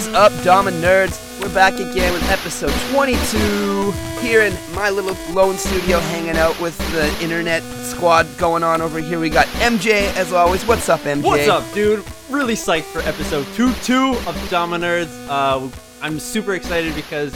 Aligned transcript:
Is 0.00 0.08
up, 0.14 0.32
Dama 0.42 0.70
Nerds? 0.70 1.20
We're 1.42 1.52
back 1.52 1.74
again 1.74 2.14
with 2.14 2.22
episode 2.30 2.72
22 2.90 3.90
here 4.22 4.40
in 4.40 4.54
my 4.74 4.88
little 4.88 5.14
lone 5.34 5.58
studio 5.58 5.98
hanging 5.98 6.38
out 6.38 6.58
with 6.58 6.74
the 6.92 7.22
internet 7.22 7.62
squad 7.62 8.26
going 8.38 8.62
on 8.62 8.80
over 8.80 8.98
here. 8.98 9.20
We 9.20 9.28
got 9.28 9.44
MJ 9.58 10.10
as 10.16 10.32
always. 10.32 10.64
What's 10.64 10.88
up, 10.88 11.00
MJ? 11.00 11.22
What's 11.22 11.48
up, 11.48 11.70
dude? 11.74 12.02
Really 12.30 12.54
psyched 12.54 12.84
for 12.84 13.00
episode 13.00 13.46
2 13.56 13.74
2 13.74 14.14
of 14.26 14.48
Dama 14.48 14.78
Nerds. 14.78 15.28
Uh, 15.28 15.68
I'm 16.00 16.18
super 16.18 16.54
excited 16.54 16.94
because 16.94 17.34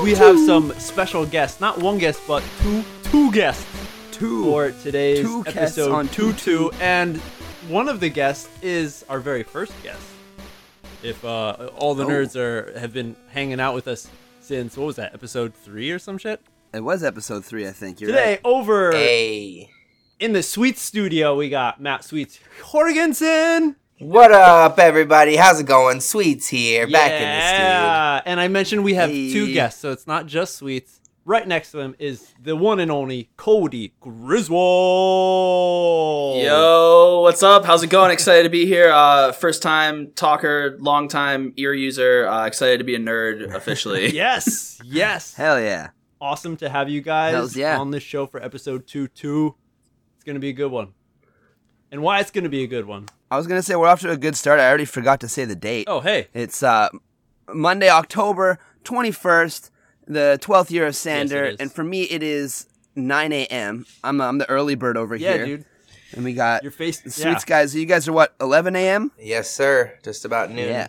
we 0.00 0.14
have 0.14 0.38
some 0.38 0.72
special 0.78 1.26
guests. 1.26 1.60
Not 1.60 1.78
one 1.78 1.98
guest, 1.98 2.22
but 2.28 2.44
two 2.62 2.84
two 3.02 3.32
guests 3.32 3.66
Two. 4.12 4.44
for 4.44 4.70
today's 4.70 5.22
Two 5.22 5.42
episode 5.44 5.90
on 5.90 6.06
2 6.06 6.34
2-2. 6.34 6.38
2. 6.38 6.70
And 6.80 7.16
one 7.66 7.88
of 7.88 7.98
the 7.98 8.10
guests 8.10 8.48
is 8.62 9.04
our 9.08 9.18
very 9.18 9.42
first 9.42 9.72
guest. 9.82 10.00
If 11.02 11.24
uh, 11.24 11.70
all 11.76 11.94
the 11.94 12.04
Oh. 12.04 12.08
nerds 12.08 12.36
are 12.36 12.78
have 12.78 12.92
been 12.92 13.16
hanging 13.30 13.60
out 13.60 13.74
with 13.74 13.86
us 13.88 14.08
since, 14.40 14.76
what 14.76 14.86
was 14.86 14.96
that, 14.96 15.14
episode 15.14 15.54
3 15.54 15.90
or 15.90 15.98
some 15.98 16.18
shit? 16.18 16.40
It 16.72 16.80
was 16.80 17.02
episode 17.02 17.44
three, 17.44 17.66
I 17.66 17.70
think. 17.72 18.00
You're 18.00 18.10
Today, 18.10 18.32
right. 18.32 18.40
over 18.44 18.92
Hey. 18.92 19.70
in 20.20 20.32
the 20.34 20.42
Sweets 20.42 20.82
studio, 20.82 21.34
we 21.34 21.48
got 21.48 21.80
Matt 21.80 22.04
Sweets 22.04 22.38
Jorgensen. 22.70 23.76
What 23.98 24.30
up, 24.32 24.78
everybody? 24.78 25.36
How's 25.36 25.60
it 25.60 25.66
going? 25.66 26.00
Sweets 26.00 26.48
here, 26.48 26.86
back 26.86 27.12
in 27.12 27.22
the 27.22 27.48
studio. 27.48 27.66
Yeah, 27.66 28.20
and 28.26 28.38
I 28.40 28.48
mentioned 28.48 28.84
we 28.84 28.92
have 28.94 29.08
two 29.08 29.54
guests, 29.54 29.80
so 29.80 29.90
it's 29.90 30.06
not 30.06 30.26
just 30.26 30.56
Sweets. 30.56 31.00
Right 31.28 31.46
next 31.48 31.72
to 31.72 31.80
him 31.80 31.96
is 31.98 32.32
the 32.40 32.54
one 32.54 32.78
and 32.78 32.88
only 32.88 33.30
Cody 33.36 33.94
Griswold. 33.98 34.54
Yo, 36.40 37.20
what's 37.22 37.42
up? 37.42 37.64
How's 37.64 37.82
it 37.82 37.90
going? 37.90 38.12
Excited 38.12 38.44
to 38.44 38.48
be 38.48 38.64
here. 38.64 38.92
Uh, 38.92 39.32
first 39.32 39.60
time 39.60 40.12
talker, 40.12 40.76
long 40.78 41.08
time 41.08 41.52
ear 41.56 41.74
user. 41.74 42.28
Uh, 42.28 42.46
excited 42.46 42.78
to 42.78 42.84
be 42.84 42.94
a 42.94 43.00
nerd 43.00 43.52
officially. 43.52 44.06
Yes, 44.16 44.80
yes. 44.84 45.34
Hell 45.34 45.60
yeah. 45.60 45.88
awesome 46.20 46.56
to 46.58 46.68
have 46.68 46.88
you 46.88 47.00
guys 47.00 47.56
yeah. 47.56 47.76
on 47.76 47.90
this 47.90 48.04
show 48.04 48.28
for 48.28 48.40
episode 48.40 48.86
two 48.86 49.08
two. 49.08 49.56
It's 50.14 50.22
gonna 50.22 50.38
be 50.38 50.50
a 50.50 50.52
good 50.52 50.70
one. 50.70 50.94
And 51.90 52.02
why 52.02 52.20
it's 52.20 52.30
gonna 52.30 52.48
be 52.48 52.62
a 52.62 52.68
good 52.68 52.86
one? 52.86 53.06
I 53.32 53.36
was 53.36 53.48
going 53.48 53.58
to 53.58 53.64
say 53.64 53.74
we're 53.74 53.88
off 53.88 54.00
to 54.02 54.10
a 54.12 54.16
good 54.16 54.36
start. 54.36 54.60
I 54.60 54.68
already 54.68 54.84
forgot 54.84 55.18
to 55.22 55.28
say 55.28 55.44
the 55.44 55.56
date. 55.56 55.86
Oh, 55.88 55.98
hey. 55.98 56.28
It's 56.32 56.62
uh, 56.62 56.88
Monday, 57.52 57.90
October 57.90 58.60
21st, 58.84 59.70
the 60.06 60.38
12th 60.42 60.70
year 60.70 60.86
of 60.86 60.96
Sander. 60.96 61.44
it 61.44 61.54
is. 61.54 61.60
and 61.60 61.72
for 61.72 61.84
me, 61.84 62.02
it 62.04 62.22
is 62.22 62.66
9 62.94 63.32
a.m. 63.32 63.86
I'm, 64.04 64.20
I'm 64.20 64.38
the 64.38 64.48
early 64.48 64.74
bird 64.74 64.96
over 64.96 65.16
Yeah, 65.16 65.34
here. 65.34 65.46
dude. 65.46 65.64
And 66.12 66.24
we 66.24 66.32
got 66.34 66.62
Your 66.62 66.72
face. 66.72 67.00
Sweets 67.00 67.18
yeah. 67.20 67.40
guys. 67.46 67.74
You 67.74 67.84
guys 67.84 68.06
are 68.08 68.12
what, 68.12 68.34
11 68.40 68.76
a.m.? 68.76 69.10
Yes, 69.18 69.50
sir. 69.50 69.98
Just 70.02 70.24
about 70.24 70.50
noon. 70.50 70.68
Yeah. 70.68 70.86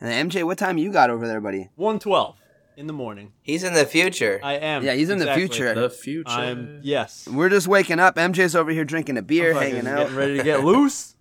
And 0.00 0.10
then 0.10 0.28
MJ, 0.30 0.42
what 0.44 0.58
time 0.58 0.78
you 0.78 0.90
got 0.90 1.10
over 1.10 1.28
there, 1.28 1.40
buddy? 1.40 1.70
One 1.76 2.00
twelve 2.00 2.36
in 2.76 2.88
the 2.88 2.92
morning. 2.92 3.32
He's 3.40 3.62
in 3.62 3.72
the 3.74 3.86
future. 3.86 4.40
I 4.42 4.54
am. 4.54 4.82
Yeah, 4.82 4.94
he's 4.94 5.10
in 5.10 5.18
the 5.18 5.26
exactly. 5.26 5.46
future. 5.46 5.74
the 5.74 5.90
future. 5.90 6.30
I'm 6.30 6.80
yes. 6.82 7.28
We're 7.28 7.48
just 7.48 7.68
waking 7.68 8.00
up. 8.00 8.16
MJ's 8.16 8.56
over 8.56 8.72
here 8.72 8.84
drinking 8.84 9.16
a 9.16 9.22
beer, 9.22 9.54
Fucking 9.54 9.74
hanging 9.76 9.86
out. 9.86 9.98
Getting 9.98 10.16
ready 10.16 10.36
to 10.38 10.42
get 10.42 10.64
loose. 10.64 11.14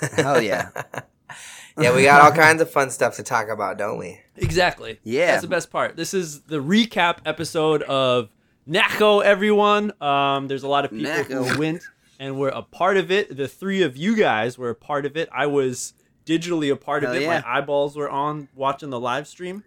Hell 0.14 0.42
yeah. 0.42 0.68
yeah, 1.78 1.94
we 1.96 2.02
got 2.02 2.20
all 2.20 2.32
kinds 2.32 2.60
of 2.60 2.70
fun 2.70 2.90
stuff 2.90 3.16
to 3.16 3.22
talk 3.22 3.48
about, 3.48 3.78
don't 3.78 3.96
we? 3.98 4.20
Exactly. 4.40 4.98
Yeah. 5.04 5.26
That's 5.32 5.42
the 5.42 5.48
best 5.48 5.70
part. 5.70 5.96
This 5.96 6.14
is 6.14 6.42
the 6.42 6.62
recap 6.62 7.18
episode 7.26 7.82
of 7.82 8.28
NAKO, 8.68 9.22
everyone. 9.22 9.92
Um, 10.02 10.48
there's 10.48 10.62
a 10.62 10.68
lot 10.68 10.84
of 10.84 10.90
people 10.90 11.10
NAKO. 11.10 11.48
who 11.48 11.58
went 11.58 11.82
and 12.18 12.38
were 12.38 12.48
a 12.50 12.62
part 12.62 12.96
of 12.96 13.10
it. 13.10 13.36
The 13.36 13.48
three 13.48 13.82
of 13.82 13.96
you 13.96 14.16
guys 14.16 14.58
were 14.58 14.70
a 14.70 14.74
part 14.74 15.06
of 15.06 15.16
it. 15.16 15.28
I 15.32 15.46
was 15.46 15.94
digitally 16.26 16.72
a 16.72 16.76
part 16.76 17.04
of 17.04 17.14
it. 17.14 17.22
yeah. 17.22 17.40
My 17.40 17.58
eyeballs 17.58 17.96
were 17.96 18.08
on 18.10 18.48
watching 18.54 18.90
the 18.90 19.00
live 19.00 19.26
stream. 19.26 19.64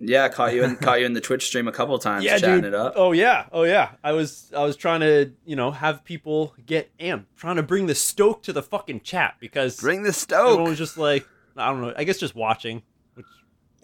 yeah, 0.00 0.28
caught 0.28 0.52
you 0.54 0.64
in 0.64 0.76
caught 0.84 1.00
you 1.00 1.06
in 1.06 1.12
the 1.12 1.20
Twitch 1.20 1.46
stream 1.46 1.68
a 1.68 1.72
couple 1.72 1.96
times, 1.98 2.24
yeah, 2.24 2.38
chatting 2.38 2.64
it 2.64 2.74
up. 2.74 2.94
Oh 2.96 3.12
yeah, 3.12 3.46
oh 3.52 3.62
yeah. 3.62 3.90
I 4.02 4.12
was 4.12 4.50
I 4.56 4.64
was 4.64 4.76
trying 4.76 5.00
to 5.00 5.32
you 5.46 5.54
know 5.56 5.70
have 5.70 6.04
people 6.04 6.54
get 6.66 6.90
amped, 6.98 7.26
trying 7.36 7.56
to 7.56 7.62
bring 7.62 7.86
the 7.86 7.94
stoke 7.94 8.42
to 8.44 8.52
the 8.52 8.62
fucking 8.62 9.00
chat 9.02 9.36
because 9.38 9.78
Bring 9.80 10.02
the 10.02 10.08
everyone 10.08 10.52
stoke. 10.56 10.68
was 10.68 10.78
just 10.78 10.98
like 10.98 11.26
I 11.56 11.70
don't 11.70 11.80
know. 11.80 11.92
I 11.96 12.02
guess 12.04 12.18
just 12.18 12.34
watching, 12.34 12.82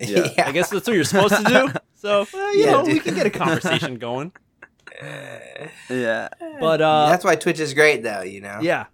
which 0.01 0.11
Yeah. 0.37 0.45
I 0.47 0.53
guess 0.53 0.71
that's 0.71 0.87
what 0.87 0.95
you're 0.97 1.05
supposed 1.05 1.37
to 1.37 1.45
do. 1.45 1.69
So 2.01 2.27
well, 2.33 2.55
you 2.57 2.65
Yeah, 2.65 2.71
know 2.73 2.85
we 2.85 2.99
can 2.99 3.15
get 3.15 3.27
a 3.27 3.31
conversation 3.31 3.97
going. 3.97 4.33
Yeah. 5.91 6.29
But 6.59 6.81
uh, 6.81 7.09
That's 7.11 7.25
why 7.25 7.37
Twitch 7.37 7.61
is 7.61 7.75
great, 7.75 8.03
though, 8.03 8.23
you 8.23 8.41
know? 8.41 8.59
yeah. 8.63 8.87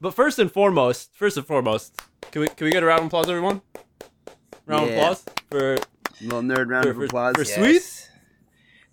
But 0.00 0.14
first 0.14 0.38
and 0.38 0.50
foremost, 0.50 1.14
first 1.14 1.36
and 1.36 1.46
foremost, 1.46 2.00
can 2.30 2.40
we 2.42 2.48
can 2.48 2.64
we 2.66 2.70
get 2.70 2.82
a 2.82 2.86
round 2.86 3.00
of 3.00 3.06
applause, 3.08 3.28
everyone? 3.28 3.60
Round 4.66 4.84
of 4.84 4.90
Yeah. 4.90 4.96
applause 4.96 5.24
for 5.50 5.74
a 5.74 5.78
little 6.22 6.40
nerd 6.42 6.68
round 6.70 6.84
For- 6.84 6.90
of 6.90 7.00
applause. 7.02 7.34
for 7.36 7.42
Yes. 7.42 7.54
Sweet? 7.54 8.10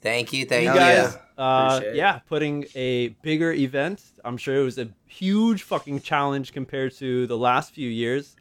Thank 0.01 0.33
you, 0.33 0.45
thank 0.45 0.65
you 0.65 0.71
you. 0.73 0.77
guys. 0.79 1.17
yeah. 1.37 1.43
Uh, 1.43 1.81
yeah, 1.93 2.19
putting 2.27 2.65
a 2.75 3.09
bigger 3.21 3.51
event. 3.53 4.01
I'm 4.25 4.37
sure 4.37 4.55
it 4.55 4.63
was 4.63 4.77
a 4.77 4.89
huge 5.05 5.63
fucking 5.63 6.01
challenge 6.01 6.51
compared 6.51 6.93
to 6.97 7.27
the 7.27 7.37
last 7.37 7.73
few 7.73 7.89
years. 7.89 8.35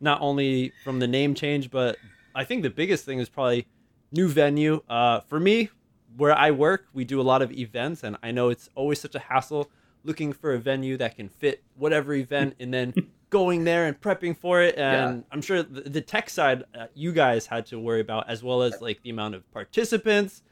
Not 0.00 0.20
only 0.20 0.72
from 0.84 0.98
the 0.98 1.06
name 1.08 1.34
change, 1.34 1.70
but 1.70 1.96
I 2.38 2.44
think 2.44 2.62
the 2.62 2.70
biggest 2.70 3.04
thing 3.04 3.18
is 3.18 3.28
probably 3.28 3.66
new 4.12 4.28
venue. 4.28 4.80
Uh, 4.88 5.20
for 5.20 5.40
me, 5.40 5.70
where 6.16 6.32
I 6.32 6.52
work, 6.52 6.86
we 6.92 7.04
do 7.04 7.20
a 7.20 7.22
lot 7.22 7.42
of 7.42 7.50
events, 7.50 8.04
and 8.04 8.16
I 8.22 8.30
know 8.30 8.48
it's 8.48 8.68
always 8.76 9.00
such 9.00 9.16
a 9.16 9.18
hassle 9.18 9.68
looking 10.04 10.32
for 10.32 10.54
a 10.54 10.58
venue 10.58 10.96
that 10.98 11.16
can 11.16 11.28
fit 11.28 11.64
whatever 11.76 12.14
event, 12.14 12.54
and 12.60 12.72
then 12.72 12.94
going 13.30 13.64
there 13.64 13.86
and 13.86 14.00
prepping 14.00 14.36
for 14.36 14.62
it. 14.62 14.78
And 14.78 15.24
I'm 15.32 15.42
sure 15.42 15.64
the, 15.64 15.80
the 15.82 16.00
tech 16.00 16.30
side 16.30 16.62
uh, 16.78 16.86
you 16.94 17.12
guys 17.12 17.46
had 17.46 17.66
to 17.66 17.80
worry 17.80 18.00
about, 18.00 18.30
as 18.30 18.40
well 18.40 18.62
as 18.62 18.80
like 18.80 19.02
the 19.02 19.10
amount 19.10 19.34
of 19.34 19.50
participants, 19.52 20.42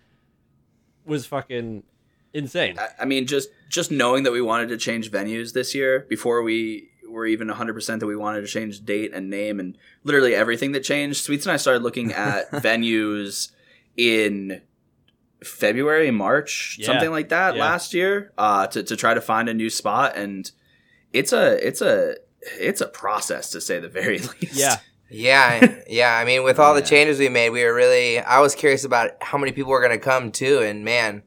was 1.04 1.24
fucking 1.24 1.84
insane. 2.34 2.80
I, 2.80 2.88
I 3.02 3.04
mean, 3.04 3.28
just 3.28 3.48
just 3.68 3.92
knowing 3.92 4.24
that 4.24 4.32
we 4.32 4.42
wanted 4.42 4.68
to 4.70 4.76
change 4.76 5.12
venues 5.12 5.52
this 5.52 5.72
year 5.72 6.00
before 6.08 6.42
we 6.42 6.90
were 7.08 7.26
even 7.26 7.48
100% 7.48 8.00
that 8.00 8.06
we 8.06 8.16
wanted 8.16 8.40
to 8.42 8.46
change 8.46 8.84
date 8.84 9.12
and 9.14 9.28
name 9.30 9.58
and 9.60 9.76
literally 10.04 10.34
everything 10.34 10.72
that 10.72 10.80
changed. 10.80 11.22
Sweets 11.24 11.46
and 11.46 11.52
I 11.52 11.56
started 11.56 11.82
looking 11.82 12.12
at 12.12 12.50
venues 12.52 13.50
in 13.96 14.60
February, 15.44 16.10
March, 16.10 16.76
Yeah. 16.78 16.86
something 16.86 17.10
like 17.10 17.28
that 17.28 17.54
Yeah. 17.56 17.60
last 17.62 17.94
year 17.94 18.32
uh, 18.38 18.66
to, 18.68 18.82
to 18.82 18.96
try 18.96 19.14
to 19.14 19.20
find 19.20 19.48
a 19.48 19.54
new 19.54 19.70
spot. 19.70 20.16
And 20.16 20.50
it's 21.12 21.32
a, 21.32 21.66
it's 21.66 21.80
a, 21.80 22.16
it's 22.58 22.80
a 22.80 22.88
process 22.88 23.50
to 23.50 23.60
say 23.60 23.78
the 23.80 23.88
very 23.88 24.18
least. 24.40 24.54
Yeah. 24.54 24.76
Yeah, 25.08 25.82
yeah. 25.88 26.16
I 26.18 26.24
mean, 26.24 26.42
with 26.42 26.58
all 26.58 26.74
the 26.74 26.80
Yeah. 26.80 26.86
changes 26.86 27.20
we 27.20 27.28
made, 27.28 27.50
we 27.50 27.62
were 27.62 27.72
really. 27.72 28.18
I 28.18 28.40
was 28.40 28.56
curious 28.56 28.82
about 28.84 29.10
how 29.20 29.38
many 29.38 29.52
people 29.52 29.70
were 29.70 29.78
going 29.80 29.96
to 29.96 30.04
come 30.04 30.32
too, 30.32 30.58
and 30.58 30.84
man, 30.84 31.22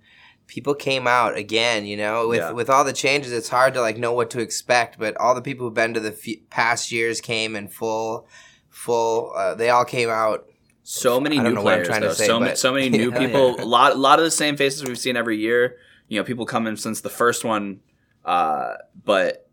people 0.49 0.73
came 0.75 1.07
out 1.07 1.37
again. 1.37 1.85
You 1.85 1.95
know, 1.95 2.27
with 2.27 2.39
Yeah. 2.39 2.51
with 2.51 2.69
all 2.69 2.83
the 2.83 2.91
changes, 2.93 3.31
it's 3.31 3.49
hard 3.49 3.73
to 3.75 3.81
like 3.81 3.97
know 3.97 4.11
what 4.11 4.29
to 4.31 4.39
expect. 4.39 4.97
But 4.99 5.15
all 5.17 5.33
the 5.35 5.41
people 5.41 5.65
who've 5.65 5.73
been 5.73 5.93
to 5.93 5.99
the 6.01 6.11
f- 6.11 6.49
past 6.49 6.91
years 6.91 7.21
came 7.21 7.55
in 7.55 7.67
full, 7.69 8.27
full. 8.69 9.31
Uh, 9.35 9.55
they 9.55 9.69
all 9.69 9.85
came 9.85 10.09
out. 10.09 10.45
so 10.83 11.19
many 11.19 11.38
new 11.38 11.55
players 11.55 11.88
though. 11.88 12.13
say, 12.13 12.25
so, 12.25 12.39
many, 12.39 12.51
but- 12.51 12.57
so 12.57 12.73
many 12.73 12.89
new 13.01 13.11
Hell 13.11 13.21
people 13.21 13.55
yeah. 13.57 13.63
a 13.63 13.67
lot 13.77 13.91
a 13.91 13.95
lot 13.95 14.17
of 14.17 14.25
the 14.25 14.31
same 14.31 14.57
faces 14.57 14.83
we've 14.83 14.97
seen 14.97 15.15
every 15.15 15.38
year 15.38 15.77
you 16.07 16.17
know 16.19 16.23
people 16.23 16.47
coming 16.47 16.75
since 16.77 17.01
the 17.01 17.11
first 17.11 17.45
one 17.45 17.79
uh, 18.25 18.73
but 19.06 19.47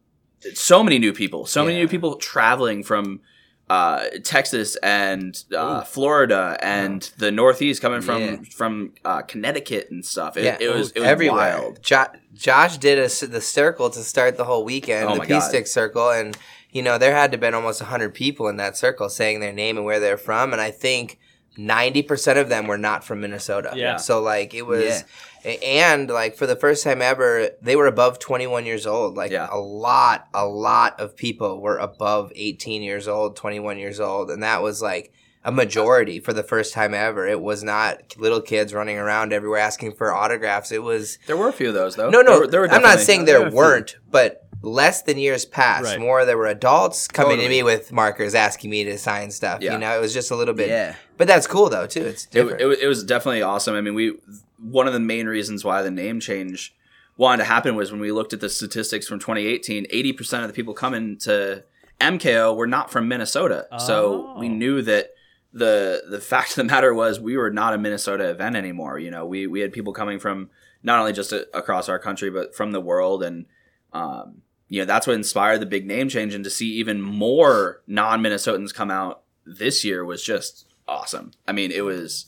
so 0.55 0.82
many 0.82 0.99
new 0.99 1.12
people 1.12 1.44
so 1.44 1.62
many 1.62 1.76
new 1.76 1.88
people 1.88 2.15
traveling 2.17 2.82
from 2.82 3.21
uh, 3.69 4.05
Texas 4.23 4.77
and 4.77 5.43
uh, 5.57 5.83
Florida 5.83 6.57
and 6.63 7.03
the 7.19 7.33
Northeast 7.33 7.83
coming 7.83 8.01
from 8.01 8.23
Yeah. 8.23 8.37
from 8.55 8.93
uh, 9.05 9.23
Connecticut 9.23 9.91
and 9.91 10.05
stuff. 10.05 10.37
It, 10.37 10.45
Yeah, 10.45 10.57
it 10.61 10.73
was 10.73 10.93
it 10.93 11.01
was 11.01 11.09
everywhere. 11.09 11.59
wild. 11.59 11.83
Jo- 11.83 12.07
Josh 12.35 12.79
did 12.79 12.99
a 12.99 13.05
s 13.05 13.21
the 13.21 13.41
circle 13.41 13.91
to 13.91 14.01
start 14.05 14.37
the 14.37 14.45
whole 14.45 14.65
weekend, 14.65 15.09
Oh 15.09 15.13
the 15.15 15.19
my 15.19 15.25
P 15.25 15.31
God. 15.31 15.41
stick 15.41 15.67
circle, 15.67 16.11
and 16.11 16.37
you 16.71 16.83
know 16.83 16.97
there 16.99 17.13
had 17.15 17.33
to 17.33 17.37
have 17.37 17.41
been 17.41 17.55
almost 17.55 17.83
hundred 17.83 18.15
people 18.15 18.47
in 18.49 18.57
that 18.59 18.77
circle 18.77 19.09
saying 19.09 19.41
their 19.41 19.53
name 19.53 19.77
and 19.77 19.85
where 19.87 19.99
they're 20.01 20.17
from, 20.19 20.53
and 20.53 20.61
I 20.61 20.71
think 20.71 21.19
ninety 21.56 22.03
percent 22.03 22.38
of 22.38 22.49
them 22.49 22.67
were 22.67 22.79
not 22.79 23.05
from 23.05 23.20
Minnesota. 23.20 23.73
Yeah. 23.75 23.97
So 23.97 24.20
like 24.20 24.55
it 24.55 24.62
was, 24.62 25.05
Yeah. 25.44 25.50
and 25.53 26.08
like 26.11 26.37
for 26.37 26.47
the 26.47 26.56
first 26.56 26.82
time 26.85 27.00
ever, 27.03 27.50
they 27.62 27.76
were 27.76 27.87
above 27.87 28.19
twenty 28.19 28.47
one 28.47 28.67
years 28.67 28.87
old. 28.87 29.17
Like 29.17 29.31
Yeah. 29.31 29.49
a 29.50 29.58
lot, 29.58 30.29
a 30.35 30.47
lot 30.47 30.99
of 31.00 31.17
people 31.17 31.61
were 31.61 31.79
above 31.79 32.32
eighteen 32.35 32.82
years 32.82 33.08
old, 33.08 33.37
twenty 33.37 33.61
one 33.61 33.79
years 33.79 34.00
old, 34.00 34.31
and 34.31 34.43
that 34.43 34.62
was 34.62 34.82
like. 34.82 35.12
A 35.44 35.53
majority 35.53 36.19
for 36.19 36.32
the 36.32 36.43
first 36.43 36.75
time 36.75 36.93
ever. 36.93 37.25
It 37.25 37.41
was 37.41 37.62
not 37.62 38.17
little 38.17 38.41
kids 38.41 38.75
running 38.75 38.99
around 38.99 39.32
everywhere 39.32 39.61
asking 39.61 39.93
for 39.94 40.12
autographs. 40.12 40.73
It 40.73 40.82
was 40.82 41.19
There 41.29 41.37
were 41.37 41.47
a 41.49 41.52
few 41.52 41.69
of 41.69 41.75
those 41.75 41.94
though. 41.94 42.11
no, 42.11 42.20
no. 42.20 42.32
There 42.32 42.41
were- 42.41 42.47
there 42.49 42.61
were 42.62 42.69
I'm 42.73 42.82
not 42.82 42.99
saying 42.99 43.26
there 43.26 43.38
there 43.38 43.50
weren't, 43.52 43.94
but 44.11 44.46
less 44.62 45.03
than 45.03 45.19
years 45.19 45.44
past. 45.44 45.85
Right. 45.85 46.00
More 46.00 46.25
there 46.25 46.37
were 46.38 46.47
adults 46.47 47.08
coming 47.08 47.38
to 47.38 47.49
me 47.49 47.62
with 47.62 47.93
markers 47.93 48.35
asking 48.35 48.70
me 48.70 48.85
to 48.85 48.99
sign 48.99 49.31
stuff. 49.31 49.61
Yeah. 49.62 49.75
You 49.75 49.79
know, 49.79 49.97
it 49.97 50.00
was 50.00 50.12
just 50.14 50.31
a 50.31 50.37
little 50.37 50.55
bit. 50.55 50.69
Yeah. 50.69 50.94
But 51.17 51.26
that's 51.29 51.47
cool 51.47 51.69
though 51.69 51.87
too. 51.87 52.05
It's 52.05 52.25
it, 52.26 52.31
different. 52.32 52.61
it, 52.61 52.67
was- 52.67 52.79
it 52.81 52.87
was 52.87 53.05
definitely 53.05 53.43
awesome. 53.43 53.75
I 53.75 53.81
mean, 53.81 53.94
we 53.94 54.17
one 54.58 54.87
of 54.87 54.93
the 54.93 55.00
main 55.00 55.26
reasons 55.26 55.64
why 55.64 55.82
the 55.82 55.91
name 55.91 56.19
change 56.20 56.75
wanted 57.17 57.38
to 57.44 57.49
happen 57.49 57.76
was 57.76 57.91
when 57.91 58.00
we 58.00 58.12
looked 58.12 58.32
at 58.32 58.41
the 58.41 58.49
statistics 58.49 59.06
from 59.06 59.19
2018. 59.19 59.87
80 59.91 60.12
percent 60.12 60.43
of 60.44 60.49
the 60.49 60.55
people 60.55 60.75
coming 60.75 61.17
to 61.19 61.64
MKO 62.00 62.55
were 62.56 62.67
not 62.67 62.91
from 62.91 63.09
Minnesota, 63.09 63.67
so 63.79 64.32
Oh. 64.35 64.38
we 64.38 64.49
knew 64.50 64.82
that 64.82 65.11
the 65.52 66.02
the 66.11 66.20
fact 66.20 66.50
of 66.50 66.56
the 66.56 66.64
matter 66.64 66.93
was 66.93 67.19
we 67.19 67.37
were 67.38 67.50
not 67.50 67.73
a 67.73 67.79
Minnesota 67.79 68.29
event 68.29 68.55
anymore. 68.56 68.99
You 68.99 69.11
know, 69.11 69.25
we 69.25 69.47
we 69.47 69.61
had 69.61 69.73
people 69.73 69.93
coming 69.94 70.19
from 70.19 70.50
not 70.82 70.99
only 70.99 71.14
just 71.14 71.32
a, 71.32 71.47
across 71.56 71.88
our 71.88 71.99
country 71.99 72.29
but 72.31 72.55
from 72.55 72.73
the 72.73 72.81
world, 72.82 73.23
and 73.23 73.47
um, 73.94 74.43
you 74.69 74.81
know 74.81 74.87
that's 74.87 75.07
what 75.07 75.15
inspired 75.15 75.61
the 75.61 75.67
big 75.67 75.87
name 75.87 76.09
change. 76.09 76.35
And 76.35 76.45
to 76.45 76.51
see 76.51 76.73
even 76.75 77.01
more 77.01 77.83
non 77.87 78.23
Minnesotans 78.23 78.75
come 78.75 78.91
out 78.91 79.23
this 79.45 79.85
year 79.85 80.05
was 80.05 80.23
just 80.23 80.67
awesome. 80.89 81.33
I 81.47 81.53
mean, 81.53 81.71
it 81.71 81.85
was 81.85 82.27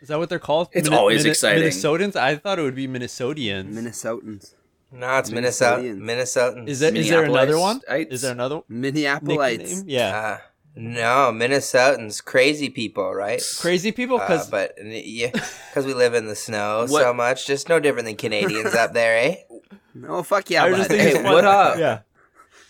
Is 0.00 0.08
that 0.08 0.18
what 0.18 0.28
they're 0.28 0.38
called? 0.38 0.68
It's 0.72 0.88
always 0.88 1.24
exciting. 1.24 1.62
Minnesotans? 1.62 2.16
I 2.16 2.36
thought 2.36 2.58
it 2.58 2.62
would 2.62 2.74
be 2.74 2.88
Minnesotians. 2.88 3.72
Minnesotans. 3.72 4.54
No, 4.92 5.18
it's 5.18 5.30
Minnesota. 5.30 5.82
Minnesotans. 5.82 6.00
Minnesotans. 6.00 6.68
is, 6.68 6.82
it, 6.82 6.96
is 6.96 7.08
there 7.08 7.24
another 7.24 7.58
one? 7.58 7.80
Minneapolites. 7.80 8.12
Is 8.12 8.22
there 8.22 8.32
another 8.32 8.60
Minneapolites. 8.70 9.58
nickname? 9.58 9.84
Yeah. 9.86 10.16
Uh, 10.16 10.38
Uh, 10.76 10.80
no, 10.80 11.32
Minnesotans, 11.32 12.22
crazy 12.24 12.68
people, 12.68 13.14
right? 13.14 13.42
Crazy 13.60 13.92
people? 13.92 14.16
Uh, 14.20 14.26
Because 14.26 14.50
but 14.50 14.74
yeah, 14.84 15.30
because 15.70 15.86
we 15.86 15.94
live 15.94 16.14
in 16.14 16.26
the 16.26 16.36
snow 16.36 16.86
What- 16.88 17.02
so 17.02 17.14
much, 17.14 17.46
just 17.46 17.68
no 17.68 17.80
different 17.80 18.06
than 18.06 18.16
Canadians 18.16 18.74
up 18.74 18.92
there, 18.92 19.16
eh? 19.18 19.36
Oh 20.06 20.22
fuck 20.22 20.50
yeah! 20.50 20.64
I 20.64 20.70
bud. 20.70 20.76
just 20.76 20.90
thinking 20.90 21.22
Hey, 21.24 21.32
what 21.32 21.44
up? 21.46 21.78
Yeah. 21.78 22.00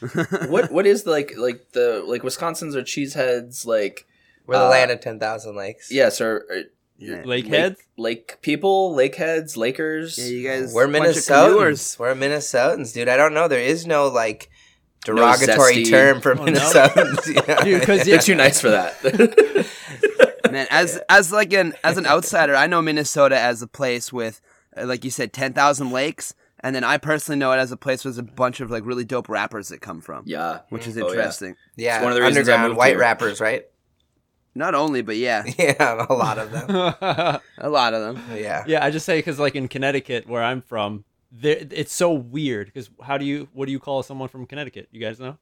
what 0.48 0.70
what 0.70 0.86
is 0.86 1.02
the, 1.02 1.10
like 1.10 1.32
like 1.36 1.72
the 1.72 2.04
like 2.06 2.22
Wisconsin's 2.22 2.76
or 2.76 2.82
cheeseheads 2.82 3.66
like 3.66 4.06
We're 4.46 4.58
the 4.58 4.66
Uh, 4.66 4.68
land 4.70 4.90
of 4.92 5.00
ten 5.00 5.18
thousand 5.18 5.56
lakes. 5.56 5.90
yes 5.90 6.20
or, 6.20 6.46
or 6.48 6.62
Yeah. 6.98 7.22
Lake 7.24 7.48
lake, 7.48 7.76
lake 7.96 8.38
people 8.42 8.94
lakeheads 8.94 9.56
Lakers 9.56 10.18
Yeah, 10.18 10.26
you 10.26 10.46
guys. 10.48 10.72
We're 10.72 10.86
Minnesotans. 10.86 11.98
We're 11.98 12.14
Minnesotans, 12.14 12.94
dude. 12.94 13.08
I 13.08 13.16
don't 13.16 13.34
know. 13.34 13.48
There 13.48 13.58
is 13.60 13.86
no 13.86 14.06
like 14.08 14.48
derogatory 15.14 15.76
zesty- 15.84 15.90
term 15.90 16.20
for 16.20 16.32
Oh, 16.32 16.44
no? 16.44 16.52
Minnesotans. 16.52 17.26
you 17.34 17.34
know? 17.54 17.62
Dude, 17.64 17.82
'cause 17.82 18.04
they're 18.04 18.18
too 18.18 18.34
nice 18.34 18.60
for 18.60 18.70
that 18.70 18.94
Man, 20.50 20.66
as 20.70 21.00
as 21.08 21.32
like 21.32 21.52
an 21.52 21.74
as 21.82 21.98
an 21.98 22.06
outsider, 22.06 22.54
I 22.54 22.66
know 22.66 22.80
Minnesota 22.80 23.38
as 23.38 23.62
a 23.62 23.66
place 23.66 24.12
with, 24.12 24.40
uh, 24.76 24.86
like 24.86 25.04
you 25.04 25.10
said, 25.10 25.32
ten 25.32 25.52
thousand 25.52 25.90
lakes, 25.90 26.34
and 26.60 26.74
then 26.74 26.84
I 26.84 26.98
personally 26.98 27.38
know 27.38 27.50
it 27.52 27.56
as 27.56 27.72
a 27.72 27.76
place 27.76 28.04
with 28.04 28.16
a 28.18 28.22
bunch 28.22 28.60
of 28.60 28.70
like 28.70 28.86
really 28.86 29.04
dope 29.04 29.28
rappers 29.28 29.68
that 29.70 29.80
come 29.80 30.00
from, 30.00 30.22
yeah 30.26 30.60
which 30.68 30.86
is 30.86 30.96
Oh, 30.96 31.00
yeah. 31.00 31.06
interesting. 31.14 31.56
yeah, 31.76 31.96
It's 31.96 32.04
one 32.04 32.12
of 32.12 32.16
the 32.16 32.22
reasons 32.22 32.48
I 32.48 32.52
underground 32.52 32.68
moved 32.70 32.78
white 32.78 32.88
here. 32.90 32.98
rappers, 32.98 33.40
right? 33.40 33.64
Not 34.54 34.74
only, 34.76 35.02
but 35.02 35.16
yeah, 35.16 35.42
Yeah, 35.58 36.06
a 36.08 36.14
lot 36.14 36.38
of 36.38 36.50
them. 36.52 36.70
a 36.70 37.68
lot 37.68 37.92
of 37.92 38.00
them. 38.16 38.24
Yeah. 38.38 38.62
yeah, 38.68 38.84
I 38.84 38.90
just 38.90 39.04
say 39.04 39.18
because 39.18 39.38
like 39.40 39.56
in 39.56 39.66
Connecticut, 39.68 40.28
where 40.28 40.42
I'm 40.44 40.62
from, 40.62 40.98
there 40.98 41.04
it's 41.42 41.92
so 41.92 42.12
weird. 42.12 42.66
Because 42.66 42.90
how 43.02 43.18
do 43.18 43.24
you 43.24 43.48
what 43.52 43.66
do 43.66 43.72
you 43.72 43.78
call 43.80 44.02
someone 44.02 44.28
from 44.28 44.46
Connecticut? 44.46 44.88
You 44.90 45.00
guys 45.00 45.18
know? 45.20 45.36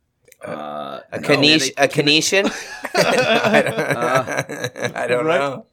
uh, 0.44 1.00
A 1.12 1.20
no. 1.20 1.28
Canesian? 1.28 1.72
A 1.76 1.88
Canesian? 1.88 2.44
I 2.94 3.62
don't, 3.62 3.78
Uh, 3.78 4.92
I 4.94 5.06
don't 5.06 5.24
Right. 5.26 5.38
know. 5.38 5.66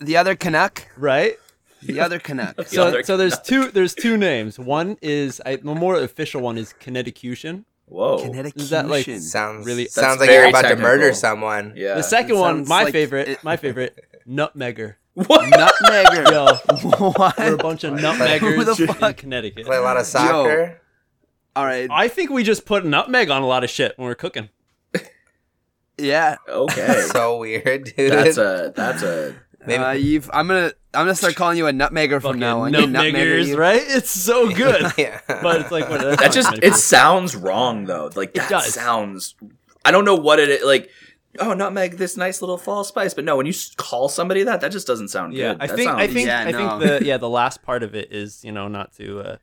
The 0.00 0.16
other 0.16 0.34
Canuck, 0.36 0.86
Right. 0.96 1.36
the 1.82 2.00
other 2.00 2.18
Canuck. 2.18 2.56
The 2.56 2.64
So 2.76 2.86
other 2.86 3.02
so 3.02 3.16
there's 3.16 3.38
two 3.40 3.70
there's 3.70 3.94
two 3.94 4.16
names. 4.16 4.58
One 4.58 4.96
is 5.02 5.40
I, 5.44 5.56
the 5.56 5.74
more 5.74 5.96
official 6.00 6.40
one 6.40 6.56
is 6.58 6.72
Connecticution. 6.80 7.64
whoa 7.86 8.16
Is 8.54 8.70
that, 8.70 8.88
like, 8.88 9.06
Connecticution. 9.06 9.20
Sounds 9.20 9.66
Really- 9.66 9.78
really 9.84 9.88
sounds 9.88 10.20
like 10.20 10.28
you're 10.30 10.38
very 10.40 10.50
about 10.50 10.68
to 10.68 10.76
murder 10.76 11.12
someone. 11.14 11.72
yeah 11.76 11.94
The 11.94 12.02
second 12.02 12.36
one, 12.38 12.66
my 12.68 12.84
like 12.84 12.92
favorite, 12.92 13.28
it- 13.28 13.44
my 13.44 13.56
favorite, 13.56 13.98
Nutmegger. 14.28 14.94
What 15.26 15.52
Nutmegger. 15.52 16.30
Yo, 16.30 17.08
what? 17.12 17.38
we're 17.38 17.54
a 17.54 17.56
bunch 17.56 17.84
of 17.84 17.94
Who 17.94 17.96
the 18.00 18.02
nutmeggers 18.08 18.80
in 18.80 18.94
fuck? 18.94 19.16
Connecticut. 19.16 19.66
Play 19.66 19.76
a 19.76 19.82
lot 19.82 19.96
of 19.96 20.06
soccer. 20.06 20.80
All 21.56 21.64
right. 21.64 21.88
I 21.90 22.08
think 22.08 22.30
we 22.30 22.44
just 22.44 22.64
put 22.66 22.84
nutmeg 22.84 23.30
on 23.30 23.42
a 23.42 23.46
lot 23.46 23.64
of 23.64 23.70
shit 23.70 23.94
when 23.96 24.06
we're 24.06 24.14
cooking. 24.14 24.48
Yeah. 26.00 26.36
okay 26.48 27.00
so 27.12 27.38
weird, 27.38 27.92
dude. 27.96 28.12
that's 28.12 28.38
a 28.38 28.72
that's 28.74 29.02
a 29.02 29.34
Maybe- 29.66 29.82
Uh, 29.82 29.90
you've. 29.90 30.30
I'm 30.32 30.46
gonna. 30.46 30.72
I'm 30.94 31.04
gonna 31.04 31.14
start 31.16 31.34
calling 31.34 31.58
you 31.58 31.66
a 31.66 31.72
nutmegger 31.72 32.22
from 32.22 32.38
now 32.38 32.60
on. 32.60 32.72
You 32.72 32.80
nutmegger, 32.80 33.12
nutmeggers, 33.12 33.56
right? 33.56 33.82
It's 33.84 34.08
so 34.10 34.48
good. 34.48 34.92
yeah. 34.96 35.20
but 35.28 35.60
it's 35.60 35.70
like 35.72 35.90
what, 35.90 36.00
that 36.00 36.20
not 36.20 36.32
just 36.32 36.56
it 36.62 36.74
sounds 36.74 37.34
wrong 37.34 37.84
though 37.84 38.10
like 38.14 38.32
that 38.34 38.48
does. 38.48 38.72
sounds 38.72 39.34
I 39.84 39.90
don't 39.90 40.04
know 40.04 40.14
what 40.14 40.38
it 40.38 40.48
is 40.48 40.64
like 40.64 40.90
oh 41.40 41.54
nutmeg 41.54 41.96
this 41.98 42.16
nice 42.16 42.40
little 42.42 42.58
fall 42.58 42.84
spice 42.84 43.14
but 43.14 43.24
no 43.24 43.36
when 43.36 43.46
you 43.46 43.52
call 43.76 44.08
somebody 44.08 44.42
that 44.42 44.60
that 44.60 44.70
just 44.72 44.86
doesn't 44.86 45.08
sound 45.08 45.32
yeah. 45.34 45.52
good 45.54 45.62
I 45.62 45.66
That 45.66 45.76
think 45.76 45.90
I 45.90 46.06
think 46.06 46.26
Yeah, 46.26 46.40
I 46.40 46.50
no. 46.50 46.78
think 46.78 47.00
the 47.00 47.04
yeah 47.06 47.16
the 47.16 47.28
last 47.28 47.62
part 47.62 47.82
of 47.82 47.94
it 47.94 48.12
is 48.12 48.44
you 48.44 48.52
know 48.52 48.68
not 48.68 48.92
to 48.96 49.20
uh, 49.20 49.36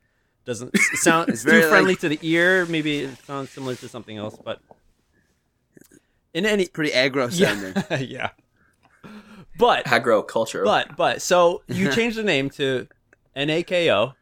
doesn't 0.44 0.76
sound 0.94 1.28
it's 1.30 1.44
too 1.44 1.62
friendly 1.62 1.92
like- 1.92 2.00
to 2.00 2.08
the 2.08 2.18
ear. 2.22 2.66
Maybe 2.66 3.00
it 3.00 3.18
sounds 3.26 3.50
similar 3.50 3.74
to 3.76 3.88
something 3.88 4.16
else, 4.16 4.36
but 4.44 4.60
in 6.34 6.46
any 6.46 6.66
Pretty 6.66 6.92
aggro 6.92 7.32
sounding. 7.32 7.74
yeah 7.90 7.98
yeah. 7.98 9.10
But 9.58 9.86
agriculture 9.90 10.64
But 10.64 10.96
but 10.96 11.22
so 11.22 11.62
you 11.66 11.90
change 11.92 12.14
the 12.16 12.22
name 12.22 12.50
to 12.50 12.86
NAKO. 13.36 14.14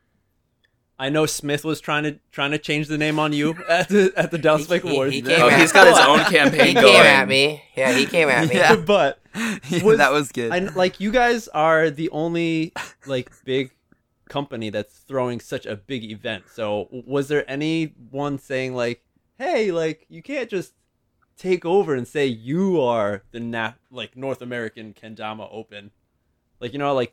I 0.99 1.08
know 1.08 1.26
Smith 1.26 1.64
was 1.64 1.81
trying 1.81 2.05
to 2.05 2.19
trying 2.31 2.52
to 2.52 2.58
change 2.58 2.87
the 2.88 2.99
name 2.99 3.19
on 3.19 3.32
you 3.32 3.56
at 3.69 3.88
the 3.88 4.12
at 4.17 4.31
the 4.31 4.38
Dallas 4.38 4.64
Spike 4.64 4.82
He- 4.82 4.88
he- 4.88 4.94
Awards. 4.94 5.14
he 5.14 5.23
came 5.23 5.41
oh 5.43 5.49
at- 5.49 5.61
he's 5.61 5.73
got 5.73 5.87
his 5.87 5.99
own 5.99 6.19
campaign 6.32 6.56
going. 6.56 6.67
He 6.69 6.75
campaign 6.75 6.93
came 6.93 7.06
at 7.06 7.29
me. 7.29 7.62
Yeah, 7.76 7.93
he 7.93 8.06
came 8.06 8.29
at 8.29 8.49
me. 8.49 8.55
Yeah. 8.56 8.76
but 8.76 9.20
Was- 9.82 9.99
that 9.99 10.12
was 10.12 10.31
good. 10.31 10.52
I 10.52 10.58
like 10.61 11.00
you 11.00 11.11
guys 11.11 11.49
are 11.49 11.91
the 11.91 12.08
only 12.11 12.73
like 13.06 13.31
big 13.44 13.73
company 14.29 14.70
that's 14.70 14.99
throwing 14.99 15.41
such 15.41 15.67
a 15.67 15.75
big 15.76 16.05
event. 16.05 16.44
So 16.52 16.88
was 16.91 17.26
there 17.29 17.49
anyone 17.50 18.38
saying 18.38 18.75
like, 18.75 19.02
"Hey, 19.38 19.73
like 19.73 20.06
you 20.08 20.23
can't 20.23 20.49
just 20.49 20.75
take 21.37 21.64
over 21.64 21.94
and 21.96 22.06
say 22.06 22.26
you 22.26 22.81
are 22.81 23.25
the 23.32 23.41
na- 23.41 23.73
like 23.91 24.17
North 24.17 24.41
American 24.41 24.94
Kendama 24.94 25.49
Open." 25.52 25.91
Like 26.61 26.73
you 26.73 26.79
know 26.79 26.94
like 26.94 27.12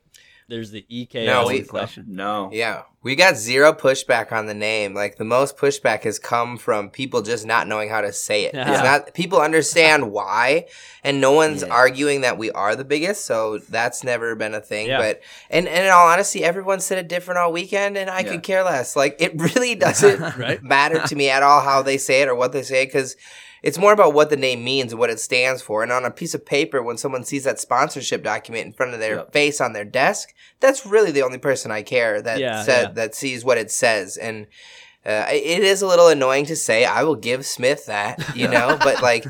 there's 0.51 0.69
the 0.69 0.85
EK. 0.89 1.25
No, 1.25 1.47
we- 1.47 1.63
question. 1.63 2.05
no 2.09 2.49
Yeah, 2.53 2.83
we 3.01 3.15
got 3.15 3.35
zero 3.37 3.73
pushback 3.73 4.31
on 4.31 4.45
the 4.45 4.53
name. 4.53 4.93
Like 4.93 5.15
the 5.17 5.23
most 5.23 5.57
pushback 5.57 6.03
has 6.03 6.19
come 6.19 6.57
from 6.57 6.89
people 6.91 7.21
just 7.23 7.45
not 7.45 7.67
knowing 7.67 7.89
how 7.89 8.01
to 8.01 8.11
say 8.13 8.43
it. 8.45 8.53
Yeah. 8.53 8.71
It's 8.73 8.83
not 8.83 9.13
people 9.15 9.39
understand 9.41 10.11
why, 10.17 10.65
and 11.03 11.19
no 11.21 11.31
one's 11.31 11.63
Yeah. 11.63 11.69
arguing 11.73 12.21
that 12.21 12.37
we 12.37 12.51
are 12.51 12.75
the 12.75 12.83
biggest. 12.85 13.25
So 13.25 13.57
that's 13.69 14.03
never 14.03 14.35
been 14.35 14.53
a 14.53 14.61
thing. 14.61 14.87
Yeah. 14.87 14.99
But 14.99 15.21
and, 15.49 15.67
and 15.67 15.85
in 15.85 15.91
all 15.91 16.07
honesty, 16.07 16.43
everyone 16.43 16.79
said 16.81 16.97
it 16.99 17.07
different 17.07 17.39
all 17.39 17.51
weekend, 17.51 17.97
and 17.97 18.09
I 18.09 18.19
Yeah. 18.19 18.31
could 18.33 18.43
care 18.43 18.63
less. 18.63 18.95
Like 18.95 19.15
it 19.19 19.33
really 19.39 19.73
doesn't 19.87 20.19
Right. 20.37 20.61
matter 20.61 20.99
to 21.07 21.15
me 21.15 21.29
at 21.29 21.41
all 21.43 21.61
how 21.61 21.81
they 21.81 21.97
say 21.97 22.21
it 22.21 22.27
or 22.27 22.35
what 22.35 22.51
they 22.51 22.61
say 22.63 22.85
because. 22.85 23.15
It's 23.63 23.77
more 23.77 23.93
about 23.93 24.13
what 24.13 24.29
the 24.31 24.37
name 24.37 24.63
means 24.63 24.91
and 24.91 24.99
what 24.99 25.09
it 25.11 25.19
stands 25.19 25.61
for. 25.61 25.83
And 25.83 25.91
on 25.91 26.03
a 26.05 26.09
piece 26.11 26.33
of 26.33 26.45
paper, 26.45 26.81
when 26.81 26.97
someone 26.97 27.23
sees 27.23 27.43
that 27.43 27.59
sponsorship 27.59 28.23
document 28.23 28.65
in 28.65 28.73
front 28.73 28.93
of 28.93 28.99
their 28.99 29.17
Yep. 29.17 29.33
face 29.33 29.61
on 29.61 29.73
their 29.73 29.85
desk, 29.85 30.33
that's 30.59 30.85
really 30.85 31.11
the 31.11 31.21
only 31.21 31.37
person 31.37 31.69
I 31.71 31.83
care 31.83 32.21
that 32.21 32.39
Yeah, 32.39 32.63
said 32.63 32.81
yeah. 32.87 32.91
that 32.93 33.13
sees 33.15 33.45
what 33.45 33.57
it 33.59 33.69
says. 33.69 34.17
And 34.17 34.47
uh, 35.05 35.25
it 35.29 35.63
is 35.63 35.81
a 35.81 35.87
little 35.87 36.07
annoying 36.07 36.45
to 36.45 36.55
say. 36.55 36.85
I 36.85 37.03
will 37.03 37.15
give 37.15 37.45
Smith 37.45 37.85
that, 37.87 38.35
you 38.35 38.47
know, 38.47 38.77
but 38.83 39.01
like 39.01 39.25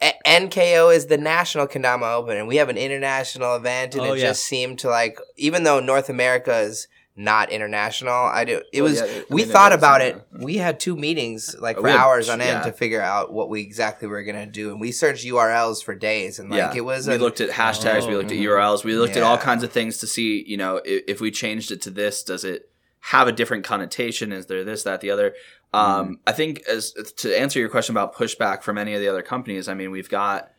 a- 0.00 0.14
NKO 0.26 0.94
is 0.94 1.06
the 1.06 1.18
national 1.18 1.66
Kendama 1.66 2.14
Open, 2.14 2.36
and 2.36 2.46
we 2.48 2.56
have 2.56 2.68
an 2.68 2.76
international 2.78 3.56
event, 3.56 3.94
and 3.94 4.02
Oh, 4.06 4.12
it 4.14 4.18
yeah. 4.20 4.26
just 4.28 4.44
seemed 4.44 4.78
to 4.80 4.88
like, 4.88 5.18
even 5.36 5.62
though 5.64 5.80
North 5.80 6.08
America 6.08 6.58
is 6.60 6.86
not 7.16 7.50
international, 7.50 8.12
I 8.14 8.44
do. 8.44 8.62
It 8.72 8.80
Well, 8.82 8.90
was. 8.90 9.00
yeah, 9.00 9.06
I 9.06 9.24
we 9.28 9.42
mean, 9.42 9.52
thought 9.52 9.72
about 9.72 10.00
it. 10.00 10.22
We 10.32 10.56
had 10.56 10.80
two 10.80 10.96
meetings 10.96 11.54
like 11.58 11.76
Oh, 11.76 11.82
for 11.82 11.88
had- 11.88 11.98
hours 11.98 12.28
on 12.28 12.40
end 12.40 12.60
yeah. 12.60 12.62
to 12.62 12.72
figure 12.72 13.02
out 13.02 13.32
what 13.32 13.48
we 13.50 13.60
exactly 13.62 14.08
were 14.08 14.22
gonna 14.22 14.46
do, 14.46 14.70
and 14.70 14.80
we 14.80 14.90
searched 14.92 15.24
URLs 15.26 15.82
for 15.82 15.94
days, 15.94 16.38
and 16.38 16.48
like 16.50 16.58
yeah, 16.58 16.72
it 16.74 16.84
was. 16.84 17.06
we 17.08 17.14
a- 17.16 17.18
looked 17.18 17.40
at 17.40 17.50
hashtags, 17.50 18.06
we 18.06 18.14
Oh, 18.14 18.18
looked 18.18 18.30
at 18.32 18.38
mhm. 18.38 18.44
URLs, 18.44 18.84
we 18.84 18.94
looked 18.96 19.16
at 19.16 19.22
all 19.22 19.36
kinds 19.38 19.62
of 19.62 19.72
things 19.72 19.98
to 19.98 20.06
see, 20.06 20.42
you 20.46 20.56
know, 20.56 20.80
if, 20.84 21.02
if 21.08 21.20
we 21.20 21.30
changed 21.30 21.70
it 21.72 21.82
to 21.82 21.90
this, 21.90 22.22
does 22.22 22.44
it 22.44 22.70
have 23.00 23.26
a 23.28 23.32
different 23.32 23.64
connotation? 23.64 24.32
Is 24.32 24.46
there 24.46 24.62
this, 24.64 24.82
that, 24.84 25.00
the 25.00 25.10
other? 25.10 25.34
Um, 25.72 26.20
I 26.26 26.32
think 26.32 26.62
as 26.68 26.92
to 27.18 27.38
answer 27.38 27.58
your 27.58 27.68
question 27.68 27.92
about 27.94 28.14
pushback 28.14 28.62
from 28.62 28.76
any 28.78 28.94
of 28.94 29.00
the 29.00 29.08
other 29.08 29.22
companies, 29.22 29.68
I 29.68 29.74
mean, 29.74 29.90
we've 29.90 30.08
got 30.08 30.50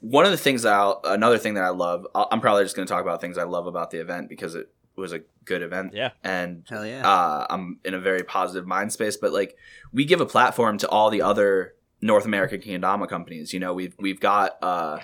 one 0.00 0.24
of 0.24 0.30
the 0.30 0.36
things 0.36 0.62
that 0.62 0.72
I'll, 0.72 1.00
another 1.04 1.38
thing 1.38 1.54
that 1.54 1.64
I 1.64 1.70
love. 1.70 2.06
I'm 2.14 2.40
probably 2.40 2.64
just 2.64 2.74
going 2.76 2.86
to 2.86 2.92
talk 2.92 3.02
about 3.02 3.20
things 3.20 3.38
I 3.38 3.44
love 3.44 3.66
about 3.66 3.90
the 3.90 4.00
event 4.00 4.28
because 4.28 4.54
it 4.54 4.70
was 4.96 5.12
a 5.12 5.20
good 5.50 5.62
event. 5.62 5.92
Yeah. 5.94 6.10
and 6.24 6.64
Hell 6.68 6.86
yeah. 6.86 7.02
uh, 7.06 7.46
I'm 7.50 7.78
in 7.84 7.94
a 7.94 8.00
very 8.00 8.22
positive 8.22 8.66
mind 8.66 8.92
space, 8.92 9.16
but 9.16 9.32
like 9.32 9.56
we 9.92 10.04
give 10.04 10.20
a 10.20 10.26
platform 10.26 10.78
to 10.78 10.88
all 10.88 11.10
the 11.10 11.22
other 11.22 11.74
North 12.00 12.24
American 12.24 12.60
kendama 12.60 13.06
companies. 13.08 13.52
You 13.54 13.60
know, 13.60 13.72
we've 13.74 13.94
we've 13.98 14.20
got 14.20 14.56
uh, 14.62 14.98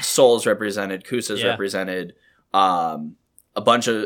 Souls 0.00 0.46
represented, 0.46 1.04
Kusa's 1.04 1.40
Yeah. 1.42 1.50
represented, 1.50 2.14
um, 2.52 3.16
a 3.54 3.60
bunch 3.60 3.86
of 3.88 4.04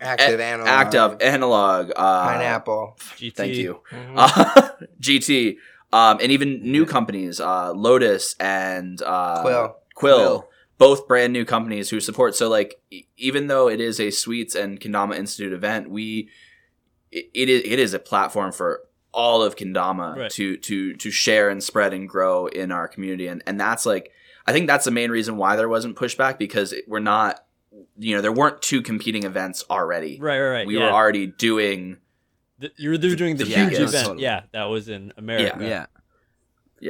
active 0.00 0.40
a- 0.40 0.44
analog, 0.44 0.68
active 0.68 1.10
analog, 1.20 1.90
uh, 1.96 2.24
pineapple. 2.28 2.96
GT. 3.18 3.34
Thank 3.36 3.54
you, 3.54 3.80
Mhm. 3.92 4.14
uh, 4.16 4.70
GT, 5.00 5.56
um, 5.92 6.18
and 6.22 6.30
even 6.32 6.62
new 6.62 6.86
companies, 6.86 7.40
uh, 7.40 7.72
Lotus 7.72 8.36
and 8.40 9.02
uh, 9.02 9.42
Quill. 9.42 9.76
Quill, 9.94 10.18
Quill. 10.18 10.48
Both 10.80 11.06
brand 11.06 11.32
new 11.32 11.44
companies 11.44 11.90
who 11.90 12.00
support. 12.00 12.34
So 12.34 12.48
like, 12.48 12.80
even 13.16 13.46
though 13.46 13.68
it 13.68 13.80
is 13.80 14.00
a 14.00 14.10
Sweets 14.10 14.56
and 14.56 14.80
Kendama 14.80 15.14
Institute 15.16 15.52
event, 15.52 15.90
we 15.90 16.28
it, 17.12 17.30
it 17.34 17.48
is 17.48 17.62
it 17.64 17.78
is 17.78 17.94
a 17.94 17.98
platform 18.00 18.50
for 18.50 18.80
all 19.12 19.42
of 19.42 19.54
Kendama 19.56 20.16
Right. 20.16 20.30
to 20.32 20.56
to 20.56 20.94
to 20.94 21.10
share 21.10 21.50
and 21.50 21.62
spread 21.62 21.92
and 21.92 22.08
grow 22.08 22.46
in 22.46 22.72
our 22.72 22.88
community, 22.88 23.28
and 23.28 23.42
and 23.46 23.60
that's 23.60 23.86
like. 23.86 24.10
I 24.46 24.52
think 24.52 24.66
that's 24.66 24.86
the 24.86 24.90
main 24.90 25.10
reason 25.10 25.36
why 25.36 25.54
there 25.54 25.68
wasn't 25.68 25.96
pushback 25.96 26.38
because 26.38 26.72
it- 26.72 26.86
we're 26.88 26.98
not, 26.98 27.44
you 27.98 28.16
know, 28.16 28.22
there 28.22 28.32
weren't 28.32 28.62
two 28.62 28.80
competing 28.82 29.22
events 29.24 29.62
already. 29.70 30.18
Right, 30.18 30.40
right, 30.40 30.50
right. 30.50 30.66
We 30.66 30.76
yeah. 30.78 30.86
were 30.86 30.90
already 30.90 31.26
doing. 31.26 31.98
The- 32.58 32.72
you 32.76 32.88
were 32.90 32.96
doing 32.96 33.36
the 33.36 33.44
the 33.44 33.50
huge 33.50 33.68
biggest. 33.72 33.94
event. 33.94 34.06
Totally. 34.06 34.22
Yeah, 34.24 34.42
that 34.52 34.64
was 34.64 34.88
in 34.88 35.12
America. 35.18 35.58
Yeah. 35.60 35.68
Yeah. 35.68 35.86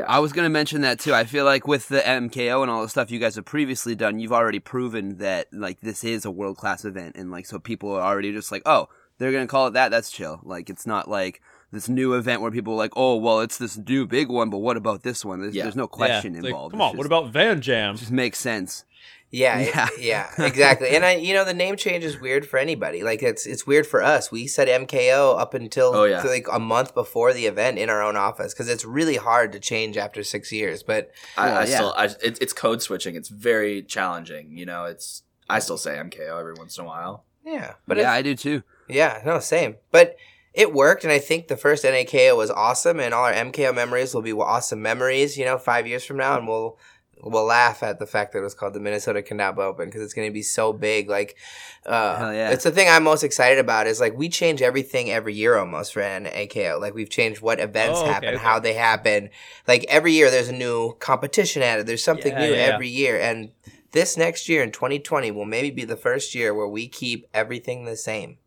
I 0.06 0.20
was 0.20 0.32
going 0.32 0.44
to 0.44 0.50
mention 0.50 0.82
that 0.82 1.00
too. 1.00 1.12
I 1.12 1.24
feel 1.24 1.44
like 1.44 1.66
with 1.66 1.88
the 1.88 2.00
MKO 2.00 2.62
and 2.62 2.70
all 2.70 2.82
the 2.82 2.88
stuff 2.88 3.10
you 3.10 3.18
guys 3.18 3.34
have 3.34 3.44
previously 3.44 3.94
done, 3.94 4.20
you've 4.20 4.32
already 4.32 4.60
proven 4.60 5.18
that 5.18 5.48
like 5.52 5.80
this 5.80 6.04
is 6.04 6.24
a 6.24 6.30
world 6.30 6.56
class 6.56 6.84
event, 6.84 7.16
and 7.16 7.30
like 7.30 7.46
so 7.46 7.58
people 7.58 7.92
are 7.92 8.02
already 8.02 8.32
just 8.32 8.52
like, 8.52 8.62
oh, 8.66 8.88
they're 9.18 9.32
going 9.32 9.46
to 9.46 9.50
call 9.50 9.66
it 9.66 9.72
that. 9.72 9.90
That's 9.90 10.10
chill. 10.10 10.40
Like 10.44 10.70
it's 10.70 10.86
not 10.86 11.08
like 11.08 11.42
this 11.72 11.88
new 11.88 12.14
event 12.14 12.42
where 12.42 12.50
people 12.50 12.72
are 12.74 12.76
like, 12.76 12.92
oh, 12.96 13.16
well, 13.16 13.40
it's 13.40 13.58
this 13.58 13.76
new 13.78 14.06
big 14.06 14.28
one, 14.28 14.50
but 14.50 14.58
what 14.58 14.76
about 14.76 15.02
this 15.02 15.24
one? 15.24 15.40
There's, 15.40 15.54
Yeah. 15.54 15.64
there's 15.64 15.76
no 15.76 15.84
Yeah, 15.84 15.86
question 15.88 16.34
like, 16.34 16.44
involved. 16.46 16.72
Come 16.72 16.80
It's 16.80 16.90
on, 16.92 16.96
what 16.96 17.06
about 17.06 17.30
Van 17.32 17.60
Jam? 17.60 17.94
It 17.94 17.98
just 17.98 18.10
makes 18.10 18.38
sense. 18.38 18.84
Yeah, 19.32 19.60
Yeah. 19.60 19.88
yeah, 19.96 20.30
yeah, 20.38 20.44
exactly. 20.46 20.88
And 20.90 21.04
I, 21.04 21.14
you 21.14 21.32
know, 21.34 21.44
the 21.44 21.54
name 21.54 21.76
change 21.76 22.02
is 22.02 22.20
weird 22.20 22.44
for 22.48 22.58
anybody. 22.58 23.04
Like 23.04 23.22
it's 23.22 23.46
it's 23.46 23.64
weird 23.64 23.86
for 23.86 24.02
us. 24.02 24.32
We 24.32 24.48
said 24.48 24.66
MKO 24.66 25.38
up 25.38 25.54
until 25.54 25.94
Oh, 25.94 26.02
yeah. 26.04 26.20
like 26.22 26.48
a 26.50 26.58
month 26.58 26.94
before 26.94 27.32
the 27.32 27.46
event 27.46 27.78
in 27.78 27.88
our 27.88 28.02
own 28.02 28.16
office 28.16 28.52
because 28.52 28.68
it's 28.68 28.84
really 28.84 29.14
hard 29.16 29.52
to 29.52 29.60
change 29.60 29.96
after 29.96 30.24
six 30.24 30.50
years. 30.50 30.82
But 30.82 31.12
I, 31.36 31.46
Well, 31.46 31.56
I 31.58 31.60
yeah. 31.66 31.74
still, 31.76 31.94
I, 31.96 32.04
it, 32.24 32.38
it's 32.42 32.52
code 32.52 32.82
switching. 32.82 33.14
It's 33.14 33.28
very 33.28 33.82
challenging. 33.82 34.58
You 34.58 34.66
know, 34.66 34.86
it's. 34.86 35.22
I 35.48 35.60
still 35.60 35.78
say 35.78 35.92
MKO 35.96 36.38
every 36.40 36.54
once 36.54 36.76
in 36.76 36.84
a 36.84 36.86
while. 36.88 37.24
yeah, 37.44 37.74
But 37.86 37.94
but 37.94 37.98
yeah, 37.98 38.12
I 38.12 38.22
do 38.22 38.34
too. 38.34 38.64
yeah, 38.88 39.22
no, 39.24 39.38
same. 39.38 39.76
But 39.92 40.16
it 40.52 40.72
worked, 40.74 41.04
and 41.04 41.12
I 41.12 41.18
think 41.18 41.48
the 41.48 41.56
first 41.56 41.84
NAKO 41.84 42.36
was 42.36 42.50
awesome, 42.50 42.98
and 43.00 43.14
all 43.14 43.24
our 43.24 43.32
MKO 43.32 43.74
memories 43.74 44.14
will 44.14 44.22
be 44.22 44.32
awesome 44.32 44.82
memories. 44.82 45.38
You 45.38 45.44
know, 45.44 45.58
five 45.58 45.86
years 45.86 46.04
from 46.04 46.16
now, 46.18 46.36
and 46.38 46.46
we'll. 46.48 46.78
We'll 47.22 47.44
laugh 47.44 47.82
at 47.82 47.98
the 47.98 48.06
fact 48.06 48.32
that 48.32 48.38
it 48.38 48.42
was 48.42 48.54
called 48.54 48.72
the 48.72 48.80
Minnesota 48.80 49.20
Kendama 49.20 49.58
Open 49.58 49.84
because 49.84 50.00
it's 50.00 50.14
going 50.14 50.26
to 50.26 50.32
be 50.32 50.40
so 50.40 50.72
big. 50.72 51.10
Like, 51.10 51.36
uh, 51.84 52.16
Hell 52.16 52.32
yeah. 52.32 52.48
it's 52.48 52.64
the 52.64 52.70
thing 52.70 52.88
I'm 52.88 53.04
most 53.04 53.22
excited 53.22 53.58
about 53.58 53.86
is 53.86 54.00
like 54.00 54.16
we 54.16 54.30
change 54.30 54.62
everything 54.62 55.10
every 55.10 55.34
year 55.34 55.58
almost 55.58 55.92
for 55.92 56.00
an 56.00 56.24
AKO. 56.24 56.80
Like 56.80 56.94
we've 56.94 57.10
changed 57.10 57.42
what 57.42 57.60
events 57.60 57.98
Oh, 57.98 58.04
okay, 58.04 58.12
happen, 58.14 58.28
okay. 58.36 58.38
how 58.38 58.58
they 58.58 58.72
happen. 58.72 59.28
Like 59.68 59.84
every 59.90 60.14
year 60.14 60.30
there's 60.30 60.48
a 60.48 60.52
new 60.54 60.94
competition 60.98 61.60
added. 61.60 61.86
There's 61.86 62.02
something 62.02 62.32
Yeah, 62.32 62.38
new 62.46 62.52
yeah. 62.54 62.70
every 62.72 62.88
year, 62.88 63.20
and 63.20 63.50
this 63.92 64.16
next 64.16 64.48
year 64.48 64.62
in 64.62 64.72
2020 64.72 65.30
will 65.30 65.44
maybe 65.44 65.70
be 65.70 65.84
the 65.84 65.98
first 65.98 66.34
year 66.34 66.54
where 66.54 66.68
we 66.68 66.88
keep 66.88 67.26
everything 67.34 67.84
the 67.84 67.96
same 67.98 68.38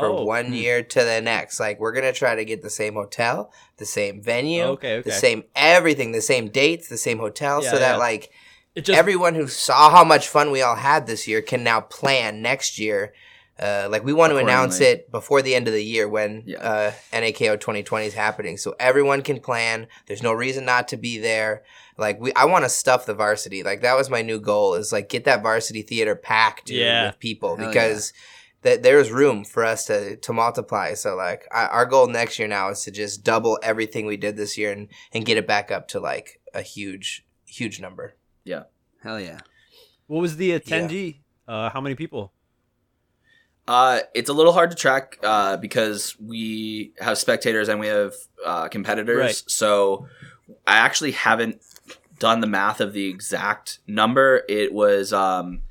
for 0.00 0.06
Oh, 0.06 0.24
one 0.24 0.52
year 0.52 0.82
to 0.82 1.04
the 1.04 1.20
next. 1.20 1.58
Like 1.60 1.78
we're 1.80 1.92
gonna 1.92 2.12
try 2.12 2.34
to 2.34 2.44
get 2.44 2.62
the 2.62 2.70
same 2.70 2.94
hotel, 2.94 3.52
the 3.78 3.86
same 3.86 4.22
venue, 4.22 4.62
Okay, 4.62 4.96
okay. 4.98 5.10
the 5.10 5.14
same 5.16 5.44
everything, 5.54 6.12
the 6.12 6.20
same 6.22 6.48
dates, 6.48 6.88
the 6.88 6.96
same 6.98 7.18
hotel, 7.18 7.62
Yeah, 7.62 7.70
so 7.70 7.78
that 7.78 7.92
yeah. 7.92 7.96
like 7.96 8.30
just 8.76 8.90
everyone 8.90 9.34
who 9.34 9.46
saw 9.48 9.90
how 9.90 10.04
much 10.04 10.28
fun 10.28 10.50
we 10.50 10.62
all 10.62 10.76
had 10.76 11.06
this 11.06 11.26
year 11.26 11.40
can 11.42 11.62
now 11.64 11.80
plan 11.80 12.42
next 12.42 12.78
year. 12.78 13.12
Uh, 13.58 13.88
like 13.90 14.04
we 14.04 14.12
want 14.12 14.30
to 14.32 14.36
announce 14.36 14.80
it 14.80 15.10
before 15.10 15.40
the 15.40 15.54
end 15.54 15.66
of 15.66 15.72
the 15.72 15.82
year 15.82 16.06
when 16.06 16.42
Yeah. 16.44 16.58
uh, 16.58 16.92
NAKO 17.10 17.58
2020 17.58 18.04
is 18.04 18.12
happening, 18.12 18.58
so 18.58 18.74
everyone 18.78 19.22
can 19.22 19.40
plan. 19.40 19.86
There's 20.06 20.22
no 20.22 20.34
reason 20.34 20.66
not 20.66 20.88
to 20.88 20.98
be 20.98 21.16
there. 21.16 21.62
Like 21.96 22.20
we, 22.20 22.34
I 22.34 22.44
want 22.44 22.66
to 22.66 22.68
stuff 22.68 23.06
the 23.06 23.14
varsity. 23.14 23.62
Like 23.62 23.80
that 23.80 23.96
was 23.96 24.10
my 24.10 24.20
new 24.20 24.38
goal 24.40 24.74
is 24.74 24.92
like 24.92 25.08
get 25.08 25.24
that 25.24 25.42
varsity 25.42 25.80
theater 25.80 26.14
packed 26.14 26.66
dude, 26.66 26.76
Yeah. 26.76 27.06
with 27.06 27.18
people 27.18 27.56
Hell 27.56 27.68
because 27.68 28.12
th- 28.66 28.82
there's 28.82 29.10
room 29.10 29.44
for 29.44 29.64
us 29.64 29.86
to 29.86 30.16
to 30.16 30.32
multiply. 30.32 30.94
So 30.94 31.14
like 31.14 31.46
I, 31.52 31.66
our 31.66 31.86
goal 31.86 32.08
next 32.08 32.38
year 32.38 32.48
now 32.48 32.70
is 32.70 32.82
to 32.82 32.90
just 32.90 33.24
double 33.24 33.58
everything 33.62 34.06
we 34.06 34.16
did 34.16 34.36
this 34.36 34.58
year 34.58 34.72
and 34.72 34.88
and 35.12 35.24
get 35.24 35.36
it 35.36 35.46
back 35.46 35.70
up 35.70 35.88
to 35.88 36.00
like 36.00 36.40
a 36.52 36.62
huge 36.62 37.24
huge 37.44 37.80
number. 37.80 38.16
Yeah. 38.44 38.64
Hell 39.02 39.20
yeah. 39.20 39.38
what 40.08 40.20
was 40.20 40.36
the 40.36 40.58
attendee? 40.58 41.18
Uh, 41.46 41.70
how 41.70 41.80
many 41.80 41.94
people? 41.94 42.32
Uh, 43.68 44.00
it's 44.14 44.28
a 44.28 44.32
little 44.32 44.52
hard 44.52 44.70
to 44.70 44.76
track 44.76 45.18
uh, 45.22 45.56
because 45.56 46.16
we 46.20 46.92
have 47.00 47.18
spectators 47.18 47.68
and 47.68 47.80
we 47.80 47.88
have 47.88 48.14
uh, 48.44 48.68
competitors. 48.68 49.18
Right. 49.18 49.42
So 49.46 50.06
I 50.66 50.76
actually 50.78 51.12
haven't 51.12 51.60
done 52.18 52.40
the 52.40 52.46
math 52.46 52.80
of 52.80 52.92
the 52.92 53.08
exact 53.08 53.80
number. 53.86 54.42
It 54.48 54.72
was 54.72 55.12
um, 55.12 55.62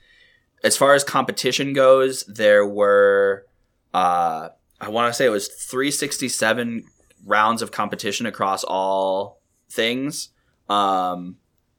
as 0.66 0.76
far 0.76 0.96
as 0.96 1.04
competition 1.04 1.74
goes, 1.74 2.24
there 2.24 2.66
were 2.66 3.46
uh, 3.94 4.50
I 4.82 4.90
want 4.90 5.10
to 5.10 5.14
say 5.14 5.26
it 5.26 5.30
was 5.30 5.48
367 5.48 6.84
rounds 7.26 7.62
of 7.62 7.72
competition 7.72 8.26
across 8.26 8.64
all 8.64 9.40
things, 9.70 10.30
um, 10.68 11.38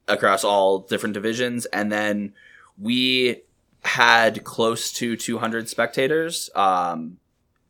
across 0.08 0.44
all 0.44 0.78
different 0.78 1.14
divisions, 1.14 1.66
and 1.66 1.90
then 1.90 2.32
we 2.78 3.42
had 3.84 4.44
close 4.44 4.92
to 4.92 5.16
200 5.16 5.68
spectators 5.68 6.48
um, 6.54 7.18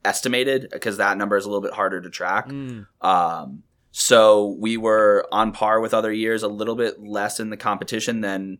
estimated 0.05 0.69
because 0.71 0.99
that 0.99 1.17
number 1.17 1.37
is 1.37 1.45
a 1.45 1.49
little 1.49 1.63
bit 1.63 1.73
harder 1.73 2.01
to 2.01 2.11
track. 2.11 2.49
Mm, 2.49 2.87
Um, 3.01 3.63
so 3.91 4.55
we 4.59 4.77
were 4.77 5.27
on 5.33 5.53
par 5.53 5.81
with 5.81 5.95
other 5.95 6.13
years, 6.13 6.43
a 6.43 6.49
little 6.49 6.77
bit 6.77 7.03
less 7.03 7.41
in 7.41 7.49
the 7.49 7.57
competition 7.57 8.21
than 8.21 8.59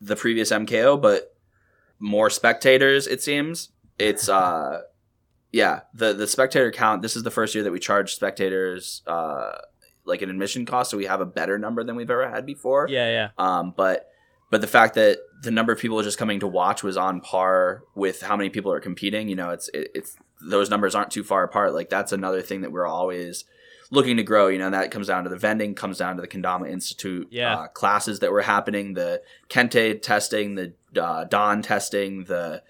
the 0.00 0.16
previous 0.16 0.50
MKO, 0.50 1.00
but 1.00 1.36
more 2.00 2.30
spectators. 2.30 3.06
It 3.06 3.22
seems 3.22 3.68
it's 3.98 4.28
uh, 4.28 4.80
yeah. 5.52 5.80
The 5.94 6.12
the 6.14 6.26
spectator 6.26 6.70
count. 6.72 7.02
This 7.02 7.14
is 7.16 7.22
the 7.22 7.30
first 7.30 7.54
year 7.54 7.62
that 7.64 7.70
we 7.72 7.78
charge 7.78 8.14
spectators 8.14 9.02
uh, 9.06 9.52
like 10.04 10.22
an 10.22 10.30
admission 10.30 10.66
cost, 10.66 10.90
so 10.90 10.96
we 10.96 11.04
have 11.06 11.20
a 11.20 11.26
better 11.26 11.58
number 11.58 11.84
than 11.84 11.94
we've 11.96 12.10
ever 12.10 12.28
had 12.28 12.46
before. 12.46 12.86
yeah, 12.88 13.08
yeah. 13.10 13.28
Um, 13.38 13.74
but 13.76 14.06
but 14.50 14.60
the 14.60 14.66
fact 14.66 14.94
that 14.94 15.18
the 15.42 15.50
number 15.50 15.72
of 15.72 15.78
people 15.78 16.02
just 16.02 16.18
coming 16.18 16.40
to 16.40 16.46
watch 16.46 16.82
was 16.82 16.96
on 16.96 17.20
par 17.20 17.82
with 17.94 18.20
how 18.22 18.36
many 18.36 18.50
people 18.50 18.72
are 18.72 18.80
competing, 18.80 19.28
you 19.28 19.36
know, 19.36 19.50
it's 19.50 19.68
it, 19.74 19.90
it's 19.94 20.16
those 20.40 20.70
numbers 20.70 20.94
aren't 20.94 21.10
too 21.10 21.22
far 21.22 21.44
apart. 21.44 21.74
Like 21.74 21.90
that's 21.90 22.12
another 22.12 22.40
thing 22.42 22.62
that 22.62 22.72
we're 22.72 22.86
always 22.86 23.44
looking 23.90 24.16
to 24.16 24.22
grow. 24.22 24.48
You 24.48 24.58
know, 24.58 24.70
that 24.70 24.90
comes 24.90 25.06
down 25.08 25.24
to 25.24 25.30
the 25.30 25.36
vending, 25.36 25.74
comes 25.74 25.98
down 25.98 26.16
to 26.16 26.22
the 26.22 26.28
Kendama 26.28 26.68
Institute 26.70 27.28
Yeah. 27.30 27.54
uh, 27.58 27.66
classes 27.68 28.20
that 28.20 28.32
were 28.32 28.42
happening, 28.42 28.94
the 28.94 29.20
Kente 29.48 30.00
testing, 30.00 30.54
the 30.54 30.72
uh, 30.96 31.24
Don 31.24 31.62
testing, 31.62 32.24
the 32.24 32.62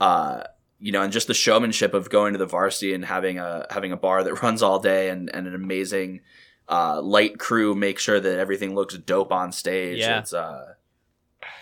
uh, 0.00 0.44
you 0.78 0.92
know, 0.92 1.02
and 1.02 1.12
just 1.12 1.26
the 1.26 1.34
showmanship 1.34 1.94
of 1.94 2.10
going 2.10 2.32
to 2.34 2.38
the 2.38 2.46
varsity 2.46 2.94
and 2.94 3.04
having 3.04 3.38
a 3.38 3.66
having 3.70 3.92
a 3.92 3.96
bar 3.96 4.22
that 4.24 4.34
runs 4.42 4.62
all 4.62 4.78
day 4.78 5.08
and, 5.08 5.34
and 5.34 5.46
an 5.46 5.54
amazing 5.54 6.20
uh, 6.68 7.00
light 7.02 7.38
crew 7.38 7.74
make 7.74 7.98
sure 7.98 8.20
that 8.20 8.38
everything 8.38 8.74
looks 8.74 8.96
dope 8.98 9.32
on 9.32 9.52
stage. 9.52 9.98
Yeah. 9.98 10.18
It's 10.20 10.32
uh 10.32 10.74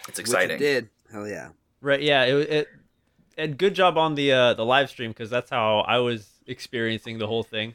it's 0.09 0.19
Which 0.19 0.27
exciting. 0.27 0.57
it 0.57 0.59
did. 0.59 0.89
Hell 1.11 1.29
yeah. 1.29 1.51
Right. 1.81 2.03
Yeah. 2.03 2.25
It. 2.25 2.51
it 2.51 2.69
and 3.39 3.57
good 3.57 3.75
job 3.75 3.97
on 3.97 4.15
the 4.15 4.31
uh, 4.33 4.55
the 4.55 4.65
live 4.65 4.91
stream 4.91 5.11
because 5.11 5.31
that's 5.31 5.51
how 5.51 5.81
I 5.81 5.99
was 5.99 6.29
experiencing 6.47 7.19
the 7.19 7.27
whole 7.27 7.43
thing. 7.43 7.75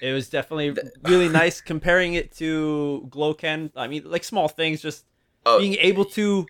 It 0.00 0.12
was 0.12 0.28
definitely 0.28 0.76
really 1.04 1.28
nice 1.28 1.60
comparing 1.60 2.14
it 2.14 2.32
to 2.36 3.06
Gloken. 3.08 3.70
I 3.76 3.86
mean, 3.86 4.02
like 4.04 4.24
small 4.24 4.48
things, 4.48 4.82
just 4.82 5.04
Oh, 5.48 5.60
being 5.60 5.74
able 5.74 6.04
to 6.06 6.44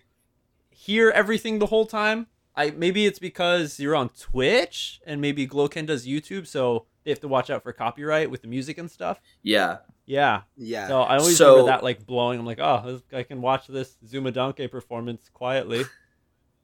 hear 0.87 1.09
everything 1.11 1.59
the 1.59 1.67
whole 1.67 1.85
time. 1.85 2.27
I 2.55 2.71
maybe 2.71 3.05
it's 3.05 3.19
because 3.19 3.79
you're 3.79 3.95
on 3.95 4.09
Twitch 4.09 4.99
and 5.05 5.21
maybe 5.21 5.45
Gloken 5.47 5.85
does 5.85 6.07
YouTube, 6.07 6.47
so 6.47 6.85
they 7.03 7.11
have 7.11 7.19
to 7.21 7.27
watch 7.27 7.49
out 7.49 7.61
for 7.63 7.71
copyright 7.73 8.31
with 8.31 8.41
the 8.41 8.47
music 8.47 8.77
and 8.79 8.89
stuff. 8.89 9.19
yeah. 9.43 9.77
Yeah. 10.09 10.43
Yeah. 10.55 10.87
So 10.87 11.01
I 11.01 11.17
always 11.17 11.35
So- 11.35 11.51
remember 11.51 11.71
that 11.71 11.83
like 11.83 12.05
blowing. 12.05 12.39
I'm 12.39 12.45
like, 12.45 12.59
oh, 12.61 13.01
I 13.11 13.23
can 13.23 13.41
watch 13.41 13.67
this 13.67 13.97
Zuma 14.07 14.31
Donkey 14.31 14.67
performance 14.69 15.29
quietly. 15.33 15.83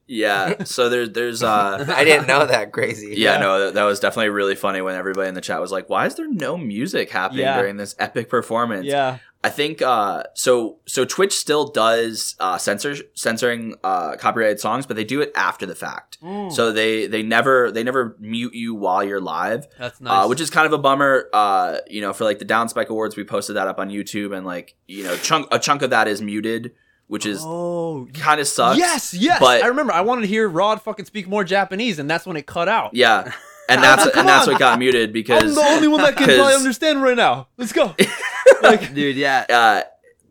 Yeah. 0.08 0.64
So 0.66 0.90
there's 0.90 1.12
there's 1.12 1.44
uh 1.44 1.86
I 1.96 2.04
didn't 2.04 2.28
know 2.28 2.46
that 2.46 2.72
crazy. 2.72 3.16
yeah, 3.18 3.34
Yeah. 3.36 3.40
no, 3.40 3.60
that, 3.66 3.74
that 3.76 3.84
was 3.84 4.00
definitely 4.00 4.30
really 4.30 4.56
funny 4.56 4.82
when 4.82 4.96
everybody 4.96 5.30
in 5.30 5.36
the 5.36 5.42
chat 5.42 5.62
was 5.62 5.72
like, 5.72 5.90
"Why 5.90 6.06
is 6.06 6.16
there 6.16 6.30
no 6.30 6.58
music 6.58 7.10
happening 7.10 7.42
Yeah. 7.42 7.58
during 7.58 7.78
this 7.78 7.96
epic 8.00 8.30
performance?" 8.30 8.86
yeah. 8.86 9.20
I 9.46 9.50
think 9.50 9.82
uh, 9.82 10.24
so. 10.36 10.78
So 10.86 11.04
Twitch 11.04 11.34
still 11.34 11.68
does 11.68 12.34
uh, 12.40 12.58
censor 12.58 12.96
censoring 13.14 13.76
uh, 13.84 14.16
copyrighted 14.16 14.62
songs, 14.62 14.86
but 14.86 14.96
they 14.96 15.04
do 15.04 15.20
it 15.20 15.34
after 15.36 15.66
the 15.66 15.76
fact. 15.76 16.18
Mm, 16.24 16.50
So 16.50 16.72
they 16.72 17.08
they 17.08 17.24
never 17.24 17.70
they 17.70 17.84
never 17.84 18.16
mute 18.22 18.54
you 18.54 18.74
while 18.74 19.04
you're 19.04 19.20
live, 19.20 19.68
that's 19.78 20.00
nice. 20.00 20.24
uh, 20.24 20.28
which 20.28 20.40
is 20.40 20.50
kind 20.50 20.66
of 20.66 20.72
a 20.72 20.78
bummer. 20.78 21.28
Uh, 21.34 21.80
you 21.88 22.00
know, 22.00 22.14
for 22.14 22.24
like 22.24 22.40
the 22.40 22.46
Downspike 22.46 22.88
Awards, 22.88 23.18
we 23.18 23.26
posted 23.26 23.58
that 23.58 23.68
up 23.68 23.80
on 23.80 23.90
YouTube, 23.90 24.34
and 24.34 24.46
like 24.46 24.76
you 24.88 25.04
know, 25.04 25.18
chunk 25.18 25.48
a 25.52 25.60
chunk 25.60 25.82
of 25.82 25.90
that 25.90 26.08
is 26.08 26.22
muted, 26.22 26.72
which 27.08 27.26
is 27.26 27.42
oh 27.44 28.08
kind 28.14 28.40
of 28.42 28.48
sucks. 28.48 28.78
yes, 28.78 29.14
yes. 29.14 29.40
but- 29.40 29.64
I 29.64 29.68
remember 29.68 29.94
I 29.94 30.02
wanted 30.02 30.22
to 30.22 30.28
hear 30.28 30.48
Rod 30.48 30.82
fucking 30.82 31.06
speak 31.06 31.28
more 31.28 31.44
Japanese, 31.44 32.00
and 32.00 32.10
that's 32.10 32.26
when 32.26 32.38
it 32.38 32.46
cut 32.46 32.68
out. 32.68 32.94
Yeah, 32.94 33.32
and 33.70 33.82
that's 33.84 34.06
and 34.16 34.28
that's 34.28 34.48
on. 34.48 34.54
what 34.54 34.60
got 34.60 34.80
muted 34.80 35.14
because 35.14 35.44
I'm 35.44 35.56
the 35.56 35.62
only 35.62 35.88
one 35.88 36.02
that 36.02 36.16
can 36.16 36.26
probably 36.28 36.44
'cause- 36.44 36.56
understand 36.58 37.02
right 37.04 37.18
now. 37.18 37.48
Let's 37.58 37.72
go. 37.74 37.96
like, 38.62 38.94
Dude, 38.94 39.16
yeah. 39.16 39.46
uh, 39.50 39.82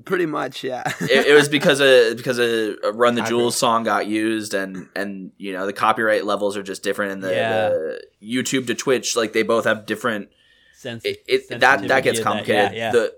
Pretty 0.04 0.26
much, 0.26 0.64
yeah. 0.64 0.82
it, 1.02 1.28
it 1.28 1.34
was 1.34 1.48
because 1.48 1.80
a 1.80 2.14
because 2.14 2.40
a, 2.40 2.74
a 2.82 2.90
Run 2.90 3.14
the 3.14 3.22
Jewels 3.22 3.56
song 3.56 3.84
got 3.84 4.08
used 4.08 4.52
and 4.52 4.88
and 4.96 5.30
you 5.38 5.52
know 5.52 5.64
the 5.64 5.72
copyright 5.72 6.24
levels 6.26 6.56
are 6.56 6.62
just 6.64 6.82
different 6.82 7.12
and 7.12 7.22
the, 7.22 7.30
Yeah. 7.32 7.68
the 7.68 8.02
YouTube 8.20 8.66
to 8.66 8.74
Twitch 8.74 9.14
like 9.14 9.32
they 9.32 9.44
both 9.44 9.64
have 9.64 9.86
different 9.86 10.30
sense, 10.74 11.04
it, 11.04 11.22
it 11.28 11.48
that 11.50 11.60
that 11.60 12.02
gets 12.02 12.18
sensitivity 12.18 12.18
of 12.18 12.24
complicated 12.24 12.72
Yeah, 12.72 12.86
yeah. 12.86 12.90
the 12.90 13.14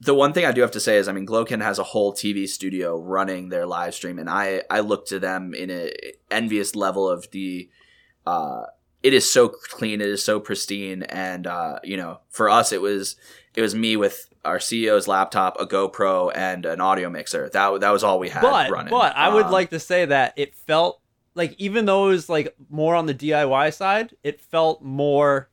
the 0.00 0.14
one 0.14 0.32
thing 0.32 0.44
I 0.44 0.52
do 0.52 0.60
have 0.60 0.72
to 0.72 0.80
say 0.80 0.96
is, 0.98 1.08
I 1.08 1.12
mean, 1.12 1.26
Gloken 1.26 1.62
has 1.62 1.78
a 1.78 1.82
whole 1.82 2.12
TV 2.12 2.46
studio 2.46 2.98
running 3.00 3.48
their 3.48 3.66
live 3.66 3.94
stream, 3.94 4.18
and 4.18 4.28
I 4.28 4.62
I 4.70 4.80
look 4.80 5.06
to 5.06 5.18
them 5.18 5.54
in 5.54 5.70
an 5.70 5.90
envious 6.30 6.74
level 6.76 7.08
of 7.08 7.30
the. 7.30 7.68
Uh, 8.26 8.64
it 9.02 9.12
is 9.14 9.30
so 9.32 9.48
clean, 9.48 10.00
it 10.00 10.08
is 10.08 10.24
so 10.24 10.40
pristine, 10.40 11.02
and 11.04 11.46
uh, 11.46 11.78
you 11.84 11.96
know, 11.96 12.20
for 12.28 12.48
us, 12.50 12.72
it 12.72 12.80
was 12.82 13.16
it 13.54 13.62
was 13.62 13.74
me 13.74 13.96
with 13.96 14.28
our 14.44 14.58
CEO's 14.58 15.08
laptop, 15.08 15.56
a 15.60 15.66
GoPro, 15.66 16.30
and 16.34 16.66
an 16.66 16.80
audio 16.80 17.08
mixer. 17.08 17.48
That 17.50 17.80
that 17.80 17.90
was 17.90 18.02
all 18.04 18.18
we 18.18 18.28
had 18.28 18.42
but 18.42 18.70
running. 18.70 18.90
but 18.90 19.16
I 19.16 19.32
would 19.32 19.46
Um, 19.46 19.52
like 19.52 19.70
to 19.70 19.78
say 19.80 20.04
that 20.04 20.34
it 20.36 20.54
felt 20.54 21.00
like 21.34 21.54
even 21.58 21.84
though 21.84 22.06
it 22.06 22.10
was 22.10 22.28
like 22.28 22.54
more 22.68 22.94
on 22.94 23.06
the 23.06 23.14
DIY 23.14 23.72
side, 23.74 24.14
it 24.24 24.40
felt 24.40 24.82
more 24.82 25.48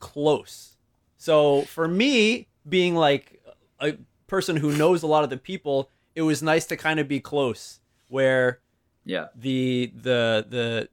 close. 0.00 0.76
So 1.16 1.62
for 1.62 1.88
me, 1.88 2.48
being 2.68 2.94
like 2.94 3.37
a 3.80 3.96
person 4.26 4.56
who 4.56 4.76
knows 4.76 5.02
a 5.02 5.06
lot 5.06 5.24
of 5.24 5.30
the 5.30 5.36
people, 5.36 5.90
it 6.14 6.22
was 6.22 6.42
nice 6.42 6.66
to 6.66 6.76
kind 6.76 7.00
of 7.00 7.08
be 7.08 7.20
close. 7.20 7.80
Where 8.08 8.60
yeah. 9.04 9.26
the 9.34 9.92
the 9.94 10.46
the 10.48 10.88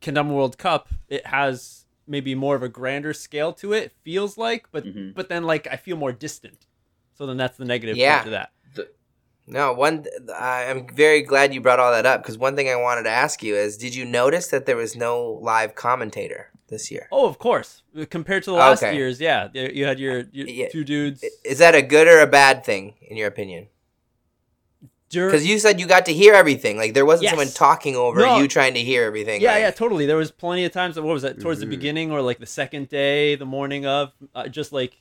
Kendama 0.00 0.30
World 0.34 0.56
Cup, 0.58 0.88
it 1.08 1.26
has 1.26 1.84
maybe 2.06 2.34
more 2.34 2.56
of 2.56 2.62
a 2.62 2.68
grander 2.68 3.12
scale 3.12 3.52
to 3.54 3.72
it. 3.72 3.92
feels 4.02 4.36
like, 4.38 4.66
but 4.72 4.84
Mhm. 4.84 5.14
but 5.14 5.28
then 5.28 5.44
like 5.44 5.66
I 5.70 5.76
feel 5.76 5.96
more 5.96 6.12
distant. 6.12 6.66
So 7.14 7.26
then 7.26 7.36
that's 7.36 7.56
the 7.56 7.64
negative 7.64 7.96
Yeah. 7.96 8.14
part 8.16 8.24
to 8.26 8.30
that. 8.30 8.50
No, 9.46 9.72
one. 9.72 10.06
I'm 10.34 10.86
very 10.94 11.22
glad 11.22 11.52
you 11.52 11.60
brought 11.60 11.80
all 11.80 11.90
that 11.90 12.06
up 12.06 12.22
because 12.22 12.38
one 12.38 12.54
thing 12.54 12.68
I 12.68 12.76
wanted 12.76 13.02
to 13.04 13.10
ask 13.10 13.42
you 13.42 13.56
is, 13.56 13.76
did 13.76 13.94
you 13.96 14.04
notice 14.04 14.46
that 14.48 14.64
there 14.64 14.76
was 14.76 14.94
no 14.94 15.24
live 15.42 15.74
commentator 15.74 16.52
this 16.70 16.90
year? 16.90 17.08
Oh, 17.12 17.26
of 17.28 17.38
course. 17.38 17.82
Compared 18.08 18.42
to 18.44 18.50
the 18.50 18.56
last 18.56 18.82
Okay. 18.82 18.96
years, 18.96 19.20
yeah, 19.20 19.48
you 19.52 19.84
had 19.84 19.98
your, 19.98 20.20
your 20.32 20.46
Yeah. 20.48 20.68
two 20.70 20.84
dudes. 20.84 21.22
Is 21.44 21.58
that 21.58 21.74
a 21.74 21.82
good 21.82 22.08
or 22.08 22.20
a 22.20 22.26
bad 22.26 22.64
thing 22.64 22.94
in 23.02 23.16
your 23.16 23.28
opinion? 23.28 23.66
Dur- 25.10 25.26
Because 25.26 25.44
you 25.44 25.58
said 25.58 25.80
you 25.80 25.86
got 25.86 26.06
to 26.06 26.12
hear 26.12 26.34
everything. 26.34 26.76
Like 26.76 26.94
there 26.94 27.04
wasn't 27.04 27.24
Yes. 27.24 27.30
someone 27.32 27.48
talking 27.48 27.96
over 27.96 28.20
No. 28.20 28.38
you 28.38 28.46
trying 28.46 28.74
to 28.74 28.80
hear 28.80 29.02
everything. 29.04 29.40
yeah, 29.40 29.52
like- 29.52 29.60
yeah, 29.62 29.70
totally. 29.72 30.06
There 30.06 30.16
was 30.16 30.30
plenty 30.30 30.64
of 30.64 30.72
times. 30.72 30.94
What 30.96 31.04
was 31.12 31.22
that? 31.22 31.40
Towards 31.40 31.58
the 31.60 31.66
Mhm. 31.66 31.70
beginning, 31.70 32.12
or 32.12 32.22
like 32.22 32.38
the 32.38 32.46
second 32.46 32.88
day, 32.88 33.34
the 33.34 33.44
morning 33.44 33.84
of, 33.86 34.12
uh, 34.36 34.46
just 34.46 34.72
like 34.72 34.92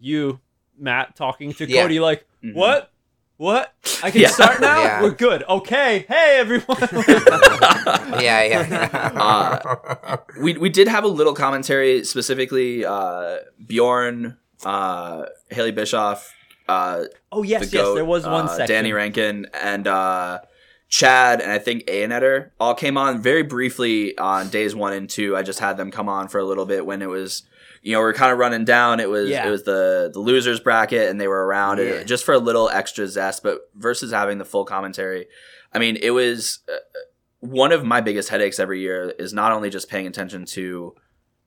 you, 0.00 0.40
Matt, 0.78 1.16
talking 1.16 1.52
to 1.54 1.68
Yeah. 1.68 1.82
Cody, 1.82 2.00
like, 2.00 2.24
Mhm. 2.42 2.54
what, 2.54 2.90
what? 3.38 3.72
I 4.02 4.10
can 4.10 4.20
Yeah. 4.20 4.28
start 4.28 4.60
now. 4.60 4.82
Yeah. 4.82 5.02
We're 5.02 5.10
good. 5.12 5.42
Okay. 5.48 6.04
Hey, 6.06 6.36
everyone. 6.38 6.76
yeah, 8.20 8.42
yeah. 8.44 9.10
Uh, 9.16 10.16
we 10.40 10.58
we 10.58 10.68
did 10.68 10.88
have 10.88 11.04
a 11.04 11.08
little 11.08 11.34
commentary 11.34 12.04
specifically 12.04 12.84
uh, 12.84 13.38
Bjorn, 13.64 14.36
uh, 14.64 15.24
Haley 15.50 15.72
Bischoff, 15.72 16.30
uh, 16.68 17.04
oh 17.32 17.42
the 17.42 17.48
yes, 17.48 17.72
yes. 17.72 17.94
There 17.94 18.04
was 18.04 18.24
one 18.24 18.44
uh, 18.44 18.48
section. 18.48 18.66
Danny 18.74 18.92
Rankin 18.92 19.46
and 19.54 19.86
uh, 19.86 20.40
Chad 20.88 21.40
and 21.40 21.50
I 21.50 21.58
think 21.58 21.84
Aonetter 21.86 22.50
all 22.60 22.74
came 22.74 22.98
on 22.98 23.22
very 23.22 23.42
briefly 23.42 24.16
on 24.18 24.48
days 24.50 24.74
one 24.74 24.92
and 24.92 25.08
two. 25.08 25.36
I 25.36 25.42
just 25.42 25.60
had 25.60 25.76
them 25.76 25.90
come 25.90 26.08
on 26.08 26.28
for 26.28 26.38
a 26.38 26.44
little 26.44 26.66
bit 26.66 26.84
when 26.84 27.02
it 27.02 27.08
was 27.08 27.44
you 27.82 27.92
know 27.92 28.00
we 28.00 28.04
are 28.06 28.12
kind 28.14 28.32
of 28.32 28.38
running 28.38 28.64
down. 28.64 29.00
It 29.00 29.08
was 29.08 29.28
Yeah. 29.30 29.46
it 29.46 29.50
was 29.50 29.62
the 29.64 30.10
the 30.12 30.20
losers 30.20 30.60
bracket 30.60 31.08
and 31.10 31.20
they 31.20 31.28
were 31.28 31.44
around 31.46 31.78
Yeah. 31.78 32.02
just 32.02 32.24
for 32.24 32.34
a 32.34 32.38
little 32.38 32.68
extra 32.68 33.06
zest. 33.06 33.42
But 33.42 33.70
versus 33.74 34.12
having 34.12 34.38
the 34.38 34.44
full 34.44 34.64
commentary, 34.64 35.26
I 35.72 35.78
mean 35.78 35.96
it 36.00 36.10
was. 36.10 36.60
Uh, 36.68 36.76
one 37.40 37.70
of 37.70 37.84
my 37.84 38.00
biggest 38.00 38.30
headaches 38.30 38.58
every 38.58 38.80
year 38.80 39.14
is 39.16 39.32
not 39.32 39.52
only 39.52 39.70
just 39.70 39.88
paying 39.88 40.08
attention 40.08 40.44
to 40.44 40.92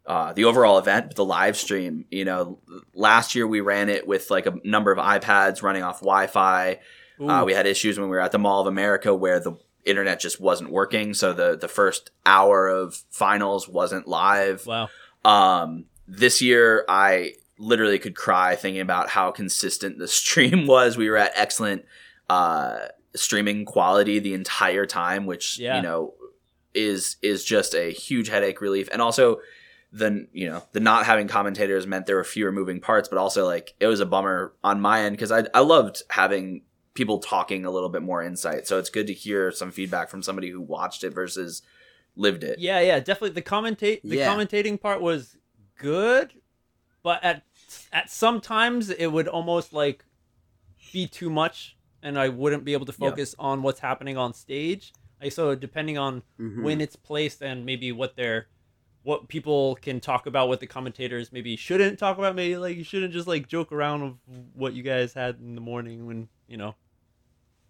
uh, 0.06 0.32
the 0.32 0.46
overall 0.46 0.78
event, 0.78 1.08
but 1.10 1.18
the 1.18 1.26
live 1.26 1.58
stream. 1.58 2.06
You 2.10 2.24
know, 2.24 2.60
last 2.94 3.36
year 3.36 3.46
we 3.46 3.60
ran 3.60 3.90
it 3.90 4.08
with 4.08 4.32
like 4.32 4.46
a 4.46 4.54
number 4.64 4.94
of 4.94 4.98
iPads 4.98 5.62
running 5.62 5.84
off 5.84 6.00
Wi-Fi. 6.00 6.80
Uh, 7.20 7.44
we 7.46 7.54
had 7.54 7.68
issues 7.68 8.00
when 8.00 8.08
we 8.10 8.16
were 8.16 8.22
at 8.22 8.32
the 8.32 8.40
Mall 8.40 8.62
of 8.62 8.68
America 8.68 9.14
where 9.14 9.42
the 9.42 9.52
internet 9.84 10.22
just 10.22 10.40
wasn't 10.40 10.72
working, 10.72 11.14
so 11.14 11.34
the 11.34 11.58
the 11.58 11.68
first 11.68 12.12
hour 12.26 12.70
of 12.70 12.96
finals 13.10 13.68
wasn't 13.68 14.08
live. 14.08 14.66
wow. 14.66 14.88
Um, 15.26 15.86
this 16.08 16.42
year, 16.42 16.86
I 16.90 17.34
literally 17.58 18.00
could 18.00 18.16
cry 18.16 18.56
thinking 18.56 18.82
about 18.82 19.10
how 19.10 19.32
consistent 19.32 19.98
the 20.00 20.08
stream 20.22 20.68
was. 20.68 20.98
We 20.98 21.10
were 21.10 21.18
at 21.18 21.32
excellent 21.36 21.86
uh, 22.30 22.88
streaming 23.16 23.66
quality 23.66 24.20
the 24.20 24.34
entire 24.34 24.86
time, 24.86 25.26
which 25.26 25.60
Yeah. 25.60 25.78
you 25.78 25.82
know 25.82 26.14
is 26.74 27.18
is 27.22 27.44
just 27.44 27.74
a 27.76 27.92
huge 27.92 28.30
headache 28.30 28.62
relief, 28.62 28.88
and 28.92 29.02
also 29.02 29.42
the 29.94 30.26
you 30.32 30.48
know 30.50 30.64
the 30.72 30.80
not 30.80 31.06
having 31.06 31.28
commentators 31.28 31.86
meant 31.86 32.06
there 32.06 32.16
were 32.16 32.24
fewer 32.24 32.52
moving 32.52 32.80
parts, 32.80 33.10
but 33.10 33.18
also 33.18 33.46
like 33.46 33.74
it 33.80 33.88
was 33.88 34.00
a 34.00 34.06
bummer 34.06 34.54
on 34.64 34.80
my 34.80 35.02
end 35.02 35.14
because 35.18 35.32
I 35.32 35.44
I 35.54 35.60
loved 35.60 36.04
having 36.10 36.62
people 36.94 37.20
talking 37.20 37.66
a 37.66 37.72
little 37.72 37.90
bit 37.90 38.02
more 38.02 38.22
insight. 38.24 38.68
So 38.68 38.78
it's 38.80 38.90
good 38.90 39.08
to 39.08 39.14
hear 39.14 39.52
some 39.52 39.72
feedback 39.72 40.10
from 40.10 40.22
somebody 40.24 40.50
who 40.50 40.60
watched 40.62 41.04
it 41.06 41.14
versus 41.14 41.62
lived 42.18 42.44
it. 42.44 42.60
Yeah, 42.60 42.80
yeah, 42.82 43.00
definitely. 43.00 43.30
The 43.32 43.42
commentate, 43.42 44.02
the 44.04 44.18
Yeah. 44.18 44.34
commentating 44.34 44.80
part 44.80 45.02
was 45.02 45.38
good, 45.82 46.34
but 47.04 47.24
at 47.24 47.44
at 47.92 48.10
some 48.10 48.40
times 48.42 48.90
it 48.90 49.08
would 49.08 49.28
almost 49.28 49.74
like 49.74 50.06
be 50.94 51.08
too 51.08 51.30
much, 51.30 51.78
and 52.04 52.18
I 52.20 52.30
wouldn't 52.30 52.64
be 52.66 52.74
able 52.74 52.86
to 52.86 52.92
Yeah. 53.00 53.10
focus 53.10 53.36
on 53.40 53.62
what's 53.64 53.80
happening 53.80 54.18
on 54.18 54.34
stage. 54.34 54.94
Like 55.22 55.32
so, 55.32 55.56
depending 55.56 55.98
on 55.98 56.24
Mhm. 56.40 56.64
when 56.64 56.82
it's 56.82 56.96
placed 56.96 57.42
and 57.42 57.66
maybe 57.66 57.92
what 57.92 58.16
they're 58.16 58.48
what 59.04 59.28
people 59.28 59.76
can 59.82 60.00
talk 60.00 60.28
about 60.28 60.48
what 60.48 60.60
the 60.60 60.68
commentators 60.68 61.32
maybe 61.32 61.56
shouldn't 61.56 61.98
talk 61.98 62.20
about 62.20 62.36
maybe 62.36 62.56
like 62.58 62.78
you 62.78 62.84
shouldn't 62.84 63.12
just 63.12 63.28
like 63.28 63.48
joke 63.48 63.72
around 63.72 64.04
of 64.04 64.20
what 64.54 64.74
you 64.74 64.84
guys 64.84 65.12
had 65.16 65.40
in 65.40 65.56
the 65.56 65.62
morning 65.62 66.06
when 66.06 66.30
you 66.48 66.56
know 66.56 66.76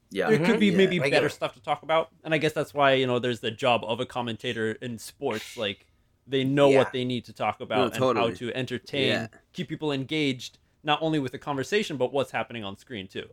Yeah. 0.10 0.30
there 0.30 0.46
could 0.46 0.60
be 0.60 0.68
Yeah, 0.68 0.76
maybe 0.78 1.00
better 1.00 1.28
it. 1.28 1.32
stuff 1.32 1.54
to 1.54 1.62
talk 1.62 1.84
about 1.84 2.10
and 2.26 2.34
i 2.34 2.38
guess 2.38 2.52
that's 2.52 2.74
why 2.74 2.96
you 2.96 3.08
know 3.08 3.18
there's 3.18 3.40
the 3.40 3.50
job 3.52 3.82
of 3.86 4.02
a 4.02 4.06
commentator 4.06 4.74
in 4.74 4.98
sports 4.98 5.56
like 5.56 5.88
they 6.28 6.44
know 6.44 6.70
Yeah. 6.70 6.78
what 6.80 6.94
they 6.94 7.04
need 7.06 7.26
to 7.26 7.34
talk 7.34 7.60
about 7.62 7.78
No, 7.78 7.84
and 7.86 7.94
totally. 7.94 8.30
how 8.32 8.36
to 8.38 8.54
entertain 8.54 9.08
Yeah. 9.08 9.28
keep 9.54 9.68
people 9.70 9.92
engaged 9.92 10.58
not 10.84 11.00
only 11.02 11.20
with 11.20 11.32
the 11.32 11.40
conversation 11.40 11.98
but 11.98 12.12
what's 12.14 12.32
happening 12.32 12.64
on 12.64 12.78
screen 12.78 13.08
too 13.08 13.30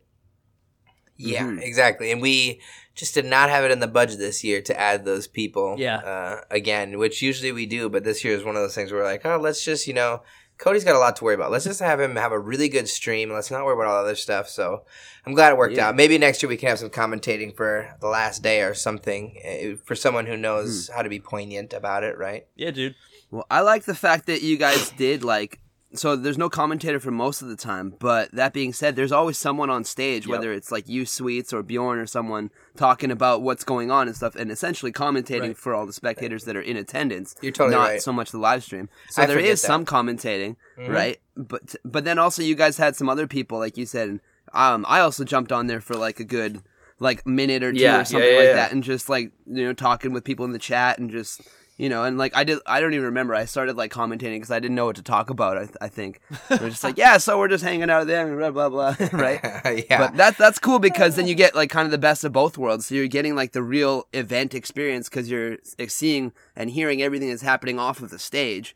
Yeah, 1.21 1.47
Mhm. 1.47 1.63
exactly. 1.63 2.13
And 2.13 2.23
we 2.23 2.61
just 2.95 3.13
did 3.13 3.25
not 3.25 3.51
have 3.51 3.65
it 3.65 3.73
in 3.73 3.81
the 3.81 3.89
budget 3.89 4.19
this 4.21 4.45
year 4.45 4.63
to 4.63 4.79
add 4.81 5.05
those 5.05 5.27
people. 5.27 5.75
Yeah. 5.77 5.97
Uh, 5.97 6.43
again, 6.49 6.97
which 6.97 7.23
usually 7.23 7.51
we 7.51 7.67
do, 7.67 7.89
but 7.89 8.05
this 8.05 8.23
year 8.25 8.35
is 8.35 8.45
one 8.45 8.55
of 8.55 8.63
those 8.63 8.77
things 8.77 8.93
where 8.93 9.01
we're 9.01 9.07
like, 9.09 9.27
oh, 9.27 9.37
let's 9.37 9.65
just, 9.65 9.89
you 9.89 9.95
know, 9.95 10.23
Cody's 10.59 10.85
got 10.85 10.97
a 10.97 10.99
lot 10.99 11.17
to 11.17 11.25
worry 11.25 11.35
about. 11.37 11.51
Let's 11.53 11.65
just 11.65 11.81
have 11.81 12.01
him 12.01 12.17
have 12.17 12.33
a 12.33 12.39
really 12.39 12.69
good 12.69 12.89
stream. 12.89 13.31
Let's 13.33 13.51
not 13.51 13.65
worry 13.65 13.75
about 13.75 13.87
all 13.87 14.03
other 14.05 14.17
stuff. 14.17 14.49
So 14.49 14.83
I'm 15.25 15.33
glad 15.35 15.53
it 15.53 15.57
worked 15.57 15.77
Yeah. 15.77 15.89
out. 15.89 15.97
Maybe 15.97 16.19
next 16.19 16.43
year 16.43 16.49
we 16.49 16.57
can 16.57 16.69
have 16.69 16.81
some 16.81 16.91
commentating 16.91 17.57
for 17.57 17.95
the 18.01 18.09
last 18.09 18.43
day 18.43 18.63
or 18.63 18.75
something 18.75 19.39
uh, 19.45 19.77
for 19.87 19.95
someone 19.95 20.27
who 20.27 20.37
knows 20.37 20.91
how 20.93 21.03
to 21.03 21.09
be 21.09 21.21
poignant 21.21 21.73
about 21.73 22.03
it, 22.03 22.19
right? 22.19 22.47
yeah 22.57 22.73
dude 22.73 22.95
Well, 23.31 23.47
I 23.51 23.61
like 23.61 23.85
the 23.85 23.95
fact 23.95 24.27
that 24.27 24.43
you 24.43 24.57
guys 24.57 24.91
did 24.91 25.23
like. 25.23 25.61
So 25.95 26.17
there's 26.17 26.37
no 26.37 26.51
commentator 26.51 27.01
for 27.01 27.11
most 27.11 27.41
of 27.41 27.49
the 27.49 27.57
time, 27.57 27.95
but 27.99 28.31
that 28.33 28.53
being 28.53 28.75
said, 28.75 28.95
there's 28.95 29.11
always 29.13 29.39
someone 29.39 29.71
on 29.71 29.85
stage, 29.85 30.27
Yep. 30.27 30.31
whether 30.31 30.53
it's 30.53 30.71
like 30.71 30.87
you, 30.87 31.07
Sweets, 31.07 31.51
or 31.53 31.63
Bjorn, 31.63 31.99
or 31.99 32.05
someone 32.07 32.51
talking 32.77 33.11
about 33.11 33.41
what's 33.41 33.65
going 33.65 33.91
on 33.91 34.07
and 34.07 34.15
stuff, 34.15 34.37
and 34.37 34.51
essentially 34.51 34.93
commentating 34.93 35.41
Right. 35.41 35.57
for 35.57 35.75
all 35.75 35.87
the 35.87 35.95
spectators 35.95 36.45
that 36.45 36.57
are 36.57 36.61
in 36.61 36.77
attendance. 36.77 37.35
You're 37.41 37.53
totally 37.53 37.77
not 37.77 37.89
right. 37.89 38.03
so 38.03 38.13
much 38.13 38.31
the 38.33 38.39
live 38.39 38.63
stream. 38.65 38.91
So 39.09 39.23
I 39.23 39.27
there 39.27 39.39
is 39.39 39.63
that. 39.63 39.67
some 39.67 39.87
commentating, 39.87 40.57
Mhm. 40.79 40.89
right? 40.93 41.21
But 41.37 41.77
but 41.87 42.05
then 42.05 42.19
also 42.19 42.43
you 42.43 42.55
guys 42.55 42.77
had 42.77 42.95
some 42.95 43.09
other 43.09 43.27
people, 43.27 43.59
like 43.59 43.79
you 43.79 43.87
said. 43.87 44.21
Um, 44.53 44.85
I 44.89 45.01
also 45.01 45.25
jumped 45.25 45.53
on 45.53 45.69
there 45.69 45.81
for 45.81 45.95
like 45.95 46.21
a 46.21 46.25
good 46.25 46.61
like 47.01 47.27
minute 47.27 47.63
or 47.63 47.73
two 47.73 47.79
Yeah, 47.79 48.01
or 48.01 48.05
something 48.05 48.29
yeah, 48.31 48.37
like 48.39 48.47
yeah. 48.49 48.53
that, 48.57 48.73
and 48.73 48.83
just 48.83 49.09
like 49.09 49.31
you 49.47 49.65
know 49.65 49.73
talking 49.73 50.13
with 50.13 50.25
people 50.25 50.45
in 50.45 50.53
the 50.53 50.59
chat 50.59 50.99
and 50.99 51.11
just 51.11 51.41
you 51.79 51.89
know 51.89 52.03
and 52.03 52.19
like 52.19 52.37
I 52.37 52.45
did. 52.45 52.59
I 52.67 52.81
don't 52.81 52.93
even 52.93 53.07
remember. 53.07 53.35
I 53.35 53.45
started 53.45 53.77
like 53.77 53.93
commentating 53.93 54.35
because 54.35 54.51
I 54.51 54.59
didn't 54.59 54.75
know 54.75 54.87
what 54.87 54.97
to 54.97 55.03
talk 55.03 55.31
about. 55.31 55.57
I, 55.57 55.69
I 55.81 55.89
think 55.89 56.21
we're 56.51 56.71
just 56.71 56.83
like 56.83 56.99
yeah, 56.99 57.17
so 57.19 57.39
we're 57.39 57.49
just 57.49 57.63
hanging 57.63 57.89
out 57.89 58.09
there 58.09 58.27
and 58.27 58.37
blah 58.37 58.51
blah 58.51 58.69
blah, 58.69 58.97
right? 59.13 59.41
yeah. 59.89 59.99
But 59.99 60.17
that's 60.17 60.37
that's 60.37 60.59
cool 60.59 60.81
because 60.81 61.15
then 61.15 61.29
you 61.29 61.37
get 61.37 61.55
like 61.55 61.71
kind 61.71 61.87
of 61.87 61.93
the 61.93 61.99
best 61.99 62.25
of 62.25 62.33
both 62.33 62.59
worlds. 62.59 62.87
So 62.87 62.97
you're 62.97 63.07
getting 63.07 63.37
like 63.37 63.53
the 63.53 63.63
real 63.63 64.09
event 64.13 64.55
experience 64.55 65.09
because 65.09 65.31
you're 65.31 65.59
seeing 65.87 66.33
and 66.57 66.69
hearing 66.69 67.01
everything 67.01 67.31
that's 67.31 67.43
happening 67.43 67.79
off 67.79 68.03
of 68.03 68.11
the 68.11 68.19
stage, 68.19 68.75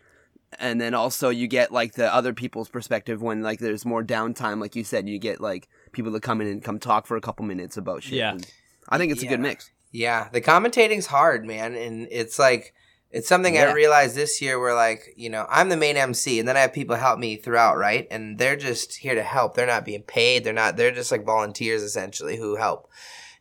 and 0.60 0.80
then 0.80 0.94
also 0.94 1.28
you 1.28 1.48
get 1.48 1.72
like 1.72 1.94
the 1.94 2.14
other 2.14 2.32
people's 2.32 2.68
perspective 2.68 3.20
when 3.20 3.42
like 3.42 3.58
there's 3.58 3.84
more 3.84 4.04
downtime. 4.04 4.60
Like 4.60 4.76
you 4.76 4.84
said, 4.84 5.08
you 5.08 5.18
get 5.18 5.40
like 5.40 5.68
people 5.90 6.12
to 6.12 6.20
come 6.20 6.40
in 6.40 6.46
and 6.46 6.62
come 6.62 6.78
talk 6.78 7.08
for 7.08 7.16
a 7.16 7.20
couple 7.20 7.44
minutes 7.44 7.76
about 7.76 8.04
shit. 8.04 8.14
Yeah. 8.14 8.30
And 8.34 8.46
I 8.88 8.96
think 8.98 9.10
it's 9.10 9.24
a 9.24 9.26
good 9.26 9.40
mix. 9.40 9.72
Yeah, 9.90 10.28
the 10.32 10.40
commentating's 10.40 11.06
hard, 11.06 11.44
man, 11.44 11.74
and 11.74 12.08
it's 12.10 12.38
like 12.38 12.72
it's 13.12 13.28
something 13.28 13.54
Yeah. 13.54 13.70
I 13.70 13.72
realized 13.72 14.16
this 14.16 14.40
year. 14.40 14.58
Where 14.58 14.74
like 14.74 15.14
you 15.16 15.28
know 15.28 15.46
I'm 15.48 15.68
the 15.68 15.76
main 15.76 15.96
MC, 15.96 16.38
and 16.38 16.48
then 16.48 16.56
I 16.56 16.60
have 16.60 16.72
people 16.72 16.96
help 16.96 17.18
me 17.18 17.36
throughout, 17.36 17.76
right? 17.76 18.08
And 18.10 18.38
they're 18.38 18.56
just 18.56 18.96
here 18.96 19.14
to 19.14 19.22
help. 19.22 19.54
They're 19.54 19.66
not 19.66 19.84
being 19.84 20.02
paid. 20.02 20.44
They're 20.44 20.52
not. 20.52 20.76
They're 20.76 20.90
just 20.90 21.12
like 21.12 21.24
volunteers 21.24 21.82
essentially 21.82 22.36
who 22.38 22.56
help. 22.56 22.90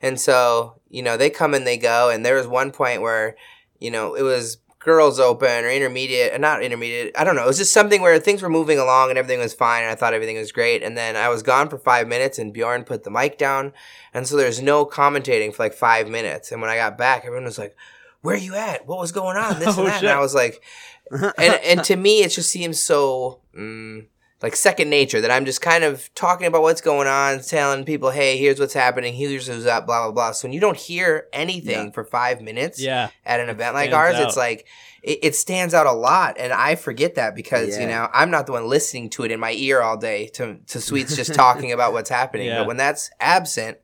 And 0.02 0.20
so 0.20 0.82
you 0.90 1.02
know 1.02 1.18
they 1.18 1.30
come 1.30 1.54
and 1.54 1.66
they 1.66 1.78
go. 1.78 2.10
And 2.10 2.26
there 2.26 2.36
was 2.36 2.48
one 2.48 2.72
point 2.72 3.02
where 3.02 3.38
you 3.80 3.90
know 3.90 4.16
it 4.16 4.24
was 4.24 4.58
girls 4.84 5.20
open 5.20 5.64
or 5.64 5.70
intermediate, 5.70 6.34
uh, 6.34 6.38
not 6.38 6.64
intermediate. 6.64 7.18
I 7.18 7.24
don't 7.24 7.36
know. 7.36 7.44
It 7.44 7.48
was 7.48 7.58
just 7.58 7.74
something 7.74 8.02
where 8.02 8.20
things 8.20 8.42
were 8.42 8.50
moving 8.50 8.80
along 8.80 9.10
and 9.10 9.18
everything 9.18 9.40
was 9.40 9.54
fine. 9.54 9.84
And 9.84 9.92
I 9.92 9.96
thought 9.96 10.14
everything 10.14 10.38
was 10.38 10.52
great. 10.52 10.84
And 10.84 10.98
then 10.98 11.16
I 11.16 11.30
was 11.30 11.44
gone 11.44 11.70
for 11.70 11.78
five 11.78 12.08
minutes 12.08 12.40
and 12.40 12.54
Bjorn 12.54 12.84
put 12.84 13.04
the 13.04 13.12
mic 13.12 13.38
down. 13.38 13.74
And 14.14 14.28
so 14.28 14.36
there's 14.36 14.62
no 14.62 14.86
commentating 14.86 15.54
for 15.54 15.64
like 15.64 15.74
five 15.74 16.10
minutes. 16.10 16.52
And 16.52 16.62
when 16.62 16.72
I 16.72 16.76
got 16.76 16.98
back, 16.98 17.26
everyone 17.26 17.46
was 17.46 17.60
like, 17.60 17.76
where 18.22 18.36
are 18.36 18.40
you 18.40 18.56
at? 18.56 18.88
What 18.88 19.00
was 19.00 19.12
going 19.12 19.38
on? 19.38 19.60
This 19.60 19.78
Oh, 19.78 19.82
and 19.82 19.88
that. 19.90 20.00
shit. 20.02 20.10
And 20.10 20.18
I 20.18 20.20
was 20.22 20.34
like, 20.36 20.62
and, 21.12 21.34
and 21.64 21.84
to 21.86 21.96
me, 21.96 22.24
it 22.24 22.30
just 22.30 22.50
seems 22.50 22.82
so, 22.82 23.42
mm, 23.58 24.06
like 24.42 24.56
second 24.56 24.90
nature 24.90 25.22
that 25.22 25.30
I'm 25.30 25.46
just 25.46 25.62
kind 25.62 25.84
of 25.84 26.10
talking 26.16 26.48
about 26.48 26.62
what's 26.64 26.82
going 26.82 27.08
on, 27.08 27.42
telling 27.42 27.84
people, 27.86 28.10
hey, 28.12 28.38
here's 28.38 28.60
what's 28.60 28.74
happening, 28.74 29.14
here's 29.14 29.48
who's 29.48 29.66
up, 29.66 29.86
blah, 29.86 30.04
blah, 30.06 30.12
blah. 30.12 30.32
So 30.32 30.48
when 30.48 30.54
you 30.54 30.60
don't 30.60 30.78
hear 30.78 31.28
anything 31.34 31.92
for 31.92 32.04
five 32.04 32.42
minutes 32.42 32.80
Yeah. 32.82 33.10
at 33.26 33.40
an 33.40 33.50
event 33.50 33.76
like 33.76 33.92
ours, 33.92 34.16
out. 34.16 34.28
it's 34.28 34.38
like, 34.38 34.66
it, 35.04 35.20
it 35.24 35.36
stands 35.36 35.74
out 35.74 35.86
a 35.86 35.92
lot. 35.92 36.38
And 36.40 36.54
I 36.54 36.76
forget 36.76 37.16
that 37.16 37.36
because, 37.36 37.78
you 37.78 37.86
know, 37.88 38.08
I'm 38.14 38.32
not 38.32 38.46
the 38.46 38.54
one 38.54 38.68
listening 38.68 39.10
to 39.12 39.24
it 39.24 39.32
in 39.32 39.40
my 39.40 39.52
ear 39.52 39.82
all 39.82 39.98
day 39.98 40.28
to, 40.36 40.58
to 40.68 40.80
Sweets 40.82 41.16
just 41.16 41.34
talking 41.36 41.72
about 41.72 41.92
what's 41.94 42.10
happening. 42.10 42.48
Yeah. 42.52 42.60
But 42.60 42.68
when 42.68 42.78
that's 42.78 43.12
absent, 43.20 43.78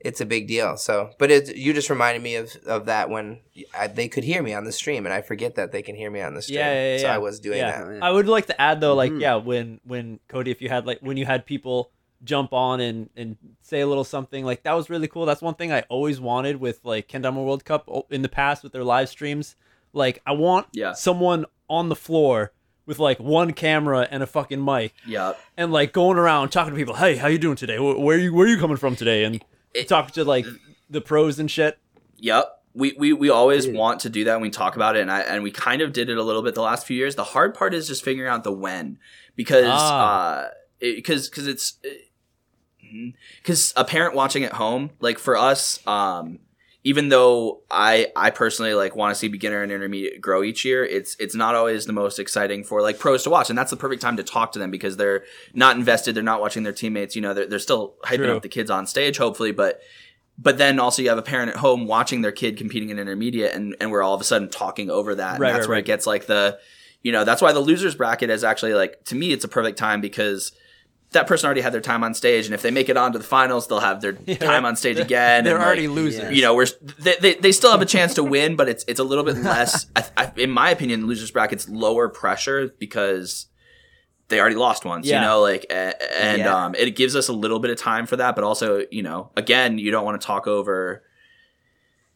it's 0.00 0.20
a 0.20 0.26
big 0.26 0.46
deal. 0.46 0.76
So, 0.76 1.10
but 1.18 1.30
it, 1.30 1.56
you 1.56 1.72
just 1.72 1.90
reminded 1.90 2.22
me 2.22 2.36
of, 2.36 2.54
of 2.66 2.86
that 2.86 3.10
when 3.10 3.40
I, 3.76 3.88
they 3.88 4.08
could 4.08 4.24
hear 4.24 4.42
me 4.42 4.54
on 4.54 4.64
the 4.64 4.72
stream, 4.72 5.06
and 5.06 5.12
I 5.12 5.22
forget 5.22 5.56
that 5.56 5.72
they 5.72 5.82
can 5.82 5.96
hear 5.96 6.10
me 6.10 6.20
on 6.20 6.34
the 6.34 6.42
stream. 6.42 6.58
Yeah, 6.60 6.72
yeah, 6.72 6.92
yeah. 6.96 6.98
So 7.02 7.08
I 7.08 7.18
was 7.18 7.40
doing 7.40 7.58
yeah. 7.58 7.84
that. 7.84 8.02
I 8.02 8.10
would 8.10 8.28
like 8.28 8.46
to 8.46 8.60
add 8.60 8.80
though, 8.80 8.94
like, 8.94 9.12
Mhm. 9.12 9.20
yeah, 9.20 9.34
when 9.36 9.80
when 9.84 10.20
Cody, 10.28 10.50
if 10.50 10.62
you 10.62 10.68
had 10.68 10.86
like 10.86 11.00
when 11.00 11.16
you 11.16 11.26
had 11.26 11.46
people 11.46 11.90
jump 12.24 12.52
on 12.52 12.80
and 12.80 13.10
and 13.16 13.36
say 13.62 13.80
a 13.80 13.86
little 13.86 14.04
something, 14.04 14.44
like 14.44 14.62
that 14.64 14.74
was 14.74 14.88
really 14.90 15.08
cool. 15.08 15.26
That's 15.26 15.42
one 15.42 15.54
thing 15.54 15.72
I 15.72 15.82
always 15.88 16.20
wanted 16.20 16.56
with 16.60 16.80
like 16.84 17.08
Kendama 17.08 17.44
World 17.44 17.64
Cup 17.64 17.88
in 18.10 18.22
the 18.22 18.28
past 18.28 18.62
with 18.62 18.72
their 18.72 18.84
live 18.84 19.08
streams. 19.08 19.56
Like, 19.92 20.20
I 20.26 20.32
want 20.32 20.66
Yeah. 20.72 20.92
someone 20.92 21.44
on 21.68 21.88
the 21.88 21.96
floor 21.96 22.52
with 22.86 22.98
like 22.98 23.18
one 23.18 23.52
camera 23.52 24.06
and 24.10 24.22
a 24.22 24.26
fucking 24.26 24.64
mic 24.64 24.94
Yep. 25.06 25.38
and 25.56 25.72
like 25.72 25.92
going 25.92 26.16
around 26.18 26.50
talking 26.50 26.72
to 26.72 26.76
people. 26.78 26.94
Hey, 26.94 27.16
how 27.16 27.26
you 27.28 27.38
doing 27.38 27.56
today? 27.56 27.76
Wh- 27.76 27.98
Where 27.98 28.16
you 28.18 28.32
where 28.34 28.46
you 28.46 28.58
coming 28.58 28.76
from 28.78 28.96
today? 28.96 29.24
And 29.24 29.42
It- 29.74 29.88
talking 29.88 30.12
to 30.14 30.24
like 30.24 30.46
the 30.90 31.00
pros 31.00 31.38
and 31.38 31.50
shit. 31.50 31.78
Yep. 32.18 32.54
We, 32.74 32.94
we, 32.98 33.12
we 33.12 33.28
always 33.30 33.64
Dude. 33.66 33.74
want 33.74 34.00
to 34.00 34.08
do 34.10 34.24
that 34.24 34.34
when 34.34 34.42
we 34.42 34.50
talk 34.50 34.76
about 34.76 34.94
it 34.96 35.00
and 35.00 35.10
I 35.10 35.20
and 35.22 35.42
we 35.42 35.50
kind 35.50 35.82
of 35.82 35.92
did 35.92 36.08
it 36.10 36.16
a 36.16 36.22
little 36.22 36.42
bit 36.42 36.54
the 36.54 36.62
last 36.62 36.86
few 36.86 36.96
years. 36.96 37.16
The 37.16 37.24
hard 37.24 37.54
part 37.54 37.74
is 37.74 37.88
just 37.88 38.04
figuring 38.04 38.30
out 38.30 38.44
the 38.44 38.52
when 38.52 38.98
because 39.34 39.64
Ah. 39.66 40.38
uh 40.44 40.48
because 40.80 41.28
because 41.28 41.48
it's 41.48 41.78
because 43.42 43.72
a 43.76 43.84
parent 43.84 44.14
watching 44.14 44.44
at 44.44 44.52
home 44.52 44.90
like 45.00 45.18
for 45.18 45.36
us 45.36 45.84
um 45.86 46.38
even 46.88 47.10
though 47.10 47.60
I 47.70 48.10
I 48.16 48.30
personally 48.30 48.72
like 48.72 48.96
want 48.96 49.14
to 49.14 49.14
see 49.14 49.28
beginner 49.28 49.62
and 49.62 49.70
intermediate 49.70 50.22
grow 50.22 50.42
each 50.42 50.64
year, 50.64 50.82
it's 50.86 51.16
it's 51.20 51.34
not 51.34 51.54
always 51.54 51.84
the 51.84 51.92
most 51.92 52.18
exciting 52.18 52.64
for 52.64 52.80
like 52.80 52.98
pros 52.98 53.24
to 53.24 53.30
watch, 53.30 53.50
and 53.50 53.58
that's 53.58 53.70
the 53.70 53.76
perfect 53.76 54.00
time 54.00 54.16
to 54.16 54.22
talk 54.22 54.52
to 54.52 54.58
them 54.58 54.70
because 54.70 54.96
they're 54.96 55.24
not 55.52 55.76
invested, 55.76 56.14
they're 56.14 56.22
not 56.22 56.40
watching 56.40 56.62
their 56.62 56.72
teammates, 56.72 57.14
you 57.14 57.20
know, 57.20 57.34
they're 57.34 57.46
they're 57.46 57.58
still 57.58 57.96
hyping 58.04 58.24
True. 58.24 58.36
up 58.36 58.42
the 58.42 58.48
kids 58.48 58.70
on 58.70 58.86
stage, 58.86 59.18
hopefully, 59.18 59.52
but 59.52 59.82
but 60.38 60.56
then 60.56 60.80
also 60.80 61.02
you 61.02 61.10
have 61.10 61.18
a 61.18 61.22
parent 61.22 61.50
at 61.50 61.56
home 61.56 61.86
watching 61.86 62.22
their 62.22 62.32
kid 62.32 62.56
competing 62.56 62.88
in 62.88 62.98
intermediate, 62.98 63.54
and 63.54 63.76
and 63.80 63.90
we're 63.90 64.02
all 64.02 64.14
of 64.14 64.22
a 64.22 64.24
sudden 64.24 64.48
talking 64.48 64.88
over 64.88 65.14
that, 65.14 65.34
and 65.34 65.44
that's 65.44 65.58
right, 65.58 65.68
where 65.68 65.76
right. 65.76 65.84
it 65.84 65.86
gets 65.86 66.06
like 66.06 66.24
the, 66.24 66.58
you 67.02 67.12
know, 67.12 67.22
that's 67.22 67.42
why 67.42 67.52
the 67.52 67.60
losers 67.60 67.96
bracket 67.96 68.30
is 68.30 68.44
actually 68.44 68.72
like 68.72 69.04
to 69.04 69.14
me 69.14 69.30
it's 69.32 69.44
a 69.44 69.48
perfect 69.48 69.78
time 69.78 70.00
because. 70.00 70.52
That 71.12 71.26
person 71.26 71.46
already 71.46 71.62
had 71.62 71.72
their 71.72 71.80
time 71.80 72.04
on 72.04 72.12
stage, 72.12 72.44
and 72.44 72.54
if 72.54 72.60
they 72.60 72.70
make 72.70 72.90
it 72.90 72.96
onto 72.98 73.16
the 73.16 73.24
finals, 73.24 73.66
they'll 73.66 73.80
have 73.80 74.02
their 74.02 74.12
time 74.36 74.66
on 74.66 74.76
stage 74.76 74.98
again. 74.98 75.44
They're 75.44 75.54
and, 75.54 75.60
like, 75.60 75.66
already 75.66 75.88
losers. 75.88 76.36
you 76.36 76.42
know, 76.42 76.54
we're 76.54 76.66
they, 76.98 77.16
they, 77.20 77.34
they 77.34 77.52
still 77.52 77.70
have 77.70 77.80
a 77.80 77.86
chance 77.86 78.12
to 78.14 78.24
win, 78.24 78.56
but 78.56 78.68
it's 78.68 78.84
it's 78.86 79.00
a 79.00 79.04
little 79.04 79.24
bit 79.24 79.38
less. 79.38 79.86
I, 79.96 80.04
I, 80.18 80.32
in 80.36 80.50
my 80.50 80.68
opinion, 80.70 81.06
losers 81.06 81.30
brackets 81.30 81.66
lower 81.68 82.10
pressure 82.10 82.74
because 82.78 83.46
they 84.28 84.38
already 84.38 84.56
lost 84.56 84.84
once. 84.84 85.06
Yeah. 85.06 85.22
You 85.22 85.26
know, 85.28 85.40
like 85.40 85.64
and 85.70 86.38
Yeah. 86.40 86.64
um, 86.66 86.74
it 86.74 86.94
gives 86.94 87.16
us 87.16 87.28
a 87.28 87.32
little 87.32 87.58
bit 87.58 87.70
of 87.70 87.78
time 87.78 88.04
for 88.06 88.16
that, 88.16 88.34
but 88.34 88.44
also 88.44 88.82
you 88.90 89.02
know, 89.02 89.30
again, 89.36 89.78
you 89.78 89.90
don't 89.90 90.04
want 90.04 90.20
to 90.20 90.26
talk 90.26 90.46
over. 90.46 91.02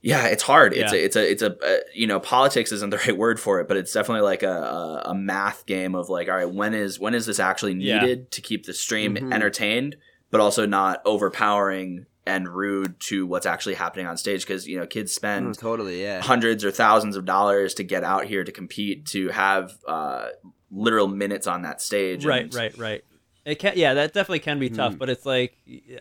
Yeah, 0.03 0.27
it's 0.27 0.43
hard. 0.43 0.75
It's 0.75 0.93
Yeah. 0.93 0.99
a, 0.99 1.05
it's 1.05 1.17
a, 1.17 1.31
it's 1.31 1.43
a, 1.43 1.57
uh, 1.65 1.77
you 1.95 2.07
know, 2.09 2.19
politics 2.21 2.73
isn't 2.73 2.91
the 2.91 2.97
right 3.07 3.17
word 3.17 3.38
for 3.41 3.61
it, 3.61 3.69
but 3.69 3.77
it's 3.77 3.93
definitely 3.93 4.23
like 4.23 4.43
a, 4.43 4.51
a, 4.51 5.03
a 5.11 5.15
math 5.15 5.65
game 5.67 5.95
of 5.95 6.09
like, 6.09 6.29
all 6.29 6.35
right, 6.37 6.51
when 6.53 6.75
is 6.75 6.99
when 6.99 7.15
is 7.15 7.27
this 7.27 7.38
actually 7.38 7.75
Yeah. 7.75 8.01
needed 8.01 8.31
to 8.33 8.41
keep 8.41 8.67
the 8.67 8.75
stream 8.75 9.15
Mhm. 9.15 9.33
entertained, 9.33 9.97
but 10.31 10.41
also 10.41 10.67
not 10.67 11.01
overpowering 11.05 12.07
and 12.27 12.49
rude 12.49 12.99
to 13.01 13.27
what's 13.27 13.47
actually 13.47 13.75
happening 13.75 14.07
on 14.07 14.17
stage? 14.17 14.43
Because 14.43 14.67
you 14.67 14.79
know, 14.79 14.87
kids 14.87 15.12
spend 15.12 15.55
Mm, 15.55 15.59
totally, 15.61 16.03
yeah. 16.03 16.21
hundreds 16.21 16.65
or 16.65 16.71
thousands 16.71 17.17
of 17.17 17.25
dollars 17.25 17.75
to 17.75 17.85
get 17.85 18.05
out 18.05 18.27
here 18.27 18.45
to 18.45 18.53
compete 18.53 19.07
to 19.07 19.29
have 19.31 19.73
uh, 19.88 20.29
literal 20.71 21.09
minutes 21.09 21.47
on 21.47 21.62
that 21.62 21.81
stage. 21.81 22.25
right 22.25 22.45
and- 22.45 22.55
right 22.55 22.77
right 22.79 23.05
it 23.45 23.57
can 23.59 23.73
yeah 23.77 23.95
that 23.95 24.12
definitely 24.15 24.38
can 24.38 24.59
be 24.61 24.71
tough 24.71 24.93
Hmm. 24.93 24.99
but 24.99 25.11
it's 25.11 25.27
like 25.27 25.59
yeah, 25.67 25.99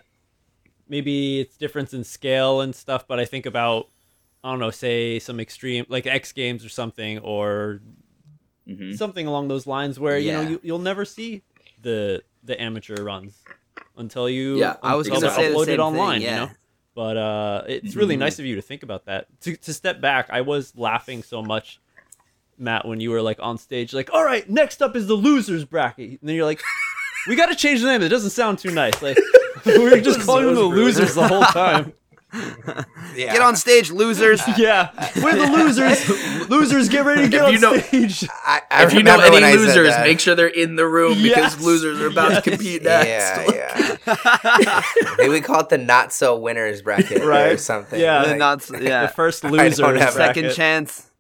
maybe 0.91 1.39
it's 1.39 1.56
difference 1.58 1.93
in 1.93 2.04
scale 2.04 2.62
and 2.62 2.75
stuff 2.75 3.08
but 3.08 3.17
i 3.19 3.25
think 3.25 3.45
about 3.45 3.88
i 4.43 4.49
don't 4.51 4.60
know 4.60 4.69
say 4.71 5.17
some 5.19 5.39
extreme 5.39 5.86
like 5.89 6.06
x 6.06 6.32
games 6.34 6.63
or 6.65 6.69
something 6.69 7.17
or 7.19 7.80
Mhm. 8.69 8.95
something 8.95 9.25
along 9.25 9.47
those 9.47 9.65
lines 9.65 9.99
where 9.99 10.17
you 10.19 10.32
know 10.32 10.41
you, 10.41 10.60
you'll 10.63 10.80
never 10.91 11.04
see 11.06 11.41
the 11.82 12.21
the 12.43 12.56
amateur 12.62 13.04
runs 13.04 13.34
until 13.97 14.30
you 14.30 14.60
Yeah, 14.60 14.75
I 14.84 14.93
was 14.95 15.08
gonna 15.10 15.32
say 15.32 15.49
the 15.49 15.56
uploaded 15.56 15.65
same 15.65 15.75
thing, 15.77 15.80
online 15.80 16.21
yeah. 16.21 16.30
you 16.30 16.36
know 16.45 16.51
but 16.93 17.17
uh 17.17 17.63
it's 17.67 17.95
really 17.95 18.15
Mhm. 18.15 18.19
nice 18.25 18.38
of 18.39 18.45
you 18.45 18.56
to 18.58 18.62
think 18.62 18.84
about 18.84 19.06
that 19.06 19.25
to, 19.41 19.56
to 19.58 19.73
step 19.73 19.99
back 20.01 20.27
i 20.30 20.41
was 20.41 20.73
laughing 20.77 21.23
so 21.23 21.41
much 21.41 21.80
Matt, 22.58 22.86
when 22.88 22.99
you 22.99 23.10
were 23.10 23.23
like 23.23 23.39
on 23.41 23.58
stage, 23.58 23.91
like, 23.91 24.13
all 24.13 24.23
right, 24.23 24.47
next 24.47 24.84
up 24.84 24.95
is 24.95 25.08
the 25.08 25.15
losers 25.15 25.65
bracket. 25.65 26.19
And 26.21 26.30
then 26.30 26.36
you're 26.36 26.45
like, 26.45 26.62
we 27.27 27.36
got 27.36 27.47
to 27.47 27.56
change 27.56 27.82
the 27.82 27.88
name. 27.88 28.04
It 28.04 28.10
doesn't 28.10 28.30
sound 28.30 28.60
too 28.60 28.69
nice. 28.69 29.01
Like, 29.01 29.17
we 29.66 29.80
were 29.80 30.00
just 30.02 30.22
calling 30.22 30.46
them 30.46 30.56
the 30.56 30.62
losers 30.64 31.16
the 31.16 31.28
whole 31.28 31.44
time. 31.44 31.94
Yeah. 33.14 33.34
Get 33.34 33.42
on 33.42 33.58
stage, 33.58 33.92
losers. 33.92 34.42
Yeah, 34.58 34.92
we're 35.22 35.36
the 35.36 35.48
losers. 35.52 36.50
losers, 36.50 36.88
get 36.88 37.04
ready 37.06 37.24
to 37.24 37.28
get 37.28 37.42
If 37.42 37.46
on 37.48 37.54
you 37.54 37.60
know- 37.60 37.78
stage. 37.78 38.30
I, 38.46 38.62
I 38.72 38.84
if 38.86 38.94
you 38.94 39.04
know 39.04 39.16
remember 39.16 39.34
when 39.34 39.44
any 39.44 39.58
said 39.58 39.66
losers, 39.68 39.90
that. 39.90 40.08
make 40.08 40.22
sure 40.22 40.34
they're 40.34 40.48
in 40.48 40.78
the 40.78 40.88
room 40.88 41.16
Yes. 41.18 41.56
because 41.58 41.66
losers 41.66 42.00
are 42.00 42.08
about 42.08 42.32
Yes. 42.32 42.44
to 42.46 42.50
compete 42.52 42.84
next. 42.84 43.52
Yeah, 43.52 43.98
yeah. 44.08 44.82
Maybe 45.18 45.30
we 45.30 45.42
call 45.42 45.60
it 45.60 45.68
the 45.68 45.78
not 45.78 46.14
so 46.14 46.38
winners 46.38 46.82
bracket 46.82 47.22
or 47.22 47.28
Right. 47.28 47.60
something. 47.60 48.00
Yeah. 48.00 48.22
The 48.24 48.30
Like- 48.30 48.38
nuts, 48.38 48.68
The 48.68 48.82
yeah. 48.82 49.08
first 49.08 49.42
don't 49.44 49.52
loser. 49.52 49.98
have 49.98 50.14
Second 50.14 50.44
bracket. 50.44 50.56
chance. 50.56 51.11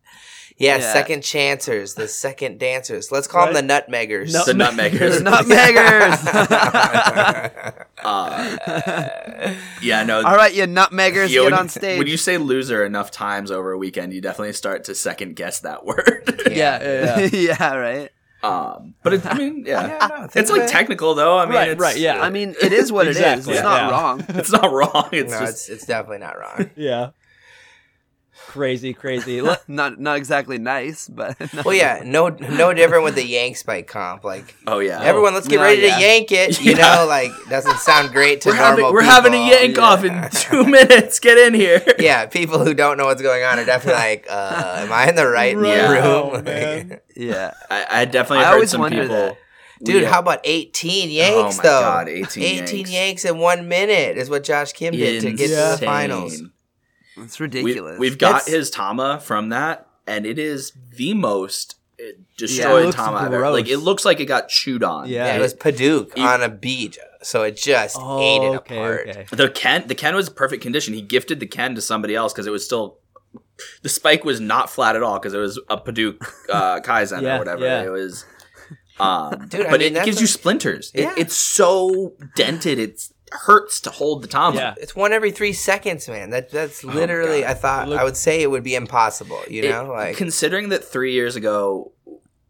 Yeah, 0.61 0.77
Yeah. 0.77 0.93
second 0.93 1.23
chancers, 1.23 1.93
the 1.95 2.07
second 2.07 2.59
dancers. 2.59 3.11
Let's 3.11 3.27
call 3.27 3.45
Right. 3.47 3.53
them 3.53 3.67
the 3.67 3.73
nutmeggers. 3.73 4.31
No- 4.33 4.45
The 4.45 4.53
nutmeggers. 4.53 5.21
Nutmeggers. 6.21 7.85
Uh, 8.03 8.57
yeah, 9.81 10.01
no. 10.03 10.23
All 10.23 10.35
right, 10.35 10.53
you 10.55 10.63
nutmeggers, 10.63 11.29
Yo, 11.29 11.43
get 11.43 11.51
when- 11.51 11.59
on 11.59 11.69
stage. 11.69 11.99
When 11.99 12.07
you 12.07 12.17
say 12.17 12.37
loser 12.39 12.83
enough 12.83 13.11
times 13.11 13.51
over 13.51 13.71
a 13.73 13.77
weekend, 13.77 14.11
you 14.13 14.21
definitely 14.21 14.53
start 14.53 14.85
to 14.85 14.95
second 14.95 15.35
guess 15.35 15.59
that 15.59 15.85
word. 15.85 16.41
yeah, 16.49 16.81
yeah, 16.81 17.29
yeah, 17.31 17.75
right. 17.75 18.09
um, 18.41 18.95
but 19.03 19.13
it, 19.13 19.25
I 19.27 19.35
mean, 19.37 19.65
yeah, 19.67 19.85
Yeah, 20.01 20.07
no, 20.07 20.27
it's 20.33 20.49
like 20.49 20.65
technical 20.67 21.13
though. 21.13 21.37
I 21.37 21.45
mean, 21.45 21.53
Right, 21.53 21.69
it's, 21.69 21.79
right, 21.79 21.95
yeah. 21.97 22.19
I 22.23 22.31
mean, 22.31 22.55
it 22.59 22.73
is 22.73 22.91
what 22.91 23.05
it 23.05 23.11
is. 23.11 23.17
Exactly, 23.17 23.53
It's 23.53 23.61
not 23.61 23.81
yeah. 23.81 23.89
wrong. 23.91 24.25
it's 24.29 24.51
not 24.51 24.71
wrong. 24.71 25.09
It's 25.11 25.31
no, 25.31 25.39
just 25.41 25.69
it's 25.69 25.69
it's 25.69 25.85
definitely 25.85 26.19
not 26.25 26.39
wrong. 26.39 26.71
Yeah. 26.75 27.11
Crazy, 28.51 28.93
crazy. 28.93 29.41
Not 29.69 29.97
not 29.97 30.17
exactly 30.17 30.57
nice, 30.57 31.07
but 31.07 31.37
well, 31.65 31.73
yeah, 31.73 32.01
no 32.03 32.27
no 32.27 32.73
different 32.73 33.05
with 33.05 33.15
the 33.15 33.25
yank 33.25 33.55
spike 33.55 33.87
comp. 33.87 34.25
Like 34.25 34.53
oh 34.67 34.79
yeah. 34.79 35.01
everyone, 35.01 35.33
let's 35.33 35.47
get 35.47 35.55
no, 35.57 35.63
ready 35.63 35.83
yeah. 35.83 35.95
to 35.95 36.01
yank 36.01 36.31
it. 36.33 36.61
You 36.61 36.73
Yeah. 36.75 36.95
know, 36.95 37.05
like 37.07 37.31
doesn't 37.49 37.77
sound 37.77 38.11
great 38.11 38.41
to 38.41 38.49
we're 38.49 38.55
having 38.55 38.81
normal 38.81 38.93
we're 38.93 39.03
having 39.03 39.33
a 39.33 39.37
people. 39.37 39.57
yank 39.61 39.79
off 39.79 40.03
in 40.03 40.29
two 40.31 40.65
minutes. 40.69 41.19
Get 41.21 41.37
in 41.37 41.53
here. 41.53 41.81
yeah, 41.97 42.25
people 42.25 42.59
who 42.65 42.73
don't 42.73 42.97
know 42.97 43.05
what's 43.05 43.21
going 43.21 43.41
on 43.43 43.57
are 43.57 43.63
definitely 43.65 44.01
like, 44.01 44.27
uh, 44.29 44.79
"Am 44.79 44.91
I 44.91 45.07
in 45.07 45.15
the 45.15 45.27
right 45.27 45.55
Right. 45.55 45.89
room?" 45.89 46.43
Oh, 46.45 46.97
yeah. 47.15 47.53
I, 47.69 48.01
I 48.01 48.05
definitely 48.05 48.43
I 48.43 48.49
heard 48.49 48.53
always 48.55 48.71
some 48.71 48.81
wonder 48.81 49.01
people. 49.03 49.15
that. 49.15 49.37
Dude, 49.81 50.03
Yeah. 50.03 50.09
how 50.09 50.19
about 50.19 50.41
18 50.43 51.09
yanks 51.09 51.57
my 51.57 51.63
though? 51.63 51.79
God, 51.81 52.09
18 52.09 52.43
yanks. 52.67 52.91
yanks. 52.91 53.25
in 53.25 53.37
one 53.39 53.67
minute 53.69 54.17
is 54.17 54.29
what 54.29 54.43
Josh 54.43 54.73
Kim 54.73 54.93
did 54.93 55.21
to 55.21 55.31
get 55.31 55.47
to 55.47 55.79
the 55.79 55.85
finals. 55.85 56.41
It's 57.17 57.39
We, 57.39 57.43
ridiculous. 57.45 57.99
we've 57.99 58.17
got 58.17 58.33
That's- 58.45 58.47
his 58.47 58.69
Tama 58.69 59.19
from 59.19 59.49
that, 59.49 59.87
and 60.07 60.25
it 60.25 60.39
is 60.39 60.73
the 60.95 61.13
most 61.13 61.75
uh, 61.99 62.03
Yeah, 62.03 62.09
it 62.09 62.17
destroyed 62.37 62.85
looks 62.85 62.95
Tama 62.95 63.17
I've 63.17 63.33
ever. 63.33 63.49
Like 63.51 63.67
it 63.67 63.77
looks 63.77 64.05
like 64.05 64.19
it 64.19 64.25
got 64.25 64.47
chewed 64.49 64.83
on. 64.83 65.07
Yeah. 65.09 65.25
Yeah, 65.27 65.35
it 65.37 65.39
was 65.41 65.53
Paduk 65.53 66.15
He- 66.17 66.23
on 66.23 66.41
a 66.41 66.49
beach, 66.49 66.97
so 67.21 67.43
it 67.43 67.57
just 67.57 67.97
oh, 67.99 68.19
ate 68.19 68.43
it 68.47 68.55
okay, 68.57 68.77
apart. 68.77 69.07
okay. 69.09 69.25
The 69.31 69.49
Ken, 69.49 69.87
the 69.87 69.95
Ken 69.95 70.15
was 70.15 70.29
perfect 70.29 70.63
condition. 70.63 70.93
He 70.93 71.01
gifted 71.01 71.39
the 71.39 71.45
Ken 71.47 71.75
to 71.75 71.81
somebody 71.81 72.15
else 72.15 72.33
because 72.33 72.47
it 72.47 72.51
was 72.51 72.65
still. 72.65 72.97
The 73.83 73.89
spike 73.89 74.25
was 74.25 74.39
not 74.39 74.69
flat 74.71 74.95
at 74.95 75.03
all 75.03 75.19
because 75.19 75.33
it 75.33 75.37
was 75.37 75.59
a 75.69 75.77
Paduk 75.77 76.17
uh, 76.49 76.79
Kaizen 76.83 77.21
Yeah, 77.21 77.35
or 77.35 77.39
whatever. 77.39 77.63
yeah. 77.63 77.83
It 77.83 77.89
was, 77.89 78.25
um, 78.99 79.47
Dude, 79.49 79.67
I 79.67 79.69
but 79.69 79.79
mean, 79.81 79.95
it 79.95 80.03
gives 80.03 80.17
a- 80.17 80.21
you 80.21 80.27
splinters. 80.27 80.91
It- 80.95 81.09
it's 81.17 81.35
so 81.37 82.13
dented. 82.35 82.79
It's 82.79 83.13
hurts 83.31 83.79
to 83.81 83.89
hold 83.89 84.21
the 84.23 84.27
Tama. 84.27 84.57
Yeah. 84.57 84.75
It's 84.77 84.95
one 84.95 85.13
every 85.13 85.31
three 85.31 85.53
seconds, 85.53 86.07
man. 86.07 86.29
That 86.31 86.49
that's 86.51 86.83
oh, 86.83 86.89
literally. 86.89 87.45
I 87.45 87.53
thought 87.53 87.89
Look- 87.89 87.99
I 87.99 88.03
would 88.03 88.17
say 88.17 88.41
it 88.41 88.51
would 88.51 88.63
be 88.63 88.75
impossible. 88.75 89.39
You 89.49 89.63
It- 89.63 89.69
know, 89.71 89.85
like 89.91 90.17
considering 90.17 90.69
that 90.69 90.83
three 90.83 91.13
years 91.13 91.35
ago, 91.35 91.91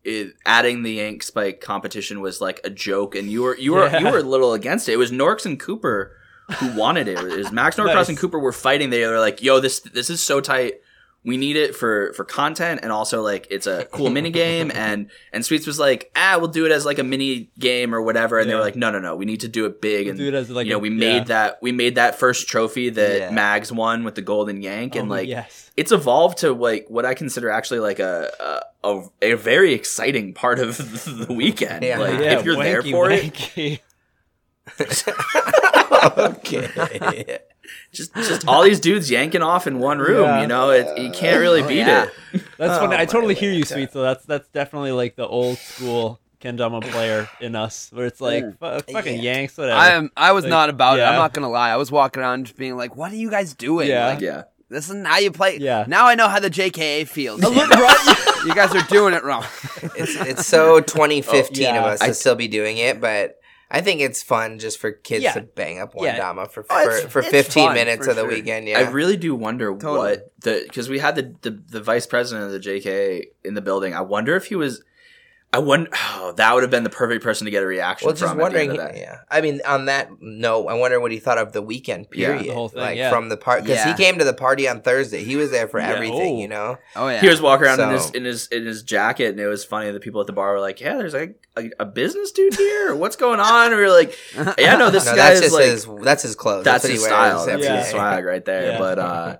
it, 0.03 0.33
adding 0.45 0.81
the 0.83 0.93
Yank 0.93 1.21
Spike 1.23 1.61
competition 1.61 2.21
was 2.21 2.41
like 2.41 2.59
a 2.63 2.69
joke, 2.69 3.15
and 3.15 3.29
you 3.29 3.43
were 3.43 3.55
you 3.57 3.73
were 3.73 3.85
Yeah. 3.87 3.99
you 3.99 4.05
were 4.11 4.17
a 4.17 4.23
little 4.23 4.53
against 4.53 4.89
it. 4.89 4.93
It 4.93 4.97
was 4.97 5.11
Norks 5.11 5.45
and 5.45 5.59
Cooper 5.59 6.17
who 6.55 6.75
wanted 6.75 7.07
it. 7.07 7.19
It 7.19 7.37
was 7.37 7.51
Max 7.51 7.77
Norcross 7.77 7.95
Nice. 7.95 8.09
and 8.09 8.17
Cooper 8.17 8.39
were 8.39 8.51
fighting. 8.51 8.89
They 8.89 9.05
were 9.05 9.19
like, 9.19 9.41
"Yo, 9.43 9.59
this 9.59 9.79
this 9.81 10.09
is 10.09 10.21
so 10.21 10.41
tight." 10.41 10.81
We 11.23 11.37
need 11.37 11.55
it 11.55 11.75
for 11.75 12.13
for 12.13 12.23
content 12.23 12.79
and 12.81 12.91
also 12.91 13.21
like 13.21 13.45
it's 13.51 13.67
a 13.67 13.85
cool 13.91 14.09
mini 14.17 14.31
game 14.31 14.71
and 14.73 15.07
and 15.31 15.45
Sweets 15.45 15.67
was 15.67 15.77
like 15.77 16.11
ah 16.15 16.37
we'll 16.39 16.47
do 16.47 16.65
it 16.65 16.71
as 16.71 16.83
like 16.83 16.97
a 16.97 17.03
mini 17.03 17.51
game 17.59 17.93
or 17.93 18.01
whatever 18.01 18.39
and 18.39 18.49
they 18.49 18.55
were 18.55 18.61
like 18.61 18.75
no 18.75 18.89
no 18.89 18.97
no 18.97 19.15
we 19.15 19.25
need 19.25 19.41
to 19.41 19.47
do 19.47 19.67
it 19.67 19.81
big 19.81 20.07
and 20.07 20.17
do 20.17 20.29
it 20.29 20.33
as, 20.33 20.49
like, 20.49 20.65
you 20.65 20.71
know 20.71 20.77
a- 20.77 20.79
we 20.79 20.89
yeah. 20.89 20.95
made 21.19 21.27
that 21.27 21.59
we 21.61 21.71
made 21.71 21.93
that 21.95 22.17
first 22.17 22.47
trophy 22.47 22.89
that 22.89 23.19
Yeah. 23.19 23.29
Mags 23.29 23.71
won 23.71 24.03
with 24.03 24.15
the 24.15 24.23
golden 24.23 24.63
yank 24.63 24.95
and 24.95 25.07
Oh, 25.11 25.15
like 25.15 25.27
yes. 25.29 25.69
it's 25.77 25.91
evolved 25.91 26.39
to 26.39 26.53
like 26.53 26.87
what 26.89 27.05
I 27.05 27.13
consider 27.13 27.51
actually 27.51 27.81
like 27.81 27.99
a 27.99 28.63
a, 28.83 28.89
a, 28.89 29.03
a 29.33 29.33
very 29.35 29.73
exciting 29.75 30.33
part 30.33 30.57
of 30.57 30.75
the 31.27 31.31
weekend. 31.31 31.83
Yeah. 31.83 31.99
Like 31.99 32.19
yeah, 32.19 32.39
if 32.39 32.45
you're 32.45 32.55
there 32.55 32.81
wanky, 32.81 32.91
for 32.91 33.11
it, 33.11 33.81
okay. 36.17 37.39
just 37.91 38.13
just 38.15 38.47
all 38.47 38.63
these 38.63 38.79
dudes 38.79 39.09
yanking 39.11 39.41
off 39.41 39.67
in 39.67 39.79
one 39.79 39.99
room. 39.99 40.23
Yeah. 40.25 40.41
You 40.41 40.47
know, 40.47 40.69
it, 40.71 40.97
you 40.97 41.11
can't 41.11 41.39
really 41.39 41.61
Oh, 41.61 41.67
beat 41.67 41.77
yeah. 41.77 42.03
it. 42.33 42.43
That's 42.57 42.73
Oh, 42.77 42.79
funny. 42.81 42.95
I 42.95 43.05
totally 43.05 43.35
hear 43.35 43.51
you, 43.51 43.63
sweet. 43.65 43.91
So 43.91 44.01
that's 44.01 44.25
that's 44.25 44.47
definitely 44.49 44.91
like 44.91 45.15
the 45.15 45.27
old 45.27 45.57
school 45.57 46.19
kendama 46.41 46.81
player 46.81 47.29
in 47.39 47.55
us, 47.55 47.89
where 47.93 48.05
it's 48.07 48.19
like 48.21 48.43
mm. 48.43 48.57
fu- 48.85 48.93
fucking 48.93 49.15
Yeah. 49.21 49.33
yanks, 49.35 49.57
whatever. 49.57 49.77
I 49.77 49.89
am. 49.91 50.09
I 50.17 50.31
was 50.31 50.43
Like, 50.45 50.49
not 50.49 50.69
about 50.69 50.99
it. 50.99 51.03
I'm 51.03 51.15
not 51.15 51.33
gonna 51.33 51.49
lie. 51.49 51.69
I 51.69 51.77
was 51.77 51.91
walking 51.91 52.21
around 52.21 52.45
just 52.45 52.57
being 52.57 52.75
like, 52.77 52.95
"What 52.95 53.11
are 53.11 53.15
you 53.15 53.29
guys 53.29 53.53
doing? 53.53 53.89
Yeah. 53.89 54.07
Like, 54.07 54.21
Yeah, 54.21 54.43
this 54.69 54.85
isn't 54.85 55.05
how 55.05 55.19
you 55.19 55.31
play." 55.31 55.57
Yeah. 55.57 55.85
Now 55.87 56.07
I 56.07 56.15
know 56.15 56.27
how 56.29 56.39
the 56.39 56.49
JKA 56.49 57.07
feels. 57.07 57.41
You 58.43 58.55
guys 58.55 58.73
are 58.73 58.81
doing 58.87 59.13
it 59.13 59.23
wrong. 59.23 59.45
it's 59.95 60.15
it's 60.15 60.47
so 60.47 60.79
2015 60.79 61.63
Oh, 61.67 61.69
yeah. 61.73 61.79
of 61.79 61.85
us 61.85 62.01
I- 62.01 62.07
to 62.07 62.13
still 62.15 62.33
be 62.35 62.47
doing 62.47 62.77
it, 62.77 62.99
but 62.99 63.37
I 63.73 63.79
think 63.81 64.01
it's 64.01 64.21
fun 64.21 64.59
just 64.59 64.77
for 64.79 64.91
kids 64.91 65.23
Yeah. 65.23 65.31
to 65.33 65.41
bang 65.41 65.79
up 65.79 65.95
one 65.95 66.05
Yeah. 66.05 66.17
dama 66.17 66.47
for 66.47 66.65
Oh, 66.69 66.83
for, 66.83 66.91
it's- 66.91 67.11
for 67.11 67.21
15 67.21 67.73
minutes 67.73 68.03
for 68.05 68.09
of 68.11 68.17
the 68.17 68.23
sure. 68.23 68.29
weekend. 68.31 68.67
Yeah, 68.67 68.79
I 68.79 68.89
really 68.89 69.15
do 69.17 69.33
wonder 69.33 69.67
Totally. 69.71 69.97
what 69.97 70.31
the 70.41 70.63
because 70.67 70.89
we 70.89 70.99
had 70.99 71.15
the, 71.15 71.33
the 71.41 71.61
the 71.69 71.81
vice 71.81 72.05
president 72.05 72.45
of 72.45 72.51
the 72.51 72.59
JK 72.59 73.23
in 73.45 73.53
the 73.53 73.61
building. 73.61 73.93
I 73.95 74.01
wonder 74.01 74.35
if 74.35 74.45
he 74.47 74.55
was. 74.55 74.83
I 75.53 75.59
wonder. 75.59 75.89
Oh, 76.23 76.33
that 76.33 76.53
would 76.53 76.61
have 76.61 76.69
been 76.69 76.83
the 76.83 76.89
perfect 76.91 77.23
person 77.23 77.45
to 77.45 77.51
get 77.51 77.63
a 77.63 77.65
reaction 77.65 78.05
well, 78.05 78.15
just 78.15 78.35
wondering. 78.37 78.69
at 78.69 78.75
the 78.77 78.81
end 78.83 78.89
of 78.89 78.95
that. 78.95 79.01
Yeah, 79.01 79.17
I 79.29 79.41
mean, 79.41 79.59
on 79.67 79.85
that 79.85 80.09
note, 80.21 80.67
I 80.67 80.75
wonder 80.75 80.99
what 80.99 81.11
he 81.11 81.17
thought 81.17 81.39
of 81.39 81.51
the 81.51 81.63
weekend 81.63 82.05
Yeah, 82.13 82.27
period, 82.27 82.45
the 82.45 82.53
whole 82.53 82.69
thing, 82.69 82.79
like 82.79 82.95
yeah. 82.97 83.09
from 83.09 83.27
the 83.29 83.37
part 83.37 83.63
because 83.63 83.77
Yeah. 83.79 83.91
he 83.95 84.01
came 84.03 84.19
to 84.19 84.23
the 84.23 84.35
party 84.35 84.69
on 84.69 84.81
Thursday. 84.81 85.23
He 85.23 85.35
was 85.35 85.49
there 85.49 85.67
for 85.67 85.79
Yeah. 85.79 85.89
everything, 85.89 86.35
Oh. 86.35 86.39
you 86.39 86.47
know. 86.47 86.77
Oh 86.95 87.07
yeah. 87.09 87.21
He 87.21 87.27
was 87.27 87.41
walking 87.41 87.65
around 87.65 87.79
in 87.79 87.89
his 87.89 88.11
in 88.11 88.23
his 88.23 88.47
in 88.49 88.65
his 88.67 88.83
jacket, 88.83 89.29
and 89.31 89.39
it 89.39 89.47
was 89.47 89.65
funny. 89.65 89.89
The 89.89 89.99
people 89.99 90.21
at 90.21 90.27
the 90.27 90.33
bar 90.33 90.53
were 90.53 90.59
like, 90.59 90.79
"Yeah, 90.79 90.95
there's 90.97 91.15
like 91.15 91.35
a, 91.57 91.71
a 91.79 91.85
business 91.85 92.31
dude 92.31 92.53
here. 92.53 92.93
What's 92.95 93.15
going 93.15 93.39
on?" 93.39 93.67
And 93.71 93.75
we 93.77 93.81
were 93.81 93.89
like, 93.89 94.15
"Yeah, 94.59 94.75
no, 94.77 94.91
this 94.91 95.05
No, 95.07 95.15
guy 95.15 95.33
that's 95.33 95.35
is 95.37 95.41
just 95.47 95.55
like 95.55 95.65
his. 95.65 95.87
That's 96.03 96.23
his 96.23 96.35
clothes. 96.35 96.63
that's, 96.65 96.83
what 96.83 96.91
his 96.93 97.03
style. 97.03 97.45
That's 97.47 97.63
Yeah. 97.63 97.77
his 97.77 97.87
swag 97.87 98.23
right 98.25 98.45
there." 98.45 98.61
Yeah. 98.73 98.77
But 98.77 98.99
uh, 98.99 99.37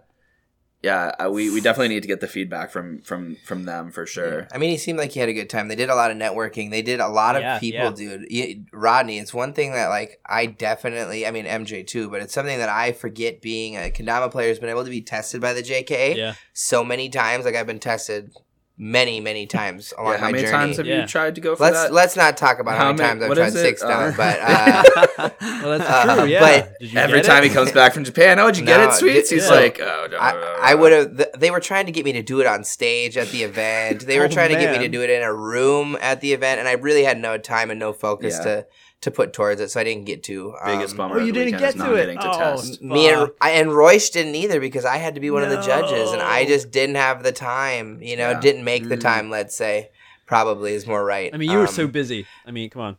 yeah, 0.84 1.14
uh, 1.20 1.30
we 1.30 1.52
we 1.52 1.62
definitely 1.62 1.90
need 1.90 2.02
to 2.02 2.08
get 2.08 2.22
the 2.22 2.28
feedback 2.28 2.72
from 2.72 3.02
from 3.02 3.38
from 3.46 3.66
them 3.66 3.92
for 3.92 4.08
sure. 4.08 4.48
I 4.52 4.58
mean, 4.58 4.72
he 4.72 4.78
seemed 4.78 4.98
like 4.98 5.12
he 5.12 5.20
had 5.20 5.30
a 5.30 5.34
good 5.34 5.50
time. 5.50 5.68
They 5.68 5.76
did 5.76 5.90
a 5.90 5.96
lot 5.96 6.10
of 6.10 6.18
networking. 6.18 6.72
They 6.72 6.82
did 6.82 7.00
a 7.00 7.08
lot 7.08 7.36
of 7.36 7.44
Yeah, 7.44 7.60
people, 7.60 7.80
yeah. 7.80 7.92
dude. 7.92 8.26
Y- 8.32 8.62
Rodney, 8.74 9.20
it's 9.20 9.34
one 9.34 9.54
thing 9.54 9.74
that 9.74 9.90
like 9.90 10.20
I 10.26 10.48
definitely, 10.48 11.28
I 11.28 11.32
mean 11.32 11.46
MJ 11.46 11.86
too, 11.86 12.10
but 12.10 12.22
it's 12.24 12.34
something 12.34 12.58
that 12.58 12.70
I 12.70 12.94
forget. 12.94 13.42
Being 13.42 13.76
a 13.76 13.92
kendama 13.92 14.32
player 14.32 14.50
has 14.50 14.60
been 14.60 14.70
able 14.70 14.84
to 14.84 14.90
be 14.90 15.02
tested 15.02 15.40
by 15.40 15.54
the 15.54 15.62
JKA 15.62 16.16
yeah. 16.16 16.34
so 16.54 16.84
many 16.84 17.10
times. 17.10 17.46
Like 17.46 17.56
I've 17.56 17.68
been 17.68 17.80
tested 17.80 18.32
many, 18.78 19.20
many 19.20 19.46
times 19.46 19.94
along 19.98 20.06
my 20.06 20.12
journey 20.12 20.14
Yeah, 20.14 20.18
how 20.20 20.26
my 20.26 20.32
many 20.32 20.42
journey. 20.44 20.52
times 20.52 20.78
have 20.78 20.86
Yeah. 20.88 21.02
you 21.02 21.08
tried 21.08 21.36
to 21.36 21.42
go 21.42 21.56
for 21.56 21.64
let's 21.64 21.78
that? 21.84 21.94
let's 21.94 22.16
not 22.16 22.36
talk 22.38 22.60
about 22.60 22.72
how, 22.78 22.86
How 22.86 22.94
many 22.94 22.98
many- 23.04 23.20
times 23.20 23.32
I've 23.32 23.38
tried 23.38 23.48
is 23.48 23.56
it? 23.56 23.62
six 23.62 23.84
Uh, 23.84 23.88
times, 23.90 24.18
but 24.18 24.40
uh, 24.42 25.30
Well, 25.64 25.78
that's 25.80 26.20
Uh. 26.20 26.24
Yeah. 26.24 26.40
but 26.40 26.98
Every 26.98 27.22
time 27.22 27.44
it? 27.44 27.50
he 27.50 27.54
comes 27.54 27.72
back 27.72 27.94
from 27.94 28.04
Japan, 28.04 28.40
oh, 28.40 28.48
did 28.48 28.58
you 28.58 28.66
get 28.66 28.80
it, 28.80 28.94
sweets? 28.94 29.30
He's 29.30 29.46
yeah. 29.48 29.52
like, 29.54 29.80
oh, 29.80 30.08
no, 30.10 30.18
I, 30.18 30.32
no, 30.34 30.40
no, 30.40 30.56
I 30.62 30.72
no." 30.74 30.78
would 30.78 30.92
have. 30.92 31.18
Th- 31.18 31.30
they 31.38 31.52
were 31.52 31.60
trying 31.60 31.86
to 31.86 31.92
get 31.92 32.06
me 32.06 32.14
to 32.14 32.24
do 32.24 32.40
it 32.42 32.48
on 32.48 32.64
stage 32.64 33.18
at 33.18 33.30
the 33.30 33.44
event. 33.52 34.08
They 34.08 34.18
were 34.18 34.26
Oh, 34.26 34.30
trying 34.30 34.50
to 34.50 34.56
get 34.56 34.72
me 34.72 34.80
to 34.80 34.90
do 34.90 35.02
it 35.04 35.10
in 35.10 35.22
a 35.22 35.34
room 35.34 35.98
at 36.02 36.22
the 36.22 36.34
event, 36.34 36.60
and 36.60 36.68
I 36.68 36.74
really 36.74 37.04
had 37.04 37.20
no 37.20 37.38
time 37.38 37.70
and 37.70 37.80
no 37.80 37.94
focus 37.94 38.38
Yeah. 38.40 38.44
to 38.46 38.66
to 39.02 39.12
put 39.12 39.34
towards 39.34 39.60
it, 39.62 39.72
so 39.72 39.80
I 39.80 39.84
didn't 39.84 40.06
get 40.06 40.24
to. 40.24 40.56
Um, 40.62 40.78
biggest 40.78 40.96
bummer. 40.96 41.16
Oh, 41.16 41.20
of 41.20 41.26
you 41.28 41.34
the 41.34 41.46
didn't 41.46 41.60
get 41.60 41.76
to 41.76 41.94
it. 41.96 42.14
to 42.14 42.30
Oh, 42.32 42.38
test. 42.38 42.82
Me 42.82 43.10
and 43.10 43.32
I, 43.42 43.52
and 43.52 43.74
Royce 43.74 44.10
didn't 44.12 44.36
either 44.36 44.60
because 44.60 44.86
I 44.86 44.98
had 44.98 45.16
to 45.16 45.22
be 45.22 45.32
one 45.32 45.44
of 45.44 45.50
the 45.50 45.62
judges, 45.62 46.12
and 46.12 46.22
I 46.22 46.46
just 46.46 46.72
didn't 46.72 46.96
have 46.96 47.24
the 47.24 47.32
time. 47.32 48.00
You 48.02 48.16
know, 48.18 48.32
Yeah. 48.32 48.40
didn't 48.40 48.64
make 48.64 48.88
the 48.90 48.98
Mm. 48.98 49.02
time. 49.02 49.30
Let's 49.30 49.56
say, 49.56 49.90
probably 50.28 50.74
is 50.74 50.86
more 50.88 51.04
right. 51.04 51.32
I 51.34 51.38
mean, 51.38 51.50
you 51.52 51.58
were 51.58 51.68
Um, 51.68 51.74
so 51.74 51.88
busy. 51.88 52.26
I 52.46 52.52
mean, 52.52 52.70
come 52.70 52.82
on. 52.84 52.98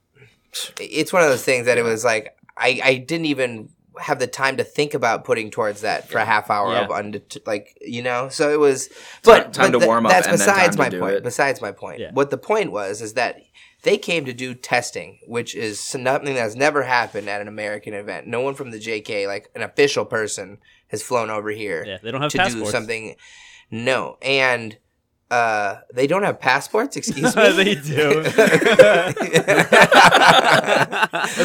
it's 0.78 1.12
one 1.12 1.22
of 1.22 1.28
those 1.30 1.44
things 1.44 1.66
that 1.66 1.78
it 1.78 1.82
was 1.84 2.04
like 2.04 2.36
I, 2.58 2.80
I 2.84 2.94
didn't 2.96 3.26
even 3.26 3.70
have 3.98 4.18
the 4.18 4.26
time 4.26 4.56
to 4.58 4.64
think 4.64 4.92
about 4.94 5.24
putting 5.24 5.50
towards 5.50 5.80
that 5.82 6.08
for 6.10 6.18
a 6.18 6.24
half 6.24 6.50
hour 6.50 6.72
Yeah. 6.72 6.84
of 6.84 6.90
under 6.90 7.20
like 7.46 7.76
you 7.80 8.02
know 8.02 8.28
so 8.30 8.50
it 8.52 8.58
was 8.58 8.88
but 9.22 9.52
time 9.54 9.72
but 9.72 9.80
to 9.80 9.86
warm 9.86 10.04
up 10.06 10.12
that's 10.12 10.26
and 10.26 10.38
then 10.38 10.46
besides 10.46 10.64
time 10.64 10.72
to 10.76 10.78
my 10.78 10.88
do 10.90 11.00
point 11.00 11.14
it. 11.16 11.22
besides 11.22 11.60
my 11.62 11.72
point 11.72 12.00
Yeah. 12.00 12.10
what 12.12 12.30
the 12.30 12.36
point 12.38 12.70
was 12.72 13.00
is 13.00 13.14
that 13.14 13.36
they 13.82 13.98
came 13.98 14.24
to 14.24 14.32
do 14.32 14.54
testing 14.54 15.18
which 15.26 15.54
is 15.54 15.78
something 15.80 16.34
that's 16.34 16.54
never 16.54 16.82
happened 16.84 17.28
at 17.28 17.40
an 17.40 17.48
american 17.48 17.92
event 17.94 18.26
no 18.26 18.40
one 18.40 18.54
from 18.54 18.70
the 18.70 18.78
jk 18.78 19.26
like 19.26 19.48
an 19.54 19.62
official 19.62 20.04
person 20.04 20.58
has 20.88 21.02
flown 21.02 21.30
over 21.30 21.50
here 21.50 21.84
Yeah, 21.86 21.98
they 22.02 22.10
don't 22.10 22.20
have 22.22 22.30
to 22.32 22.38
passports. 22.38 22.66
do 22.66 22.70
something 22.70 23.16
no 23.70 24.16
and 24.22 24.76
uh, 25.30 25.80
they 25.94 26.06
don't 26.06 26.24
have 26.24 26.38
passports. 26.38 26.94
Excuse 26.94 27.34
me. 27.34 27.52
they 27.56 27.74
do. 27.74 28.22
That's 28.32 28.36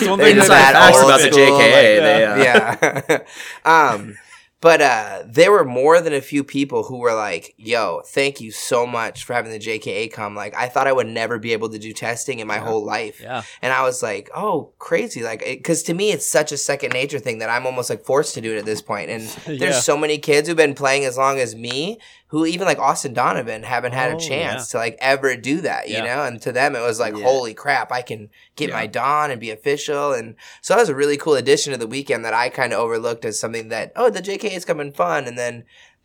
one 0.07 0.19
thing 0.19 0.35
Inside 0.35 0.49
that 0.49 0.73
facts 0.73 0.97
old 0.97 1.05
about 1.05 1.21
the 1.21 1.31
school, 1.31 1.39
JKA. 1.39 1.57
like, 1.57 1.71
they, 1.71 2.25
uh, 2.25 2.35
yeah. 2.35 3.19
um, 3.93 4.17
but 4.59 4.81
uh, 4.81 5.23
there 5.27 5.51
were 5.51 5.63
more 5.63 6.01
than 6.01 6.13
a 6.13 6.21
few 6.21 6.43
people 6.43 6.83
who 6.83 6.97
were 6.97 7.13
like, 7.13 7.53
"Yo, 7.57 8.01
thank 8.07 8.41
you 8.41 8.51
so 8.51 8.87
much 8.87 9.23
for 9.23 9.33
having 9.33 9.51
the 9.51 9.59
JKA 9.59 10.11
come." 10.11 10.35
Like, 10.35 10.55
I 10.55 10.67
thought 10.67 10.87
I 10.87 10.91
would 10.93 11.07
never 11.07 11.37
be 11.37 11.53
able 11.53 11.69
to 11.69 11.77
do 11.77 11.93
testing 11.93 12.39
in 12.39 12.47
my 12.47 12.57
whole 12.57 12.83
life, 12.83 13.21
yeah. 13.21 13.43
and 13.61 13.71
I 13.71 13.83
was 13.83 14.01
like, 14.01 14.29
"Oh, 14.35 14.73
crazy!" 14.79 15.21
Like, 15.23 15.43
because 15.45 15.83
to 15.83 15.93
me, 15.93 16.11
it's 16.11 16.25
such 16.25 16.51
a 16.51 16.57
second 16.57 16.93
nature 16.93 17.19
thing 17.19 17.37
that 17.39 17.49
I'm 17.49 17.65
almost 17.67 17.89
like 17.89 18.03
forced 18.03 18.33
to 18.33 18.41
do 18.41 18.53
it 18.55 18.57
at 18.57 18.65
this 18.65 18.81
point. 18.81 19.09
And 19.11 19.21
there's 19.45 19.61
Yeah. 19.61 19.79
so 19.79 19.95
many 19.97 20.17
kids 20.17 20.47
who've 20.47 20.57
been 20.57 20.73
playing 20.75 21.05
as 21.05 21.17
long 21.17 21.39
as 21.39 21.55
me, 21.55 21.99
who 22.29 22.45
even 22.45 22.67
like 22.67 22.79
Austin 22.79 23.13
Donovan 23.13 23.63
haven't 23.63 23.93
had 23.93 24.11
Oh, 24.13 24.17
a 24.17 24.19
chance 24.19 24.67
to 24.69 24.77
like 24.77 24.97
ever 24.99 25.35
do 25.37 25.61
that, 25.61 25.87
you 25.87 25.95
Yeah. 25.95 26.03
know. 26.15 26.23
And 26.25 26.41
to 26.41 26.51
them, 26.51 26.75
it 26.75 26.81
was 26.81 26.99
like, 26.99 27.15
Yeah. 27.15 27.23
"Holy 27.23 27.53
crap! 27.53 27.91
I 27.91 28.01
can 28.01 28.29
get 28.55 28.69
Yeah. 28.69 28.75
my 28.75 28.85
Don 28.87 29.31
and 29.31 29.39
be 29.39 29.49
official." 29.51 30.11
And 30.13 30.35
so 30.61 30.73
that 30.73 30.79
was 30.81 30.89
a 30.89 30.95
really 30.95 31.15
cool 31.17 31.35
addition 31.35 31.71
to 31.71 31.77
the 31.79 31.87
weekend 31.87 32.25
that 32.25 32.33
I 32.33 32.49
kind 32.49 32.73
of 32.73 32.79
overlooked 32.79 33.23
as 33.25 33.39
something 33.39 33.69
that 33.69 33.91
oh 33.95 34.09
the 34.09 34.21
JK 34.21 34.53
is 34.55 34.65
coming 34.65 34.91
fun, 34.91 35.25
and 35.25 35.37
then 35.37 35.63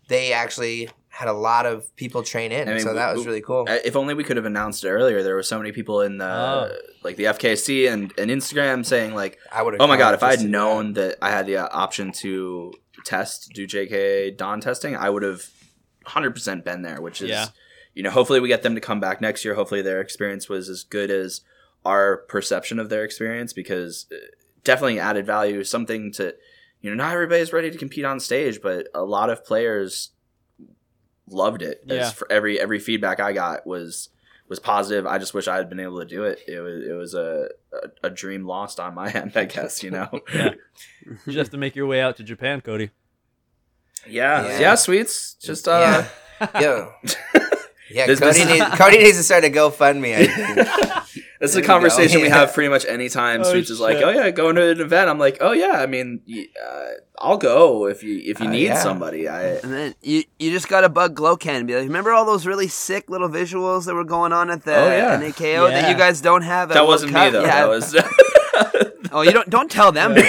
they 0.08 0.32
actually 0.32 0.88
had 1.08 1.28
a 1.28 1.32
lot 1.32 1.66
of 1.66 1.94
people 1.96 2.22
train 2.22 2.52
in, 2.52 2.68
I 2.68 2.72
mean, 2.74 2.82
so 2.82 2.94
that 2.94 3.14
was 3.14 3.26
really 3.26 3.42
cool. 3.42 3.66
If 3.68 3.96
only 3.96 4.14
we 4.14 4.24
could 4.24 4.38
have 4.38 4.46
announced 4.46 4.82
it 4.82 4.88
earlier. 4.90 5.22
There 5.22 5.34
were 5.34 5.42
so 5.42 5.58
many 5.58 5.70
people 5.70 6.00
in 6.00 6.16
the 6.16 6.24
Oh. 6.24 6.72
like 7.02 7.16
the 7.16 7.24
FKC 7.26 7.86
and, 7.92 8.12
and 8.16 8.30
Instagram 8.30 8.84
saying 8.86 9.14
like, 9.14 9.38
I 9.52 9.60
would. 9.62 9.76
"Oh 9.78 9.86
my 9.86 9.98
god, 9.98 10.14
if 10.14 10.22
I 10.22 10.30
had 10.30 10.40
known 10.48 10.94
that 10.94 11.18
I 11.20 11.30
had 11.30 11.46
the 11.46 11.58
uh, 11.58 11.68
option 11.70 12.12
to 12.12 12.72
test, 13.04 13.50
do 13.54 13.66
JK 13.66 14.30
Don 14.36 14.60
testing, 14.62 14.96
I 14.96 15.10
would 15.10 15.22
have 15.22 15.42
100% 16.06 16.64
been 16.64 16.82
there." 16.82 17.00
Which 17.00 17.22
is, 17.22 17.28
Yeah. 17.30 17.46
you 17.94 18.02
know, 18.02 18.10
hopefully 18.10 18.40
we 18.40 18.48
get 18.48 18.62
them 18.62 18.74
to 18.74 18.80
come 18.80 19.00
back 19.00 19.20
next 19.20 19.44
year. 19.44 19.54
Hopefully 19.54 19.82
their 19.82 20.00
experience 20.00 20.48
was 20.48 20.68
as 20.68 20.82
good 20.84 21.10
as 21.10 21.40
our 21.84 22.18
perception 22.28 22.78
of 22.78 22.88
their 22.88 23.04
experience 23.04 23.52
because 23.52 24.06
uh, 24.12 24.16
definitely 24.64 24.98
added 25.00 25.26
value. 25.26 25.64
Something 25.64 26.12
to, 26.12 26.34
you 26.80 26.90
know, 26.90 26.96
not 26.96 27.12
everybody's 27.12 27.52
ready 27.52 27.70
to 27.70 27.78
compete 27.78 28.04
on 28.04 28.20
stage, 28.20 28.60
but 28.62 28.86
a 28.94 29.02
lot 29.02 29.30
of 29.30 29.44
players 29.44 30.10
loved 31.28 31.62
it. 31.62 31.82
Yeah. 31.86 31.96
As 31.96 32.12
for 32.12 32.30
every 32.30 32.60
every 32.60 32.78
feedback 32.78 33.20
I 33.20 33.32
got 33.32 33.66
was 33.66 34.08
was 34.48 34.58
positive. 34.60 35.06
I 35.06 35.18
just 35.18 35.32
wish 35.34 35.48
I 35.48 35.56
had 35.56 35.68
been 35.70 35.80
able 35.80 35.98
to 36.00 36.04
do 36.06 36.24
it. 36.24 36.40
It 36.46 36.60
was 36.60 36.84
it 36.86 36.92
was 36.92 37.14
a 37.14 37.48
a, 37.72 38.06
a 38.08 38.10
dream 38.10 38.46
lost 38.46 38.78
on 38.80 38.94
my 38.94 39.10
end, 39.12 39.32
I 39.36 39.44
guess. 39.46 39.82
You 39.82 39.90
know. 39.92 40.08
Yeah. 40.34 40.50
You 41.06 41.16
just 41.26 41.38
have 41.38 41.50
to 41.50 41.56
make 41.58 41.74
your 41.76 41.86
way 41.86 42.00
out 42.00 42.16
to 42.18 42.22
Japan, 42.22 42.60
Cody. 42.60 42.90
Yeah. 44.08 44.46
Yeah. 44.46 44.60
yeah, 44.60 44.74
sweets. 44.74 45.34
Just 45.40 45.68
uh, 45.68 46.04
Yo. 46.60 46.92
Yeah, 47.90 48.06
This- 48.06 48.20
Cody, 48.20 48.38
this- 48.44 48.48
needs, 48.48 48.64
Cody 48.78 48.98
needs 48.98 49.16
to 49.18 49.22
start 49.22 49.44
a 49.44 49.48
GoFundMe. 49.48 50.14
I 50.16 50.26
think. 50.26 50.68
That's 51.42 51.54
There 51.54 51.60
a 51.60 51.62
we 51.62 51.66
go. 51.66 51.72
conversation 51.74 52.20
we 52.20 52.28
Yeah. 52.28 52.36
have 52.38 52.54
pretty 52.54 52.68
much 52.68 52.86
anytime. 52.86 53.40
Oh, 53.40 53.50
Sweets 53.50 53.68
is 53.68 53.80
like, 53.80 53.96
"Oh 53.96 54.10
yeah, 54.10 54.30
going 54.30 54.54
to 54.54 54.70
an 54.70 54.80
event." 54.80 55.10
I'm 55.10 55.18
like, 55.18 55.38
"Oh 55.40 55.50
yeah, 55.50 55.72
I 55.82 55.86
mean, 55.86 56.20
uh, 56.64 56.84
I'll 57.18 57.36
go 57.36 57.86
if 57.88 58.04
you 58.04 58.20
if 58.24 58.38
you 58.38 58.46
Uh, 58.46 58.50
need 58.50 58.66
yeah. 58.66 58.78
somebody." 58.80 59.26
I 59.28 59.54
And 59.56 59.72
then 59.72 59.94
you 60.02 60.22
you 60.38 60.52
just 60.52 60.68
gotta 60.68 60.88
bug 60.88 61.16
Gloken 61.16 61.48
and 61.50 61.66
be 61.66 61.74
like, 61.74 61.82
remember 61.82 62.12
all 62.12 62.24
those 62.24 62.46
really 62.46 62.68
sick 62.68 63.10
little 63.10 63.28
visuals 63.28 63.86
that 63.86 63.94
were 63.94 64.04
going 64.04 64.32
on 64.32 64.50
at 64.50 64.62
the 64.64 64.72
Oh, 64.76 64.86
yeah. 64.86 65.18
NAKO 65.20 65.68
that 65.70 65.90
you 65.90 65.96
guys 65.96 66.20
don't 66.20 66.42
have? 66.42 66.70
At 66.70 66.74
that 66.74 66.86
wasn't 66.86 67.12
me 67.12 67.18
Cup? 67.18 67.32
though. 67.32 67.42
Yeah. 67.42 67.66
That 67.66 67.68
was 67.68 67.92
Oh, 69.10 69.22
you 69.22 69.32
don't 69.32 69.48
don't 69.50 69.70
tell 69.70 69.90
them. 69.92 70.14
dude. 70.14 70.26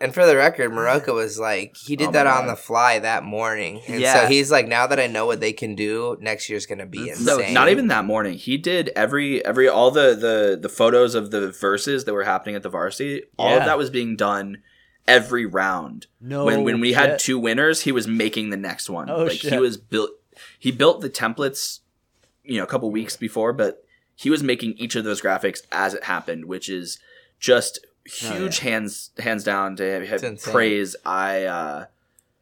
And 0.00 0.12
for 0.14 0.26
the 0.26 0.34
record, 0.36 0.72
Morocco 0.72 1.14
was 1.14 1.38
like 1.38 1.76
he 1.76 1.96
did 1.96 2.04
Oh 2.04 2.06
my 2.08 2.12
that 2.12 2.26
on 2.26 2.46
God. 2.46 2.52
the 2.52 2.56
fly 2.56 2.98
that 2.98 3.24
morning, 3.24 3.80
and 3.86 4.00
Yeah. 4.00 4.22
so 4.22 4.26
he's 4.26 4.50
like, 4.50 4.66
now 4.66 4.86
that 4.86 4.98
I 5.00 5.06
know 5.06 5.26
what 5.26 5.40
they 5.40 5.52
can 5.52 5.74
do, 5.74 6.16
next 6.20 6.48
year's 6.48 6.66
gonna 6.66 6.86
be 6.86 7.06
That's 7.08 7.20
insane. 7.20 7.38
so 7.38 7.42
No, 7.46 7.52
not 7.52 7.68
even 7.68 7.88
that 7.88 8.04
morning. 8.04 8.38
He 8.38 8.56
did 8.56 8.90
every 8.96 9.44
every 9.44 9.68
all 9.68 9.90
the 9.90 10.14
the 10.14 10.58
the 10.60 10.68
photos 10.68 11.14
of 11.14 11.30
the 11.30 11.50
verses 11.52 12.04
that 12.04 12.14
were 12.14 12.24
happening 12.24 12.54
at 12.56 12.62
the 12.62 12.68
varsity. 12.68 13.22
All 13.38 13.56
of 13.56 13.64
that 13.64 13.78
was 13.78 13.90
being 13.90 14.16
done 14.16 14.58
every 15.08 15.46
round. 15.46 16.06
No. 16.20 16.44
when 16.44 16.64
when 16.64 16.80
we 16.80 16.92
had 16.92 17.18
two 17.18 17.38
winners, 17.38 17.82
he 17.82 17.92
was 17.92 18.06
making 18.06 18.50
the 18.50 18.56
next 18.56 18.90
one. 18.90 19.10
Oh, 19.10 19.24
like 19.24 19.32
he 19.32 19.58
was 19.58 19.76
built. 19.76 20.10
He 20.58 20.70
built 20.70 21.00
the 21.00 21.08
templates, 21.08 21.80
you 22.44 22.58
know, 22.58 22.64
a 22.64 22.66
couple 22.66 22.90
weeks 22.90 23.16
before, 23.16 23.54
but 23.54 23.82
he 24.16 24.30
was 24.30 24.42
making 24.42 24.72
each 24.78 24.96
of 24.96 25.04
those 25.04 25.20
graphics 25.22 25.60
as 25.70 25.94
it 25.94 26.04
happened, 26.04 26.46
which 26.46 26.68
is 26.68 26.98
just 27.38 27.78
huge 28.04 28.60
hands 28.60 29.10
hands 29.18 29.44
down 29.44 29.76
to 29.76 30.06
have 30.06 30.42
praise. 30.42 30.96
I 31.04 31.44
uh 31.44 31.84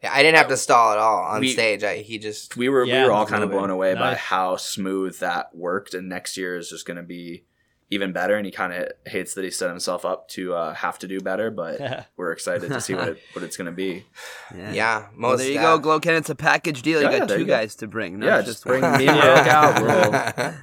Yeah, 0.01 0.11
I 0.13 0.23
didn't 0.23 0.37
have 0.37 0.47
to 0.49 0.57
stall 0.57 0.93
at 0.93 0.97
all 0.97 1.23
on 1.23 1.41
We- 1.41 1.51
stage. 1.53 1.83
I, 1.83 1.97
he 1.97 2.17
just 2.17 2.55
we 2.55 2.69
were 2.69 2.85
Yeah, 2.85 3.01
we 3.03 3.07
were 3.09 3.13
all 3.13 3.23
it's 3.23 3.31
kind 3.31 3.43
of 3.43 3.51
blown 3.51 3.69
away 3.69 3.93
by 3.95 4.15
how 4.15 4.55
smooth 4.57 5.19
that 5.19 5.55
worked 5.55 5.93
and 5.93 6.07
next 6.09 6.37
year 6.37 6.55
is 6.57 6.69
just 6.69 6.85
going 6.87 6.97
to 6.97 7.03
be 7.03 7.43
even 7.91 8.11
better 8.11 8.35
and 8.35 8.45
he 8.47 8.51
kind 8.51 8.73
of 8.73 8.91
hates 9.05 9.35
that 9.35 9.43
he 9.43 9.51
set 9.51 9.69
himself 9.69 10.05
up 10.05 10.27
to 10.29 10.53
uh, 10.55 10.73
have 10.73 10.97
to 10.99 11.07
do 11.07 11.19
better 11.19 11.51
but 11.51 12.07
we're 12.17 12.31
excited 12.31 12.67
to 12.69 12.81
see 12.81 12.95
what, 12.95 13.09
it, 13.09 13.19
what 13.33 13.43
it's 13.43 13.57
going 13.57 13.65
to 13.65 13.71
be 13.71 14.03
yeah. 14.55 15.07
Most 15.15 15.29
Well, 15.29 15.37
there 15.37 15.47
you 15.51 15.59
go, 15.59 15.79
Gloken. 15.79 16.17
It's 16.17 16.29
a 16.31 16.35
package 16.35 16.81
deal. 16.81 17.01
You 17.01 17.09
got 17.09 17.27
there 17.27 17.37
two 17.37 17.43
you 17.43 17.47
go. 17.47 17.53
guys 17.57 17.75
to 17.77 17.87
bring. 17.87 18.19
not 18.19 18.25
yeah 18.25 18.37
just 18.37 18.47
just 18.47 18.65
bring 18.65 18.81
one. 18.81 18.97
me 18.97 19.07
and 19.07 19.17
Rogue 19.17 19.47
out 19.47 19.81
we'll, 19.81 20.53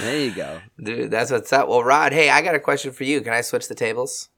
There 0.00 0.18
you 0.18 0.30
go. 0.30 0.60
Dude, 0.82 1.10
that's 1.10 1.30
what's 1.30 1.52
up. 1.52 1.68
Well, 1.68 1.82
Rod, 1.82 2.12
hey, 2.12 2.30
I 2.30 2.42
got 2.42 2.54
a 2.54 2.60
question 2.60 2.92
for 2.92 3.04
you. 3.04 3.20
Can 3.20 3.32
I 3.32 3.40
switch 3.40 3.68
the 3.68 3.74
tables? 3.74 4.28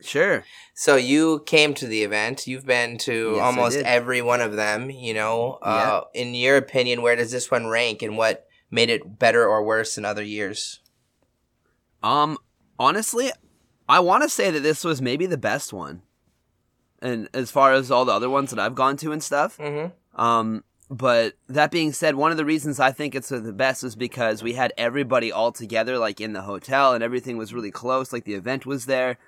Sure. 0.00 0.44
So 0.74 0.96
you 0.96 1.42
came 1.46 1.72
to 1.74 1.86
the 1.86 2.02
event. 2.02 2.46
You've 2.46 2.66
been 2.66 2.98
to 2.98 3.32
Yes, 3.36 3.42
almost 3.42 3.78
every 3.78 4.20
one 4.20 4.40
of 4.40 4.54
them. 4.54 4.90
You 4.90 5.14
know, 5.14 5.58
uh, 5.62 6.02
in 6.14 6.34
your 6.34 6.56
opinion, 6.56 7.02
where 7.02 7.16
does 7.16 7.30
this 7.30 7.50
one 7.50 7.66
rank, 7.66 8.02
and 8.02 8.16
what 8.16 8.46
made 8.70 8.90
it 8.90 9.18
better 9.18 9.46
or 9.48 9.64
worse 9.64 9.94
than 9.94 10.04
other 10.04 10.22
years? 10.22 10.80
Um, 12.02 12.36
honestly, 12.78 13.30
I 13.88 14.00
want 14.00 14.22
to 14.22 14.28
say 14.28 14.50
that 14.50 14.60
this 14.60 14.84
was 14.84 15.00
maybe 15.00 15.24
the 15.26 15.38
best 15.38 15.72
one, 15.72 16.02
and 17.00 17.28
as 17.32 17.50
far 17.50 17.72
as 17.72 17.90
all 17.90 18.04
the 18.04 18.12
other 18.12 18.28
ones 18.28 18.50
that 18.50 18.58
I've 18.58 18.74
gone 18.74 18.96
to 18.98 19.12
and 19.12 19.22
stuff. 19.22 19.56
Mm-hmm. 19.58 20.20
Um, 20.20 20.64
but 20.90 21.34
that 21.48 21.70
being 21.70 21.92
said, 21.92 22.14
one 22.14 22.30
of 22.30 22.36
the 22.36 22.44
reasons 22.44 22.78
I 22.78 22.92
think 22.92 23.14
it's 23.14 23.28
the 23.30 23.52
best 23.52 23.82
is 23.82 23.96
because 23.96 24.42
we 24.42 24.52
had 24.54 24.72
everybody 24.78 25.32
all 25.32 25.50
together, 25.52 25.98
like 25.98 26.20
in 26.20 26.32
the 26.32 26.42
hotel, 26.42 26.92
and 26.94 27.02
everything 27.02 27.36
was 27.36 27.52
really 27.52 27.70
close. 27.72 28.12
Like 28.12 28.24
the 28.24 28.34
event 28.34 28.66
was 28.66 28.86
there, 28.86 29.18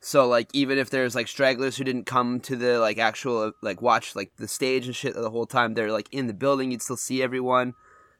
so 0.00 0.28
like 0.28 0.48
even 0.52 0.76
if 0.78 0.90
there's 0.90 1.14
like 1.14 1.26
stragglers 1.28 1.76
who 1.76 1.84
didn't 1.84 2.04
come 2.04 2.38
to 2.40 2.56
the 2.56 2.78
like 2.78 2.98
actual 2.98 3.52
like 3.62 3.80
watch 3.80 4.14
like 4.14 4.32
the 4.36 4.46
stage 4.48 4.86
and 4.86 4.94
shit 4.94 5.14
the 5.14 5.30
whole 5.30 5.46
time, 5.46 5.74
they're 5.74 5.90
like 5.92 6.08
in 6.12 6.26
the 6.26 6.34
building. 6.34 6.70
You'd 6.70 6.82
still 6.82 6.96
see 6.98 7.22
everyone 7.22 7.74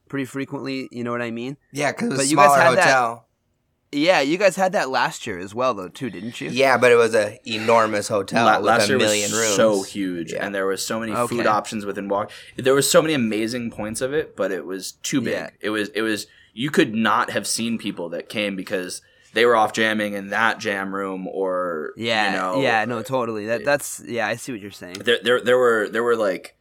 pretty 0.08 0.24
frequently. 0.24 0.88
You 0.90 1.04
know 1.04 1.10
what 1.12 1.22
I 1.22 1.30
mean? 1.30 1.58
Yeah, 1.72 1.92
because 1.92 2.06
it 2.06 2.10
was 2.12 2.18
But 2.18 2.26
you 2.28 2.36
guys 2.36 2.56
had 2.56 2.76
that- 2.78 2.84
hotel. 2.84 3.25
Yeah, 3.92 4.20
you 4.20 4.36
guys 4.36 4.56
had 4.56 4.72
that 4.72 4.90
last 4.90 5.26
year 5.26 5.38
as 5.38 5.54
well, 5.54 5.72
though, 5.72 5.88
too, 5.88 6.10
didn't 6.10 6.40
you? 6.40 6.50
Yeah, 6.50 6.76
but 6.76 6.90
it 6.92 6.96
was 6.96 7.14
a 7.14 7.38
enormous 7.48 8.08
hotel 8.08 8.44
La- 8.44 8.56
with 8.58 8.66
last 8.66 8.84
a 8.86 8.88
year 8.88 8.98
million 8.98 9.30
was 9.30 9.38
rooms. 9.40 9.54
so 9.56 9.82
huge 9.84 10.32
Yeah. 10.32 10.44
and 10.44 10.54
there 10.54 10.66
was 10.66 10.84
so 10.84 10.98
many 11.00 11.12
Okay. 11.12 11.36
food 11.36 11.46
options 11.46 11.86
within 11.86 12.08
walk 12.08 12.30
there 12.56 12.74
was 12.74 12.90
so 12.90 13.00
many 13.00 13.14
amazing 13.14 13.70
points 13.70 14.00
of 14.00 14.12
it 14.12 14.34
but 14.36 14.50
it 14.50 14.66
was 14.66 14.92
too 15.02 15.20
big 15.20 15.32
Yeah. 15.34 15.50
it 15.60 15.70
was 15.70 15.88
it 15.90 16.02
was 16.02 16.26
you 16.52 16.70
could 16.70 16.94
not 16.94 17.30
have 17.30 17.46
seen 17.46 17.78
people 17.78 18.08
that 18.10 18.28
came 18.28 18.56
because 18.56 19.02
they 19.34 19.44
were 19.46 19.54
off 19.54 19.72
jamming 19.72 20.14
in 20.14 20.28
that 20.30 20.58
jam 20.58 20.94
room 20.94 21.28
or 21.28 21.92
Yeah, 21.96 22.30
you 22.32 22.36
know 22.38 22.60
yeah, 22.62 22.84
no, 22.86 23.02
totally. 23.02 23.46
That 23.46 23.64
that's 23.64 24.02
yeah, 24.06 24.26
I 24.26 24.34
see 24.36 24.52
what 24.52 24.60
you're 24.60 24.70
saying. 24.72 24.94
there, 25.04 25.18
there 25.22 25.40
there 25.40 25.58
were 25.58 25.88
there 25.88 26.02
were 26.02 26.16
like 26.16 26.56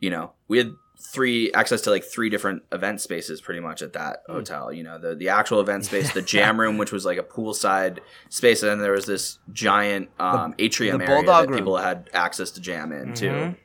you 0.00 0.08
know 0.10 0.32
we 0.48 0.58
had 0.58 0.72
three 1.04 1.52
access 1.52 1.80
to 1.82 1.90
like 1.90 2.04
three 2.04 2.30
different 2.30 2.62
event 2.70 3.00
spaces 3.00 3.40
pretty 3.40 3.58
much 3.60 3.82
at 3.82 3.92
that 3.94 4.22
Hmm. 4.26 4.34
hotel 4.34 4.72
you 4.72 4.82
know 4.84 4.98
the 4.98 5.14
the 5.16 5.28
actual 5.30 5.60
event 5.60 5.84
space 5.84 6.12
the 6.12 6.22
jam 6.34 6.60
room 6.60 6.78
which 6.78 6.92
was 6.92 7.04
like 7.04 7.18
a 7.18 7.22
poolside 7.24 7.98
space 8.28 8.62
and 8.62 8.70
then 8.70 8.78
there 8.78 8.92
was 8.92 9.04
this 9.06 9.38
giant 9.52 10.08
um, 10.20 10.54
atrium 10.58 10.98
the 10.98 11.04
area 11.04 11.16
Bulldog 11.16 11.46
that 11.46 11.50
room. 11.50 11.58
people 11.58 11.76
had 11.76 12.08
access 12.14 12.50
to 12.52 12.60
jam 12.60 12.92
in 12.92 13.14
too 13.14 13.26
Mhm. 13.30 13.56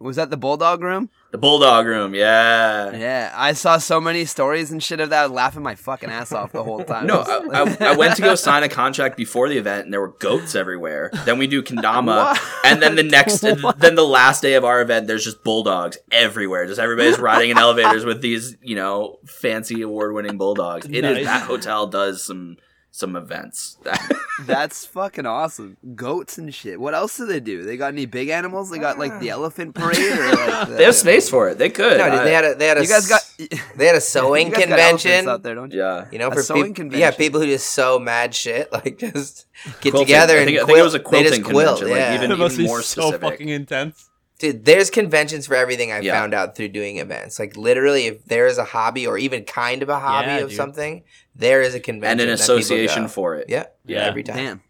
Was 0.00 0.16
that 0.16 0.30
the 0.30 0.36
bulldog 0.38 0.82
room? 0.82 1.10
The 1.30 1.38
bulldog 1.38 1.86
room 1.86 2.14
yeah 2.14 2.90
Yeah, 2.90 3.32
I 3.36 3.52
saw 3.52 3.78
so 3.78 4.00
many 4.00 4.24
stories 4.24 4.70
and 4.72 4.82
shit 4.82 5.00
of 5.00 5.10
that. 5.10 5.20
I 5.20 5.22
was 5.26 5.32
laughing 5.32 5.62
my 5.62 5.74
fucking 5.76 6.10
ass 6.10 6.32
off 6.32 6.50
the 6.52 6.64
whole 6.64 6.82
time. 6.84 7.06
No, 7.06 7.20
I, 7.20 7.62
I, 7.62 7.92
I 7.92 7.96
went 7.96 8.16
to 8.16 8.22
go 8.22 8.34
sign 8.48 8.62
a 8.64 8.68
contract 8.68 9.16
before 9.16 9.48
the 9.48 9.56
event, 9.58 9.84
and 9.84 9.92
there 9.92 10.00
were 10.00 10.14
goats 10.18 10.54
everywhere. 10.54 11.10
Then 11.24 11.38
we 11.38 11.46
do 11.46 11.62
kendama, 11.62 12.36
and 12.64 12.82
then 12.82 12.96
the 12.96 13.02
next, 13.04 13.40
then 13.78 13.94
the 13.94 14.06
last 14.06 14.42
day 14.42 14.54
of 14.54 14.64
our 14.64 14.80
event, 14.80 15.06
there's 15.06 15.24
just 15.24 15.44
bulldogs 15.44 15.98
everywhere. 16.10 16.66
Just 16.66 16.80
everybody's 16.80 17.18
riding 17.18 17.50
in 17.50 17.58
elevators 17.66 18.04
with 18.04 18.22
these, 18.22 18.56
you 18.62 18.74
know, 18.74 19.18
fancy 19.26 19.82
award-winning 19.82 20.36
bulldogs. 20.38 20.86
It 20.86 21.04
is 21.04 21.16
Nice. 21.18 21.24
that 21.26 21.42
hotel 21.42 21.86
does 21.86 22.24
some 22.24 22.56
some 22.90 23.16
events. 23.16 23.78
That's 24.46 24.86
fucking 24.86 25.26
awesome. 25.26 25.76
Goats 25.94 26.38
and 26.38 26.52
shit. 26.54 26.80
What 26.80 26.94
else 26.94 27.16
do 27.16 27.26
they 27.26 27.40
do? 27.40 27.62
They 27.62 27.76
got 27.76 27.92
any 27.92 28.06
big 28.06 28.28
animals? 28.30 28.70
They 28.70 28.78
got 28.78 28.98
like 28.98 29.20
the 29.20 29.30
ah. 29.30 29.34
elephant 29.34 29.74
parade 29.74 29.98
or 29.98 30.30
like 30.30 30.68
the, 30.68 30.74
they 30.76 30.84
have 30.84 30.94
space 30.94 31.28
for 31.28 31.48
it. 31.50 31.58
They 31.58 31.68
could. 31.70 31.98
No, 31.98 32.10
dude, 32.10 32.26
they 32.26 32.32
had 32.32 32.44
a 32.44 32.54
they 32.54 32.66
had 32.66 32.78
a 32.78 32.82
You 32.82 32.88
guys 32.88 33.08
got 33.08 33.20
they 33.76 33.86
had 33.86 33.96
a 33.96 34.00
sewing 34.00 34.48
you 34.48 34.52
guys 34.52 34.60
got 34.66 34.68
convention. 34.68 35.28
out 35.28 35.42
there, 35.42 35.54
don't 35.54 35.72
you? 35.72 35.78
yeah. 35.78 36.06
You 36.10 36.18
know, 36.18 36.28
A 36.28 36.34
for 36.34 36.42
sewing 36.42 36.74
people, 36.74 36.98
yeah, 36.98 37.10
people 37.10 37.40
who 37.40 37.46
just 37.46 37.70
sew 37.70 37.98
mad 37.98 38.34
shit, 38.34 38.72
like 38.72 38.98
just 38.98 39.46
get 39.80 39.92
Quilting. 39.92 40.00
together 40.06 40.34
I 40.34 40.38
and 40.38 40.46
think- 40.46 40.60
I 40.60 40.64
think 40.66 40.78
it 40.78 40.82
was 40.82 40.94
a 40.94 40.98
they 40.98 41.02
just 41.22 41.42
quilting 41.42 41.42
quilt, 41.44 41.78
convention, 41.80 41.88
like, 41.90 41.98
yeah. 41.98 42.14
even- 42.14 42.32
It 42.32 42.38
must 42.38 42.58
be 42.58 42.66
more 42.66 42.82
so 42.82 43.02
specific. 43.02 43.20
fucking 43.20 43.48
intense. 43.50 44.09
Dude, 44.40 44.64
there's 44.64 44.90
conventions 44.90 45.46
for 45.46 45.54
everything 45.54 45.92
I've 45.92 46.02
Yeah. 46.02 46.18
found 46.18 46.34
out 46.34 46.56
through 46.56 46.68
doing 46.70 46.96
events. 46.96 47.38
Like 47.38 47.56
literally, 47.56 48.06
if 48.06 48.24
there 48.24 48.46
is 48.46 48.58
a 48.58 48.64
hobby 48.64 49.06
or 49.06 49.16
even 49.18 49.44
kind 49.44 49.82
of 49.82 49.88
a 49.88 49.98
hobby 50.00 50.28
Yeah, 50.28 50.38
of 50.38 50.48
dude. 50.48 50.56
something, 50.56 51.02
there 51.36 51.60
is 51.62 51.74
a 51.74 51.80
convention 51.80 52.12
And 52.12 52.20
an 52.22 52.26
that 52.36 52.40
association 52.42 53.06
for 53.08 53.36
it. 53.36 53.46
Yeah, 53.48 53.66
Yeah. 53.86 53.98
every 54.06 54.22
time. 54.24 54.36
Damn. 54.36 54.62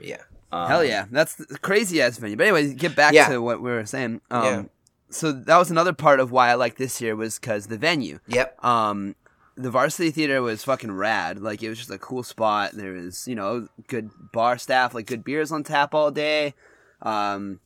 Yeah, 0.00 0.18
Um, 0.52 0.68
Hell 0.68 0.84
yeah. 0.84 1.06
That's 1.10 1.34
the 1.36 1.58
crazy 1.58 2.02
ass 2.02 2.18
venue. 2.18 2.36
But 2.36 2.48
anyway, 2.48 2.74
get 2.74 2.94
back 2.94 3.14
Yeah. 3.14 3.28
to 3.28 3.38
what 3.40 3.62
we 3.62 3.70
were 3.70 3.86
saying. 3.86 4.20
Um 4.30 4.44
Yeah. 4.44 4.62
so 5.10 5.30
that 5.32 5.56
was 5.58 5.70
another 5.70 5.92
part 5.92 6.18
of 6.20 6.32
why 6.32 6.50
I 6.50 6.54
liked 6.54 6.76
this 6.78 7.00
year 7.00 7.14
was 7.16 7.38
cuz 7.38 7.68
the 7.68 7.78
venue. 7.78 8.18
yep. 8.26 8.62
um 8.64 9.14
the 9.56 9.70
varsity 9.70 10.10
theater 10.10 10.42
was 10.42 10.64
fucking 10.64 10.90
rad 10.90 11.38
like 11.40 11.62
it 11.62 11.68
was 11.68 11.78
just 11.78 11.88
a 11.90 11.98
cool 11.98 12.24
spot 12.24 12.72
there 12.72 12.90
was 12.90 13.28
you 13.28 13.36
know 13.36 13.68
good 13.86 14.10
bar 14.32 14.58
staff 14.58 14.92
like 14.92 15.06
good 15.06 15.22
beers 15.22 15.52
on 15.52 15.62
tap 15.62 15.94
all 15.94 16.10
day 16.10 16.54
um 17.02 17.60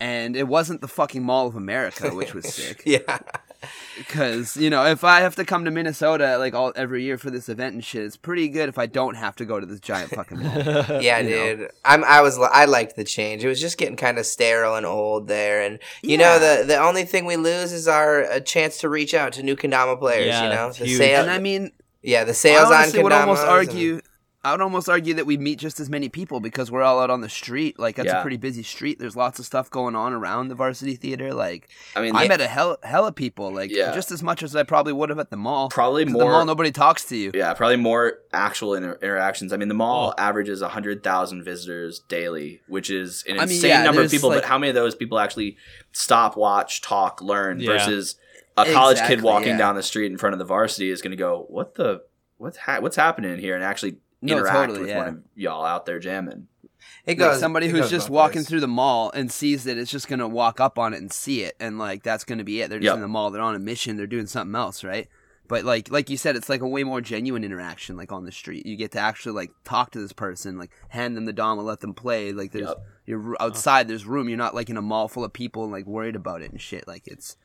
and 0.00 0.34
it 0.36 0.48
wasn't 0.48 0.80
the 0.80 0.88
fucking 0.88 1.22
mall 1.22 1.46
of 1.46 1.54
america 1.54 2.14
which 2.14 2.34
was 2.34 2.52
sick 2.54 2.82
Yeah, 2.86 3.18
because 3.98 4.56
you 4.56 4.70
know 4.70 4.86
if 4.86 5.04
i 5.04 5.20
have 5.20 5.36
to 5.36 5.44
come 5.44 5.64
to 5.66 5.70
minnesota 5.70 6.38
like 6.38 6.54
all 6.54 6.72
every 6.76 7.02
year 7.04 7.18
for 7.18 7.30
this 7.30 7.48
event 7.48 7.74
and 7.74 7.84
shit 7.84 8.02
it's 8.04 8.16
pretty 8.16 8.48
good 8.48 8.68
if 8.68 8.78
i 8.78 8.86
don't 8.86 9.16
have 9.16 9.36
to 9.36 9.44
go 9.44 9.60
to 9.60 9.66
this 9.66 9.80
giant 9.80 10.10
fucking 10.10 10.38
mall 10.42 10.56
yeah, 11.02 11.18
You 11.18 11.30
know. 11.30 11.56
dude. 11.56 11.70
I'm. 11.84 12.04
I 12.04 12.20
was. 12.22 12.38
li- 12.38 12.48
I 12.50 12.64
liked 12.64 12.96
the 12.96 13.04
change. 13.04 13.44
It 13.44 13.48
was 13.48 13.60
just 13.60 13.76
getting 13.78 13.96
kind 13.96 14.18
of 14.18 14.26
sterile 14.26 14.74
and 14.76 14.86
old 14.86 15.28
there, 15.28 15.62
and 15.62 15.78
you 16.02 16.12
Yeah. 16.12 16.16
know 16.18 16.38
the 16.38 16.64
the 16.66 16.76
only 16.78 17.04
thing 17.04 17.24
we 17.26 17.36
lose 17.36 17.72
is 17.72 17.86
our 17.88 18.20
a 18.22 18.40
chance 18.40 18.78
to 18.78 18.88
reach 18.88 19.12
out 19.14 19.32
to 19.34 19.42
new 19.42 19.56
kendama 19.56 19.98
players. 19.98 20.26
Yeah, 20.28 20.44
you 20.44 20.48
know, 20.54 20.68
it's 20.68 20.78
the 20.78 20.86
huge. 20.86 20.98
sale. 20.98 21.22
and 21.22 21.30
i 21.30 21.38
mean 21.38 21.72
yeah, 22.02 22.24
the 22.24 22.30
i 22.30 22.34
sales 22.34 22.68
on 22.68 22.74
honestly 22.74 23.02
would 23.02 23.12
almost 23.12 23.42
kendamas 23.42 23.48
argue 23.48 24.00
I 24.42 24.52
would 24.52 24.62
almost 24.62 24.88
argue 24.88 25.12
that 25.14 25.26
we 25.26 25.36
meet 25.36 25.58
just 25.58 25.80
as 25.80 25.90
many 25.90 26.08
people 26.08 26.40
because 26.40 26.70
we're 26.70 26.82
all 26.82 26.98
out 27.00 27.10
on 27.10 27.20
the 27.20 27.28
street. 27.28 27.78
Like 27.78 27.96
that's 27.96 28.06
Yeah. 28.06 28.20
a 28.20 28.22
pretty 28.22 28.38
busy 28.38 28.62
street. 28.62 28.98
There's 28.98 29.14
lots 29.14 29.38
of 29.38 29.44
stuff 29.44 29.68
going 29.68 29.94
on 29.94 30.14
around 30.14 30.48
the 30.48 30.54
varsity 30.54 30.96
theater. 30.96 31.34
Like 31.34 31.68
I 31.94 32.00
mean, 32.00 32.16
I 32.16 32.22
yeah, 32.22 32.28
met 32.28 32.40
a 32.40 32.46
hell 32.46 32.78
hella 32.82 33.12
people, 33.12 33.52
like 33.52 33.70
Yeah. 33.70 33.92
just 33.94 34.10
as 34.10 34.22
much 34.22 34.42
as 34.42 34.56
I 34.56 34.62
probably 34.62 34.94
would 34.94 35.10
have 35.10 35.18
at 35.18 35.28
the 35.28 35.36
mall. 35.36 35.68
Probably 35.68 36.06
more. 36.06 36.22
the 36.22 36.28
mall, 36.30 36.44
nobody 36.46 36.72
talks 36.72 37.04
to 37.06 37.16
you. 37.16 37.32
Yeah, 37.34 37.52
probably 37.52 37.76
more 37.76 38.20
actual 38.32 38.72
inter- 38.74 38.98
interactions. 39.02 39.52
I 39.52 39.58
mean, 39.58 39.68
the 39.68 39.74
mall 39.74 40.14
oh. 40.16 40.22
averages 40.22 40.62
100,000 40.62 41.42
visitors 41.44 41.98
daily, 42.08 42.62
which 42.66 42.88
is 42.88 43.24
an 43.28 43.38
I 43.38 43.44
mean, 43.44 43.56
insane 43.56 43.68
yeah, 43.70 43.82
number 43.82 44.00
of 44.02 44.10
people. 44.10 44.30
like- 44.30 44.40
but 44.40 44.48
how 44.48 44.56
many 44.56 44.70
of 44.70 44.74
those 44.74 44.94
people 44.94 45.18
actually 45.18 45.58
stop, 45.92 46.36
watch, 46.38 46.80
talk, 46.80 47.20
learn 47.20 47.60
Yeah. 47.60 47.72
versus 47.72 48.16
a 48.56 48.72
college 48.72 49.00
kid 49.06 49.20
walking 49.20 49.48
yeah. 49.50 49.58
down 49.58 49.74
the 49.76 49.82
street 49.82 50.10
in 50.10 50.16
front 50.16 50.32
of 50.32 50.38
the 50.38 50.44
varsity 50.46 50.90
is 50.90 51.02
going 51.02 51.10
to 51.12 51.16
go, 51.16 51.44
"What 51.48 51.74
the 51.74 52.02
what's 52.38 52.56
ha- 52.56 52.80
what's 52.80 52.96
happening 52.96 53.38
here?" 53.38 53.54
and 53.54 53.62
actually 53.64 53.96
No, 54.22 54.36
interact 54.36 54.56
totally, 54.56 54.80
with 54.80 54.88
yeah. 54.90 54.98
one 54.98 55.08
of 55.08 55.22
y'all 55.34 55.64
out 55.64 55.86
there 55.86 55.98
jamming. 55.98 56.46
It 57.06 57.10
Like 57.12 57.18
goes. 57.18 57.40
somebody 57.40 57.66
it 57.66 57.70
who's 57.70 57.80
goes 57.82 57.90
just 57.90 58.10
walking 58.10 58.40
ways. 58.40 58.48
through 58.48 58.60
the 58.60 58.68
mall 58.68 59.10
and 59.14 59.30
sees 59.30 59.64
that 59.64 59.78
it's 59.78 59.90
just 59.90 60.08
gonna 60.08 60.28
walk 60.28 60.60
up 60.60 60.78
on 60.78 60.92
it 60.94 60.98
and 60.98 61.12
see 61.12 61.42
it, 61.42 61.56
and 61.60 61.78
like 61.78 62.02
that's 62.02 62.24
gonna 62.24 62.44
be 62.44 62.60
it. 62.62 62.68
They're 62.70 62.78
just 62.78 62.86
Yep. 62.86 62.94
in 62.96 63.00
the 63.00 63.08
mall. 63.08 63.30
They're 63.30 63.42
on 63.42 63.54
a 63.54 63.58
mission. 63.58 63.96
They're 63.96 64.06
doing 64.06 64.26
something 64.26 64.54
else, 64.54 64.82
right? 64.84 65.08
But 65.48 65.64
like 65.64 65.90
like 65.90 66.08
you 66.10 66.16
said, 66.16 66.36
it's 66.36 66.48
like 66.48 66.60
a 66.60 66.68
way 66.68 66.84
more 66.84 67.00
genuine 67.00 67.42
interaction, 67.44 67.96
like 67.96 68.12
on 68.12 68.24
the 68.24 68.32
street. 68.32 68.66
You 68.66 68.76
get 68.76 68.92
to 68.92 68.98
actually 69.00 69.32
like 69.32 69.50
talk 69.64 69.90
to 69.92 70.00
this 70.00 70.12
person, 70.12 70.58
like 70.58 70.70
hand 70.90 71.16
them 71.16 71.24
the 71.24 71.32
dom 71.32 71.58
and 71.58 71.66
let 71.66 71.80
them 71.80 71.92
play. 71.94 72.32
Like 72.32 72.52
there's 72.52 72.68
Yep. 72.68 72.84
you're 73.06 73.32
uh-huh. 73.34 73.46
outside. 73.46 73.88
There's 73.88 74.06
room. 74.06 74.28
You're 74.28 74.38
not 74.38 74.54
like 74.54 74.70
in 74.70 74.76
a 74.76 74.82
mall 74.82 75.08
full 75.08 75.24
of 75.24 75.32
people 75.32 75.64
and 75.64 75.72
like 75.72 75.86
worried 75.86 76.16
about 76.16 76.40
it 76.42 76.50
and 76.52 76.60
shit. 76.60 76.86
Like 76.86 77.06
it's 77.08 77.36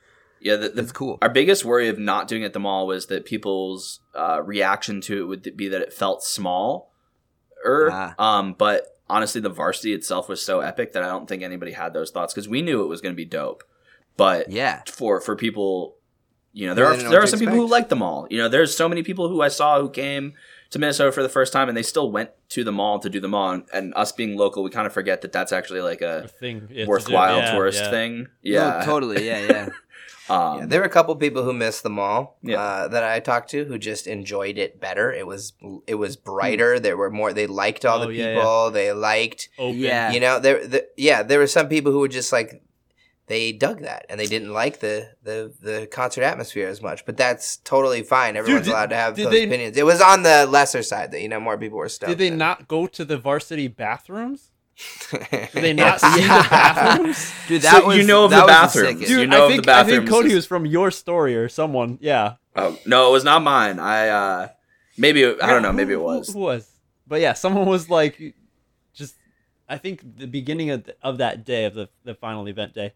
Yeah, 0.46 0.58
the, 0.58 0.70
the, 0.70 0.76
That's 0.84 0.92
cool. 0.92 1.18
Our 1.24 1.30
biggest 1.30 1.66
worry 1.66 1.88
of 1.88 1.98
not 1.98 2.28
doing 2.28 2.44
it 2.44 2.46
at 2.46 2.54
the 2.54 2.60
mall 2.60 2.86
was 2.86 3.08
that 3.08 3.26
people's 3.26 4.00
uh, 4.14 4.42
reaction 4.44 5.02
to 5.02 5.24
it 5.24 5.26
would 5.26 5.58
be 5.58 5.68
that 5.70 5.82
it 5.82 5.92
felt 5.92 6.24
small. 6.24 6.92
Ah. 7.68 8.14
Um, 8.20 8.54
but 8.58 8.88
honestly, 9.10 9.42
the 9.42 9.50
varsity 9.50 9.94
itself 9.94 10.30
was 10.30 10.42
so 10.46 10.60
epic 10.60 10.94
that 10.94 11.02
I 11.04 11.08
don't 11.08 11.28
think 11.28 11.42
anybody 11.42 11.72
had 11.72 11.94
those 11.94 12.12
thoughts 12.12 12.32
because 12.34 12.48
we 12.48 12.62
knew 12.62 12.84
it 12.84 12.88
was 12.88 13.02
going 13.02 13.14
to 13.14 13.18
be 13.18 13.26
dope. 13.26 13.64
But 14.18 14.50
Yeah. 14.52 14.82
for 14.88 15.20
for 15.20 15.36
people, 15.36 15.96
you 16.54 16.68
know, 16.68 16.76
there 16.76 16.86
They 16.92 17.00
are 17.00 17.04
know 17.04 17.10
there 17.10 17.20
are 17.20 17.24
to 17.24 17.28
some 17.28 17.40
people 17.40 17.56
who 17.56 17.68
like 17.68 17.90
the 17.90 17.96
mall. 17.96 18.28
You 18.30 18.38
know, 18.38 18.48
there's 18.48 18.78
so 18.78 18.88
many 18.88 19.02
people 19.04 19.28
who 19.30 19.42
I 19.42 19.48
saw 19.50 19.82
who 19.82 19.90
came 19.90 20.34
to 20.70 20.80
Minnesota 20.80 21.12
for 21.12 21.24
the 21.24 21.30
first 21.30 21.54
time 21.54 21.68
and 21.70 21.76
they 21.78 21.84
still 21.84 22.12
went 22.12 22.30
to 22.50 22.64
the 22.64 22.72
mall 22.72 23.00
to 23.00 23.10
do 23.10 23.20
the 23.20 23.28
mall. 23.28 23.52
And, 23.52 23.64
and 23.74 23.94
us 23.96 24.12
being 24.12 24.38
local, 24.38 24.64
we 24.64 24.70
kind 24.70 24.88
of 24.88 24.94
forget 24.94 25.22
that 25.22 25.32
that's 25.32 25.52
actually 25.52 25.82
like 25.82 26.02
A 26.02 26.24
a 26.26 26.28
thing 26.28 26.68
yeah, 26.70 26.80
to 26.82 26.86
do. 26.86 26.90
worthwhile 26.90 27.38
Yeah, 27.40 27.52
tourist 27.52 27.82
yeah. 27.84 27.90
thing. 27.90 28.28
Yeah, 28.42 28.84
totally. 28.86 29.26
Yeah, 29.28 29.40
yeah. 29.50 29.70
Um, 30.30 30.60
Yeah, 30.60 30.66
there 30.66 30.80
were 30.80 30.86
a 30.86 30.90
couple 30.90 31.16
people 31.16 31.44
who 31.44 31.54
missed 31.54 31.84
the 31.84 31.90
mall 31.90 32.38
Yeah. 32.42 32.60
uh, 32.60 32.88
that 32.88 33.04
I 33.04 33.20
talked 33.20 33.50
to 33.52 33.66
who 33.66 33.78
just 33.78 34.08
enjoyed 34.08 34.58
it 34.58 34.80
better. 34.80 35.12
It 35.14 35.28
was 35.28 35.54
it 35.88 35.96
was 35.96 36.16
brighter. 36.16 36.80
There 36.80 36.98
were 36.98 37.12
more. 37.12 37.32
They 37.34 37.48
liked 37.48 37.86
all 37.86 38.02
Oh, 38.02 38.08
the 38.08 38.14
yeah, 38.14 38.36
people. 38.36 38.72
They 38.72 38.92
liked 38.92 39.50
Open. 39.60 39.78
Yeah. 39.80 40.12
you 40.12 40.20
know 40.20 40.40
there. 40.40 40.66
The, 40.66 40.88
yeah, 40.98 41.22
there 41.24 41.40
were 41.40 41.48
some 41.48 41.68
people 41.70 41.92
who 41.92 42.00
were 42.00 42.08
just 42.08 42.32
like 42.32 42.62
they 43.28 43.52
dug 43.52 43.82
that 43.82 44.06
and 44.08 44.20
they 44.20 44.28
didn't 44.28 44.54
like 44.54 44.80
the 44.82 45.10
the 45.24 45.52
the 45.62 45.88
concert 45.92 46.24
atmosphere 46.24 46.68
as 46.68 46.82
much. 46.82 47.06
But 47.06 47.18
that's 47.18 47.58
totally 47.58 48.04
fine. 48.04 48.36
Everyone's 48.38 48.66
did- 48.66 48.72
allowed 48.74 48.90
to 48.92 48.96
have 48.96 49.16
did 49.16 49.26
those 49.26 49.34
they- 49.34 49.44
opinions. 49.46 49.78
It 49.78 49.86
was 49.86 50.02
on 50.02 50.24
the 50.24 50.46
lesser 50.48 50.84
side 50.84 51.12
that 51.12 51.22
you 51.22 51.30
know 51.30 51.40
more 51.40 51.58
people 51.58 51.78
were 51.78 51.90
stoked. 51.90 52.10
Did 52.10 52.18
they 52.20 52.30
than- 52.30 52.38
not 52.40 52.68
go 52.68 52.88
to 52.88 53.06
the 53.06 53.18
varsity 53.18 53.68
bathrooms? 53.68 54.52
Did 55.32 55.50
they 55.54 55.74
not 55.86 56.02
see 56.02 56.22
the 56.22 56.28
bathrooms? 56.28 57.34
Dude, 57.48 57.62
So 57.64 57.72
that 57.72 57.86
was 57.86 57.98
you 57.98 58.04
know 58.04 58.26
of 58.26 58.32
that 58.32 58.42
the 58.42 58.46
was 58.46 58.52
bathrooms. 58.74 59.10
You 59.10 59.26
know 59.28 59.38
I 59.44 59.46
of 59.46 59.52
think 59.52 59.66
the 59.66 59.76
I 59.76 59.84
think 59.84 60.10
Cody 60.10 60.36
was 60.36 60.46
from 60.46 60.66
your 60.66 60.92
story 60.92 61.36
or 61.36 61.48
someone. 61.50 61.98
Yeah. 62.02 62.36
Oh 62.56 62.78
no, 62.86 63.10
it 63.10 63.12
was 63.12 63.24
not 63.24 63.42
mine. 63.42 63.80
I 63.80 64.10
uh 64.10 64.48
maybe 64.98 65.24
it- 65.24 65.42
I 65.42 65.48
don't 65.52 65.62
know. 65.62 65.72
Maybe 65.72 65.94
it 65.94 66.02
was. 66.02 66.28
Who, 66.28 66.34
who 66.40 66.46
was? 66.46 66.70
But 67.08 67.22
yeah, 67.22 67.34
someone 67.34 67.68
was 67.68 67.90
like, 67.90 68.36
just 68.94 69.16
I 69.70 69.78
think 69.78 70.18
the 70.18 70.28
beginning 70.28 70.72
of 70.72 70.84
the, 70.86 70.96
of 71.02 71.20
that 71.20 71.46
day 71.46 71.66
of 71.66 71.74
the 71.74 71.88
the 72.04 72.16
final 72.16 72.48
event 72.48 72.74
day. 72.74 72.94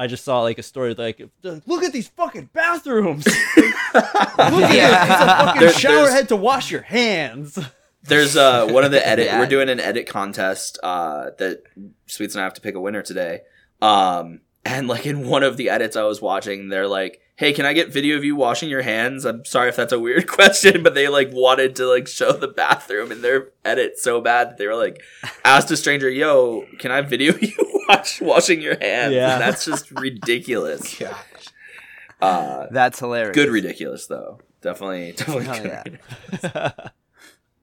I 0.00 0.06
just 0.06 0.24
saw 0.24 0.42
like 0.42 0.58
a 0.58 0.62
story 0.62 0.94
like, 0.94 1.20
look 1.42 1.82
at 1.82 1.92
these 1.92 2.06
fucking 2.08 2.50
bathrooms. 2.52 3.26
look 3.94 3.96
at 3.96 4.74
Yeah. 4.74 5.02
it. 5.04 5.10
It's 5.10 5.20
a 5.20 5.26
fucking 5.26 5.60
There- 5.60 5.72
shower 5.72 5.94
there's- 5.96 6.12
head 6.12 6.28
to 6.28 6.36
wash 6.36 6.70
your 6.70 6.82
hands. 6.82 7.58
There's 8.04 8.36
uh 8.36 8.66
one 8.68 8.84
of 8.84 8.90
the 8.90 9.06
edit. 9.06 9.26
Yeah. 9.26 9.38
We're 9.38 9.46
doing 9.46 9.68
an 9.68 9.80
edit 9.80 10.06
contest 10.06 10.78
uh 10.82 11.30
that 11.38 11.62
Sweets 12.06 12.34
and 12.34 12.40
I 12.40 12.44
have 12.44 12.54
to 12.54 12.60
pick 12.60 12.74
a 12.74 12.80
winner 12.80 13.02
today. 13.02 13.40
Um 13.82 14.40
and 14.64 14.86
like 14.88 15.06
in 15.06 15.28
one 15.28 15.42
of 15.42 15.56
the 15.56 15.70
edits 15.70 15.96
I 15.96 16.02
was 16.02 16.20
watching, 16.20 16.68
they're 16.68 16.88
like, 16.88 17.20
"Hey, 17.36 17.52
can 17.54 17.64
I 17.64 17.72
get 17.72 17.90
video 17.92 18.16
of 18.18 18.24
you 18.24 18.36
washing 18.36 18.68
your 18.68 18.82
hands?" 18.82 19.24
I'm 19.24 19.44
sorry 19.46 19.70
if 19.70 19.76
that's 19.76 19.92
a 19.94 19.98
weird 19.98 20.26
question, 20.28 20.82
but 20.82 20.94
they 20.94 21.08
like 21.08 21.30
wanted 21.32 21.74
to 21.76 21.86
like 21.86 22.06
show 22.06 22.32
the 22.32 22.48
bathroom 22.48 23.10
in 23.10 23.22
their 23.22 23.50
edit 23.64 23.98
so 23.98 24.20
bad 24.20 24.50
that 24.50 24.58
they 24.58 24.66
were 24.66 24.76
like, 24.76 25.00
asked 25.44 25.70
a 25.70 25.76
stranger, 25.76 26.10
"Yo, 26.10 26.66
can 26.78 26.90
I 26.90 27.00
video 27.00 27.34
you 27.40 27.54
wash 27.88 28.20
washing 28.20 28.60
your 28.60 28.76
hands?" 28.78 29.14
Yeah. 29.14 29.34
And 29.34 29.40
that's 29.40 29.64
just 29.64 29.90
ridiculous. 29.92 30.98
Gosh. 30.98 31.14
Uh, 32.20 32.66
That's 32.70 32.98
hilarious. 32.98 33.34
good 33.34 33.48
ridiculous 33.48 34.06
though. 34.06 34.40
Definitely, 34.60 35.12
definitely. 35.12 35.60
Good 35.60 36.00
yeah. 36.42 36.72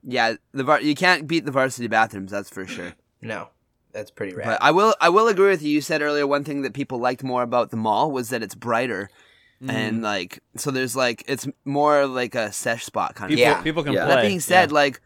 Ridiculous. 0.06 0.38
Yeah, 0.54 0.58
the 0.58 0.64
var- 0.64 0.80
you 0.80 0.94
can't 0.94 1.26
beat 1.26 1.44
the 1.44 1.52
varsity 1.52 1.88
bathrooms. 1.88 2.30
That's 2.30 2.50
for 2.50 2.66
sure. 2.66 2.94
No, 3.22 3.48
that's 3.92 4.10
pretty 4.10 4.34
rad. 4.34 4.46
But 4.46 4.62
I 4.62 4.70
will 4.70 4.94
I 5.00 5.08
will 5.08 5.26
agree 5.26 5.48
with 5.48 5.62
you. 5.62 5.70
You 5.70 5.80
said 5.80 6.02
earlier 6.02 6.26
one 6.26 6.44
thing 6.44 6.62
that 6.62 6.74
people 6.74 6.98
liked 6.98 7.24
more 7.24 7.42
about 7.42 7.70
the 7.70 7.76
mall 7.78 8.12
was 8.12 8.28
that 8.28 8.42
it's 8.42 8.54
brighter. 8.54 9.08
Mm. 9.62 9.70
And 9.72 10.02
like 10.02 10.40
so 10.56 10.70
there's 10.70 10.94
like 10.94 11.24
it's 11.26 11.48
more 11.64 12.06
like 12.06 12.34
a 12.34 12.52
sesh 12.52 12.84
spot 12.84 13.14
kind 13.14 13.32
of 13.32 13.38
Yeah. 13.38 13.62
people 13.62 13.82
can 13.82 13.94
Yeah. 13.94 14.04
play. 14.04 14.14
That 14.16 14.22
being 14.22 14.38
said, 14.40 14.68
yeah. 14.70 14.74
like 14.74 15.00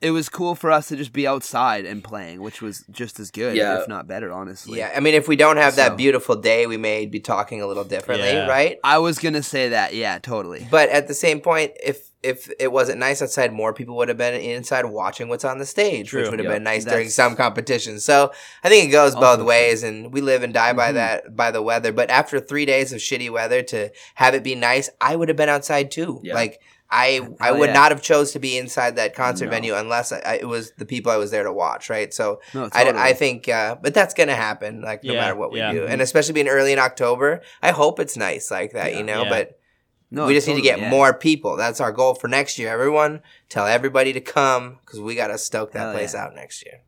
it 0.00 0.12
was 0.12 0.28
cool 0.28 0.54
for 0.54 0.70
us 0.70 0.86
to 0.88 0.96
just 0.96 1.12
be 1.12 1.26
outside 1.26 1.84
and 1.84 2.04
playing, 2.04 2.40
which 2.40 2.62
was 2.62 2.84
just 2.88 3.18
as 3.18 3.32
good, 3.32 3.56
Yeah. 3.56 3.80
if 3.80 3.88
not 3.88 4.06
better, 4.06 4.30
honestly. 4.32 4.78
yeah, 4.78 4.92
I 4.96 5.00
mean, 5.00 5.14
if 5.14 5.26
we 5.26 5.34
don't 5.34 5.56
have 5.56 5.74
that 5.74 5.96
beautiful 5.96 6.36
day, 6.36 6.68
we 6.68 6.76
may 6.76 7.04
be 7.04 7.18
talking 7.18 7.60
a 7.62 7.66
little 7.66 7.82
differently, 7.82 8.28
Yeah. 8.28 8.46
right? 8.46 8.78
I 8.84 8.98
was 8.98 9.18
gonna 9.18 9.42
say 9.42 9.70
that, 9.70 9.94
yeah, 9.96 10.20
totally. 10.20 10.68
But 10.70 10.88
at 10.90 11.08
the 11.08 11.14
same 11.14 11.40
point, 11.40 11.72
if 11.82 12.07
if 12.22 12.50
it 12.58 12.72
wasn't 12.72 12.98
nice 12.98 13.22
outside, 13.22 13.52
more 13.52 13.72
people 13.72 13.96
would 13.96 14.08
have 14.08 14.18
been 14.18 14.34
inside 14.34 14.84
watching 14.84 15.28
what's 15.28 15.44
on 15.44 15.58
the 15.58 15.66
stage, 15.66 16.12
which 16.12 16.28
would 16.28 16.38
have 16.40 16.46
Yep. 16.46 16.54
been 16.56 16.62
nice 16.64 16.84
That's- 16.84 16.96
during 16.96 17.10
some 17.10 17.36
competitions. 17.36 18.04
So 18.04 18.32
I 18.64 18.68
think 18.68 18.88
it 18.88 18.92
goes 18.92 19.14
both 19.14 19.38
true. 19.38 19.46
ways, 19.46 19.82
and 19.84 20.12
we 20.12 20.20
live 20.20 20.42
and 20.42 20.52
die 20.52 20.72
by 20.72 20.90
Mhm. 20.90 20.94
that 20.94 21.36
by 21.36 21.50
the 21.50 21.62
weather. 21.62 21.92
But 21.92 22.10
after 22.10 22.40
three 22.40 22.66
days 22.66 22.92
of 22.92 22.98
shitty 22.98 23.30
weather, 23.30 23.62
to 23.62 23.90
have 24.16 24.34
it 24.34 24.42
be 24.42 24.54
nice, 24.54 24.90
I 25.00 25.14
would 25.16 25.28
have 25.28 25.36
been 25.36 25.48
outside 25.48 25.90
too. 25.90 26.20
Yeah. 26.22 26.34
Like. 26.34 26.60
I 26.90 27.20
I 27.38 27.52
would 27.52 27.68
yeah. 27.68 27.74
not 27.74 27.92
have 27.92 28.00
chose 28.00 28.32
to 28.32 28.38
be 28.38 28.56
inside 28.56 28.96
that 28.96 29.14
concert 29.14 29.44
No. 29.44 29.50
venue 29.50 29.74
unless 29.74 30.10
I, 30.10 30.20
I, 30.24 30.34
it 30.36 30.48
was 30.48 30.72
the 30.78 30.86
people 30.86 31.12
I 31.12 31.18
was 31.18 31.30
there 31.30 31.42
to 31.44 31.52
watch, 31.52 31.90
right? 31.90 32.14
So 32.14 32.40
No, 32.54 32.70
I, 32.72 32.84
totally. 32.84 33.02
I 33.04 33.12
think, 33.12 33.46
uh, 33.46 33.76
but 33.82 33.92
that's 33.92 34.14
gonna 34.14 34.34
happen, 34.34 34.80
like 34.80 35.04
no 35.04 35.12
Yeah, 35.12 35.20
matter 35.20 35.36
what 35.36 35.52
we 35.52 35.58
do, 35.60 35.84
and 35.86 36.00
especially 36.00 36.32
being 36.32 36.48
early 36.48 36.72
in 36.72 36.78
October. 36.78 37.42
I 37.62 37.72
hope 37.72 38.00
it's 38.00 38.16
nice 38.16 38.50
like 38.50 38.72
that, 38.72 38.94
you 38.94 39.02
know. 39.02 39.26
But 39.28 39.58
no, 40.10 40.26
we 40.26 40.34
just 40.34 40.48
need 40.48 40.56
to 40.56 40.62
get 40.62 40.78
yeah. 40.78 40.90
more 40.90 41.12
people. 41.12 41.56
That's 41.56 41.80
our 41.80 41.92
goal 41.92 42.14
for 42.14 42.28
next 42.28 42.58
year. 42.58 42.70
Everyone, 42.70 43.20
tell 43.48 43.66
everybody 43.66 44.12
to 44.12 44.20
come 44.20 44.78
because 44.84 45.00
we 45.00 45.14
gotta 45.14 45.38
stoke 45.38 45.72
that 45.72 45.80
Hell 45.80 45.92
place 45.92 46.14
yeah. 46.14 46.24
out 46.24 46.34
next 46.34 46.64
year. 46.64 46.80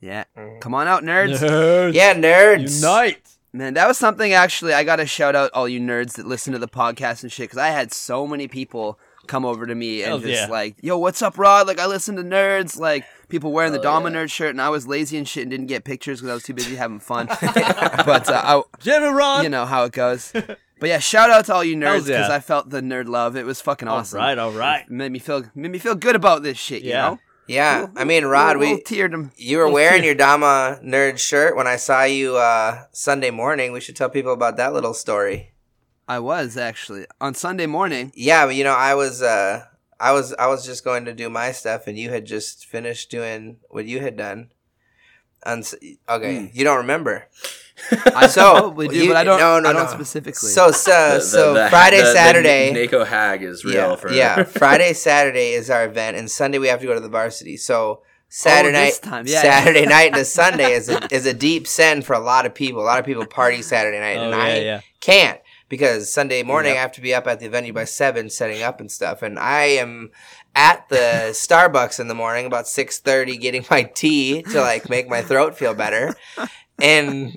Yeah. 0.00 0.24
Mhm. 0.36 0.60
Come 0.60 0.74
on 0.74 0.86
out, 0.86 1.02
nerds. 1.02 1.38
Nerds. 1.38 1.94
Yeah, 1.94 2.14
nerds. 2.14 2.76
Unite. 2.76 3.28
Man, 3.52 3.74
that 3.74 3.86
was 3.86 3.96
something 3.96 4.32
actually 4.32 4.74
I 4.74 4.82
got 4.82 4.96
to 4.96 5.06
shout 5.06 5.36
out 5.36 5.52
all 5.54 5.68
you 5.68 5.78
nerds 5.78 6.14
that 6.14 6.26
listen 6.26 6.52
to 6.54 6.58
the 6.58 6.66
podcast 6.68 7.22
and 7.22 7.30
shit 7.30 7.50
cuz 7.50 7.58
I 7.58 7.68
had 7.68 7.92
so 7.92 8.26
many 8.26 8.48
people 8.48 8.98
come 9.28 9.44
over 9.44 9.64
to 9.64 9.74
me 9.74 10.02
and 10.02 10.08
Hell 10.08 10.18
just 10.18 10.42
yeah. 10.42 10.46
like, 10.48 10.76
"Yo, 10.82 10.98
what's 10.98 11.22
up, 11.22 11.38
Rod? 11.38 11.66
Like 11.66 11.78
I 11.78 11.86
listen 11.86 12.16
to 12.16 12.24
nerds." 12.24 12.78
Like 12.78 13.04
people 13.28 13.52
wearing 13.52 13.72
the 13.72 13.78
Hell 13.78 14.00
Dama 14.00 14.10
yeah. 14.10 14.16
nerd 14.16 14.30
shirt 14.30 14.50
and 14.50 14.60
I 14.60 14.68
was 14.68 14.86
lazy 14.86 15.16
and 15.16 15.26
shit 15.28 15.42
and 15.42 15.50
didn't 15.50 15.66
get 15.66 15.84
pictures 15.84 16.20
cuz 16.20 16.30
I 16.30 16.34
was 16.34 16.42
too 16.42 16.54
busy 16.54 16.76
having 16.76 17.00
fun. 17.00 17.26
but 17.46 18.28
uh, 18.28 18.62
General. 18.80 19.24
I, 19.24 19.42
you 19.42 19.48
know 19.48 19.66
how 19.66 19.84
it 19.84 19.92
goes. 19.92 20.32
But 20.32 20.88
yeah, 20.88 20.98
shout 20.98 21.30
out 21.30 21.46
to 21.46 21.54
all 21.54 21.64
you 21.64 21.76
nerds 21.76 22.00
cuz 22.00 22.08
yeah. 22.10 22.28
I 22.30 22.40
felt 22.40 22.70
the 22.70 22.80
nerd 22.80 23.08
love. 23.08 23.36
It 23.36 23.46
was 23.46 23.60
fucking 23.60 23.88
awesome. 23.88 24.18
right, 24.18 24.36
all 24.38 24.52
right. 24.52 24.88
Made 24.90 25.12
me 25.12 25.18
feel 25.18 25.44
made 25.54 25.70
me 25.70 25.78
feel 25.78 25.94
good 25.94 26.16
about 26.16 26.42
this 26.42 26.58
shit, 26.58 26.82
you 26.82 26.90
Yeah. 26.90 27.08
know? 27.08 27.18
Yeah, 27.46 27.88
I 27.94 28.04
mean, 28.04 28.24
Rod, 28.24 28.56
we 28.56 28.74
we 28.76 28.80
teared 28.82 29.12
him. 29.12 29.30
you 29.36 29.58
were 29.58 29.68
wearing 29.68 30.02
your 30.02 30.14
Dama 30.14 30.78
nerd 30.82 31.18
shirt 31.18 31.54
when 31.56 31.66
I 31.66 31.76
saw 31.76 32.04
you 32.04 32.36
uh, 32.38 32.84
Sunday 32.92 33.30
morning. 33.30 33.70
We 33.72 33.80
should 33.80 33.96
tell 33.96 34.08
people 34.08 34.32
about 34.32 34.56
that 34.56 34.72
little 34.72 34.94
story. 34.94 35.52
I 36.08 36.20
was 36.20 36.56
actually 36.56 37.04
on 37.20 37.34
Sunday 37.34 37.66
morning. 37.66 38.12
Yeah, 38.14 38.46
but 38.46 38.54
you 38.54 38.64
know, 38.64 38.72
I 38.74 38.94
was 38.94 39.20
uh, 39.22 39.64
I 40.00 40.12
was 40.12 40.32
I 40.34 40.46
was 40.48 40.64
just 40.66 40.84
going 40.84 41.04
to 41.06 41.12
do 41.14 41.28
my 41.30 41.52
stuff, 41.52 41.86
and 41.86 41.98
you 41.98 42.10
had 42.10 42.24
just 42.26 42.66
finished 42.66 43.10
doing 43.10 43.58
what 43.68 43.84
you 43.86 44.00
had 44.00 44.16
done. 44.16 44.50
On, 45.46 45.58
s- 45.58 45.74
okay, 46.08 46.38
Hmm. 46.38 46.46
you 46.54 46.64
don't 46.64 46.78
remember. 46.78 47.26
I 48.06 48.28
So, 48.28 48.52
probably 48.52 48.88
do, 48.88 48.96
you- 48.96 49.08
but 49.08 49.16
I 49.18 49.24
don't. 49.24 49.38
no, 49.38 49.60
no, 49.60 49.68
I 49.70 49.72
don't 49.74 49.84
no. 49.86 49.92
specifically. 49.92 50.48
So 50.48 50.70
so, 50.70 50.90
The- 51.16 51.20
so 51.20 51.54
the- 51.54 51.68
Friday, 51.68 51.98
the- 51.98 52.04
the 52.04 52.12
Saturday. 52.12 52.72
NAKO 52.72 53.04
Hag 53.06 53.42
is 53.42 53.64
real 53.64 53.74
yeah, 53.74 53.96
for 53.96 54.10
yeah. 54.12 54.42
Friday, 54.44 54.92
Saturday 54.94 55.52
is 55.52 55.68
our 55.70 55.84
event, 55.84 56.16
and 56.16 56.30
Sunday 56.30 56.58
we 56.58 56.68
have 56.68 56.80
to 56.80 56.86
go 56.86 56.94
to 56.94 57.00
the 57.00 57.08
varsity. 57.10 57.56
So 57.58 58.00
Saturday 58.30 58.90
Oh, 59.04 59.10
night, 59.10 59.26
yeah. 59.26 59.42
Saturday 59.42 59.84
night 59.86 60.08
into 60.12 60.24
Sunday 60.24 60.72
is 60.72 60.88
a, 60.88 61.14
is 61.14 61.26
a 61.26 61.34
deep 61.34 61.66
send 61.66 62.06
for 62.06 62.14
a 62.14 62.20
lot 62.20 62.46
of 62.46 62.54
people. 62.54 62.80
A 62.80 62.88
lot 62.88 62.98
of 62.98 63.04
people 63.04 63.26
party 63.26 63.60
Saturday 63.60 64.00
night, 64.00 64.16
Oh 64.16 64.24
and 64.24 64.32
yeah, 64.32 64.42
I 64.44 64.58
yeah. 64.60 64.80
can't 65.00 65.40
because 65.74 66.12
Sunday 66.12 66.42
morning 66.42 66.70
Yep. 66.72 66.78
I 66.78 66.80
have 66.82 66.92
to 66.92 67.00
be 67.00 67.14
up 67.14 67.26
at 67.26 67.40
the 67.40 67.48
venue 67.48 67.72
by 67.72 67.84
seven, 67.84 68.30
setting 68.30 68.62
up 68.62 68.80
and 68.80 68.90
stuff. 68.90 69.22
And 69.22 69.38
I 69.38 69.64
am 69.64 70.10
at 70.54 70.88
the 70.88 70.96
Starbucks 71.32 71.98
in 71.98 72.08
the 72.08 72.14
morning 72.14 72.46
about 72.46 72.68
six 72.68 72.98
thirty, 72.98 73.36
getting 73.36 73.64
my 73.70 73.82
tea 73.82 74.42
to 74.42 74.60
like 74.60 74.88
make 74.88 75.08
my 75.08 75.22
throat 75.22 75.56
feel 75.56 75.74
better. 75.74 76.14
And 76.80 77.36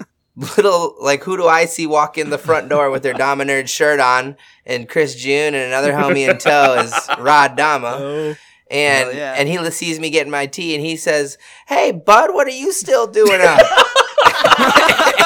little 0.56 0.96
like 1.02 1.24
who 1.24 1.36
do 1.36 1.48
I 1.48 1.66
see 1.66 1.88
walk 1.88 2.18
in 2.18 2.30
the 2.30 2.38
front 2.38 2.70
door 2.70 2.92
with 2.92 3.02
their 3.04 3.14
Dama 3.14 3.44
Nerd 3.44 3.68
shirt 3.70 4.00
on? 4.00 4.38
And 4.66 4.88
Chris 4.88 5.16
June 5.16 5.56
and 5.56 5.64
another 5.66 5.94
homie 5.94 6.30
in 6.30 6.38
tow 6.38 6.76
is 6.80 6.94
Rod 7.18 7.56
Dama. 7.56 7.98
Oh, 8.00 8.36
And 8.70 9.16
yeah. 9.18 9.34
and 9.38 9.48
he 9.50 9.58
sees 9.72 10.00
me 10.00 10.10
getting 10.10 10.32
my 10.32 10.46
tea 10.46 10.76
and 10.76 10.86
he 10.86 10.96
says, 10.98 11.38
"Hey, 11.68 11.92
bud, 11.92 12.34
what 12.34 12.46
are 12.48 12.52
you 12.52 12.72
still 12.72 13.08
doing 13.08 13.40
up?" 13.42 13.62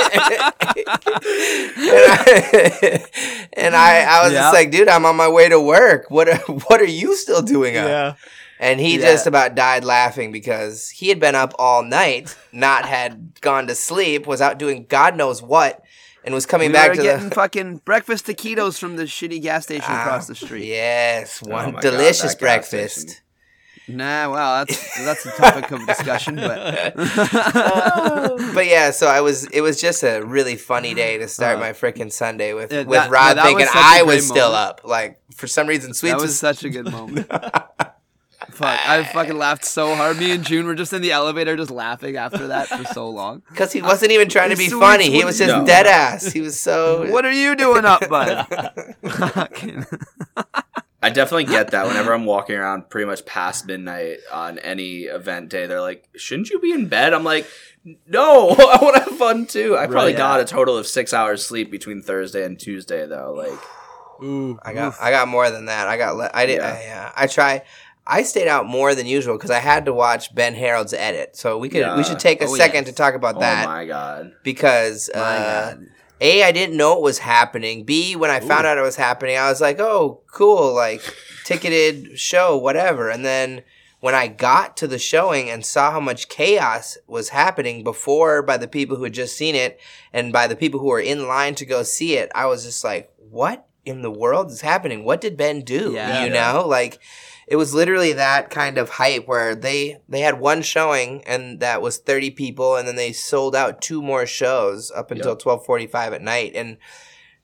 and 0.00 0.22
I, 1.86 3.06
and 3.54 3.76
I, 3.76 4.00
I 4.02 4.22
was 4.24 4.32
Yeah. 4.32 4.40
just 4.42 4.54
like, 4.54 4.70
dude, 4.70 4.88
I'm 4.88 5.04
on 5.04 5.16
my 5.16 5.28
way 5.28 5.48
to 5.48 5.60
work. 5.60 6.10
What 6.10 6.28
are, 6.28 6.36
what 6.68 6.80
are 6.80 6.84
you 6.84 7.14
still 7.16 7.42
doing 7.42 7.76
up? 7.76 7.86
yeah. 7.86 8.14
And 8.58 8.78
he 8.78 8.98
Yeah. 8.98 9.12
just 9.12 9.26
about 9.26 9.54
died 9.54 9.84
laughing 9.84 10.32
because 10.32 10.90
he 10.90 11.08
had 11.08 11.18
been 11.18 11.34
up 11.34 11.54
all 11.58 11.82
night, 11.82 12.36
not 12.52 12.84
had 12.86 13.40
gone 13.40 13.66
to 13.68 13.74
sleep, 13.74 14.26
was 14.26 14.40
out 14.42 14.58
doing 14.58 14.84
God 14.88 15.16
knows 15.16 15.42
what, 15.42 15.80
and 16.24 16.34
was 16.34 16.44
coming 16.44 16.68
we 16.68 16.74
back 16.74 16.92
to 16.92 17.00
getting 17.02 17.30
the. 17.30 17.34
fucking 17.34 17.78
breakfast 17.86 18.26
taquitos 18.26 18.78
from 18.78 18.96
the 18.96 19.04
shitty 19.04 19.40
gas 19.40 19.62
station 19.64 19.94
across 19.94 20.26
the 20.26 20.34
Ah, 20.34 20.44
street. 20.44 20.66
Yes, 20.66 21.40
one 21.40 21.64
Oh 21.68 21.72
my 21.72 21.80
God, 21.80 21.80
delicious 21.80 22.32
that 22.34 22.40
breakfast. 22.40 23.22
Station. 23.90 23.98
Nah, 23.98 24.30
well, 24.30 24.64
that's 24.64 24.98
that's 25.04 25.26
a 25.26 25.30
topic 25.32 25.70
of 25.70 25.86
discussion, 25.86 26.36
but 26.36 26.94
but 28.54 28.66
yeah, 28.66 28.90
so 28.90 29.06
I 29.06 29.20
was. 29.20 29.46
It 29.46 29.60
was 29.60 29.80
just 29.80 30.02
a 30.02 30.20
really 30.20 30.56
funny 30.56 30.94
day 30.94 31.18
to 31.18 31.28
start 31.28 31.56
Uh, 31.56 31.60
my 31.60 31.72
freaking 31.72 32.12
Sunday 32.12 32.52
with 32.54 32.72
yeah, 32.72 32.78
with 32.84 32.88
that- 32.90 33.10
Rob 33.10 33.36
yeah, 33.36 33.42
thinking 33.44 33.56
was 33.66 33.68
such 33.72 33.76
a 33.76 33.78
I 33.86 34.02
great 34.04 34.14
was 34.14 34.26
still 34.26 34.52
moment. 34.52 34.68
up. 34.68 34.80
Like 34.84 35.20
for 35.34 35.46
some 35.46 35.66
reason, 35.66 35.94
Sweets 35.94 36.12
that 36.12 36.16
was 36.16 36.22
was. 36.30 36.38
such 36.38 36.64
a 36.64 36.70
good 36.70 36.90
moment. 36.90 37.30
Fuck, 38.52 38.80
I 38.86 39.04
fucking 39.04 39.38
laughed 39.38 39.64
so 39.64 39.94
hard. 39.94 40.18
Me 40.18 40.32
and 40.32 40.44
June 40.44 40.66
were 40.66 40.74
just 40.74 40.92
in 40.92 41.00
the 41.02 41.12
elevator, 41.12 41.56
just 41.56 41.70
laughing 41.70 42.16
after 42.16 42.48
that 42.48 42.66
for 42.68 42.84
so 42.84 43.08
long. 43.08 43.42
Because 43.48 43.72
he 43.72 43.80
wasn't 43.80 44.12
even 44.12 44.28
trying 44.28 44.50
to 44.50 44.56
be 44.56 44.68
Sweets 44.68 44.80
funny. 44.84 45.10
He 45.10 45.24
was 45.24 45.38
just 45.38 45.48
know. 45.56 45.64
dead 45.64 45.86
ass. 45.86 46.30
He 46.32 46.40
was 46.42 46.58
so. 46.60 47.10
What 47.10 47.24
are 47.24 47.32
you 47.32 47.54
doing 47.56 47.84
up, 47.86 48.06
bud? 48.08 48.46
Fucking- 51.00 51.12
I 51.12 51.14
definitely 51.14 51.44
get 51.44 51.70
that 51.72 51.86
whenever 51.88 52.12
I'm 52.12 52.24
walking 52.26 52.56
around 52.56 52.88
pretty 52.90 53.06
much 53.06 53.24
past 53.24 53.66
midnight 53.66 54.18
on 54.32 54.58
any 54.58 55.02
event 55.02 55.48
day. 55.48 55.66
They're 55.66 55.80
like, 55.80 56.08
shouldn't 56.16 56.50
you 56.50 56.58
be 56.60 56.72
in 56.72 56.88
bed? 56.88 57.14
I'm 57.14 57.24
like, 57.24 57.46
no, 58.06 58.48
I 58.58 58.78
want 58.82 58.96
to 58.96 59.02
have 59.10 59.16
fun 59.18 59.46
too. 59.46 59.76
I 59.76 59.86
probably 59.86 60.12
Right. 60.12 60.18
got 60.18 60.40
a 60.40 60.44
total 60.44 60.76
of 60.76 60.86
six 60.86 61.12
hours 61.14 61.44
sleep 61.46 61.70
between 61.70 62.02
Thursday 62.02 62.44
and 62.44 62.58
Tuesday 62.58 63.06
though. 63.06 63.32
Like, 63.36 63.58
Ooh, 64.22 64.58
I 64.62 64.74
got 64.74 64.94
I 65.00 65.10
got 65.10 65.28
more 65.28 65.50
than 65.50 65.64
that. 65.66 65.88
I 65.88 65.96
got 65.96 66.16
le- 66.16 66.30
I 66.34 66.44
did 66.46 66.58
Yeah. 66.58 67.10
I, 67.16 67.22
uh, 67.22 67.24
I 67.24 67.26
try 67.26 67.62
I 68.06 68.22
stayed 68.22 68.48
out 68.48 68.66
more 68.66 68.94
than 68.94 69.06
usual 69.06 69.36
because 69.36 69.50
I 69.50 69.60
had 69.60 69.84
to 69.86 69.94
watch 69.94 70.34
Ben 70.34 70.54
Harold's 70.54 70.92
edit. 70.92 71.36
So 71.36 71.56
we 71.58 71.68
could 71.70 71.80
Yeah. 71.80 71.96
we 71.96 72.04
should 72.04 72.18
take 72.18 72.42
a 72.42 72.46
Oh, 72.46 72.54
second 72.56 72.84
yes. 72.84 72.88
to 72.88 72.92
talk 72.92 73.14
about 73.14 73.38
that. 73.40 73.64
oh 73.64 73.68
that 73.68 73.72
my 73.74 73.86
god. 73.86 74.32
because 74.42 75.08
My 75.14 75.20
uh, 75.20 75.70
God. 75.74 75.86
A 76.20 76.42
I 76.42 76.52
didn't 76.52 76.76
know 76.76 76.94
it 76.96 77.02
was 77.02 77.18
happening. 77.18 77.84
B 77.84 78.14
when 78.16 78.30
I 78.30 78.40
found 78.40 78.66
out 78.66 78.78
it 78.78 78.82
was 78.82 78.96
happening, 78.96 79.36
I 79.36 79.48
was 79.48 79.60
like, 79.60 79.80
oh 79.80 80.20
cool, 80.32 80.74
like 80.74 81.02
ticketed 81.44 82.18
show, 82.18 82.56
whatever. 82.56 83.10
And 83.10 83.24
then 83.24 83.62
when 84.00 84.14
I 84.14 84.28
got 84.28 84.76
to 84.78 84.86
the 84.86 84.98
showing 84.98 85.50
and 85.50 85.64
saw 85.64 85.90
how 85.90 86.00
much 86.00 86.28
chaos 86.28 86.96
was 87.06 87.30
happening 87.30 87.84
before 87.84 88.42
by 88.42 88.56
the 88.56 88.68
people 88.68 88.96
who 88.96 89.04
had 89.04 89.12
just 89.14 89.36
seen 89.36 89.54
it 89.54 89.78
and 90.12 90.32
by 90.32 90.46
the 90.46 90.56
people 90.56 90.80
who 90.80 90.86
were 90.86 91.00
in 91.00 91.26
line 91.28 91.54
to 91.56 91.66
go 91.66 91.82
see 91.82 92.16
it, 92.16 92.30
I 92.34 92.46
was 92.46 92.64
just 92.64 92.82
like, 92.82 93.10
what 93.18 93.66
in 93.84 94.02
the 94.02 94.10
world 94.10 94.50
is 94.50 94.60
happening? 94.62 95.04
What 95.04 95.20
did 95.20 95.36
Ben 95.36 95.62
do? 95.62 95.92
Yeah. 95.94 96.24
you 96.24 96.32
Yeah. 96.32 96.52
know, 96.52 96.66
like 96.66 96.98
it 97.50 97.56
was 97.56 97.74
literally 97.74 98.12
that 98.14 98.48
kind 98.48 98.78
of 98.78 98.88
hype 98.90 99.26
where 99.26 99.54
they 99.54 99.98
they 100.08 100.20
had 100.20 100.38
one 100.40 100.62
showing 100.62 101.22
and 101.26 101.60
that 101.60 101.82
was 101.82 101.98
30 101.98 102.30
people 102.30 102.76
and 102.76 102.86
then 102.88 102.94
they 102.96 103.12
sold 103.12 103.54
out 103.56 103.82
two 103.82 104.00
more 104.00 104.24
shows 104.24 104.90
up 104.92 105.10
until 105.10 105.32
Yep. 105.32 105.40
12:45 105.40 106.12
at 106.14 106.22
night 106.22 106.52
and 106.54 106.78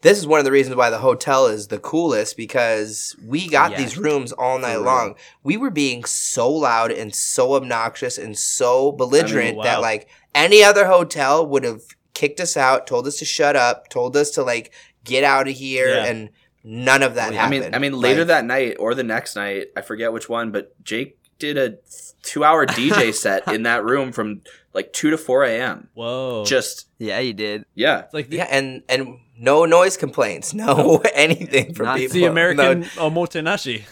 this 0.02 0.18
is 0.18 0.26
one 0.26 0.38
of 0.38 0.44
the 0.44 0.52
reasons 0.52 0.76
why 0.76 0.90
the 0.90 0.98
hotel 0.98 1.46
is 1.46 1.66
the 1.68 1.78
coolest 1.80 2.36
because 2.36 3.16
we 3.26 3.48
got 3.48 3.72
Yeah. 3.72 3.78
these 3.78 3.98
rooms 3.98 4.30
all 4.30 4.58
night 4.58 4.76
long. 4.82 5.16
We 5.42 5.56
were 5.56 5.70
being 5.70 6.04
so 6.04 6.48
loud 6.52 6.92
and 6.92 7.12
so 7.14 7.54
obnoxious 7.54 8.16
and 8.16 8.38
so 8.38 8.92
belligerent 8.92 9.56
wow. 9.56 9.64
that 9.64 9.80
like 9.80 10.06
any 10.34 10.62
other 10.62 10.86
hotel 10.86 11.44
would 11.46 11.64
have 11.64 11.82
kicked 12.14 12.40
us 12.40 12.56
out, 12.56 12.86
told 12.86 13.06
us 13.08 13.16
to 13.16 13.24
shut 13.24 13.56
up, 13.56 13.88
told 13.88 14.16
us 14.16 14.30
to 14.32 14.42
like 14.44 14.70
get 15.02 15.24
out 15.24 15.48
of 15.48 15.54
here 15.54 15.88
Yeah. 15.88 16.04
and 16.04 16.30
none 16.66 17.02
of 17.02 17.14
that 17.14 17.32
I 17.32 17.36
happened. 17.36 17.60
mean, 17.62 17.74
I 17.74 17.78
mean, 17.78 17.92
later 17.94 18.20
Like, 18.20 18.26
that 18.28 18.44
night 18.44 18.76
or 18.78 18.94
the 18.94 19.04
next 19.04 19.36
night, 19.36 19.68
I 19.76 19.80
forget 19.80 20.12
which 20.12 20.28
one, 20.28 20.50
but 20.50 20.74
Jake 20.84 21.18
did 21.38 21.56
a 21.56 21.76
two-hour 22.22 22.66
DJ 22.78 23.14
set 23.14 23.46
in 23.52 23.62
that 23.62 23.84
room 23.84 24.10
from 24.12 24.42
like 24.74 24.92
two 24.92 25.10
to 25.10 25.16
four 25.18 25.44
a.m. 25.44 25.88
whoa. 25.94 26.44
Just 26.44 26.88
yeah, 26.98 27.18
you 27.20 27.32
did. 27.32 27.64
yeah, 27.74 28.00
it's 28.00 28.12
like 28.14 28.28
the, 28.28 28.38
Yeah, 28.38 28.48
and 28.50 28.82
and 28.88 29.18
no 29.38 29.64
noise 29.64 29.96
complaints, 29.96 30.52
no 30.54 31.02
anything 31.14 31.72
from 31.74 31.86
Not 31.86 31.98
people. 31.98 32.14
the 32.14 32.24
American 32.24 32.80
No, 32.80 32.86
Omotenashi. 33.10 33.84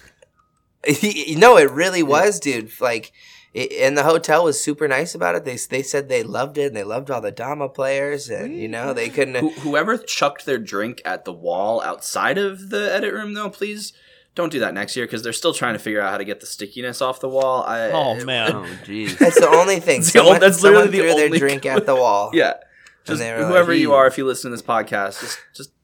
no, 1.39 1.57
it 1.57 1.70
really 1.70 2.03
was, 2.03 2.41
dude. 2.41 2.70
Like, 2.81 3.12
it, 3.55 3.72
and 3.80 3.96
the 3.96 4.02
hotel 4.02 4.44
was 4.44 4.62
super 4.62 4.86
nice 4.88 5.14
about 5.14 5.34
it. 5.36 5.44
They 5.44 5.57
they 5.57 5.82
said 5.82 6.09
they 6.09 6.22
loved 6.22 6.59
it 6.59 6.66
and 6.66 6.76
they 6.76 6.84
loved 6.84 7.11
all 7.11 7.20
the 7.20 7.30
Dama 7.30 7.68
players, 7.70 8.28
and 8.28 8.57
you 8.57 8.68
know 8.68 8.92
they 8.92 9.09
couldn't. 9.09 9.36
Who, 9.36 9.50
whoever 9.50 9.96
chucked 9.96 10.44
their 10.44 10.59
drink 10.59 11.00
at 11.05 11.24
the 11.24 11.32
wall 11.32 11.80
outside 11.82 12.36
of 12.36 12.70
the 12.70 12.92
edit 12.92 13.14
room, 13.14 13.32
though, 13.34 13.48
please 13.50 13.92
don't 14.34 14.50
do 14.50 14.59
that 14.59 14.74
next 14.74 14.96
year 14.96 15.07
because 15.07 15.22
they're 15.22 15.32
still 15.32 15.55
trying 15.55 15.74
to 15.74 15.78
figure 15.78 16.00
out 16.00 16.11
how 16.11 16.18
to 16.18 16.24
get 16.24 16.40
the 16.40 16.46
stickiness 16.46 17.00
off 17.00 17.20
the 17.20 17.28
wall. 17.28 17.62
I, 17.62 17.90
Oh 17.92 18.24
man. 18.24 18.52
Oh, 18.52 18.62
jeez. 18.84 19.16
That's 19.18 19.38
the 19.38 19.48
only 19.48 19.78
thing. 19.78 20.00
That's 20.00 20.12
the 20.12 20.18
Someone, 20.18 20.34
ol- 20.34 20.40
that's 20.40 20.61
literally 20.62 20.88
the 20.88 20.98
threw 20.98 21.14
their 21.14 21.28
drink 21.38 21.64
at 21.66 21.86
the 21.86 21.94
wall. 21.94 22.30
yeah. 22.34 22.55
Just 23.05 23.20
they 23.20 23.30
were 23.32 23.38
like, 23.40 23.48
whoever 23.48 23.72
you 23.74 23.92
are, 23.92 24.07
if 24.09 24.18
you 24.18 24.24
listen 24.26 24.50
to 24.50 24.57
this 24.57 24.64
podcast, 24.66 25.20
just 25.20 25.38
just 25.55 25.70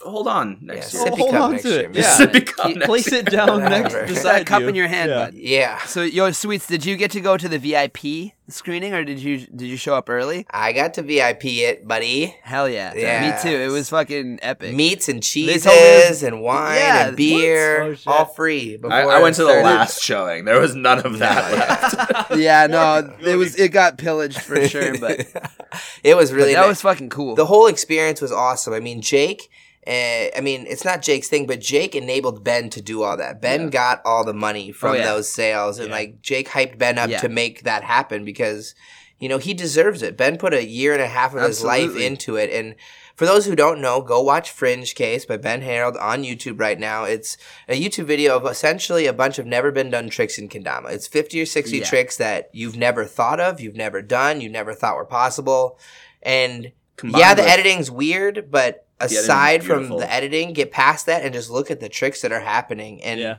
hold 0.00 0.28
on 0.28 0.58
Yeah, 0.62 0.74
next 0.74 0.94
sippy 0.94 1.04
year. 1.04 1.12
Oh, 1.12 1.16
hold 1.16 1.34
on 1.34 1.58
to 1.58 1.68
year. 1.68 1.80
it. 1.80 1.92
man. 1.94 2.02
Yeah. 2.02 2.16
Sippy 2.18 2.46
cup 2.46 2.66
next 2.74 2.86
Place 2.86 3.10
year. 3.12 3.20
it 3.20 3.26
down 3.30 3.60
next 3.60 3.94
Put 3.94 4.00
Put 4.02 4.08
beside 4.08 4.40
that 4.40 4.46
cup 4.46 4.60
you. 4.62 4.68
in 4.68 4.74
your 4.74 4.86
hand, 4.88 5.10
Yeah. 5.10 5.24
bud. 5.26 5.34
Yeah, 5.34 5.78
So, 5.86 6.02
yo, 6.02 6.30
sweets, 6.30 6.66
did 6.66 6.84
you 6.86 6.96
get 6.96 7.10
to 7.12 7.20
go 7.20 7.36
to 7.36 7.48
the 7.48 7.58
VIP 7.58 8.32
screening, 8.50 8.94
or 8.94 9.04
did 9.04 9.18
you 9.18 9.38
did 9.38 9.66
you 9.66 9.76
show 9.76 9.94
up 9.94 10.08
early? 10.08 10.46
I 10.50 10.72
got 10.72 10.94
to 10.94 11.02
VIP 11.02 11.44
it, 11.64 11.86
buddy. 11.86 12.34
Hell 12.42 12.68
yeah, 12.68 12.94
Yeah. 12.94 13.30
me 13.30 13.42
too. 13.42 13.54
It 13.56 13.68
was 13.68 13.90
fucking 13.90 14.38
epic. 14.40 14.74
Meats 14.74 15.08
and 15.08 15.16
told 15.16 15.24
cheeses 15.24 16.22
and 16.22 16.40
wine 16.42 16.76
Yeah, 16.76 17.08
and 17.08 17.16
beer. 17.16 17.96
Oh, 18.06 18.10
all 18.10 18.24
free. 18.24 18.76
Before 18.76 18.92
I, 18.92 19.18
I 19.18 19.20
went 19.20 19.36
to 19.36 19.42
the 19.44 19.52
last 19.62 20.00
showing. 20.02 20.44
There 20.46 20.60
was 20.60 20.74
none 20.74 21.00
of 21.04 21.18
that 21.18 21.52
left. 21.52 22.36
yeah, 22.36 22.66
no, 22.68 23.12
it 23.20 23.34
was 23.36 23.56
it 23.56 23.68
got 23.70 23.98
pillaged 23.98 24.40
for 24.40 24.66
sure, 24.68 24.96
but, 24.98 25.20
it 26.04 26.16
was 26.16 26.30
but 26.30 26.36
really 26.36 26.54
that 26.54 26.60
nice. 26.60 26.68
was 26.68 26.80
fucking 26.82 27.10
cool. 27.10 27.34
the 27.34 27.46
whole 27.46 27.66
experience 27.66 28.20
was 28.22 28.32
awesome. 28.32 28.72
I 28.72 28.80
mean, 28.80 29.02
Jake. 29.02 29.50
Uh, 29.88 30.28
I 30.36 30.40
mean, 30.42 30.66
it's 30.68 30.84
not 30.84 31.00
Jake's 31.00 31.28
thing, 31.28 31.46
but 31.46 31.60
Jake 31.60 31.94
enabled 31.94 32.44
Ben 32.44 32.68
to 32.70 32.82
do 32.82 33.02
all 33.02 33.16
that. 33.16 33.40
Ben 33.40 33.62
Yeah. 33.64 33.68
got 33.70 34.02
all 34.04 34.22
the 34.24 34.34
money 34.34 34.70
from 34.70 34.90
Oh, 34.90 34.94
yeah. 34.94 35.06
those 35.06 35.30
sales, 35.32 35.78
and 35.78 35.88
Yeah. 35.88 35.94
like 35.94 36.20
Jake 36.20 36.48
hyped 36.50 36.76
Ben 36.76 36.98
up 36.98 37.10
to 37.20 37.28
make 37.30 37.62
that 37.62 37.84
happen 37.84 38.24
because, 38.24 38.74
you 39.18 39.30
know, 39.30 39.38
he 39.38 39.54
deserves 39.54 40.02
it. 40.02 40.16
Ben 40.16 40.36
put 40.36 40.52
a 40.52 40.64
year 40.66 40.92
and 40.92 41.00
a 41.00 41.06
half 41.06 41.34
of 41.34 41.42
his 41.42 41.64
life 41.64 41.96
into 41.96 42.36
it, 42.36 42.50
and 42.50 42.74
for 43.16 43.24
those 43.24 43.46
who 43.46 43.56
don't 43.56 43.80
know, 43.80 44.00
go 44.02 44.20
watch 44.20 44.50
Fringe 44.50 44.94
Case 44.94 45.24
by 45.24 45.38
Ben 45.38 45.62
Harold 45.62 45.96
on 45.96 46.22
YouTube 46.22 46.60
right 46.60 46.78
now. 46.78 47.04
It's 47.04 47.36
a 47.68 47.80
YouTube 47.80 48.04
video 48.04 48.36
of 48.36 48.46
essentially 48.46 49.06
a 49.06 49.12
bunch 49.14 49.38
of 49.38 49.46
never 49.46 49.72
been 49.72 49.90
done 49.90 50.08
tricks 50.10 50.36
in 50.38 50.48
Kendama. 50.50 50.90
It's 50.90 51.06
50 51.08 51.40
or 51.40 51.46
60 51.46 51.78
Yeah. 51.78 51.84
tricks 51.86 52.16
that 52.18 52.50
you've 52.52 52.76
never 52.76 53.06
thought 53.06 53.40
of, 53.40 53.58
you've 53.58 53.74
never 53.74 54.02
done, 54.02 54.40
you 54.42 54.50
never 54.50 54.74
thought 54.74 54.96
were 54.96 55.04
possible. 55.06 55.78
And 56.22 56.72
Combined 56.96 57.20
yeah, 57.20 57.34
the 57.34 57.42
with- 57.42 57.50
editing's 57.50 57.90
weird, 57.90 58.50
but 58.50 58.84
aside 59.00 59.62
from 59.64 59.88
the 59.88 60.12
editing, 60.12 60.52
get 60.52 60.70
past 60.70 61.06
that 61.06 61.22
and 61.24 61.32
just 61.32 61.50
look 61.50 61.70
at 61.70 61.80
the 61.80 61.88
tricks 61.88 62.20
that 62.22 62.32
are 62.32 62.40
happening 62.40 63.02
and 63.02 63.20
Yeah. 63.20 63.36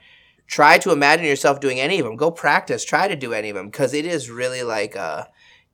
try 0.48 0.78
to 0.80 0.92
imagine 0.92 1.26
yourself 1.26 1.60
doing 1.60 1.80
any 1.80 2.00
of 2.00 2.06
them. 2.06 2.16
Go 2.16 2.32
practice, 2.32 2.84
try 2.86 3.08
to 3.08 3.16
do 3.16 3.34
any 3.34 3.50
of 3.50 3.56
them 3.56 3.68
because 3.68 3.94
it 3.94 4.06
is 4.06 4.30
really 4.30 4.64
like 4.64 4.96
uh 4.96 5.26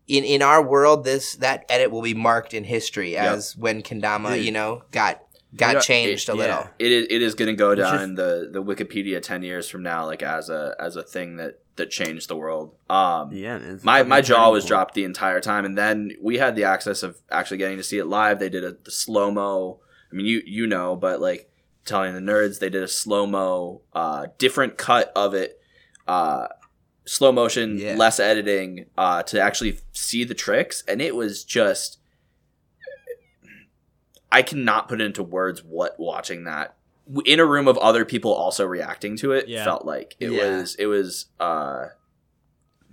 in 0.07 0.23
in 0.23 0.41
our 0.41 0.61
world 0.61 1.03
this 1.03 1.36
that 1.36 1.65
edit 1.69 1.91
will 1.91 2.01
be 2.01 2.13
marked 2.13 2.53
in 2.53 2.63
history 2.63 3.13
Yep. 3.13 3.33
as 3.36 3.57
when 3.57 3.81
Kendama, 3.81 4.36
Dude. 4.36 4.45
you 4.45 4.51
know, 4.51 4.83
got 4.91 5.21
got 5.55 5.75
Yeah, 5.75 5.79
changed 5.81 6.29
a 6.29 6.33
little. 6.33 6.55
yeah. 6.57 6.67
it 6.79 6.91
is 6.91 7.07
it 7.09 7.21
is 7.21 7.35
going 7.35 7.47
to 7.47 7.55
go 7.55 7.75
down 7.75 8.01
in 8.01 8.15
the 8.15 8.49
the 8.51 8.63
Wikipedia 8.63 9.21
ten 9.21 9.43
years 9.43 9.69
from 9.69 9.83
now, 9.83 10.05
like 10.05 10.21
as 10.23 10.49
a 10.49 10.75
as 10.79 10.95
a 10.95 11.03
thing 11.03 11.37
that 11.37 11.59
that 11.77 11.91
changed 11.91 12.29
the 12.29 12.35
world. 12.35 12.75
Um, 12.89 13.31
yeah, 13.33 13.57
it's 13.61 13.83
my 13.83 14.03
my 14.03 14.21
jaw 14.21 14.35
turning 14.37 14.53
was 14.53 14.65
dropped 14.65 14.93
the 14.93 15.03
entire 15.03 15.41
time, 15.41 15.65
and 15.65 15.77
then 15.77 16.11
we 16.21 16.37
had 16.37 16.55
the 16.55 16.63
access 16.65 17.03
of 17.03 17.17
actually 17.31 17.57
getting 17.57 17.77
to 17.77 17.83
see 17.83 17.97
it 17.97 18.05
live. 18.05 18.39
They 18.39 18.49
did 18.49 18.63
a 18.63 18.73
the 18.83 18.91
slow 18.91 19.31
mo. 19.31 19.79
I 20.11 20.15
mean, 20.15 20.25
you 20.25 20.41
you 20.45 20.67
know, 20.67 20.95
but 20.95 21.19
like 21.21 21.49
telling 21.85 22.13
the 22.13 22.19
nerds, 22.19 22.59
they 22.59 22.69
did 22.69 22.81
a 22.83 22.87
slow 22.87 23.25
mo, 23.27 23.81
uh, 23.93 24.27
different 24.37 24.77
cut 24.77 25.11
of 25.15 25.33
it, 25.35 25.59
uh, 26.07 26.47
slow 27.05 27.31
motion, 27.31 27.77
Yeah. 27.77 27.95
less 27.95 28.19
editing, 28.19 28.85
uh, 28.97 29.21
to 29.23 29.39
actually 29.39 29.79
see 29.91 30.23
the 30.23 30.33
tricks, 30.33 30.83
and 30.87 31.01
it 31.01 31.15
was 31.15 31.43
just. 31.43 31.99
I 34.36 34.41
cannot 34.41 34.88
put 34.89 34.99
into 35.01 35.23
words 35.23 35.63
what 35.63 35.99
watching 35.99 36.43
that 36.43 36.75
in 37.25 37.39
a 37.39 37.45
room 37.45 37.67
of 37.67 37.77
other 37.77 38.03
people 38.03 38.33
also 38.33 38.65
reacting 38.65 39.15
to 39.17 39.31
it 39.31 39.47
Yeah. 39.47 39.63
felt 39.63 39.86
like 39.86 40.15
it 40.19 40.31
Yeah. 40.31 40.57
was 40.57 40.75
it 40.75 40.88
was 40.88 41.27
uh 41.39 41.86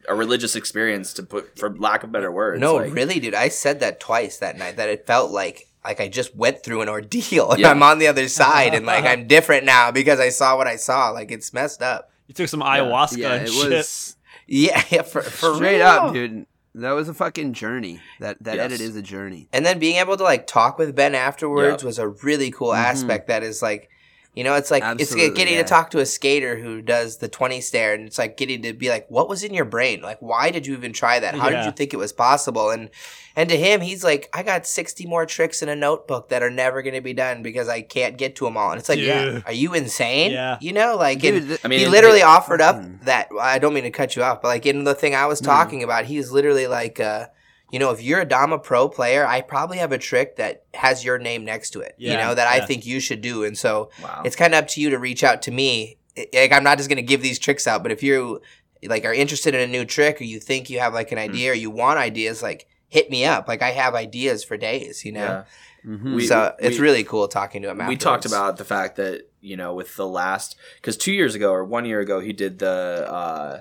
a 0.08 0.14
religious 0.14 0.56
experience 0.56 1.12
to 1.14 1.22
put 1.22 1.58
for 1.58 1.74
lack 1.76 2.02
of 2.04 2.10
better 2.12 2.30
words 2.30 2.60
No, 2.60 2.74
like, 2.76 2.92
really, 2.92 3.20
dude. 3.20 3.34
I 3.34 3.48
said 3.48 3.80
that 3.80 4.00
twice 4.00 4.38
that 4.38 4.58
night. 4.58 4.76
That 4.76 4.88
it 4.88 5.06
felt 5.06 5.30
like 5.30 5.68
like 5.84 6.00
I 6.00 6.08
just 6.08 6.36
went 6.36 6.62
through 6.62 6.82
an 6.82 6.88
ordeal, 6.88 7.50
and 7.52 7.60
Yeah. 7.60 7.70
I'm 7.70 7.82
on 7.82 7.98
the 7.98 8.06
other 8.08 8.28
side, 8.28 8.74
and 8.74 8.84
like 8.86 9.04
I'm 9.12 9.26
different 9.26 9.64
now 9.64 9.90
because 9.90 10.20
I 10.20 10.28
saw 10.28 10.56
what 10.56 10.66
I 10.68 10.76
saw. 10.76 11.10
Like 11.10 11.30
it's 11.32 11.52
messed 11.52 11.82
up. 11.82 12.10
You 12.28 12.34
took 12.34 12.48
some 12.48 12.60
ayahuasca 12.60 13.16
Yeah, 13.18 13.32
and 13.34 13.48
it 13.48 13.52
shit. 13.52 13.70
was 13.70 14.16
Yeah, 14.46 14.82
yeah 14.90 15.02
for 15.02 15.22
for 15.22 15.54
straight 15.54 15.80
up, 15.80 16.12
dude. 16.12 16.46
That 16.74 16.92
was 16.92 17.08
a 17.08 17.14
fucking 17.14 17.52
journey. 17.52 18.00
That 18.20 18.38
that 18.42 18.56
Yes. 18.56 18.64
edit 18.64 18.80
is 18.80 18.96
a 18.96 19.02
journey. 19.02 19.48
And 19.52 19.64
then 19.66 19.78
being 19.78 19.96
able 19.96 20.16
to 20.16 20.22
like 20.22 20.46
talk 20.46 20.78
with 20.78 20.94
Ben 20.96 21.14
afterwards 21.14 21.82
Yeah. 21.82 21.86
was 21.86 21.98
a 21.98 22.08
really 22.08 22.50
cool 22.50 22.70
Mhm. 22.70 22.78
aspect. 22.78 23.28
That 23.28 23.42
is 23.42 23.60
like 23.60 23.90
You 24.34 24.44
know, 24.44 24.54
it's 24.54 24.70
like 24.70 24.82
it's 24.82 25.02
Absolutely, 25.02 25.28
like 25.28 25.36
getting 25.36 25.54
yeah. 25.56 25.62
to 25.62 25.68
talk 25.68 25.90
to 25.90 25.98
a 25.98 26.06
skater 26.06 26.56
who 26.58 26.80
does 26.80 27.18
the 27.18 27.28
20 27.28 27.60
stare 27.60 27.92
and 27.92 28.06
it's 28.06 28.16
like 28.16 28.38
getting 28.38 28.62
to 28.62 28.72
be 28.72 28.88
like 28.88 29.06
what 29.10 29.28
was 29.28 29.44
in 29.44 29.52
your 29.52 29.66
brain? 29.66 30.00
Like 30.00 30.22
why 30.22 30.50
did 30.50 30.66
you 30.66 30.72
even 30.74 30.94
try 30.94 31.20
that? 31.20 31.34
How 31.34 31.50
did 31.50 31.66
you 31.66 31.70
think 31.72 31.92
it 31.92 31.98
was 31.98 32.14
possible? 32.14 32.70
And 32.70 32.88
and 33.36 33.50
to 33.50 33.56
him 33.58 33.82
he's 33.82 34.02
like 34.02 34.30
I 34.32 34.42
got 34.42 34.66
60 34.66 35.04
more 35.04 35.26
tricks 35.26 35.60
in 35.60 35.68
a 35.68 35.76
notebook 35.76 36.30
that 36.30 36.42
are 36.42 36.48
never 36.50 36.80
going 36.80 36.94
to 36.94 37.02
be 37.02 37.12
done 37.12 37.42
because 37.42 37.68
I 37.68 37.82
can't 37.82 38.16
get 38.16 38.34
to 38.36 38.46
them 38.46 38.56
all. 38.56 38.70
And 38.72 38.78
it's 38.78 38.88
like, 38.88 39.00
Dude. 39.00 39.42
are 39.44 39.52
you 39.52 39.74
insane? 39.74 40.32
Yeah. 40.32 40.56
You 40.62 40.72
know, 40.72 40.96
like 40.96 41.20
Dude, 41.20 41.48
th- 41.48 41.60
I 41.62 41.68
mean, 41.68 41.80
he 41.80 41.86
literally 41.88 42.20
it- 42.20 42.24
offered 42.26 42.62
up 42.62 42.76
Mhm. 42.76 43.04
that 43.04 43.28
I 43.38 43.58
don't 43.58 43.74
mean 43.74 43.84
to 43.84 43.90
cut 43.90 44.16
you 44.16 44.22
off, 44.22 44.40
but 44.40 44.48
like 44.48 44.64
in 44.64 44.84
the 44.84 44.94
thing 44.94 45.14
I 45.14 45.26
was 45.26 45.42
No. 45.42 45.48
talking 45.48 45.82
about, 45.82 46.06
he's 46.06 46.30
literally 46.30 46.66
like 46.66 46.98
uh 47.00 47.26
you 47.72 47.78
know, 47.80 47.90
if 47.90 48.00
you're 48.02 48.20
a 48.20 48.24
Dama 48.24 48.58
Pro 48.58 48.88
player, 48.88 49.26
I 49.26 49.40
probably 49.40 49.78
have 49.78 49.90
a 49.90 49.98
trick 49.98 50.36
that 50.36 50.64
has 50.74 51.04
your 51.04 51.18
name 51.18 51.44
next 51.44 51.70
to 51.70 51.80
it. 51.80 51.94
you 51.98 52.12
know, 52.14 52.34
that 52.34 52.46
I 52.46 52.64
think 52.64 52.86
you 52.86 53.00
should 53.00 53.20
do. 53.22 53.42
And 53.44 53.56
so 53.58 53.90
Wow. 54.02 54.22
it's 54.24 54.36
kind 54.36 54.54
of 54.54 54.58
up 54.62 54.68
to 54.68 54.80
you 54.80 54.90
to 54.90 54.98
reach 54.98 55.24
out 55.24 55.42
to 55.42 55.50
me. 55.50 55.96
Like 56.34 56.52
I'm 56.52 56.62
not 56.62 56.76
just 56.78 56.88
gonna 56.90 57.02
give 57.02 57.22
these 57.22 57.38
tricks 57.38 57.66
out, 57.66 57.82
but 57.82 57.90
if 57.90 58.02
you 58.02 58.40
like 58.84 59.04
are 59.04 59.14
interested 59.14 59.54
in 59.54 59.60
a 59.60 59.66
new 59.66 59.84
trick 59.84 60.20
or 60.20 60.24
you 60.24 60.38
think 60.38 60.68
you 60.68 60.78
have 60.80 60.92
like 60.92 61.10
an 61.12 61.18
Hmm. 61.18 61.24
idea 61.24 61.50
or 61.52 61.54
you 61.54 61.70
want 61.70 61.98
ideas, 61.98 62.42
like 62.42 62.66
hit 62.88 63.10
me 63.10 63.24
up. 63.24 63.48
Like 63.48 63.62
I 63.62 63.70
have 63.70 63.94
ideas 63.94 64.44
for 64.44 64.56
days, 64.58 65.04
you 65.04 65.12
know. 65.12 65.20
yeah. 65.24 65.44
Mhm. 65.86 66.14
We- 66.16 66.26
so 66.26 66.54
it's 66.60 66.76
we- 66.78 66.82
really 66.82 67.02
cool 67.04 67.26
talking 67.26 67.62
to 67.62 67.70
him. 67.70 67.86
we 67.86 67.96
talked 67.96 68.26
about 68.26 68.58
the 68.58 68.64
fact 68.64 68.96
that 68.96 69.28
you 69.40 69.56
know 69.56 69.72
with 69.74 69.96
the 69.96 70.06
last 70.06 70.56
because 70.76 70.96
two 70.98 71.12
years 71.12 71.34
ago 71.34 71.50
or 71.52 71.64
one 71.64 71.84
year 71.86 72.00
ago 72.00 72.20
he 72.20 72.32
did 72.34 72.58
the 72.60 73.06
uh, 73.10 73.60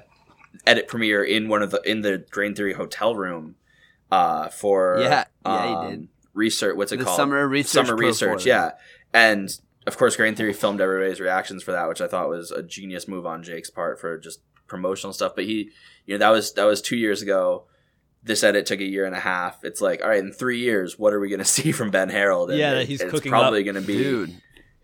edit 0.68 0.88
premiere 0.88 1.24
in 1.24 1.48
one 1.48 1.62
of 1.64 1.72
the 1.72 1.82
in 1.90 2.02
the 2.02 2.18
Grain 2.30 2.54
Theory 2.54 2.74
hotel 2.74 3.16
room 3.16 3.56
uh, 4.12 4.50
for 4.50 4.98
Yeah, 5.00 5.26
yeah, 5.46 5.68
he 5.68 5.74
um, 5.74 5.90
did. 5.90 6.08
research. 6.34 6.76
What's 6.76 6.92
it 6.92 6.98
The 6.98 7.06
called? 7.06 7.16
summer 7.18 7.48
research 7.48 7.88
Summer 7.88 7.96
research. 7.96 8.46
Yeah, 8.46 8.72
and 9.14 9.50
of 9.88 9.98
course 9.98 10.16
Grain 10.16 10.36
Theory 10.36 10.54
filmed 10.54 10.82
everybody's 10.82 11.20
reactions 11.20 11.64
for 11.64 11.72
that, 11.72 11.88
which 11.90 12.02
I 12.02 12.08
thought 12.08 12.30
was 12.30 12.52
a 12.52 12.62
genius 12.64 13.08
move 13.08 13.26
on 13.26 13.44
Jake's 13.44 13.70
part 13.70 14.00
for 14.00 14.18
just 14.18 14.42
promotional 14.68 15.14
stuff. 15.14 15.34
But 15.36 15.46
he, 15.46 15.70
you 16.06 16.16
know, 16.16 16.18
that 16.20 16.30
was 16.30 16.54
that 16.54 16.66
was 16.66 16.82
two 16.82 16.98
years 16.98 17.22
ago. 17.22 17.66
This 18.24 18.44
edit 18.44 18.68
took 18.68 18.80
a 18.80 18.84
year 18.86 19.06
and 19.06 19.16
a 19.16 19.20
half. 19.20 19.64
It's 19.64 19.82
like, 19.82 20.04
all 20.04 20.10
right, 20.10 20.20
in 20.20 20.32
three 20.32 20.60
years, 20.60 21.00
what 21.00 21.12
are 21.14 21.20
we 21.20 21.30
going 21.30 21.40
to 21.46 21.46
see 21.46 21.72
from 21.72 21.90
Ben 21.90 22.10
Harold? 22.10 22.52
And 22.52 22.60
Yeah, 22.60 22.74
it- 22.74 22.88
he's 22.88 23.02
it's 23.02 23.10
cooking 23.12 23.32
probably 23.32 23.64
going 23.64 23.76
to 23.76 23.82
be 23.82 23.98
dude. 23.98 24.42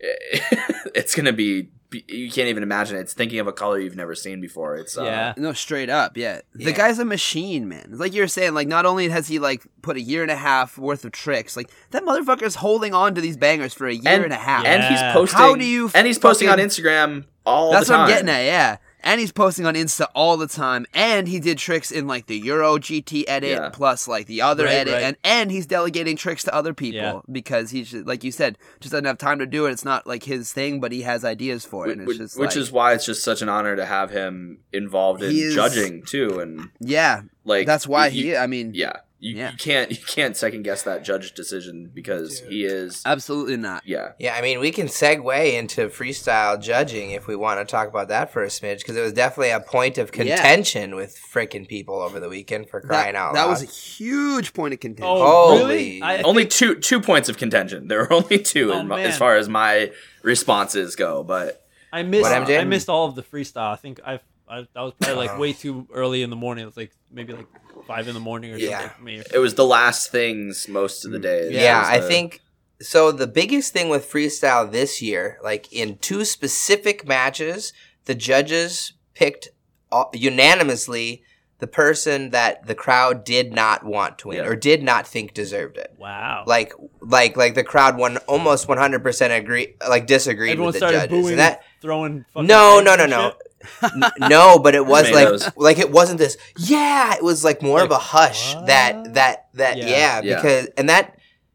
it's 0.94 1.14
gonna 1.14 1.32
be 1.32 1.70
you 1.90 2.30
can't 2.30 2.48
even 2.48 2.62
imagine 2.62 2.96
it. 2.96 3.00
it's 3.00 3.14
thinking 3.14 3.38
of 3.38 3.46
a 3.46 3.52
color 3.52 3.78
you've 3.78 3.96
never 3.96 4.14
seen 4.14 4.40
before 4.40 4.76
it's 4.76 4.98
uh, 4.98 5.04
Yeah. 5.04 5.34
No, 5.36 5.52
straight 5.52 5.88
up, 5.88 6.16
yeah. 6.16 6.40
The 6.54 6.64
Yeah. 6.64 6.70
guy's 6.72 6.98
a 6.98 7.04
machine, 7.04 7.68
man. 7.68 7.88
Like 7.92 8.12
you're 8.12 8.28
saying, 8.28 8.54
like 8.54 8.68
not 8.68 8.84
only 8.86 9.08
has 9.08 9.28
he 9.28 9.38
like 9.38 9.62
put 9.80 9.96
a 9.96 10.00
year 10.00 10.22
and 10.22 10.30
a 10.30 10.36
half 10.36 10.76
worth 10.76 11.04
of 11.04 11.12
tricks, 11.12 11.56
like 11.56 11.70
that 11.92 12.04
motherfucker's 12.04 12.56
holding 12.56 12.92
on 12.94 13.14
to 13.14 13.20
these 13.20 13.36
bangers 13.36 13.72
for 13.72 13.86
a 13.86 13.94
year 13.94 14.02
and, 14.06 14.24
and, 14.24 14.32
a 14.32 14.36
half. 14.36 14.64
and 14.66 14.82
he's 14.84 15.00
posting 15.14 15.38
How 15.38 15.54
do 15.56 15.64
you 15.64 15.90
and 15.94 16.06
he's 16.06 16.18
posting 16.18 16.48
on 16.48 16.58
instagram 16.58 17.24
all 17.46 17.72
That's 17.72 17.86
the 17.86 17.94
what 17.94 17.96
time 17.98 18.04
I'm 18.06 18.10
getting 18.10 18.28
at, 18.28 18.44
yeah. 18.44 18.76
And 19.00 19.20
he's 19.20 19.30
posting 19.32 19.64
on 19.64 19.74
Insta 19.74 20.08
all 20.14 20.36
the 20.36 20.48
time, 20.48 20.84
and 20.92 21.28
he 21.28 21.38
did 21.38 21.56
tricks 21.58 21.90
in 21.92 22.06
like 22.08 22.26
the 22.26 22.36
Euro 22.40 22.78
GT 22.78 23.24
edit, 23.28 23.50
Yeah. 23.50 23.68
plus 23.68 24.08
like 24.08 24.26
the 24.26 24.42
other 24.42 24.64
Right, 24.64 24.74
edit, 24.74 24.94
right. 24.94 25.02
and 25.04 25.16
and 25.22 25.50
he's 25.52 25.66
delegating 25.66 26.16
tricks 26.16 26.42
to 26.44 26.54
other 26.54 26.74
people 26.74 27.00
Yeah. 27.00 27.20
because 27.30 27.70
he's 27.70 27.92
like 27.94 28.24
you 28.24 28.32
said, 28.32 28.58
just 28.80 28.90
doesn't 28.92 29.04
have 29.04 29.16
time 29.18 29.38
to 29.38 29.46
do 29.46 29.66
it. 29.66 29.70
It's 29.70 29.84
not 29.84 30.06
like 30.06 30.24
his 30.24 30.52
thing, 30.52 30.80
but 30.80 30.90
he 30.92 31.02
has 31.02 31.24
ideas 31.24 31.64
for 31.64 31.86
it, 31.88 31.92
and 31.92 32.02
it's 32.02 32.08
which, 32.08 32.18
which 32.36 32.50
like, 32.50 32.56
is 32.56 32.72
why 32.72 32.92
it's 32.92 33.06
just 33.06 33.22
such 33.22 33.40
an 33.40 33.48
honor 33.48 33.76
to 33.76 33.86
have 33.86 34.10
him 34.10 34.58
involved 34.72 35.22
in 35.22 35.30
is- 35.30 35.54
judging 35.54 36.02
too 36.02 36.40
and 36.40 36.68
yeah, 36.80 37.22
like 37.44 37.66
that's 37.66 37.86
why 37.86 38.08
he. 38.10 38.36
I 38.36 38.46
mean, 38.48 38.72
yeah 38.74 38.94
you, 39.20 39.34
Yeah. 39.36 39.50
you 39.50 39.56
can't 39.56 39.90
you 39.90 39.96
can't 39.96 40.36
second 40.36 40.62
guess 40.62 40.82
that 40.84 41.02
judge 41.04 41.32
decision 41.34 41.90
because 41.92 42.40
he 42.48 42.64
is 42.64 43.02
absolutely 43.04 43.56
not. 43.56 43.82
yeah 43.84 44.12
Yeah, 44.18 44.34
I 44.36 44.42
mean, 44.42 44.60
we 44.60 44.70
can 44.70 44.86
segue 44.86 45.52
into 45.58 45.88
freestyle 45.88 46.60
judging 46.60 47.10
if 47.10 47.26
we 47.26 47.34
want 47.34 47.58
to 47.60 47.64
talk 47.70 47.88
about 47.88 48.08
that 48.08 48.32
for 48.32 48.42
a 48.44 48.46
smidge, 48.46 48.78
because 48.78 48.96
it 48.96 49.00
was 49.02 49.12
definitely 49.12 49.50
a 49.50 49.60
point 49.60 49.98
of 49.98 50.10
Yeah. 50.14 50.36
contention 50.36 50.94
with 50.94 51.18
freaking 51.32 51.66
people 51.66 51.96
over 51.96 52.20
the 52.20 52.28
weekend 52.28 52.68
for 52.70 52.80
crying 52.80 53.14
that, 53.14 53.18
out 53.18 53.34
that 53.34 53.44
loud. 53.44 53.50
was 53.50 53.62
a 53.62 53.66
huge 53.66 54.52
point 54.52 54.72
of 54.74 54.80
contention. 54.80 55.06
Oh, 55.10 55.22
oh 55.22 55.58
Holy- 55.58 55.64
really? 55.64 56.02
I, 56.02 56.22
only 56.22 56.46
two 56.46 56.76
two 56.76 57.00
points 57.00 57.28
of 57.28 57.36
contention 57.38 57.88
there 57.88 57.98
were 58.00 58.12
only 58.20 58.38
two 58.38 58.72
Oh, 58.72 58.78
in 58.80 58.92
as 58.92 59.18
far 59.18 59.36
as 59.36 59.48
my 59.48 59.90
responses 60.22 60.94
go 60.96 61.22
but 61.24 61.64
I 61.92 62.02
missed. 62.02 62.22
What, 62.22 62.46
MJ? 62.46 62.60
I 62.60 62.64
missed 62.64 62.88
all 62.88 63.06
of 63.06 63.14
the 63.14 63.22
freestyle. 63.22 63.72
I 63.72 63.76
think 63.76 63.98
I. 64.06 64.20
I 64.50 64.60
that 64.74 64.80
was 64.80 64.92
probably 64.98 65.16
like 65.16 65.32
Oh. 65.32 65.38
way 65.38 65.52
too 65.52 65.86
early 65.92 66.22
in 66.22 66.30
the 66.30 66.36
morning. 66.36 66.62
It 66.62 66.66
was 66.66 66.76
like 66.76 66.92
maybe 67.10 67.32
like 67.34 67.46
five 67.88 68.06
in 68.06 68.14
the 68.14 68.20
morning 68.20 68.52
or 68.52 68.56
Yeah. 68.58 68.92
something 68.94 69.22
for 69.22 69.34
it 69.36 69.38
was 69.40 69.54
the 69.54 69.64
last 69.64 70.12
things 70.12 70.68
most 70.68 71.04
of 71.04 71.10
the 71.10 71.18
days 71.18 71.50
Yeah, 71.52 71.78
It 71.78 71.80
was 71.80 71.88
I 71.88 71.98
the- 72.00 72.08
think 72.08 72.40
so. 72.80 73.10
The 73.10 73.26
biggest 73.26 73.72
thing 73.72 73.88
with 73.88 74.08
freestyle 74.12 74.70
this 74.70 75.02
year, 75.02 75.38
like 75.42 75.72
in 75.72 75.96
two 75.98 76.24
specific 76.24 77.06
matches, 77.06 77.72
the 78.04 78.14
judges 78.14 78.92
picked 79.14 79.48
uh, 79.90 80.04
unanimously 80.12 81.22
the 81.60 81.66
person 81.66 82.30
that 82.30 82.66
the 82.68 82.74
crowd 82.74 83.24
did 83.24 83.52
not 83.52 83.82
want 83.84 84.16
to 84.18 84.28
win 84.28 84.36
Yeah. 84.38 84.44
or 84.46 84.54
did 84.54 84.80
not 84.82 85.08
think 85.08 85.34
deserved 85.34 85.76
it. 85.76 85.92
Wow. 85.98 86.44
Like, 86.46 86.72
like, 87.00 87.36
like 87.36 87.54
the 87.56 87.64
crowd 87.64 87.96
one 87.98 88.18
almost 88.28 88.68
one 88.68 88.78
hundred 88.78 89.02
percent 89.02 89.32
agree, 89.32 89.74
like 89.88 90.06
disagreed 90.06 90.52
Everyone 90.52 90.66
with 90.66 90.74
the 90.74 90.78
started 90.78 90.98
judges. 90.98 91.10
booing, 91.10 91.30
And 91.32 91.38
that 91.40 91.62
throwing. 91.82 92.24
Fucking 92.32 92.46
no, 92.46 92.76
eggs 92.78 92.84
no, 92.84 92.94
no, 92.94 93.06
no. 93.06 93.32
Shit. 93.80 93.92
N- 93.92 94.28
no, 94.28 94.58
but 94.58 94.74
it 94.74 94.86
was 94.86 95.08
Tomatoes. 95.08 95.44
like 95.44 95.54
like 95.56 95.78
it 95.78 95.90
wasn't 95.90 96.18
this. 96.18 96.36
Yeah, 96.58 97.14
it 97.14 97.22
was 97.24 97.44
like 97.44 97.62
more 97.62 97.82
of 97.82 97.90
a 97.90 97.98
hush. 97.98 98.54
That 98.66 98.96
what? 98.96 99.14
that 99.14 99.48
that 99.54 99.76
Yeah. 99.78 99.86
yeah, 99.86 100.20
Yeah. 100.22 100.34
because 100.36 100.66
and 100.76 100.88
that 100.88 101.14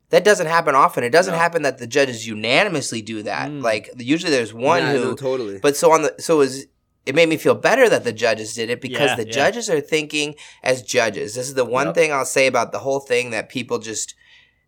that 0.10 0.24
doesn't 0.24 0.48
happen 0.48 0.76
often. 0.76 1.04
It 1.04 1.10
doesn't 1.12 1.34
No. 1.34 1.40
happen 1.40 1.64
that 1.64 1.80
the 1.80 1.88
judges 1.88 2.28
unanimously 2.28 3.02
do 3.02 3.24
that. 3.24 3.50
Mm. 3.50 3.64
Like 3.64 3.90
usually 3.98 4.32
there's 4.32 4.54
one 4.54 4.84
Yeah, 4.84 4.94
who. 4.94 5.04
no, 5.06 5.16
totally. 5.16 5.60
But 5.60 5.76
so 5.76 5.92
on 5.92 6.04
the 6.04 6.16
so 6.20 6.36
it 6.36 6.38
was 6.40 6.66
it 7.06 7.16
made 7.16 7.28
me 7.28 7.36
feel 7.36 7.56
better 7.56 7.90
that 7.90 8.06
the 8.06 8.14
judges 8.14 8.54
did 8.54 8.70
it 8.70 8.80
because 8.80 9.10
Yeah, 9.10 9.16
the 9.16 9.26
yeah. 9.26 9.32
judges 9.34 9.70
are 9.70 9.82
thinking 9.82 10.36
as 10.64 10.82
judges. 10.84 11.36
This 11.36 11.48
is 11.48 11.54
the 11.54 11.66
one 11.66 11.88
Yep. 11.88 11.96
thing 11.96 12.14
I'll 12.14 12.26
say 12.26 12.48
about 12.48 12.72
the 12.72 12.80
whole 12.80 13.00
thing 13.02 13.32
that 13.32 13.50
people 13.50 13.80
just 13.80 14.16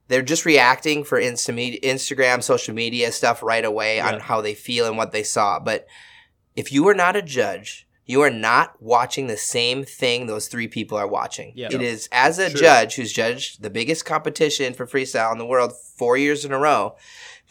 they're 0.08 0.22
just 0.22 0.46
reacting 0.46 1.04
for 1.04 1.20
Insta 1.20 1.52
media, 1.54 1.80
Instagram, 1.82 2.44
social 2.44 2.76
media 2.76 3.12
stuff 3.12 3.42
right 3.42 3.66
away 3.66 4.00
on 4.00 4.20
how 4.20 4.40
they 4.42 4.54
feel 4.54 4.86
and 4.86 4.98
what 4.98 5.12
they 5.12 5.24
saw. 5.24 5.60
But 5.60 5.88
if 6.56 6.72
you 6.72 6.88
are 6.88 6.94
not 6.94 7.16
a 7.16 7.22
judge, 7.22 7.88
you 8.06 8.22
are 8.22 8.30
not 8.30 8.82
watching 8.82 9.28
the 9.28 9.38
same 9.38 9.84
thing 9.84 10.28
those 10.28 10.48
three 10.48 10.68
people 10.68 10.98
are 10.98 11.08
watching. 11.08 11.52
Yeah. 11.56 11.70
It 11.72 11.82
is 11.82 12.08
as 12.12 12.38
a 12.38 12.50
True. 12.50 12.60
judge 12.60 12.96
who's 12.96 13.12
judged 13.12 13.62
the 13.62 13.70
biggest 13.70 14.06
competition 14.06 14.74
for 14.74 14.86
freestyle 14.86 15.32
in 15.32 15.38
the 15.38 15.46
world 15.46 15.74
four 15.74 16.16
years 16.18 16.46
in 16.46 16.52
a 16.52 16.60
row, 16.60 16.96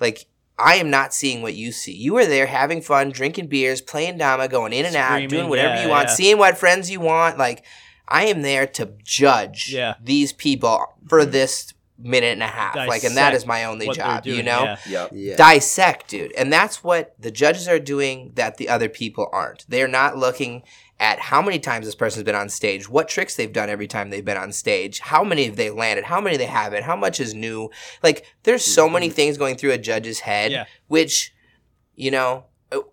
like 0.00 0.26
I 0.56 0.76
am 0.76 0.90
not 0.90 1.12
seeing 1.12 1.42
what 1.42 1.54
you 1.54 1.72
see. 1.72 1.92
You 1.92 2.16
are 2.18 2.26
there 2.26 2.46
having 2.46 2.80
fun, 2.80 3.10
drinking 3.10 3.48
beers, 3.48 3.80
playing 3.80 4.18
dama, 4.18 4.46
going 4.46 4.72
in 4.72 4.86
and 4.86 4.94
out, 4.94 5.28
doing 5.28 5.48
whatever 5.48 5.74
yeah, 5.74 5.84
you 5.84 5.90
want, 5.90 6.08
yeah. 6.08 6.14
seeing 6.14 6.38
what 6.38 6.56
friends 6.56 6.90
you 6.90 7.00
want. 7.00 7.36
Like 7.36 7.64
I 8.06 8.26
am 8.26 8.42
there 8.42 8.66
to 8.68 8.92
judge 9.02 9.72
Yeah. 9.72 9.94
these 10.00 10.32
people 10.32 10.84
for 11.08 11.22
mm-hmm. 11.22 11.32
this 11.32 11.73
minute 12.04 12.32
and 12.32 12.42
a 12.42 12.46
half. 12.46 12.76
like 12.76 13.02
and 13.02 13.16
that 13.16 13.34
is 13.34 13.46
my 13.46 13.64
only 13.64 13.86
what 13.86 13.96
they're 13.96 14.06
job, 14.06 14.26
you 14.26 14.42
know? 14.42 14.62
yeah. 14.62 14.78
Yep. 14.86 15.10
yeah. 15.14 15.36
dissect, 15.36 16.08
dude. 16.08 16.32
And 16.32 16.52
that's 16.52 16.84
what 16.84 17.14
the 17.18 17.30
judges 17.30 17.66
are 17.66 17.78
doing 17.80 18.32
that 18.34 18.58
the 18.58 18.68
other 18.68 18.88
people 18.88 19.28
aren't. 19.32 19.64
They're 19.68 19.88
not 19.88 20.16
looking 20.16 20.62
at 21.00 21.18
how 21.18 21.42
many 21.42 21.58
times 21.58 21.86
this 21.86 21.94
person's 21.94 22.22
been 22.22 22.34
on 22.34 22.48
stage, 22.48 22.88
what 22.88 23.08
tricks 23.08 23.34
they've 23.34 23.52
done 23.52 23.68
every 23.68 23.88
time 23.88 24.10
they've 24.10 24.24
been 24.24 24.36
on 24.36 24.52
stage, 24.52 25.00
how 25.00 25.24
many 25.24 25.46
have 25.46 25.56
they 25.56 25.70
landed, 25.70 26.04
how 26.04 26.20
many 26.20 26.36
they 26.36 26.46
haven't, 26.46 26.84
how 26.84 26.94
much 26.94 27.18
is 27.18 27.34
new. 27.34 27.70
Like 28.02 28.26
there's 28.44 28.64
so 28.64 28.88
many 28.88 29.08
mm-hmm. 29.08 29.16
things 29.16 29.38
going 29.38 29.56
through 29.56 29.72
a 29.72 29.78
judge's 29.78 30.20
head, 30.20 30.52
Yeah. 30.52 30.66
which, 30.86 31.34
you 31.96 32.10
know, 32.10 32.44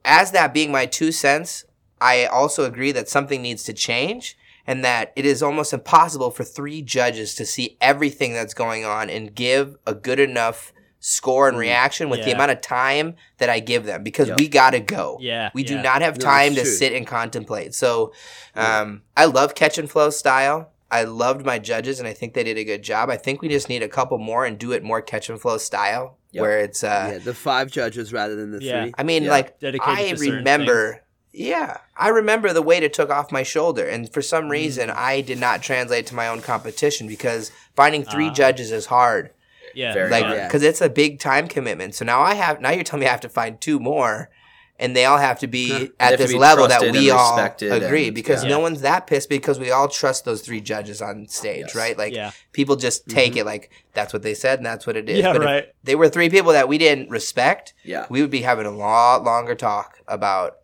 as 0.06 0.32
that 0.32 0.54
being 0.54 0.72
my 0.72 0.86
two 0.86 1.12
cents, 1.12 1.66
I 2.00 2.26
also 2.26 2.64
agree 2.66 2.92
that 2.94 3.10
something 3.10 3.42
needs 3.42 3.64
to 3.64 3.74
change 3.74 4.38
and 4.72 4.86
that 4.86 5.12
it 5.18 5.26
is 5.26 5.44
almost 5.44 5.74
impossible 5.74 6.32
for 6.32 6.46
three 6.46 6.82
judges 6.82 7.36
to 7.36 7.46
see 7.46 7.76
everything 7.82 8.32
that's 8.32 8.54
going 8.54 8.86
on 8.86 9.10
and 9.10 9.36
give 9.36 9.76
a 9.86 9.94
good 9.94 10.18
enough 10.18 10.72
score 11.02 11.50
and 11.50 11.58
reaction 11.58 12.10
with 12.10 12.24
the 12.24 12.32
amount 12.32 12.52
of 12.52 12.62
time 12.62 13.16
that 13.40 13.50
I 13.50 13.60
give 13.60 13.84
them 13.86 14.02
because 14.02 14.30
Yep. 14.30 14.40
we 14.40 14.48
got 14.48 14.70
to 14.70 14.80
go. 14.80 15.18
Yeah. 15.20 15.50
We 15.54 15.66
do 15.66 15.82
not 15.82 16.02
have 16.02 16.18
time 16.18 16.54
it's 16.54 16.62
to 16.62 16.66
sit 16.68 16.94
and 16.94 17.06
contemplate. 17.06 17.76
So, 17.76 18.14
um, 18.56 19.02
I 19.18 19.26
love 19.26 19.56
catch 19.56 19.78
and 19.78 19.92
flow 19.92 20.10
style. 20.10 20.72
I 20.90 21.04
loved 21.04 21.46
my 21.46 21.60
judges, 21.60 22.00
and 22.00 22.08
I 22.08 22.14
think 22.14 22.34
they 22.34 22.44
did 22.44 22.58
a 22.58 22.64
good 22.64 22.82
job. 22.82 23.10
I 23.10 23.18
think 23.18 23.42
we 23.42 23.50
just 23.50 23.68
need 23.68 23.84
a 23.84 23.88
couple 23.90 24.18
more 24.20 24.46
and 24.46 24.58
do 24.58 24.72
it 24.72 24.84
more 24.84 25.02
catch 25.02 25.30
and 25.30 25.40
flow 25.42 25.58
style, 25.58 26.18
Yep. 26.32 26.42
where 26.42 26.60
it's. 26.60 26.82
Uh, 26.84 27.10
yeah, 27.14 27.18
the 27.18 27.34
five 27.34 27.70
judges 27.72 28.14
rather 28.14 28.36
than 28.38 28.52
the 28.52 28.64
Yeah. 28.64 28.84
three. 28.84 28.94
I 28.98 29.04
mean, 29.04 29.24
Yeah. 29.24 29.32
like 29.32 29.60
Dedicated 29.60 29.98
I 29.98 30.10
to 30.12 30.18
certain 30.18 30.36
remember. 30.36 31.02
Yeah, 31.34 31.78
I 31.96 32.10
remember 32.10 32.52
the 32.52 32.62
weight 32.62 32.84
it 32.84 32.94
took 32.94 33.10
off 33.10 33.32
my 33.32 33.44
shoulder, 33.44 33.88
and 33.88 34.12
for 34.12 34.22
some 34.22 34.50
reason, 34.50 34.90
Mm. 34.90 34.96
I 34.98 35.22
did 35.22 35.40
not 35.40 35.62
translate 35.62 36.06
to 36.08 36.16
my 36.16 36.28
own 36.28 36.42
competition 36.42 37.08
because 37.08 37.52
finding 37.76 38.04
three 38.04 38.28
Ah. 38.28 38.34
judges 38.34 38.72
is 38.72 38.88
hard. 38.88 39.30
Yeah. 39.74 39.94
Very 39.94 40.10
like 40.10 40.44
because 40.48 40.64
it's 40.64 40.82
a 40.82 40.90
big 40.90 41.20
time 41.20 41.48
commitment. 41.48 41.96
So 41.96 42.04
now 42.04 42.22
I 42.22 42.34
have 42.36 42.60
now 42.60 42.72
you're 42.72 42.84
telling 42.84 43.02
me 43.02 43.08
I 43.08 43.12
have 43.12 43.22
to 43.22 43.30
find 43.30 43.62
two 43.62 43.80
more, 43.80 44.30
and 44.78 44.94
they 44.94 45.06
all 45.06 45.20
have 45.20 45.40
to 45.40 45.48
be 45.48 45.70
They 45.72 45.90
at 45.98 46.18
this 46.18 46.34
be 46.34 46.38
level 46.38 46.68
that 46.68 46.82
we 46.92 47.10
all 47.10 47.40
agree 47.40 48.08
and- 48.08 48.16
because 48.16 48.44
yeah. 48.44 48.50
no 48.50 48.60
one's 48.60 48.82
that 48.82 49.08
pissed 49.08 49.30
because 49.30 49.58
we 49.60 49.72
all 49.72 49.88
trust 49.88 50.26
those 50.26 50.42
three 50.42 50.60
judges 50.60 51.02
on 51.02 51.30
stage, 51.30 51.68
Yes. 51.68 51.76
right? 51.76 51.98
Like 51.98 52.14
Yeah. 52.14 52.32
people 52.52 52.76
just 52.76 53.08
take 53.08 53.38
it 53.38 53.46
like 53.46 53.70
that's 53.94 54.12
what 54.12 54.24
they 54.24 54.34
said 54.34 54.60
and 54.60 54.66
that's 54.66 54.86
what 54.86 54.98
it 54.98 55.08
is. 55.10 55.20
Yeah, 55.20 55.32
but 55.32 55.42
if 55.44 55.46
right. 55.46 55.70
they 55.86 55.96
were 55.96 56.10
three 56.10 56.30
people 56.30 56.52
that 56.52 56.68
we 56.68 56.78
didn't 56.78 57.10
respect, 57.10 57.74
Yeah. 57.86 58.06
we 58.10 58.20
would 58.20 58.32
be 58.32 58.42
having 58.42 58.66
a 58.66 58.72
lot 58.72 59.24
longer 59.24 59.56
talk 59.56 60.00
about 60.06 60.58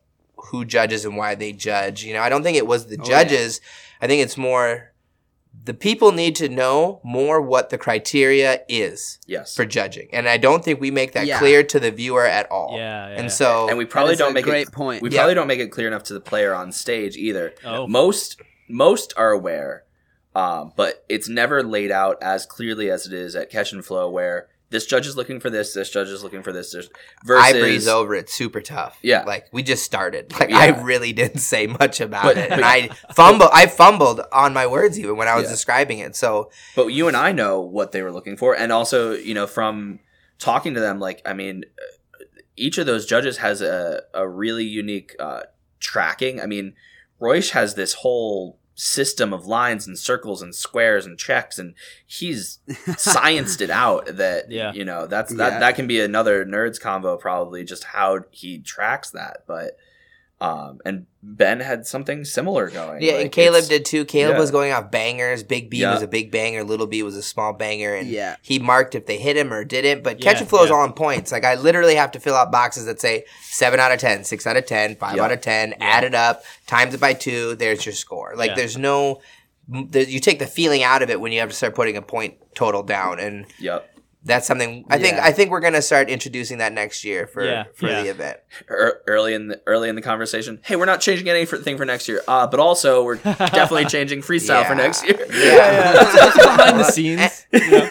who 0.46 0.66
judges 0.66 1.06
and 1.06 1.18
why 1.18 1.36
they 1.36 1.52
judge. 1.54 2.04
You 2.04 2.14
know, 2.14 2.22
I 2.22 2.30
don't 2.30 2.44
think 2.44 2.58
it 2.58 2.68
was 2.68 2.88
the 2.88 2.98
Oh, 3.00 3.04
yeah. 3.04 3.24
judges. 3.24 3.62
I 4.02 4.08
think 4.08 4.22
it's 4.24 4.38
more 4.38 4.94
the 5.64 5.74
people 5.74 6.12
need 6.12 6.36
to 6.36 6.48
know 6.48 7.02
more 7.04 7.42
what 7.42 7.72
the 7.72 7.78
criteria 7.78 8.62
is 8.70 9.20
Yes. 9.26 9.56
for 9.56 9.66
judging. 9.66 10.08
And 10.14 10.30
I 10.30 10.38
don't 10.38 10.64
think 10.64 10.80
we 10.80 10.92
make 10.92 11.12
that 11.14 11.26
Yeah. 11.26 11.40
clear 11.40 11.64
to 11.64 11.80
the 11.80 11.92
viewer 11.92 12.26
at 12.26 12.50
all. 12.52 12.76
Yeah, 12.78 13.10
yeah. 13.10 13.16
And 13.20 13.32
so 13.32 13.68
and 13.68 13.78
we 13.78 13.84
probably 13.86 14.16
don't 14.16 14.34
make 14.34 14.46
great 14.46 14.68
it 14.68 14.72
point. 14.72 15.02
We 15.02 15.10
Yeah. 15.10 15.18
probably 15.20 15.34
don't 15.34 15.48
make 15.48 15.60
it 15.60 15.68
clear 15.72 15.88
enough 15.88 16.04
to 16.04 16.14
the 16.14 16.22
player 16.22 16.54
on 16.54 16.72
stage 16.72 17.18
either. 17.18 17.54
Oh. 17.66 17.88
Most 17.88 18.38
most 18.70 19.14
are 19.18 19.32
aware, 19.32 19.84
um, 20.36 20.72
but 20.76 21.04
it's 21.10 21.28
never 21.28 21.64
laid 21.64 21.92
out 21.92 22.18
as 22.22 22.46
clearly 22.46 22.90
as 22.92 23.06
it 23.08 23.14
is 23.14 23.36
at 23.36 23.50
Catch 23.50 23.72
and 23.72 23.84
Flow, 23.84 24.10
where 24.10 24.48
this 24.70 24.86
judge 24.86 25.08
is 25.08 25.16
looking 25.16 25.40
for 25.40 25.50
this, 25.50 25.74
this 25.74 25.90
judge 25.90 26.10
is 26.10 26.24
looking 26.24 26.44
for 26.44 26.52
this. 26.52 26.74
Versus 26.74 26.90
I 27.26 27.54
breeze 27.54 27.88
over 27.88 28.14
it 28.16 28.30
super 28.30 28.60
tough. 28.62 28.98
Yeah. 29.02 29.24
Like 29.24 29.48
we 29.54 29.64
just 29.64 29.84
started. 29.86 30.34
Like 30.40 30.50
Yeah. 30.50 30.58
I 30.60 30.82
really 30.82 31.14
didn't 31.14 31.40
say 31.40 31.68
much 31.68 32.02
about 32.02 32.24
But- 32.26 32.38
it. 32.38 32.50
but- 32.50 32.60
And 32.60 32.66
I 32.66 32.90
fumbled 33.14 33.50
I 33.54 33.68
fumbled 33.68 34.22
on 34.32 34.54
my 34.54 34.68
words 34.68 35.00
even 35.00 35.16
when 35.18 35.28
I 35.28 35.36
was 35.36 35.46
Yeah. 35.46 35.52
describing 35.52 36.00
it. 36.00 36.16
So 36.16 36.52
but 36.76 36.88
you 36.88 37.08
and 37.08 37.16
I 37.16 37.32
know 37.32 37.62
what 37.62 37.92
they 37.94 38.02
were 38.02 38.12
looking 38.12 38.36
for, 38.38 38.56
and 38.56 38.72
also 38.72 39.14
you 39.14 39.34
know 39.34 39.48
from 39.48 40.00
talking 40.40 40.74
to 40.74 40.80
them, 40.80 41.00
like 41.00 41.22
I 41.26 41.34
mean, 41.34 41.64
uh, 42.20 42.26
each 42.56 42.78
of 42.78 42.86
those 42.86 43.06
judges 43.06 43.38
has 43.38 43.62
a 43.62 44.02
a 44.14 44.28
really 44.28 44.66
unique 44.66 45.16
uh, 45.20 45.44
tracking. 45.80 46.42
I 46.42 46.46
mean, 46.46 46.74
Royce 47.20 47.52
has 47.52 47.76
this 47.76 47.94
whole 47.94 48.60
system 48.80 49.34
of 49.34 49.48
lines 49.48 49.88
and 49.88 49.98
circles 49.98 50.42
and 50.44 50.54
squares 50.54 51.06
and 51.08 51.18
checks, 51.18 51.58
and 51.58 51.74
he's 52.06 52.60
scienced 52.70 53.60
it 53.60 53.72
out. 53.72 54.06
That 54.18 54.52
Yeah. 54.52 54.72
you 54.72 54.86
know 54.86 55.08
that's 55.08 55.34
that 55.36 55.54
Yeah. 55.54 55.60
that 55.60 55.76
can 55.76 55.88
be 55.88 56.00
another 56.00 56.46
nerds 56.46 56.80
convo 56.80 57.20
probably 57.20 57.64
just 57.66 57.84
how 57.86 58.20
he 58.32 58.60
tracks 58.60 59.10
that, 59.12 59.44
but. 59.48 59.78
Um, 60.40 60.80
and 60.86 61.08
Ben 61.24 61.60
had 61.62 61.88
something 61.88 62.24
similar 62.24 62.70
going. 62.70 63.02
yeah, 63.02 63.14
Like, 63.14 63.22
and 63.24 63.32
Caleb 63.32 63.66
did 63.66 63.86
too. 63.86 64.06
Caleb 64.06 64.36
yeah. 64.36 64.40
was 64.40 64.52
going 64.52 64.72
off 64.72 64.92
bangers. 64.92 65.42
Big 65.42 65.70
B 65.72 65.78
Yeah. 65.80 65.94
was 65.96 66.04
a 66.04 66.08
big 66.08 66.32
banger. 66.32 66.64
Little 66.64 66.86
B 66.86 67.02
was 67.02 67.16
a 67.16 67.24
small 67.24 67.54
banger, 67.54 67.96
and 67.96 68.08
Yeah. 68.08 68.36
he 68.44 68.60
marked 68.60 68.94
if 68.94 69.08
they 69.08 69.18
hit 69.18 69.36
him 69.36 69.52
or 69.52 69.64
didn't. 69.64 70.04
But 70.04 70.22
catch 70.22 70.36
Yeah, 70.36 70.42
and 70.42 70.50
flow 70.50 70.64
is 70.64 70.70
all 70.70 70.82
on 70.82 70.94
points. 70.94 71.32
Like 71.32 71.44
I 71.44 71.56
literally 71.56 71.96
have 71.96 72.12
to 72.12 72.20
fill 72.20 72.36
out 72.36 72.52
boxes 72.52 72.86
that 72.86 73.02
say 73.02 73.26
seven 73.50 73.80
out 73.80 73.92
of 73.92 74.00
10, 74.00 74.24
6 74.26 74.46
out 74.46 74.58
of 74.58 74.68
10, 74.68 74.96
5 74.98 75.16
Yeah. 75.18 75.24
out 75.24 75.32
of 75.32 75.42
ten. 75.42 75.74
Add 75.82 76.04
it 76.04 76.14
up, 76.14 76.44
times 76.68 76.94
it 76.94 77.00
by 77.00 77.14
two. 77.14 77.56
There's 77.56 77.84
your 77.84 77.96
score. 77.96 78.34
Like 78.36 78.52
Yeah. 78.52 78.56
there's 78.58 78.78
no. 78.78 79.22
You 79.70 80.20
take 80.20 80.38
the 80.40 80.46
feeling 80.48 80.84
out 80.84 81.02
of 81.02 81.10
it 81.10 81.20
when 81.20 81.32
you 81.32 81.40
have 81.40 81.50
to 81.50 81.56
start 81.56 81.74
putting 81.74 81.98
a 81.98 82.02
point 82.04 82.36
total 82.56 82.84
down, 82.84 83.20
and 83.20 83.48
Yep. 83.60 83.90
That's 84.28 84.46
something 84.46 84.86
I 84.90 85.00
think 85.00 85.16
Yeah. 85.16 85.26
I 85.26 85.32
think 85.32 85.50
we're 85.52 85.60
gonna 85.62 85.82
start 85.82 86.10
introducing 86.10 86.60
that 86.60 86.74
next 86.74 87.04
year 87.04 87.26
for 87.28 87.44
Yeah, 87.44 87.64
for 87.74 87.88
yeah. 87.88 88.04
the 88.04 88.10
event. 88.10 88.38
early 88.70 89.34
in 89.34 89.48
the 89.48 89.62
early 89.66 89.90
in 89.90 89.96
the 89.96 90.02
conversation. 90.02 90.60
Hey, 90.64 90.76
we're 90.76 90.86
not 90.86 91.02
changing 91.02 91.28
anything 91.30 91.78
for 91.78 91.86
next 91.86 92.08
year, 92.08 92.22
uh, 92.28 92.46
but 92.46 92.60
also 92.60 93.04
we're 93.04 93.16
definitely 93.24 93.86
changing 93.86 94.22
freestyle 94.22 94.68
for 94.68 94.76
next 94.76 95.04
year. 95.06 95.18
Yeah. 95.32 95.44
yeah, 95.44 95.94
it's, 96.04 96.14
it's 96.36 96.46
behind 96.46 96.80
the 96.80 96.84
scenes. 96.84 97.46
you 97.52 97.72
know? 97.72 97.90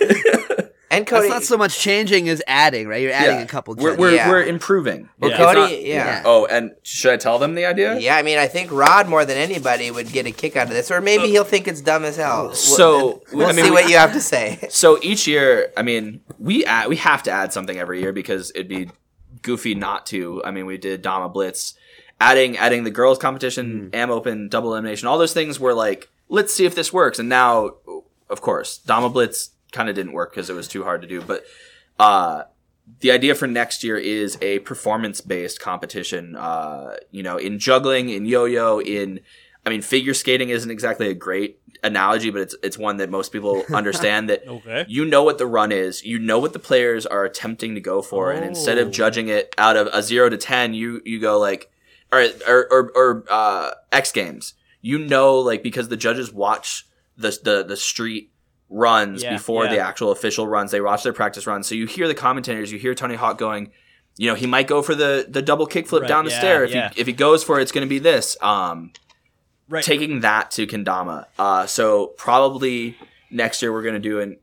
And 0.96 1.06
That's 1.06 1.28
not 1.28 1.42
so 1.42 1.56
much 1.56 1.78
changing 1.78 2.28
as 2.28 2.42
adding, 2.46 2.88
right? 2.88 3.00
You're 3.02 3.12
adding 3.12 3.36
Yeah. 3.38 3.42
a 3.42 3.46
couple. 3.46 3.74
We're 3.74 3.96
we're, 3.96 4.14
Yeah. 4.14 4.28
we're 4.30 4.42
improving. 4.44 5.08
well, 5.18 5.30
Yeah. 5.30 5.36
Cody, 5.36 5.60
not- 5.60 5.82
yeah. 5.82 6.22
Oh, 6.24 6.46
and 6.46 6.72
should 6.82 7.12
I 7.12 7.16
tell 7.16 7.38
them 7.38 7.54
the 7.54 7.64
idea? 7.66 7.98
Yeah, 7.98 8.16
I 8.16 8.22
mean, 8.22 8.38
I 8.38 8.46
think 8.46 8.70
Rod 8.72 9.08
more 9.08 9.24
than 9.24 9.36
anybody 9.36 9.90
would 9.90 10.10
get 10.12 10.26
a 10.26 10.30
kick 10.32 10.56
out 10.56 10.68
of 10.68 10.72
this, 10.74 10.90
or 10.90 11.00
maybe 11.00 11.24
uh, 11.24 11.26
he'll 11.26 11.44
think 11.44 11.68
it's 11.68 11.80
dumb 11.80 12.04
as 12.04 12.16
hell. 12.16 12.54
So, 12.54 13.22
we'll 13.32 13.46
I 13.46 13.52
mean, 13.52 13.64
see 13.64 13.70
we- 13.70 13.74
what 13.76 13.88
you 13.88 13.96
have 13.96 14.12
to 14.12 14.20
say. 14.20 14.58
So 14.70 14.98
each 15.02 15.26
year, 15.26 15.72
I 15.76 15.82
mean, 15.82 16.20
we 16.38 16.64
add, 16.64 16.88
we 16.88 16.96
have 16.96 17.22
to 17.24 17.30
add 17.30 17.52
something 17.52 17.78
every 17.78 18.00
year 18.00 18.12
because 18.12 18.50
it'd 18.54 18.68
be 18.68 18.90
goofy 19.42 19.74
not 19.74 20.06
to. 20.06 20.42
I 20.44 20.50
mean, 20.50 20.66
we 20.66 20.76
did 20.78 21.02
Dama 21.02 21.28
Blitz, 21.28 21.74
adding 22.20 22.56
adding 22.58 22.84
the 22.84 22.90
girls 22.90 23.18
competition, 23.18 23.88
hmm. 23.92 23.94
Am 23.94 24.10
Open, 24.10 24.48
double 24.48 24.72
elimination, 24.72 25.08
all 25.08 25.18
those 25.18 25.32
things 25.32 25.58
were 25.60 25.74
like, 25.74 26.08
let's 26.28 26.52
see 26.54 26.64
if 26.66 26.74
this 26.74 26.92
works. 26.92 27.18
And 27.18 27.28
now, 27.28 27.70
of 28.28 28.40
course, 28.40 28.78
Dama 28.78 29.08
Blitz 29.10 29.50
kind 29.72 29.88
of 29.88 29.94
didn't 29.94 30.12
work 30.12 30.32
because 30.32 30.48
it 30.50 30.54
was 30.54 30.68
too 30.68 30.84
hard 30.84 31.02
to 31.02 31.08
do. 31.08 31.20
But 31.22 31.44
uh, 31.98 32.44
the 33.00 33.10
idea 33.10 33.34
for 33.34 33.46
next 33.46 33.82
year 33.84 33.96
is 33.96 34.38
a 34.40 34.60
performance 34.60 35.20
based 35.20 35.60
competition. 35.60 36.36
Uh, 36.36 36.96
you 37.10 37.22
know, 37.22 37.36
in 37.36 37.58
juggling, 37.58 38.08
in 38.10 38.26
yo 38.26 38.44
yo, 38.44 38.80
in 38.80 39.20
I 39.64 39.70
mean, 39.70 39.82
figure 39.82 40.14
skating 40.14 40.50
isn't 40.50 40.70
exactly 40.70 41.08
a 41.08 41.14
great 41.14 41.58
analogy, 41.82 42.30
but 42.30 42.40
it's 42.40 42.54
it's 42.62 42.78
one 42.78 42.98
that 42.98 43.10
most 43.10 43.32
people 43.32 43.64
understand 43.74 44.30
that 44.30 44.46
Okay. 44.46 44.84
you 44.88 45.04
know 45.04 45.22
what 45.24 45.38
the 45.38 45.46
run 45.46 45.72
is, 45.72 46.04
you 46.04 46.18
know 46.18 46.38
what 46.38 46.52
the 46.52 46.58
players 46.58 47.04
are 47.06 47.24
attempting 47.24 47.74
to 47.74 47.80
go 47.80 48.00
for, 48.02 48.30
and 48.32 48.44
instead 48.44 48.78
of 48.78 48.88
Oh. 48.88 48.90
judging 48.90 49.28
it 49.28 49.52
out 49.58 49.76
of 49.76 49.88
a 49.92 50.02
zero 50.02 50.28
to 50.28 50.36
ten, 50.36 50.72
you 50.74 51.00
you 51.04 51.18
go 51.20 51.38
like, 51.38 51.70
or 52.12 52.24
or 52.46 52.66
or, 52.70 52.92
or 52.94 53.24
uh, 53.28 53.70
X 53.90 54.12
Games, 54.12 54.54
you 54.80 54.98
know, 54.98 55.36
like 55.38 55.62
because 55.64 55.88
the 55.88 55.96
judges 55.96 56.32
watch 56.32 56.86
the 57.16 57.36
the 57.42 57.64
the 57.64 57.76
street 57.76 58.30
runs 58.68 59.22
Yeah, 59.22 59.32
before 59.34 59.64
yeah. 59.66 59.70
the 59.72 59.78
actual 59.80 60.10
official 60.10 60.46
runs, 60.46 60.70
they 60.70 60.80
watch 60.80 61.02
their 61.02 61.12
practice 61.12 61.46
runs, 61.46 61.66
so 61.66 61.74
you 61.74 61.86
hear 61.86 62.08
the 62.08 62.14
commentators, 62.14 62.72
you 62.72 62.78
hear 62.78 62.94
Tony 62.94 63.14
Hawk 63.14 63.38
going. 63.38 63.70
You 64.18 64.28
know 64.28 64.34
he 64.34 64.46
might 64.46 64.66
go 64.66 64.80
for 64.80 64.94
the, 64.94 65.26
the 65.28 65.42
double 65.42 65.66
kickflip 65.66 66.00
Right, 66.00 66.08
down 66.08 66.24
the 66.24 66.30
yeah, 66.30 66.38
stair. 66.38 66.64
If 66.64 66.72
he 66.72 67.00
if 67.00 67.06
he 67.06 67.12
goes 67.12 67.44
for 67.44 67.58
it, 67.58 67.62
it's 67.62 67.72
going 67.72 67.86
to 67.86 67.88
be 67.88 67.98
this. 67.98 68.36
Um, 68.42 68.92
Right. 69.68 69.82
taking 69.84 70.20
that 70.20 70.52
to 70.52 70.66
Kendama. 70.66 71.26
Uh, 71.38 71.66
so 71.66 72.06
probably 72.16 72.96
next 73.32 73.60
year 73.62 73.72
we're 73.72 73.82
going 73.82 73.94
to 74.00 74.00
do 74.00 74.20
an 74.20 74.38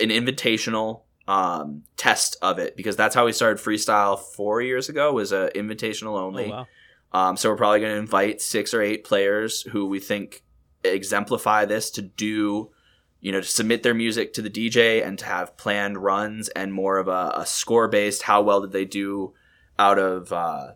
an 0.00 0.08
invitational 0.08 1.02
um, 1.28 1.84
test 1.96 2.36
of 2.42 2.58
it 2.58 2.74
because 2.76 2.96
that's 2.96 3.14
how 3.14 3.26
we 3.26 3.32
started 3.32 3.62
freestyle 3.62 4.18
four 4.18 4.60
years 4.62 4.88
ago 4.88 5.12
was 5.12 5.32
a 5.32 5.50
invitational 5.54 6.14
Oh, 6.18 6.26
only. 6.26 6.50
wow. 6.50 6.66
Um, 7.12 7.36
so 7.36 7.50
we're 7.50 7.56
probably 7.56 7.80
going 7.80 7.92
to 7.92 7.98
invite 7.98 8.40
six 8.40 8.72
or 8.74 8.80
eight 8.82 9.04
players 9.04 9.62
who 9.62 9.86
we 9.86 10.00
think 10.00 10.42
exemplify 10.82 11.64
this 11.66 11.90
to 11.92 12.02
do, 12.02 12.70
you 13.24 13.32
know, 13.32 13.40
to 13.40 13.48
submit 13.48 13.82
their 13.82 13.94
music 13.94 14.34
to 14.34 14.42
the 14.42 14.50
DJ 14.50 15.02
and 15.02 15.18
to 15.18 15.24
have 15.24 15.56
planned 15.56 15.96
runs 15.96 16.50
and 16.50 16.74
more 16.74 16.98
of 16.98 17.08
a, 17.08 17.32
a 17.36 17.46
score 17.46 17.88
based. 17.88 18.24
How 18.24 18.42
well 18.42 18.60
did 18.60 18.72
they 18.72 18.84
do 18.84 19.32
out 19.78 19.98
of 19.98 20.30
uh, 20.30 20.72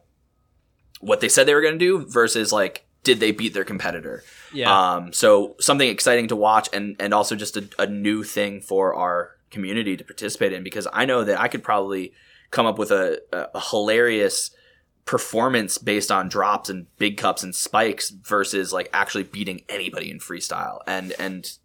what 1.00 1.20
they 1.20 1.28
said 1.28 1.46
they 1.46 1.52
were 1.52 1.60
going 1.60 1.78
to 1.78 1.78
do 1.78 2.06
versus 2.06 2.50
like 2.50 2.86
did 3.04 3.20
they 3.20 3.32
beat 3.32 3.52
their 3.52 3.66
competitor? 3.66 4.24
Yeah. 4.50 4.94
Um, 4.94 5.12
so 5.12 5.56
something 5.60 5.90
exciting 5.90 6.28
to 6.28 6.36
watch 6.36 6.70
and, 6.72 6.96
and 6.98 7.12
also 7.12 7.36
just 7.36 7.58
a, 7.58 7.68
a 7.78 7.86
new 7.86 8.24
thing 8.24 8.62
for 8.62 8.94
our 8.94 9.36
community 9.50 9.98
to 9.98 10.04
participate 10.04 10.54
in 10.54 10.64
because 10.64 10.88
I 10.90 11.04
know 11.04 11.24
that 11.24 11.38
I 11.38 11.48
could 11.48 11.62
probably 11.62 12.14
come 12.50 12.64
up 12.64 12.78
with 12.78 12.90
a, 12.90 13.20
a, 13.30 13.48
a 13.56 13.60
hilarious 13.60 14.52
performance 15.04 15.76
based 15.76 16.10
on 16.10 16.30
drops 16.30 16.70
and 16.70 16.86
big 16.96 17.18
cups 17.18 17.42
and 17.42 17.54
spikes 17.54 18.08
versus 18.08 18.72
like 18.72 18.88
actually 18.94 19.24
beating 19.24 19.64
anybody 19.68 20.10
in 20.10 20.18
freestyle 20.18 20.80
and 20.86 21.12
and 21.18 21.58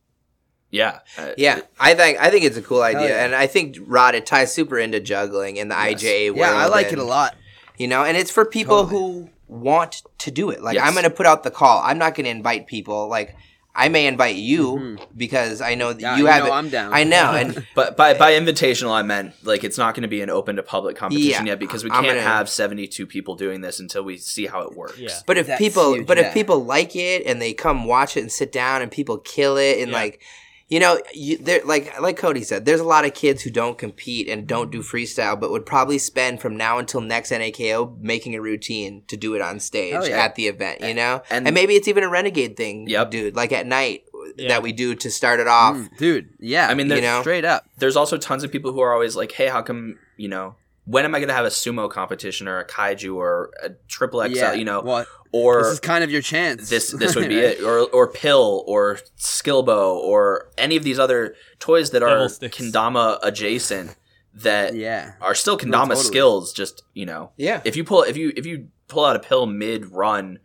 yeah 0.74 1.00
uh, 1.18 1.32
Yeah, 1.38 1.62
I 1.80 1.94
think 1.94 2.20
I 2.20 2.30
think 2.30 2.44
it's 2.46 2.58
a 2.58 2.62
cool 2.62 2.82
idea, 2.82 3.10
yeah. 3.10 3.24
and 3.26 3.34
I 3.36 3.48
think 3.48 3.78
Rod 3.86 4.16
it 4.16 4.26
ties 4.26 4.54
super 4.54 4.78
into 4.78 5.00
juggling 5.00 5.56
in 5.58 5.68
the 5.70 5.76
Yes. 5.76 6.04
IJA 6.04 6.30
world. 6.32 6.38
Yeah, 6.40 6.54
I 6.56 6.68
like 6.68 6.88
and, 6.92 6.98
it 6.98 7.00
a 7.00 7.06
lot. 7.06 7.36
You 7.78 7.88
know, 7.88 8.04
and 8.04 8.18
it's 8.18 8.32
for 8.32 8.44
people 8.46 8.84
Totally. 8.84 9.02
who 9.02 9.30
want 9.48 10.02
to 10.20 10.32
do 10.32 10.50
it. 10.50 10.62
Like 10.62 10.76
Yes. 10.76 10.86
I'm 10.88 10.94
going 10.94 11.04
to 11.06 11.10
put 11.10 11.26
out 11.26 11.44
the 11.44 11.52
call. 11.52 11.82
I'm 11.84 11.98
not 11.98 12.16
going 12.16 12.26
to 12.26 12.30
invite 12.32 12.68
people. 12.68 13.08
Like 13.08 13.36
I 13.76 13.90
may 13.90 14.06
invite 14.06 14.36
you 14.36 14.64
Mhm. 14.78 15.00
because 15.18 15.60
I 15.60 15.74
know 15.74 15.94
that 15.94 16.00
Yeah, 16.02 16.16
you 16.18 16.24
you 16.24 16.26
have 16.28 16.44
know 16.44 16.52
it. 16.54 16.58
I'm 16.60 16.70
down. 16.70 16.94
I 16.94 17.04
know, 17.04 17.32
and 17.34 17.66
but 17.76 17.98
by 17.98 18.14
by 18.14 18.34
invitational 18.34 18.92
I 18.92 19.02
meant 19.02 19.34
like 19.44 19.64
it's 19.64 19.80
not 19.80 19.96
going 19.96 20.04
to 20.04 20.08
be 20.18 20.22
an 20.22 20.30
open 20.30 20.58
to 20.58 20.64
public 20.64 20.96
competition 20.96 21.48
Yeah, 21.48 21.54
yet 21.54 21.60
because 21.60 21.84
we 21.84 21.90
I'm 21.90 22.04
can't 22.04 22.18
gonna- 22.18 22.22
have 22.36 22.48
72 22.50 23.08
people 23.08 23.34
doing 23.36 23.62
this 23.62 23.80
until 23.80 24.04
we 24.04 24.18
see 24.18 24.46
how 24.46 24.62
it 24.62 24.76
works 24.78 25.00
Yeah. 25.00 25.10
But 25.26 25.38
if 25.40 25.48
That's 25.48 25.58
people, 25.58 25.96
huge, 25.96 26.06
but 26.06 26.18
yeah. 26.18 26.28
if 26.28 26.34
people 26.36 26.64
like 26.64 26.96
it 26.96 27.24
and 27.26 27.42
they 27.42 27.54
come 27.54 27.86
watch 27.86 28.16
it 28.16 28.22
and 28.22 28.32
sit 28.32 28.52
down 28.52 28.84
and 28.84 28.92
people 28.92 29.18
kill 29.18 29.58
it 29.58 29.80
and 29.80 29.90
Yeah. 29.92 29.98
like, 29.98 30.22
you 30.70 30.80
know, 30.80 31.00
you, 31.14 31.38
there 31.38 31.62
like 31.66 32.00
like 32.02 32.18
Cody 32.18 32.44
said, 32.44 32.66
there's 32.66 32.80
a 32.80 32.84
lot 32.86 33.06
of 33.06 33.14
kids 33.14 33.42
who 33.44 33.50
don't 33.52 33.78
compete 33.78 34.28
and 34.30 34.48
don't 34.48 34.72
do 34.72 34.80
freestyle, 34.82 35.40
but 35.40 35.52
would 35.52 35.66
probably 35.66 35.98
spend 35.98 36.42
from 36.42 36.56
now 36.58 36.78
until 36.80 37.02
next 37.02 37.32
NAKO 37.32 38.00
making 38.02 38.34
a 38.36 38.42
routine 38.42 39.04
to 39.08 39.18
do 39.18 39.36
it 39.36 39.42
on 39.42 39.60
stage 39.60 39.96
Oh, 39.96 40.04
yeah. 40.06 40.24
at 40.24 40.36
the 40.36 40.48
event. 40.48 40.82
You 40.82 40.94
know, 40.94 41.22
And- 41.30 41.46
and, 41.48 41.54
maybe 41.54 41.74
it's 41.76 41.88
even 41.88 42.04
a 42.04 42.10
renegade 42.10 42.56
thing, 42.58 42.88
Yep. 42.88 43.12
dude. 43.12 43.36
Like 43.36 43.52
at 43.52 43.68
night 43.68 44.04
Yeah. 44.38 44.48
that 44.50 44.64
we 44.64 44.72
do 44.72 44.96
to 44.96 45.12
start 45.12 45.40
it 45.40 45.48
off. 45.48 45.76
Mm, 45.76 45.98
dude. 45.98 46.30
Yeah, 46.40 46.68
I 46.68 46.74
mean, 46.74 46.88
You 46.88 46.96
there's- 46.96 47.04
know? 47.04 47.22
straight 47.22 47.46
up. 47.46 47.66
there's 47.78 47.96
also 47.98 48.18
tons 48.18 48.44
of 48.44 48.52
people 48.52 48.72
who 48.74 48.80
are 48.80 48.94
always 48.94 49.16
like, 49.16 49.34
"Hey, 49.34 49.48
how 49.48 49.62
come 49.62 50.00
you 50.18 50.28
know 50.30 50.56
when 50.86 51.06
am 51.06 51.16
I 51.16 51.20
going 51.20 51.30
to 51.30 51.34
have 51.34 51.46
a 51.46 51.50
sumo 51.50 51.90
competition 51.90 52.48
or 52.48 52.60
a 52.60 52.68
kaiju 52.68 53.16
or 53.16 53.52
a 53.64 53.70
triple 53.88 54.22
XL? 54.22 54.28
yeah, 54.36 54.54
You 54.54 54.66
know, 54.66 54.82
well, 54.82 55.06
or 55.32 55.64
this 55.64 55.74
is 55.74 55.80
kind 55.80 56.04
of 56.04 56.12
your 56.12 56.22
chance. 56.22 56.70
this 56.70 56.92
this 56.92 57.16
would 57.18 57.30
be 57.30 57.36
Right? 57.36 57.58
it, 57.58 57.64
or 57.64 57.88
or 57.92 58.08
pill 58.12 58.64
or 58.68 59.00
skillbow 59.16 59.98
or 59.98 60.50
any 60.58 60.76
of 60.76 60.84
these 60.84 61.00
other 61.00 61.36
toys 61.60 61.92
that 61.92 62.04
are 62.04 62.10
Devil 62.10 62.30
sticks. 62.30 62.58
kendama 62.58 63.18
adjacent 63.24 63.96
that 64.36 64.76
Yeah, 64.76 65.14
are 65.22 65.36
still 65.36 65.56
No, 65.58 65.64
kendama 65.64 65.88
totally. 65.90 66.04
skills. 66.06 66.54
Just 66.54 66.84
you 66.94 67.06
know, 67.06 67.32
Yeah. 67.38 67.62
if 67.66 67.76
you 67.76 67.84
pull 67.84 68.04
if 68.04 68.18
you 68.18 68.34
if 68.36 68.46
you 68.46 68.68
pull 68.88 69.06
out 69.06 69.16
a 69.16 69.20
pill 69.20 69.46
mid 69.46 69.86
run, 69.88 70.40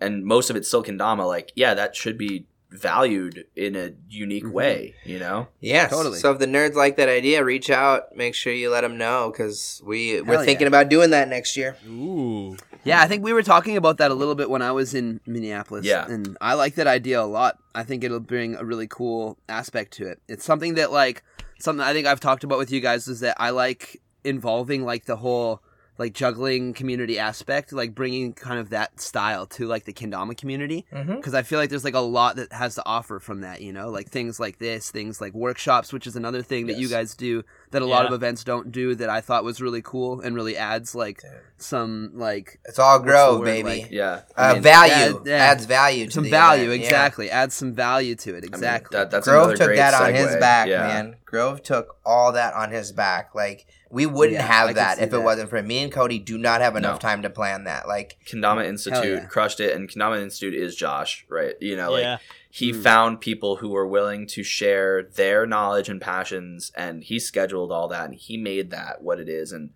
and 0.00 0.24
most 0.24 0.50
of 0.50 0.56
it's 0.56 0.68
still 0.68 0.82
kendama, 0.82 1.26
like 1.26 1.52
yeah, 1.54 1.74
that 1.74 1.94
should 1.94 2.16
be 2.18 2.46
valued 2.74 3.44
in 3.54 3.76
a 3.76 3.92
unique 4.08 4.44
Mhm. 4.44 4.52
way. 4.52 4.94
You 5.04 5.18
know, 5.20 5.48
Yes. 5.60 5.90
Totally. 5.90 6.18
So 6.18 6.32
if 6.32 6.38
the 6.38 6.46
nerds 6.46 6.74
like 6.74 6.96
that 6.96 7.08
idea, 7.08 7.44
reach 7.44 7.70
out. 7.70 8.16
Make 8.16 8.34
sure 8.34 8.52
you 8.52 8.68
let 8.70 8.80
them 8.82 8.98
know 8.98 9.30
because 9.30 9.80
we 9.84 10.20
we're 10.22 10.34
Hell 10.36 10.44
thinking 10.44 10.62
yeah. 10.64 10.68
about 10.68 10.88
doing 10.88 11.10
that 11.10 11.28
next 11.28 11.56
year. 11.56 11.76
Ooh. 11.88 12.56
Yeah, 12.84 13.00
I 13.00 13.06
think 13.06 13.22
we 13.24 13.32
were 13.32 13.42
talking 13.42 13.76
about 13.76 13.98
that 13.98 14.10
a 14.10 14.14
little 14.14 14.34
bit 14.34 14.50
when 14.50 14.60
I 14.60 14.72
was 14.72 14.92
in 14.92 15.20
Minneapolis. 15.26 15.86
Yeah. 15.86 16.04
And 16.06 16.36
I 16.40 16.54
like 16.54 16.74
that 16.74 16.86
idea 16.86 17.20
a 17.20 17.24
lot. 17.24 17.58
I 17.74 17.82
think 17.82 18.04
it'll 18.04 18.20
bring 18.20 18.56
a 18.56 18.64
really 18.64 18.86
cool 18.86 19.38
aspect 19.48 19.92
to 19.94 20.06
it. 20.08 20.18
It's 20.28 20.44
something 20.44 20.74
that, 20.74 20.92
like, 20.92 21.22
something 21.60 21.82
I 21.84 21.92
think 21.94 22.06
I've 22.06 22.20
talked 22.20 22.44
about 22.44 22.58
with 22.58 22.70
you 22.70 22.80
guys 22.80 23.08
is 23.08 23.20
that 23.20 23.36
I 23.40 23.50
like 23.50 24.02
involving, 24.22 24.84
like, 24.84 25.06
the 25.06 25.16
whole, 25.16 25.62
like, 25.98 26.12
juggling 26.12 26.74
community 26.74 27.18
aspect, 27.18 27.72
like, 27.72 27.94
bringing 27.94 28.32
kind 28.32 28.58
of 28.58 28.70
that 28.70 29.00
style 29.00 29.46
to, 29.46 29.66
like, 29.66 29.84
the 29.84 29.92
Kendama 29.92 30.36
community. 30.36 30.84
Mm-hmm. 30.92 31.16
Because 31.16 31.34
I 31.34 31.42
feel 31.42 31.58
like 31.58 31.70
there's, 31.70 31.84
like, 31.84 31.94
a 31.94 32.00
lot 32.00 32.36
that 32.36 32.52
has 32.52 32.74
to 32.76 32.82
offer 32.84 33.20
from 33.20 33.42
that, 33.42 33.60
you 33.60 33.72
know? 33.72 33.90
Like, 33.90 34.10
things 34.10 34.40
like 34.40 34.58
this, 34.58 34.90
things 34.90 35.20
like 35.20 35.34
workshops, 35.34 35.92
which 35.92 36.06
is 36.06 36.16
another 36.16 36.42
thing 36.42 36.66
that 36.66 36.78
you 36.78 36.88
guys 36.88 37.14
do 37.14 37.44
that 37.74 37.82
a 37.82 37.86
lot 37.86 38.02
Yeah. 38.02 38.08
of 38.08 38.12
events 38.14 38.42
don't 38.44 38.72
do 38.72 38.94
that 38.94 39.10
I 39.10 39.20
thought 39.20 39.44
was 39.44 39.60
really 39.60 39.82
cool 39.82 40.20
and 40.20 40.34
really 40.34 40.56
adds, 40.56 40.94
like, 40.94 41.20
some, 41.58 42.10
like, 42.14 42.58
It's 42.64 42.78
all 42.78 42.98
What's 43.38 43.40
the 43.40 43.44
baby. 43.44 43.82
like- 43.82 43.90
yeah, 43.90 44.20
uh, 44.36 44.56
value 44.60 44.92
Yeah, 45.24 45.36
yeah. 45.36 45.44
adds 45.44 45.64
value 45.66 46.06
to 46.06 46.12
some 46.12 46.24
the 46.24 46.30
value 46.30 46.64
event, 46.64 46.80
yeah. 46.80 46.86
exactly 46.86 47.30
add 47.30 47.52
some 47.52 47.72
value 47.74 48.14
to 48.16 48.30
it 48.30 48.38
I 48.38 48.40
mean, 48.40 48.44
exactly 48.54 48.96
that, 48.98 49.10
that's 49.10 49.26
Grove 49.28 49.50
took 49.56 49.66
great 49.68 49.76
that 49.76 49.94
on 49.94 50.14
his 50.14 50.36
back, 50.36 50.68
Yeah. 50.68 50.86
man. 50.86 51.16
Grove 51.24 51.62
took 51.62 51.96
all 52.04 52.32
that 52.32 52.54
on 52.54 52.70
his 52.70 52.92
back. 52.92 53.34
Like 53.34 53.66
we 53.90 54.06
wouldn't 54.06 54.34
Yeah, 54.38 54.42
have 54.46 54.66
can 54.68 54.76
that 54.76 54.98
if 55.00 55.10
that. 55.10 55.16
it 55.16 55.22
wasn't 55.22 55.50
for 55.50 55.56
him. 55.58 55.66
me 55.68 55.82
and 55.82 55.92
Cody. 55.92 56.18
Do 56.18 56.36
not 56.38 56.60
have 56.60 56.74
enough 56.76 56.96
No. 57.02 57.08
time 57.08 57.22
to 57.22 57.30
plan 57.30 57.64
that. 57.64 57.86
Like 57.88 58.16
Kendama 58.26 58.64
Institute 58.66 59.20
yeah. 59.22 59.24
crushed 59.26 59.60
it, 59.60 59.74
and 59.74 59.88
Kendama 59.88 60.20
Institute 60.22 60.54
is 60.54 60.74
Josh, 60.76 61.24
right? 61.28 61.54
You 61.60 61.76
know, 61.76 61.90
like 61.92 62.02
yeah. 62.02 62.18
He 62.56 62.70
Hmm. 62.70 62.82
found 62.82 63.20
people 63.20 63.56
who 63.56 63.70
were 63.70 63.86
willing 63.86 64.28
to 64.28 64.44
share 64.44 65.02
their 65.02 65.44
knowledge 65.44 65.88
and 65.88 66.00
passions, 66.00 66.70
and 66.76 67.02
he 67.02 67.18
scheduled 67.18 67.72
all 67.72 67.88
that, 67.88 68.04
and 68.04 68.14
he 68.14 68.36
made 68.36 68.70
that 68.70 69.02
what 69.02 69.18
it 69.18 69.28
is, 69.28 69.50
and 69.50 69.70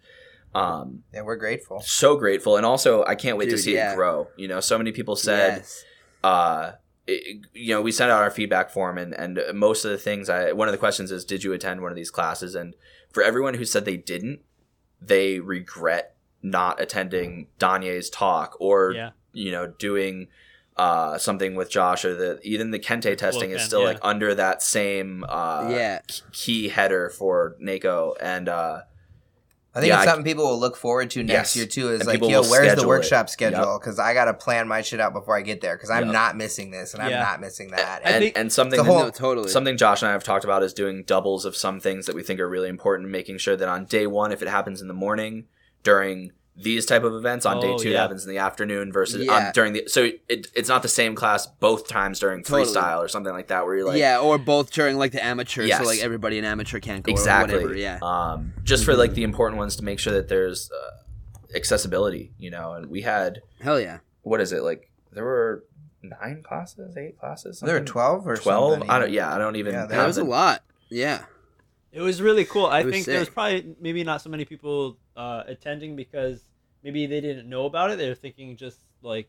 um, 0.55 1.03
yeah, 1.13 1.23
we're 1.23 1.37
grateful. 1.37 1.81
so 1.81 2.17
grateful. 2.17 2.57
And 2.57 2.65
also, 2.65 3.05
I 3.05 3.17
can't 3.17 3.37
wait 3.37 3.51
to 3.51 3.59
see 3.59 3.75
yeah. 3.75 3.93
it 3.93 3.97
grow. 3.97 4.29
You 4.37 4.47
know, 4.49 4.61
so 4.61 4.79
many 4.79 4.93
people 4.93 5.17
said, 5.17 5.59
yes. 5.59 5.85
uh, 6.23 6.73
it- 7.09 7.45
you 7.53 7.75
know, 7.75 7.83
we 7.83 7.91
sent 7.91 8.11
out 8.13 8.23
our 8.23 8.31
feedback 8.31 8.71
form, 8.71 8.97
and 8.97 9.13
and 9.13 9.41
most 9.55 9.85
of 9.85 9.91
the 9.91 9.99
things, 9.99 10.29
I 10.29 10.53
one 10.53 10.69
of 10.69 10.73
the 10.73 10.79
questions 10.79 11.11
is, 11.11 11.25
did 11.25 11.43
you 11.43 11.53
attend 11.53 11.81
one 11.83 11.91
of 11.91 11.97
these 11.97 12.11
classes? 12.13 12.55
And 12.55 12.75
for 13.13 13.25
everyone 13.25 13.55
who 13.55 13.65
said 13.65 13.85
they 13.87 13.97
didn't, 13.97 14.41
they 15.03 15.41
regret 15.41 16.15
not 16.43 16.81
attending 16.81 17.49
Danye's 17.59 18.09
talk 18.09 18.57
or 18.61 18.93
Yeah. 18.93 19.11
you 19.33 19.51
know 19.51 19.67
doing 19.67 20.29
uh, 20.79 21.19
something 21.19 21.55
with 21.57 21.69
Josh 21.71 22.05
or 22.05 22.15
the 22.15 22.39
even 22.43 22.71
the 22.71 22.79
Kentei 22.79 23.17
testing 23.17 23.51
is 23.51 23.63
still 23.63 23.81
yeah. 23.81 23.87
like 23.89 23.99
under 24.03 24.35
that 24.35 24.63
same 24.63 25.25
uh, 25.29 25.69
yeah 25.71 26.01
key 26.33 26.69
header 26.69 27.11
for 27.11 27.57
NAKO 27.61 28.15
and 28.21 28.49
uh, 28.49 28.83
I 29.75 29.81
think 29.81 29.91
Yeah, 29.91 29.99
it's 29.99 30.07
I- 30.09 30.11
something 30.13 30.25
people 30.25 30.45
will 30.49 30.59
look 30.59 30.77
forward 30.77 31.11
to 31.11 31.23
next 31.23 31.55
Yes. 31.55 31.57
year 31.57 31.67
too. 31.67 31.91
Is 31.93 32.01
And 32.01 32.09
like, 32.09 32.21
yo, 32.21 32.41
where's 32.41 32.49
the 32.49 32.57
schedule 32.71 32.85
it. 32.85 32.87
workshop 32.89 33.29
schedule? 33.29 33.79
Because 33.79 33.99
I 33.99 34.15
gotta 34.15 34.35
plan 34.35 34.67
my 34.67 34.81
shit 34.83 34.99
out 34.99 35.13
before 35.13 35.37
I 35.37 35.43
get 35.43 35.61
there. 35.61 35.77
Because 35.77 35.91
I'm 35.91 36.05
Yep. 36.07 36.13
not 36.13 36.37
missing 36.37 36.71
this, 36.71 36.95
and 36.95 37.03
I'm 37.03 37.13
not 37.13 37.41
missing 37.41 37.71
that. 37.73 38.03
I 38.05 38.11
and, 38.11 38.23
think- 38.25 38.39
and 38.39 38.53
something 38.53 38.81
It's 38.81 38.89
a 38.89 38.91
whole- 38.91 39.03
no, 39.05 39.11
totally 39.11 39.51
something 39.51 39.77
Josh 39.77 40.01
and 40.03 40.09
I 40.09 40.13
have 40.13 40.25
talked 40.25 40.45
about 40.45 40.63
is 40.63 40.73
doing 40.73 41.03
doubles 41.05 41.45
of 41.45 41.55
some 41.57 41.81
things 41.81 42.07
that 42.07 42.15
we 42.17 42.23
think 42.23 42.41
are 42.41 42.49
really 42.49 42.69
important, 42.69 43.11
making 43.11 43.39
sure 43.39 43.57
that 43.57 43.69
on 43.69 43.85
day 43.85 44.07
one, 44.07 44.33
if 44.33 44.43
it 44.43 44.49
happens 44.49 44.81
in 44.81 44.89
the 44.89 44.95
morning 44.95 45.47
during 45.85 46.33
these 46.61 46.85
type 46.87 47.05
of 47.05 47.15
events, 47.15 47.47
on 47.47 47.61
day 47.61 47.69
Oh, 47.73 47.79
two 47.79 47.89
it 47.91 47.93
yeah. 47.93 48.01
happens 48.03 48.25
in 48.27 48.31
the 48.31 48.39
afternoon 48.39 48.93
versus 48.93 49.25
Yeah. 49.25 49.47
on, 49.47 49.53
during 49.53 49.73
the 49.75 49.85
so 49.87 50.11
it, 50.29 50.49
it's 50.57 50.69
not 50.69 50.83
the 50.83 50.89
same 50.89 51.15
class 51.15 51.47
both 51.47 51.87
times 51.89 52.19
during 52.19 52.43
Totally. 52.43 52.65
freestyle 52.65 52.99
or 52.99 53.07
something 53.07 53.33
like 53.33 53.47
that 53.47 53.65
where 53.65 53.77
you're 53.77 53.87
like 53.87 53.99
yeah 53.99 54.19
or 54.19 54.39
both 54.39 54.73
during 54.73 54.97
like 54.99 55.13
the 55.13 55.25
amateur 55.25 55.63
Yes. 55.63 55.79
so 55.79 55.85
like 55.85 56.01
everybody 56.01 56.37
in 56.37 56.45
amateur 56.45 56.81
can't 56.81 57.05
go 57.05 57.13
exactly 57.13 57.55
or 57.55 57.61
whatever 57.69 57.77
yeah 57.79 57.99
um, 58.03 58.53
just 58.65 58.85
for 58.85 58.95
like 58.97 59.15
the 59.15 59.23
important 59.23 59.59
ones 59.59 59.77
to 59.77 59.85
make 59.85 60.01
sure 60.01 60.13
that 60.15 60.27
there's 60.29 60.69
uh, 60.73 61.57
accessibility 61.57 62.33
you 62.39 62.51
know 62.51 62.73
and 62.73 62.87
we 62.91 63.03
had 63.03 63.41
hell 63.61 63.81
yeah 63.81 63.99
what 64.23 64.41
is 64.41 64.53
it 64.53 64.63
like 64.63 64.91
there 65.13 65.25
were 65.25 65.65
nine 66.03 66.43
classes 66.43 66.97
eight 66.97 67.19
classes 67.19 67.61
there 67.61 67.75
are 67.77 67.79
something? 67.79 67.87
twelve 67.93 68.27
or 68.27 68.37
12. 68.37 68.83
I 68.89 68.99
don't, 68.99 69.11
yeah 69.13 69.35
i 69.35 69.39
don't 69.39 69.57
even 69.57 69.73
Yeah, 69.75 69.87
that 69.87 70.07
was 70.07 70.19
a 70.19 70.25
lot 70.25 70.63
yeah 70.91 71.25
It 71.91 72.01
was 72.03 72.21
really 72.21 72.45
cool. 72.45 72.67
I 72.67 72.81
It 72.81 72.85
was 72.87 72.93
think 72.95 73.07
there 73.07 73.19
was 73.21 73.31
probably 73.31 73.75
maybe 73.81 74.05
not 74.05 74.21
so 74.23 74.29
many 74.31 74.45
people 74.45 74.99
uh, 75.17 75.43
attending 75.47 75.97
because 75.97 76.43
maybe 76.89 77.07
they 77.07 77.21
didn't 77.21 77.49
know 77.49 77.67
about 77.67 77.91
it. 77.91 77.99
They 77.99 78.09
were 78.09 78.15
thinking 78.15 78.57
just 78.57 78.79
like 79.03 79.29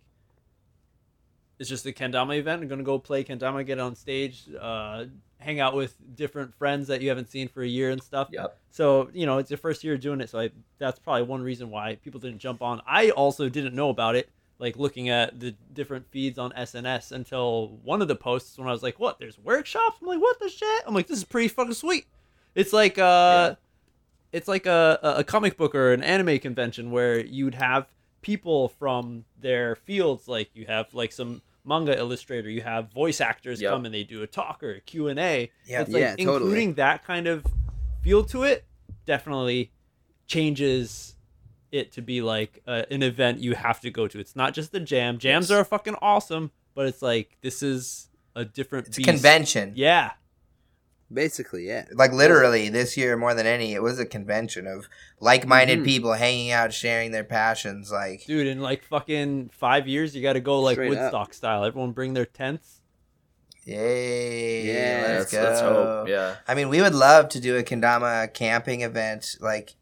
it's 1.60 1.68
just 1.68 1.86
a 1.86 1.92
kendama 1.92 2.38
event. 2.38 2.62
I'm 2.62 2.70
gonna 2.70 2.84
go 2.84 2.98
play 2.98 3.24
kendama, 3.24 3.66
get 3.66 3.80
on 3.80 3.96
stage, 3.96 4.46
uh, 4.60 5.06
hang 5.40 5.60
out 5.60 5.76
with 5.76 5.94
different 6.16 6.56
friends 6.56 6.88
that 6.88 7.02
you 7.02 7.10
haven't 7.10 7.30
seen 7.30 7.50
for 7.50 7.62
a 7.62 7.68
year 7.68 7.92
and 7.92 8.02
stuff. 8.02 8.30
Yep. 8.32 8.58
So 8.72 9.10
you 9.14 9.26
know 9.26 9.40
it's 9.40 9.52
your 9.52 9.58
first 9.58 9.84
year 9.84 9.98
doing 9.98 10.22
it, 10.22 10.30
so 10.30 10.40
I, 10.40 10.52
that's 10.78 11.00
probably 11.00 11.24
one 11.24 11.42
reason 11.42 11.70
why 11.70 11.96
people 11.96 12.20
didn't 12.22 12.40
jump 12.40 12.62
on. 12.62 12.82
I 12.88 13.10
also 13.10 13.50
didn't 13.50 13.76
know 13.76 13.90
about 13.90 14.16
it, 14.16 14.30
like 14.58 14.78
looking 14.78 15.10
at 15.10 15.38
the 15.38 15.54
different 15.74 16.10
feeds 16.12 16.40
on 16.40 16.52
SNS 16.52 17.12
until 17.12 17.80
one 17.84 18.02
of 18.02 18.08
the 18.08 18.16
posts 18.16 18.58
when 18.58 18.70
I 18.70 18.72
was 18.72 18.84
like, 18.84 19.00
"What? 19.00 19.20
There's 19.20 19.38
workshops?" 19.38 19.98
I'm 20.02 20.08
like, 20.08 20.22
"What 20.22 20.40
the 20.40 20.48
shit?" 20.48 20.84
I'm 20.88 20.94
like, 20.94 21.08
"This 21.08 21.18
is 21.18 21.26
pretty 21.26 21.50
fucking 21.50 21.74
sweet." 21.74 22.06
It's 22.56 22.72
like 22.72 22.98
uh, 22.98 23.56
it's 24.32 24.48
like 24.48 24.66
a 24.66 25.00
a 25.02 25.10
a 25.20 25.24
comic 25.24 25.58
book 25.58 25.74
or 25.76 25.92
an 25.94 26.04
anime 26.04 26.40
convention 26.40 26.92
where 26.92 27.20
you'd 27.20 27.56
have 27.56 27.88
people 28.22 28.70
from 28.70 29.26
their 29.40 29.76
fields, 29.76 30.28
like 30.28 30.50
you 30.54 30.66
have 30.66 30.94
like 30.94 31.12
some 31.12 31.42
manga 31.66 31.98
illustrator, 31.98 32.50
you 32.50 32.62
have 32.62 32.92
voice 32.92 33.22
actors 33.22 33.62
Yep. 33.62 33.72
come 33.72 33.86
and 33.86 33.94
they 33.94 34.04
do 34.04 34.22
a 34.24 34.28
talk 34.28 34.64
or 34.64 34.72
a 34.72 34.80
Q 34.82 35.08
and 35.08 35.20
A. 35.20 35.52
Yeah. 35.66 35.82
It's 35.82 35.92
like 35.92 36.02
Yeah, 36.02 36.16
totally. 36.16 36.36
including 36.36 36.74
that 36.76 37.04
kind 37.06 37.28
of 37.28 37.46
feel 38.02 38.24
to 38.26 38.44
it 38.44 38.66
definitely 39.06 39.72
changes 40.28 41.16
it 41.72 41.92
to 41.94 42.02
be 42.02 42.22
like 42.22 42.62
uh, 42.68 42.84
an 42.90 43.04
event 43.04 43.40
you 43.40 43.54
have 43.56 43.80
to 43.82 43.92
go 43.92 44.08
to. 44.08 44.20
It's 44.20 44.36
not 44.36 44.54
just 44.54 44.72
the 44.72 44.80
jam. 44.80 45.18
Jams 45.18 45.50
Yes. 45.50 45.60
are 45.60 45.64
fucking 45.64 45.96
awesome, 46.02 46.52
but 46.76 46.88
it's 46.88 47.02
like 47.02 47.38
this 47.42 47.62
is 47.62 48.10
a 48.36 48.44
different 48.46 48.88
It's 48.88 48.98
a 48.98 49.02
convention. 49.04 49.74
Yeah. 49.76 50.12
Basically 51.12 51.68
yeah 51.68 51.86
Like 51.94 52.12
literally 52.14 52.70
this 52.70 52.96
year 52.96 53.18
more 53.18 53.34
than 53.34 53.46
any, 53.48 53.74
it 53.74 53.82
was 53.82 53.98
a 54.00 54.06
convention 54.06 54.68
of 54.68 54.88
like-minded 55.20 55.80
Mhm. 55.80 55.86
people 55.86 56.14
hanging 56.14 56.52
out, 56.52 56.72
sharing 56.74 57.12
their 57.12 57.24
passions. 57.24 57.92
Like 57.92 58.26
Dude, 58.26 58.48
in 58.48 58.60
like 58.62 58.84
fucking 58.84 59.50
five 59.54 59.88
years, 59.88 60.16
you 60.16 60.22
got 60.22 60.34
to 60.34 60.40
go 60.40 60.60
like 60.60 60.76
Straight 60.76 60.94
up. 60.94 61.00
Woodstock 61.02 61.34
style. 61.34 61.64
Everyone 61.66 61.92
bring 61.92 62.14
their 62.14 62.26
tents. 62.26 62.82
Yay! 63.66 64.66
Yeah, 64.66 65.02
let's 65.20 65.32
let's, 65.32 65.32
go. 65.32 65.44
let's 65.44 65.62
hope 65.62 66.08
yeah 66.08 66.36
I 66.48 66.56
mean, 66.56 66.70
we 66.70 66.82
would 66.82 66.96
love 66.96 67.30
to 67.30 67.40
do 67.40 67.58
a 67.58 67.64
kendama 67.64 68.34
camping 68.34 68.82
event, 68.82 69.36
like, 69.40 69.76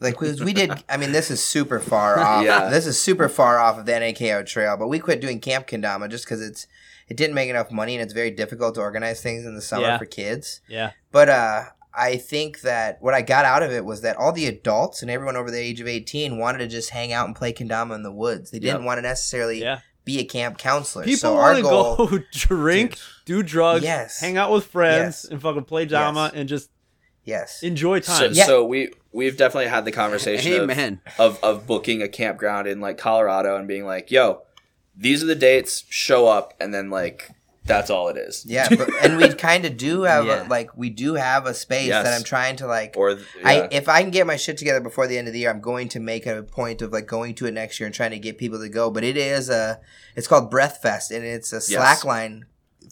like 0.00 0.20
we, 0.20 0.32
we 0.42 0.52
did. 0.52 0.72
I 0.88 0.96
mean, 0.96 1.12
this 1.12 1.30
is 1.30 1.42
super 1.42 1.78
far 1.78 2.18
off. 2.28 2.44
Yeah. 2.44 2.68
This 2.70 2.86
is 2.86 2.98
super 2.98 3.28
far 3.28 3.58
off 3.58 3.78
of 3.78 3.86
the 3.86 3.92
NAKO 3.92 4.44
trail, 4.46 4.76
but 4.76 4.88
we 4.88 4.98
quit 4.98 5.20
doing 5.20 5.40
camp 5.40 5.66
kendama 5.66 6.08
just 6.10 6.24
because 6.24 6.42
it's 6.42 6.66
it 7.10 7.16
didn't 7.18 7.34
make 7.34 7.50
enough 7.50 7.70
money 7.70 7.94
and 7.94 8.02
it's 8.02 8.12
very 8.14 8.30
difficult 8.30 8.76
to 8.76 8.80
organize 8.80 9.20
things 9.20 9.44
in 9.44 9.54
the 9.54 9.60
summer 9.60 9.82
Yeah. 9.88 9.98
for 9.98 10.06
kids. 10.06 10.60
Yeah. 10.68 10.92
But 11.12 11.28
uh, 11.28 11.64
I 11.92 12.16
think 12.16 12.60
that 12.62 12.98
what 13.02 13.12
I 13.14 13.20
got 13.22 13.44
out 13.44 13.62
of 13.64 13.72
it 13.72 13.84
was 13.84 14.00
that 14.02 14.16
all 14.16 14.32
the 14.32 14.46
adults 14.46 15.02
and 15.02 15.10
everyone 15.10 15.36
over 15.36 15.50
the 15.50 15.58
age 15.58 15.80
of 15.80 15.88
eighteen 15.88 16.38
wanted 16.38 16.58
to 16.58 16.68
just 16.68 16.90
hang 16.90 17.12
out 17.12 17.26
and 17.26 17.34
play 17.36 17.52
kendama 17.52 17.94
in 17.96 18.02
the 18.04 18.12
woods. 18.12 18.50
They 18.52 18.60
didn't 18.60 18.80
Yep. 18.82 18.86
want 18.86 18.98
to 18.98 19.02
necessarily 19.02 19.60
Yeah. 19.60 19.80
be 20.04 20.20
a 20.20 20.24
camp 20.24 20.56
counselor. 20.56 21.04
People 21.04 21.18
so 21.18 21.36
our 21.36 21.42
want 21.52 21.56
to 21.56 21.62
goal, 21.62 21.96
go 22.06 22.18
drink, 22.32 22.96
do 23.26 23.42
drugs, 23.42 23.82
Yes. 23.82 24.20
hang 24.20 24.36
out 24.38 24.52
with 24.52 24.66
friends, 24.66 25.22
Yes. 25.24 25.32
and 25.32 25.42
fucking 25.42 25.64
play 25.64 25.84
drama 25.86 26.30
Yes. 26.32 26.32
and 26.40 26.48
just 26.48 26.70
yes, 27.24 27.62
enjoy 27.62 28.00
so, 28.00 28.18
time. 28.18 28.30
Yeah. 28.34 28.46
so 28.46 28.64
we 28.64 28.92
we've 29.12 29.36
definitely 29.36 29.68
had 29.68 29.84
the 29.84 29.92
conversation 29.92 30.52
of, 30.54 30.62
amen 30.70 31.00
of 31.18 31.38
of 31.42 31.66
booking 31.66 32.02
a 32.02 32.08
campground 32.08 32.66
in 32.68 32.80
like 32.80 32.98
Colorado 32.98 33.56
and 33.56 33.66
being 33.66 33.84
like, 33.84 34.10
"Yo, 34.10 34.42
these 35.00 35.22
are 35.22 35.26
the 35.26 35.34
dates. 35.34 35.84
Show 35.88 36.26
up," 36.28 36.54
and 36.60 36.72
then 36.74 36.90
like 36.90 37.30
that's 37.64 37.90
all 37.90 38.08
it 38.08 38.16
is. 38.16 38.44
Yeah, 38.48 38.68
but, 38.68 38.88
and 39.02 39.16
we 39.16 39.28
kind 39.34 39.64
of 39.64 39.76
do 39.76 40.02
have 40.02 40.26
Yeah. 40.26 40.46
a, 40.46 40.48
like 40.48 40.76
we 40.76 40.90
do 40.90 41.14
have 41.14 41.46
a 41.46 41.54
space 41.54 41.88
Yes. 41.88 42.04
that 42.04 42.14
I'm 42.14 42.24
trying 42.24 42.56
to 42.56 42.66
like. 42.66 42.94
or 42.96 43.14
th- 43.14 43.26
I 43.44 43.68
if 43.70 43.88
I 43.88 44.02
can 44.02 44.10
get 44.10 44.26
my 44.26 44.36
shit 44.36 44.56
together 44.56 44.80
before 44.80 45.06
the 45.06 45.16
end 45.18 45.28
of 45.28 45.34
the 45.34 45.40
year, 45.40 45.50
I'm 45.50 45.60
going 45.60 45.88
to 45.90 46.00
make 46.00 46.26
a 46.26 46.42
point 46.42 46.82
of 46.82 46.92
like 46.92 47.06
going 47.06 47.34
to 47.36 47.46
it 47.46 47.52
next 47.52 47.78
year 47.78 47.86
and 47.86 47.94
trying 47.94 48.10
to 48.12 48.18
get 48.18 48.38
people 48.38 48.58
to 48.60 48.68
go. 48.68 48.90
But 48.90 49.04
it 49.04 49.16
is 49.16 49.50
a, 49.50 49.80
it's 50.16 50.26
called 50.26 50.50
Breath 50.50 50.78
Fest, 50.82 51.10
and 51.10 51.24
it's 51.24 51.52
a 51.52 51.56
slackline 51.58 52.42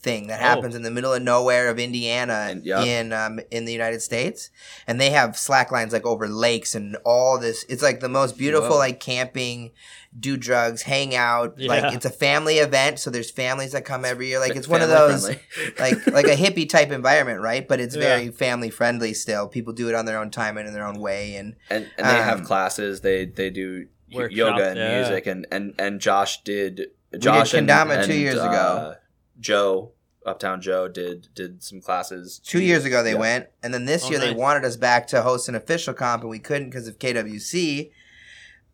thing 0.01 0.29
that 0.29 0.41
Oh. 0.41 0.45
happens 0.45 0.75
in 0.75 0.83
the 0.83 0.91
middle 0.91 1.13
of 1.13 1.23
nowhere 1.23 1.69
of 1.69 1.79
Indiana 1.79 2.47
And- 2.51 2.65
yeah. 2.65 2.83
in 2.83 3.13
um, 3.13 3.41
in 3.51 3.65
the 3.65 3.73
United 3.73 4.01
States, 4.01 4.51
and 4.87 5.01
they 5.01 5.11
have 5.11 5.37
slack 5.37 5.73
lines 5.73 5.93
like 5.93 6.07
over 6.07 6.29
lakes 6.29 6.75
and 6.75 6.97
all 7.05 7.39
this. 7.39 7.65
It's 7.69 7.83
like 7.83 8.01
the 8.01 8.09
most 8.09 8.39
beautiful 8.39 8.71
Whoa. 8.71 8.79
like 8.79 9.01
camping, 9.01 9.73
do 10.19 10.37
drugs, 10.37 10.83
hang 10.83 11.15
out. 11.15 11.55
Yeah. 11.59 11.69
Like 11.69 11.95
it's 11.95 12.05
a 12.05 12.11
family 12.11 12.59
event, 12.59 12.99
so 13.01 13.11
there's 13.11 13.31
families 13.31 13.73
that 13.73 13.85
come 13.85 14.05
every 14.05 14.29
year. 14.29 14.39
Like 14.39 14.53
Fa- 14.53 14.59
it's 14.59 14.69
one 14.69 14.83
of 14.83 14.89
those 14.89 15.29
like 15.79 16.07
like 16.07 16.27
a 16.27 16.37
hippie 16.37 16.69
type 16.69 16.91
environment, 16.93 17.41
right? 17.41 17.67
But 17.67 17.81
it's 17.81 17.97
Yeah. 17.97 18.03
very 18.03 18.29
family 18.31 18.71
friendly 18.71 19.15
still. 19.15 19.49
People 19.49 19.73
do 19.73 19.89
it 19.89 19.95
on 19.95 20.07
their 20.07 20.19
own 20.19 20.31
time 20.31 20.57
and 20.59 20.67
in 20.69 20.75
their 20.75 20.87
own 20.87 21.01
way, 21.01 21.35
and 21.37 21.57
and 21.71 21.89
and 21.99 22.07
they 22.07 22.23
have 22.23 22.39
um, 22.41 22.45
classes. 22.45 23.01
They 23.01 23.25
they 23.27 23.51
do 23.51 23.87
Workshop, 24.15 24.37
yoga 24.37 24.69
and 24.71 24.79
yeah. 24.79 25.01
music, 25.01 25.27
and 25.27 25.47
and 25.51 25.75
and 25.79 26.01
Josh 26.01 26.43
did. 26.45 26.87
Josh 27.19 27.55
and- 27.55 27.67
Kendama 27.69 28.05
two 28.05 28.13
and, 28.13 28.21
years 28.21 28.35
ago. 28.35 28.95
Joe, 29.41 29.93
Uptown 30.27 30.61
Joe, 30.61 30.89
did 30.89 31.29
did 31.35 31.63
some 31.63 31.81
classes. 31.81 32.41
Two 32.45 32.61
years 32.61 32.85
ago 32.85 33.03
they 33.03 33.13
Yeah. 33.13 33.19
went, 33.19 33.47
and 33.63 33.73
then 33.73 33.85
this 33.87 34.05
Oh, 34.05 34.11
year 34.11 34.19
they 34.19 34.33
wanted 34.33 34.65
us 34.65 34.77
back 34.77 35.07
to 35.09 35.23
host 35.23 35.49
an 35.49 35.55
official 35.55 35.95
comp, 35.95 36.23
and 36.23 36.31
we 36.31 36.39
couldn't 36.39 36.71
because 36.71 36.89
of 36.89 36.99
KWC. 36.99 37.93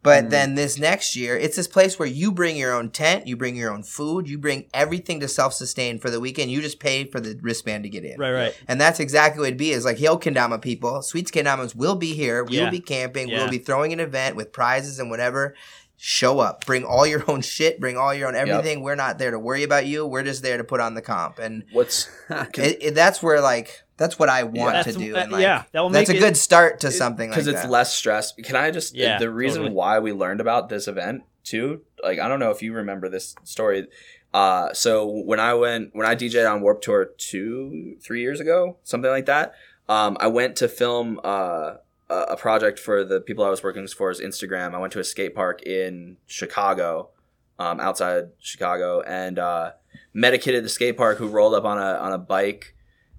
But 0.02 0.26
Mm. 0.26 0.30
then 0.30 0.54
this 0.54 0.78
next 0.78 1.16
year, 1.16 1.34
it's 1.34 1.56
this 1.56 1.66
place 1.66 1.98
where 1.98 2.06
you 2.06 2.30
bring 2.30 2.58
your 2.58 2.74
own 2.74 2.90
tent, 2.90 3.26
you 3.26 3.38
bring 3.38 3.56
your 3.56 3.72
own 3.72 3.82
food, 3.82 4.28
you 4.28 4.36
bring 4.36 4.66
everything 4.74 5.18
to 5.20 5.28
self 5.28 5.54
sustain 5.54 5.98
for 5.98 6.10
the 6.10 6.20
weekend. 6.20 6.50
You 6.50 6.60
just 6.60 6.78
pay 6.78 7.04
for 7.04 7.20
the 7.20 7.38
wristband 7.40 7.84
to 7.84 7.88
get 7.88 8.04
in. 8.04 8.18
Right, 8.18 8.32
right. 8.32 8.54
And 8.68 8.78
that's 8.78 9.00
exactly 9.00 9.40
what 9.40 9.46
it'd 9.46 9.56
be. 9.58 9.70
Is 9.72 9.86
like 9.86 9.96
Hill 9.96 10.20
Kendama 10.20 10.60
people, 10.60 11.00
Sweets 11.00 11.30
Kendamas 11.30 11.74
will 11.74 11.94
be 11.94 12.12
here. 12.12 12.44
We'll 12.44 12.64
Yeah. 12.64 12.70
be 12.70 12.80
camping. 12.80 13.28
Yeah. 13.30 13.38
We'll 13.38 13.50
be 13.50 13.56
throwing 13.58 13.94
an 13.94 14.00
event 14.00 14.36
with 14.36 14.52
prizes 14.52 14.98
and 14.98 15.08
whatever. 15.08 15.54
Show 15.96 16.38
up. 16.40 16.66
Bring 16.66 16.84
all 16.84 17.06
your 17.06 17.24
own 17.30 17.40
shit. 17.40 17.80
Bring 17.80 17.96
all 17.96 18.12
your 18.12 18.28
own 18.28 18.34
everything. 18.34 18.82
We're 18.82 18.94
not 18.96 19.18
there 19.18 19.30
to 19.30 19.38
worry 19.38 19.62
about 19.62 19.86
you. 19.86 20.04
We're 20.06 20.22
just 20.24 20.42
there 20.42 20.58
to 20.58 20.64
put 20.64 20.80
on 20.80 20.94
the 20.94 21.00
comp. 21.02 21.38
And 21.38 21.64
What's 21.72 22.08
it, 22.30 22.78
it, 22.82 22.94
that's 22.94 23.22
where 23.22 23.40
like 23.40 23.82
that's 23.96 24.18
what 24.18 24.28
I 24.28 24.42
want 24.42 24.74
That's- 24.74 24.94
to 24.96 25.00
do. 25.00 25.16
uh, 25.16 25.20
And, 25.20 25.32
like, 25.32 25.42
yeah, 25.42 25.62
that 25.72 25.80
will 25.80 25.90
that's 25.90 26.10
a 26.10 26.16
it- 26.16 26.18
good 26.18 26.36
start 26.36 26.80
to 26.80 26.90
something 26.90 27.30
like 27.30 27.36
because 27.38 27.46
that. 27.46 27.62
it's 27.62 27.68
less 27.70 27.94
stress. 27.94 28.32
Can 28.32 28.56
I 28.56 28.70
just 28.70 28.94
Yeah, 28.94 29.18
the 29.18 29.30
reason 29.30 29.62
totally. 29.62 29.74
why 29.76 29.98
we 30.00 30.12
learned 30.12 30.40
about 30.40 30.68
this 30.68 30.88
event 30.88 31.22
too? 31.44 31.82
Like 32.02 32.18
I 32.18 32.28
don't 32.28 32.40
know 32.40 32.50
if 32.50 32.60
you 32.62 32.72
remember 32.74 33.08
this 33.08 33.34
story. 33.44 33.86
Uh, 34.34 34.72
so 34.74 35.06
when 35.06 35.38
I 35.38 35.54
went 35.54 35.90
when 35.94 36.06
I 36.06 36.16
DJed 36.16 36.50
on 36.52 36.60
Warped 36.60 36.82
Tour 36.84 37.10
two 37.18 37.96
three 38.02 38.20
years 38.20 38.40
ago, 38.40 38.76
something 38.82 39.10
like 39.10 39.26
that. 39.26 39.54
Um, 39.88 40.16
I 40.18 40.26
went 40.26 40.56
to 40.56 40.68
film 40.68 41.20
uh, 41.22 41.74
a 42.10 42.36
project 42.36 42.78
for 42.78 43.04
the 43.04 43.20
people 43.20 43.44
I 43.44 43.50
was 43.50 43.62
working 43.62 43.86
for 43.86 44.10
is 44.10 44.20
Instagram. 44.20 44.74
I 44.74 44.78
went 44.78 44.92
to 44.92 45.00
a 45.00 45.04
skate 45.04 45.34
park 45.34 45.62
in 45.62 46.16
Chicago, 46.26 47.10
um, 47.58 47.80
outside 47.80 48.30
Chicago, 48.38 49.02
and 49.02 49.38
uh, 49.38 49.72
met 50.12 50.34
a 50.34 50.38
kid 50.38 50.54
at 50.54 50.62
the 50.62 50.68
skate 50.68 50.96
park 50.96 51.18
who 51.18 51.28
rolled 51.28 51.54
up 51.54 51.64
on 51.64 51.78
a 51.78 51.98
on 51.98 52.12
a 52.12 52.18
bike 52.18 52.74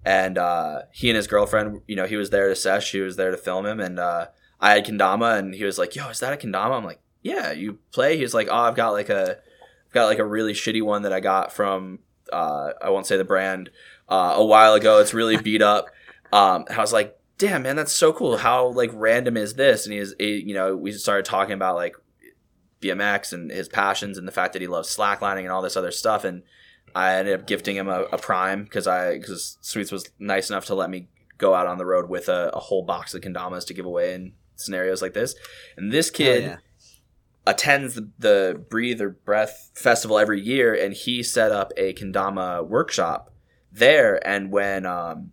and 0.06 0.38
uh, 0.38 0.84
he 0.92 1.10
and 1.10 1.18
his 1.18 1.26
girlfriend, 1.26 1.82
you 1.88 1.96
know, 1.96 2.06
he 2.06 2.16
was 2.16 2.30
there 2.30 2.48
to 2.48 2.56
sesh, 2.56 2.88
she 2.88 3.00
was 3.00 3.16
there 3.16 3.32
to 3.32 3.38
film 3.38 3.66
him, 3.66 3.80
and 3.80 4.00
uh, 4.00 4.28
I 4.62 4.76
had 4.76 4.86
kendama, 4.86 5.40
and 5.40 5.56
he 5.56 5.66
was 5.66 5.80
like, 5.80 5.96
"Yo, 5.96 6.08
is 6.10 6.20
that 6.20 6.32
a 6.32 6.38
kendama?" 6.38 6.78
I'm 6.78 6.86
like, 6.86 7.00
"Yeah, 7.24 7.52
you 7.52 7.80
play." 7.92 8.16
He 8.16 8.22
was 8.22 8.36
like, 8.36 8.48
"Oh, 8.50 8.56
I've 8.56 8.76
got 8.76 8.92
like 8.92 9.10
a, 9.10 9.38
I've 9.88 9.94
got 9.94 10.06
like 10.06 10.20
a 10.20 10.26
really 10.26 10.54
shitty 10.54 10.84
one 10.84 11.02
that 11.02 11.12
I 11.12 11.20
got 11.20 11.52
from, 11.52 12.00
uh, 12.32 12.74
I 12.80 12.92
won't 12.92 13.08
say 13.08 13.18
the 13.18 13.24
brand, 13.24 13.72
uh, 14.08 14.34
a 14.36 14.46
while 14.46 14.76
ago. 14.76 15.00
It's 15.00 15.14
really 15.14 15.38
beat 15.38 15.64
up." 15.64 15.88
Um, 16.32 16.66
I 16.70 16.78
was 16.78 16.94
like, 16.94 17.18
"Damn, 17.38 17.64
man, 17.64 17.76
that's 17.76 17.92
so 17.92 18.14
cool. 18.14 18.38
How 18.38 18.68
like 18.68 18.92
random 18.94 19.38
is 19.38 19.56
this?" 19.56 19.86
And 19.86 19.94
he 19.94 20.06
he, 20.20 20.44
you 20.48 20.54
know, 20.54 20.76
we 20.76 20.92
started 20.92 21.26
talking 21.26 21.54
about 21.54 21.76
like 21.76 21.96
BMX 22.82 23.34
and 23.34 23.52
his 23.52 23.70
passions 23.70 24.18
and 24.18 24.28
the 24.28 24.32
fact 24.32 24.54
that 24.54 24.62
he 24.62 24.68
loves 24.68 24.96
slacklining 24.96 25.44
and 25.44 25.52
all 25.52 25.62
this 25.62 25.78
other 25.78 25.92
stuff, 25.92 26.24
and 26.24 26.44
I 26.94 27.16
ended 27.16 27.40
up 27.40 27.48
gifting 27.48 27.76
him 27.76 27.90
a, 27.90 28.04
a 28.04 28.18
prime 28.18 28.64
because 28.64 28.88
I 28.88 29.18
because 29.18 29.58
Sweets 29.62 29.92
was 29.92 30.10
nice 30.20 30.50
enough 30.50 30.66
to 30.68 30.76
let 30.76 30.90
me 30.90 31.10
go 31.38 31.54
out 31.54 31.68
on 31.68 31.78
the 31.78 31.86
road 31.86 32.10
with 32.10 32.30
a, 32.30 32.50
a 32.54 32.60
whole 32.60 32.84
box 32.84 33.14
of 33.14 33.22
kendamas 33.22 33.66
to 33.68 33.74
give 33.74 33.86
away 33.86 34.14
in 34.14 34.34
scenarios 34.56 35.02
like 35.02 35.14
this. 35.14 35.36
And 35.76 35.92
this 35.92 36.10
kid 36.10 36.44
yeah. 36.44 36.58
attends 37.46 37.96
the, 37.96 38.10
the 38.18 38.66
Breathe 38.70 39.02
or 39.02 39.10
Breath 39.10 39.72
festival 39.76 40.18
every 40.18 40.42
year, 40.42 40.74
and 40.74 40.94
he 40.94 41.24
set 41.24 41.52
up 41.52 41.72
a 41.78 41.94
kendama 41.94 42.66
workshop 42.66 43.34
there. 43.72 44.26
And 44.26 44.52
when 44.52 44.86
um, 44.86 45.32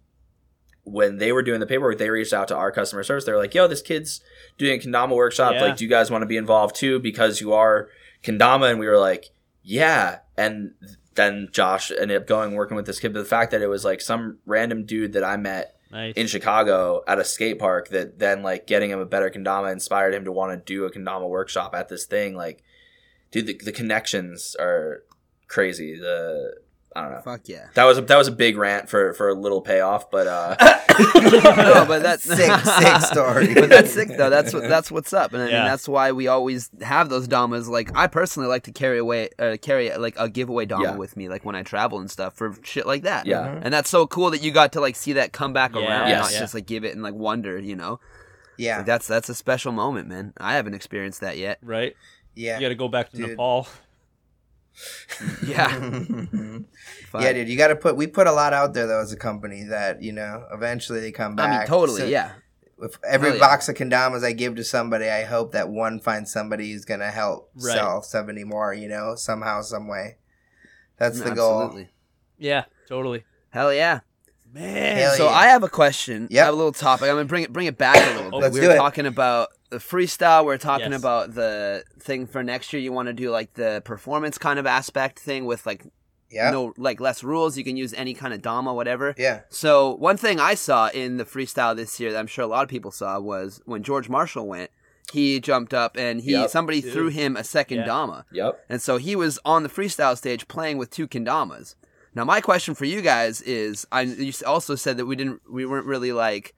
when 0.84 1.18
they 1.18 1.32
were 1.32 1.42
doing 1.42 1.60
the 1.60 1.66
paperwork, 1.66 1.98
they 1.98 2.10
reached 2.10 2.32
out 2.32 2.48
to 2.48 2.56
our 2.56 2.72
customer 2.72 3.02
service. 3.04 3.24
They're 3.24 3.36
like, 3.36 3.54
"Yo, 3.54 3.68
this 3.68 3.82
kid's 3.82 4.20
doing 4.58 4.78
a 4.80 4.82
kendama 4.82 5.14
workshop. 5.14 5.54
Yeah. 5.54 5.62
Like, 5.62 5.76
do 5.76 5.84
you 5.84 5.90
guys 5.90 6.10
want 6.10 6.22
to 6.22 6.26
be 6.26 6.36
involved 6.36 6.76
too? 6.76 6.98
Because 6.98 7.40
you 7.40 7.52
are 7.52 7.88
kendama." 8.22 8.70
And 8.70 8.78
we 8.80 8.86
were 8.86 8.98
like, 8.98 9.30
"Yeah." 9.62 10.18
And 10.36 10.74
then 11.14 11.48
Josh 11.52 11.90
ended 11.90 12.16
up 12.16 12.26
going 12.26 12.54
working 12.54 12.76
with 12.76 12.86
this 12.86 12.98
kid. 12.98 13.12
But 13.12 13.20
the 13.20 13.24
fact 13.26 13.50
that 13.52 13.62
it 13.62 13.68
was 13.68 13.84
like 13.84 14.00
some 14.00 14.38
random 14.46 14.84
dude 14.84 15.12
that 15.12 15.24
I 15.24 15.36
met 15.36 15.76
Nice. 15.90 16.14
in 16.14 16.26
Chicago 16.26 17.02
at 17.06 17.18
a 17.18 17.24
skate 17.24 17.58
park 17.58 17.88
that 17.90 18.18
then 18.18 18.42
like 18.42 18.66
getting 18.66 18.90
him 18.90 18.98
a 18.98 19.04
better 19.04 19.30
kendama 19.30 19.70
inspired 19.72 20.14
him 20.14 20.24
to 20.24 20.32
want 20.32 20.52
to 20.52 20.72
do 20.74 20.84
a 20.84 20.90
kendama 20.90 21.28
workshop 21.28 21.74
at 21.74 21.88
this 21.88 22.06
thing. 22.06 22.34
Like, 22.34 22.64
dude, 23.30 23.46
the, 23.46 23.60
the 23.62 23.72
connections 23.72 24.56
are 24.58 25.04
crazy. 25.48 25.96
The 25.98 26.54
I 26.94 27.02
don't 27.02 27.12
know. 27.12 27.20
Fuck 27.20 27.48
yeah. 27.48 27.66
That 27.74 27.84
was 27.84 27.98
a, 27.98 28.02
that 28.02 28.16
was 28.16 28.28
a 28.28 28.32
big 28.32 28.56
rant 28.56 28.88
for 28.88 29.12
for 29.14 29.28
a 29.30 29.34
little 29.34 29.60
payoff, 29.60 30.10
but 30.10 30.26
uh, 30.26 30.56
no, 31.14 31.84
but 31.86 32.02
that's 32.02 32.22
sick, 32.36 32.52
sick 32.60 33.00
story. 33.02 33.54
but 33.54 33.68
that's 33.68 33.92
sick 33.92 34.08
though. 34.16 34.30
That's 34.30 34.52
what 34.52 34.62
that's 34.68 34.90
what's 34.90 35.12
up, 35.12 35.32
and 35.32 35.42
I 35.42 35.46
mean 35.46 35.54
Yeah. 35.54 35.64
that's 35.64 35.88
why 35.88 36.12
we 36.12 36.28
always 36.28 36.70
have 36.82 37.08
those 37.08 37.26
damas. 37.28 37.68
Like 37.68 37.94
I 37.96 38.06
personally 38.06 38.48
like 38.48 38.64
to 38.64 38.72
carry 38.72 38.98
away, 38.98 39.30
uh, 39.38 39.56
carry 39.60 39.94
like 39.96 40.14
a 40.18 40.28
giveaway 40.28 40.66
dama 40.66 40.84
Yeah. 40.84 40.96
with 40.96 41.16
me, 41.16 41.28
like 41.28 41.44
when 41.44 41.54
I 41.54 41.62
travel 41.62 41.98
and 41.98 42.10
stuff 42.10 42.34
for 42.34 42.54
shit 42.62 42.86
like 42.86 43.02
that. 43.02 43.26
Yeah. 43.26 43.58
and 43.62 43.72
that's 43.72 43.90
so 43.90 44.06
cool 44.06 44.30
that 44.30 44.42
you 44.42 44.50
got 44.52 44.72
to 44.72 44.80
like 44.80 44.96
see 44.96 45.14
that 45.14 45.32
come 45.32 45.52
back 45.52 45.74
Yeah, 45.74 45.80
around, 45.86 46.08
Yes. 46.08 46.22
not 46.24 46.32
yeah. 46.32 46.40
just 46.40 46.54
like 46.54 46.66
give 46.66 46.84
it 46.84 46.92
and 46.94 47.02
like 47.02 47.14
wonder. 47.14 47.58
You 47.58 47.76
know, 47.76 48.00
yeah, 48.58 48.78
like, 48.78 48.86
that's 48.86 49.06
that's 49.06 49.28
a 49.28 49.34
special 49.34 49.72
moment, 49.72 50.08
man. 50.08 50.32
I 50.38 50.54
haven't 50.54 50.74
experienced 50.74 51.20
that 51.20 51.38
yet. 51.38 51.58
right? 51.62 51.96
yeah, 52.34 52.56
You 52.56 52.62
got 52.64 52.68
to 52.70 52.74
go 52.74 52.88
back 52.88 53.10
to 53.10 53.16
Dude. 53.16 53.30
Nepal. 53.30 53.66
Yeah, 55.46 55.68
yeah, 57.20 57.32
dude. 57.32 57.48
You 57.48 57.56
got 57.56 57.68
to 57.68 57.76
put. 57.76 57.96
We 57.96 58.06
put 58.06 58.26
a 58.26 58.32
lot 58.32 58.52
out 58.52 58.74
there 58.74 58.86
though 58.86 59.00
as 59.00 59.12
a 59.12 59.16
company 59.16 59.64
that 59.64 60.02
you 60.02 60.12
know 60.12 60.46
eventually 60.52 61.00
they 61.00 61.12
come 61.12 61.36
back. 61.36 61.50
I 61.50 61.58
mean, 61.58 61.66
totally, 61.66 62.00
So 62.00 62.06
yeah. 62.06 62.32
With 62.78 62.98
every 63.08 63.28
Hell 63.28 63.36
yeah. 63.38 63.46
box 63.46 63.68
of 63.68 63.76
kendamas 63.76 64.24
I 64.24 64.32
give 64.32 64.56
to 64.56 64.64
somebody, 64.64 65.08
I 65.08 65.22
hope 65.24 65.52
that 65.52 65.68
one 65.68 66.00
finds 66.00 66.32
somebody 66.32 66.72
who's 66.72 66.84
gonna 66.84 67.10
help 67.10 67.50
Right. 67.54 67.74
sell 67.74 68.02
seventy 68.02 68.42
more. 68.44 68.74
You 68.74 68.88
know, 68.88 69.14
somehow, 69.14 69.62
some 69.62 69.86
way. 69.86 70.16
That's 70.98 71.18
No, 71.18 71.24
the 71.26 71.34
goal. 71.34 71.62
absolutely. 71.62 71.90
Yeah, 72.38 72.64
totally. 72.88 73.24
Hell 73.50 73.72
yeah. 73.72 74.00
Man. 74.52 74.96
Hell 74.96 75.14
So 75.16 75.24
yeah. 75.26 75.30
I 75.36 75.46
have 75.48 75.62
a 75.62 75.68
question. 75.68 76.26
Yep. 76.30 76.42
I 76.42 76.44
have 76.46 76.54
a 76.54 76.56
little 76.56 76.72
topic. 76.72 77.08
I'm 77.08 77.14
gonna 77.14 77.24
bring 77.26 77.44
it 77.44 77.52
bring 77.52 77.66
it 77.66 77.78
back 77.78 77.96
a 77.96 78.16
little 78.16 78.26
oh, 78.34 78.40
bit. 78.40 78.42
Let's 78.42 78.54
we 78.54 78.60
do 78.62 78.68
were 78.68 78.74
it. 78.74 78.78
talking 78.78 79.06
about 79.06 79.48
the 79.72 79.78
freestyle. 79.78 80.44
We 80.46 80.54
are 80.54 80.58
talking 80.58 80.92
Yes. 80.92 81.00
about 81.00 81.34
the 81.34 81.82
thing 81.98 82.26
for 82.26 82.42
next 82.42 82.72
year. 82.72 82.80
You 82.80 82.92
want 82.92 83.08
to 83.08 83.12
do 83.12 83.30
like 83.30 83.54
the 83.54 83.82
performance 83.84 84.38
kind 84.38 84.58
of 84.58 84.66
aspect 84.66 85.18
thing 85.18 85.44
with 85.46 85.66
like 85.66 85.84
Yeah, 86.30 86.50
no 86.50 86.72
like 86.76 87.00
less 87.00 87.24
rules. 87.24 87.58
You 87.58 87.64
can 87.64 87.76
use 87.76 87.92
any 87.94 88.14
kind 88.14 88.32
of 88.32 88.40
dama, 88.42 88.72
whatever. 88.72 89.14
yeah, 89.18 89.40
So 89.50 89.94
one 89.96 90.16
thing 90.16 90.38
I 90.40 90.54
saw 90.54 90.88
in 90.88 91.16
the 91.16 91.24
freestyle 91.24 91.74
this 91.76 91.98
year 92.00 92.12
that 92.12 92.18
I'm 92.18 92.26
sure 92.26 92.44
a 92.44 92.48
lot 92.48 92.62
of 92.62 92.68
people 92.68 92.90
saw 92.90 93.18
was 93.20 93.60
when 93.66 93.82
George 93.82 94.08
Marshall 94.08 94.46
went. 94.46 94.70
He 95.12 95.40
jumped 95.40 95.74
up 95.74 95.96
and 95.96 96.20
he 96.22 96.30
Yep. 96.32 96.50
somebody 96.50 96.80
Dude. 96.80 96.92
threw 96.92 97.08
him 97.08 97.36
a 97.36 97.44
second 97.44 97.78
Yeah. 97.78 97.84
dama. 97.86 98.24
yep. 98.30 98.64
And 98.68 98.80
so 98.80 98.96
he 98.98 99.16
was 99.16 99.38
on 99.44 99.62
the 99.62 99.68
freestyle 99.68 100.16
stage 100.16 100.48
playing 100.48 100.78
with 100.78 100.90
two 100.90 101.08
kendamas. 101.08 101.74
Now 102.14 102.24
my 102.24 102.40
question 102.40 102.74
for 102.74 102.84
you 102.84 103.00
guys 103.02 103.40
is, 103.42 103.86
I 103.90 104.02
you 104.02 104.32
also 104.46 104.74
said 104.74 104.96
that 104.98 105.06
we 105.06 105.16
didn't, 105.16 105.40
we 105.50 105.66
weren't 105.66 105.86
really 105.86 106.12
like, 106.12 106.54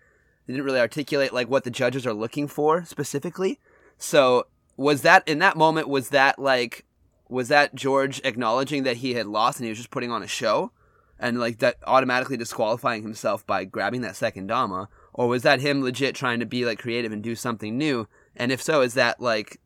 didn't 0.53 0.65
really 0.65 0.81
articulate 0.81 1.33
like 1.33 1.49
what 1.49 1.65
the 1.65 1.71
judges 1.71 2.07
are 2.07 2.15
looking 2.15 2.49
for 2.49 2.85
specifically. 2.85 3.59
So 3.99 4.47
was 4.77 5.03
that 5.03 5.27
in 5.27 5.39
that 5.39 5.57
moment? 5.57 5.89
Was 5.89 6.11
that 6.11 6.39
like, 6.39 6.85
was 7.29 7.49
that 7.49 7.75
George 7.75 8.21
acknowledging 8.25 8.83
that 8.83 8.99
he 8.99 9.15
had 9.15 9.27
lost 9.27 9.59
and 9.59 9.65
he 9.65 9.71
was 9.71 9.79
just 9.79 9.91
putting 9.91 10.11
on 10.11 10.23
a 10.23 10.29
show, 10.29 10.73
and 11.19 11.39
like 11.39 11.59
that 11.59 11.77
automatically 11.87 12.37
disqualifying 12.37 13.03
himself 13.03 13.47
by 13.47 13.65
grabbing 13.65 14.03
that 14.03 14.17
second 14.17 14.49
dama, 14.49 14.89
or 15.13 15.29
was 15.29 15.43
that 15.43 15.61
him 15.61 15.83
legit 15.83 16.15
trying 16.15 16.41
to 16.41 16.47
be 16.47 16.65
like 16.65 16.79
creative 16.79 17.13
and 17.13 17.23
do 17.23 17.35
something 17.35 17.79
new? 17.79 18.09
And 18.37 18.53
if 18.53 18.63
so, 18.63 18.83
is 18.83 18.95
that 18.95 19.21
like 19.21 19.61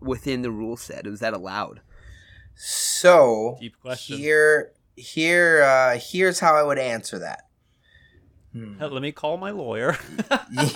within 0.00 0.42
the 0.42 0.50
rule 0.50 0.76
set? 0.76 1.06
Is 1.06 1.20
that 1.20 1.34
allowed? 1.34 1.80
So 2.56 3.58
Deep 3.60 3.78
question. 3.80 4.18
here, 4.18 4.72
here, 4.96 5.62
uh, 5.62 5.98
here's 6.00 6.40
how 6.40 6.54
I 6.54 6.62
would 6.62 6.78
answer 6.78 7.18
that. 7.18 7.48
Hell, 8.78 8.90
Let 8.90 9.02
me 9.02 9.10
call 9.12 9.36
my 9.36 9.50
lawyer. 9.50 9.96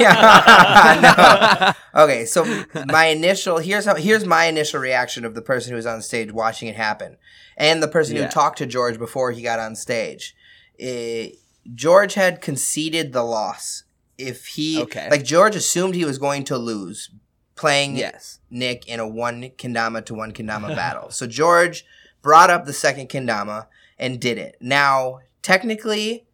Yeah, 0.01 1.75
no. 1.95 2.03
Okay, 2.05 2.25
so 2.25 2.45
my 2.87 3.07
initial 3.07 3.59
here's 3.59 3.85
how 3.85 3.95
here's 3.95 4.25
my 4.25 4.45
initial 4.47 4.81
reaction 4.81 5.25
of 5.25 5.35
the 5.35 5.43
person 5.43 5.71
who 5.71 5.77
was 5.77 5.87
on 5.87 6.03
stage 6.03 6.33
watching 6.33 6.69
it 6.69 6.75
happen, 6.77 7.17
and 7.57 7.83
the 7.83 7.89
person 7.89 8.17
Yeah. 8.17 8.25
who 8.25 8.29
talked 8.31 8.59
to 8.59 8.67
George 8.67 8.99
before 8.99 9.31
he 9.33 9.43
got 9.43 9.59
on 9.61 9.77
stage. 9.77 10.35
Eh, 10.81 11.31
George 11.75 12.15
had 12.15 12.41
conceded 12.41 13.13
the 13.13 13.23
loss. 13.23 13.85
If 14.17 14.47
he 14.47 14.83
Okay. 14.83 15.09
like 15.11 15.25
George 15.25 15.55
assumed 15.55 15.95
he 15.95 16.05
was 16.05 16.19
going 16.19 16.43
to 16.45 16.59
lose 16.59 17.11
playing 17.55 17.97
Yes. 17.97 18.41
Nick 18.51 18.89
in 18.89 18.99
a 19.01 19.07
one 19.07 19.51
kendama 19.57 20.05
to 20.07 20.15
one 20.15 20.33
kendama 20.33 20.75
battle. 20.75 21.11
So 21.11 21.27
George 21.27 21.85
brought 22.23 22.51
up 22.51 22.65
the 22.65 22.73
second 22.73 23.09
kendama 23.09 23.67
and 23.99 24.21
did 24.21 24.39
it. 24.39 24.57
Now, 24.61 25.21
technically, 25.43 26.27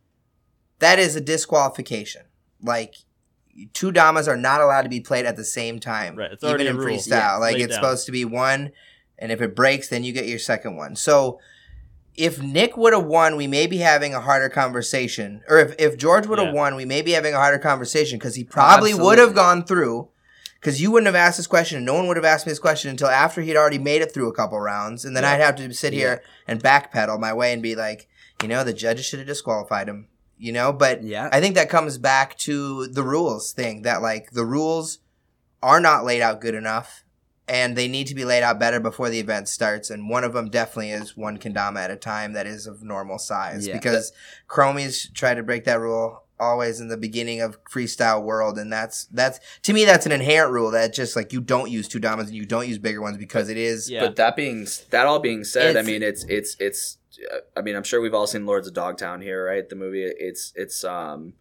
that 0.78 0.98
is 0.98 1.16
a 1.16 1.20
disqualification. 1.20 2.22
Like 2.62 2.94
two 3.72 3.92
damas 3.92 4.26
are 4.28 4.36
not 4.36 4.60
allowed 4.60 4.82
to 4.82 4.88
be 4.88 5.00
played 5.00 5.26
at 5.26 5.36
the 5.36 5.44
same 5.44 5.78
time. 5.80 6.16
Right, 6.16 6.32
it's 6.32 6.42
even 6.44 6.66
in 6.66 6.76
freestyle. 6.76 7.08
Yeah, 7.08 7.36
like 7.36 7.56
it's 7.56 7.68
down. 7.74 7.82
supposed 7.82 8.06
to 8.06 8.12
be 8.12 8.24
one, 8.24 8.72
and 9.18 9.30
if 9.30 9.40
it 9.40 9.54
breaks, 9.54 9.88
then 9.88 10.04
you 10.04 10.12
get 10.12 10.26
your 10.26 10.38
second 10.38 10.76
one. 10.76 10.96
So 10.96 11.38
if 12.16 12.40
Nick 12.40 12.76
would 12.76 12.92
have 12.92 13.04
won, 13.06 13.36
we 13.36 13.46
may 13.46 13.66
be 13.66 13.78
having 13.78 14.14
a 14.14 14.20
harder 14.20 14.48
conversation. 14.48 15.42
Or 15.48 15.58
if, 15.58 15.74
if 15.78 15.96
George 15.98 16.26
would 16.28 16.38
have 16.38 16.48
Yeah. 16.54 16.60
won, 16.60 16.76
we 16.76 16.84
may 16.84 17.02
be 17.02 17.10
having 17.12 17.34
a 17.34 17.38
harder 17.38 17.58
conversation 17.58 18.18
because 18.18 18.36
he 18.36 18.44
probably 18.44 18.94
would 18.94 19.18
have 19.18 19.34
gone 19.34 19.64
through. 19.64 20.08
because 20.60 20.80
you 20.80 20.90
wouldn't 20.90 21.06
have 21.06 21.14
asked 21.14 21.36
this 21.36 21.46
question, 21.46 21.76
and 21.76 21.84
no 21.84 21.92
one 21.92 22.06
would 22.06 22.16
have 22.16 22.24
asked 22.24 22.46
me 22.46 22.50
this 22.52 22.58
question 22.58 22.88
until 22.90 23.08
after 23.08 23.42
he'd 23.42 23.56
already 23.56 23.78
made 23.78 24.00
it 24.00 24.14
through 24.14 24.28
a 24.30 24.32
couple 24.34 24.58
rounds, 24.58 25.04
and 25.04 25.14
then 25.14 25.22
I'd 25.22 25.40
have 25.40 25.56
to 25.56 25.74
sit 25.74 25.92
here 25.92 26.22
and 26.48 26.62
backpedal 26.62 27.20
my 27.20 27.34
way 27.34 27.52
and 27.52 27.62
be 27.62 27.74
like, 27.74 28.08
you 28.40 28.48
know, 28.48 28.64
the 28.64 28.72
judges 28.72 29.04
should 29.04 29.18
have 29.18 29.28
disqualified 29.28 29.88
him, 29.90 30.06
you 30.38 30.52
know. 30.52 30.72
But 30.72 31.02
Yeah. 31.02 31.28
I 31.32 31.40
think 31.40 31.54
that 31.54 31.68
comes 31.68 31.98
back 31.98 32.36
to 32.38 32.86
the 32.88 33.02
rules 33.02 33.52
thing 33.52 33.82
that 33.82 34.02
like 34.02 34.30
the 34.32 34.44
rules 34.44 34.98
are 35.62 35.80
not 35.80 36.04
laid 36.04 36.22
out 36.22 36.40
good 36.40 36.54
enough. 36.54 37.04
And 37.46 37.76
they 37.76 37.88
need 37.88 38.06
to 38.06 38.14
be 38.14 38.24
laid 38.24 38.42
out 38.42 38.58
better 38.58 38.80
before 38.80 39.10
the 39.10 39.20
event 39.20 39.50
starts. 39.50 39.90
And 39.90 40.08
one 40.08 40.24
of 40.24 40.32
them 40.32 40.48
definitely 40.48 40.92
is 40.92 41.14
one 41.14 41.36
kendama 41.36 41.80
at 41.80 41.90
a 41.90 41.96
time 41.96 42.32
that 42.32 42.46
is 42.46 42.66
of 42.66 42.82
normal 42.82 43.18
size. 43.18 43.66
Yeah. 43.66 43.74
Because 43.74 44.12
Chromies 44.48 45.12
try 45.12 45.34
to 45.34 45.42
break 45.42 45.64
that 45.64 45.78
rule 45.78 46.24
always 46.40 46.80
in 46.80 46.88
the 46.88 46.96
beginning 46.96 47.40
of 47.40 47.62
freestyle 47.64 48.20
world 48.22 48.58
and 48.58 48.72
that's 48.72 49.04
that's 49.06 49.38
to 49.62 49.72
me 49.72 49.84
that's 49.84 50.04
an 50.04 50.10
inherent 50.10 50.52
rule 50.52 50.72
that 50.72 50.92
just 50.92 51.14
like 51.14 51.32
you 51.32 51.40
don't 51.40 51.70
use 51.70 51.86
two 51.86 52.00
damas 52.00 52.26
and 52.26 52.36
you 52.36 52.44
don't 52.44 52.66
use 52.66 52.76
bigger 52.76 53.00
ones 53.00 53.16
because 53.16 53.48
it 53.48 53.56
is 53.56 53.88
Yeah. 53.88 54.00
But 54.00 54.16
that 54.16 54.34
being 54.34 54.66
that 54.90 55.06
all 55.06 55.20
being 55.20 55.44
said, 55.44 55.76
I 55.76 55.82
mean 55.82 56.02
it's 56.02 56.24
it's 56.24 56.56
it's. 56.58 56.98
Uh, 57.32 57.38
I 57.56 57.62
mean, 57.62 57.76
I'm 57.76 57.82
sure 57.84 58.00
we've 58.00 58.14
all 58.14 58.26
seen 58.26 58.46
Lords 58.46 58.66
of 58.68 58.74
Dogtown 58.74 59.20
here, 59.20 59.44
right? 59.46 59.68
The 59.68 59.76
movie. 59.76 60.04
It's 60.04 60.52
it's 60.56 60.84
um, 60.84 61.34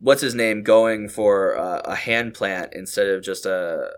what's 0.00 0.20
his 0.22 0.34
name 0.34 0.62
going 0.62 1.08
for 1.08 1.56
uh, 1.56 1.80
a 1.84 1.94
hand 1.94 2.34
plant 2.34 2.72
instead 2.74 3.06
of 3.08 3.22
just 3.22 3.46
a. 3.46 3.90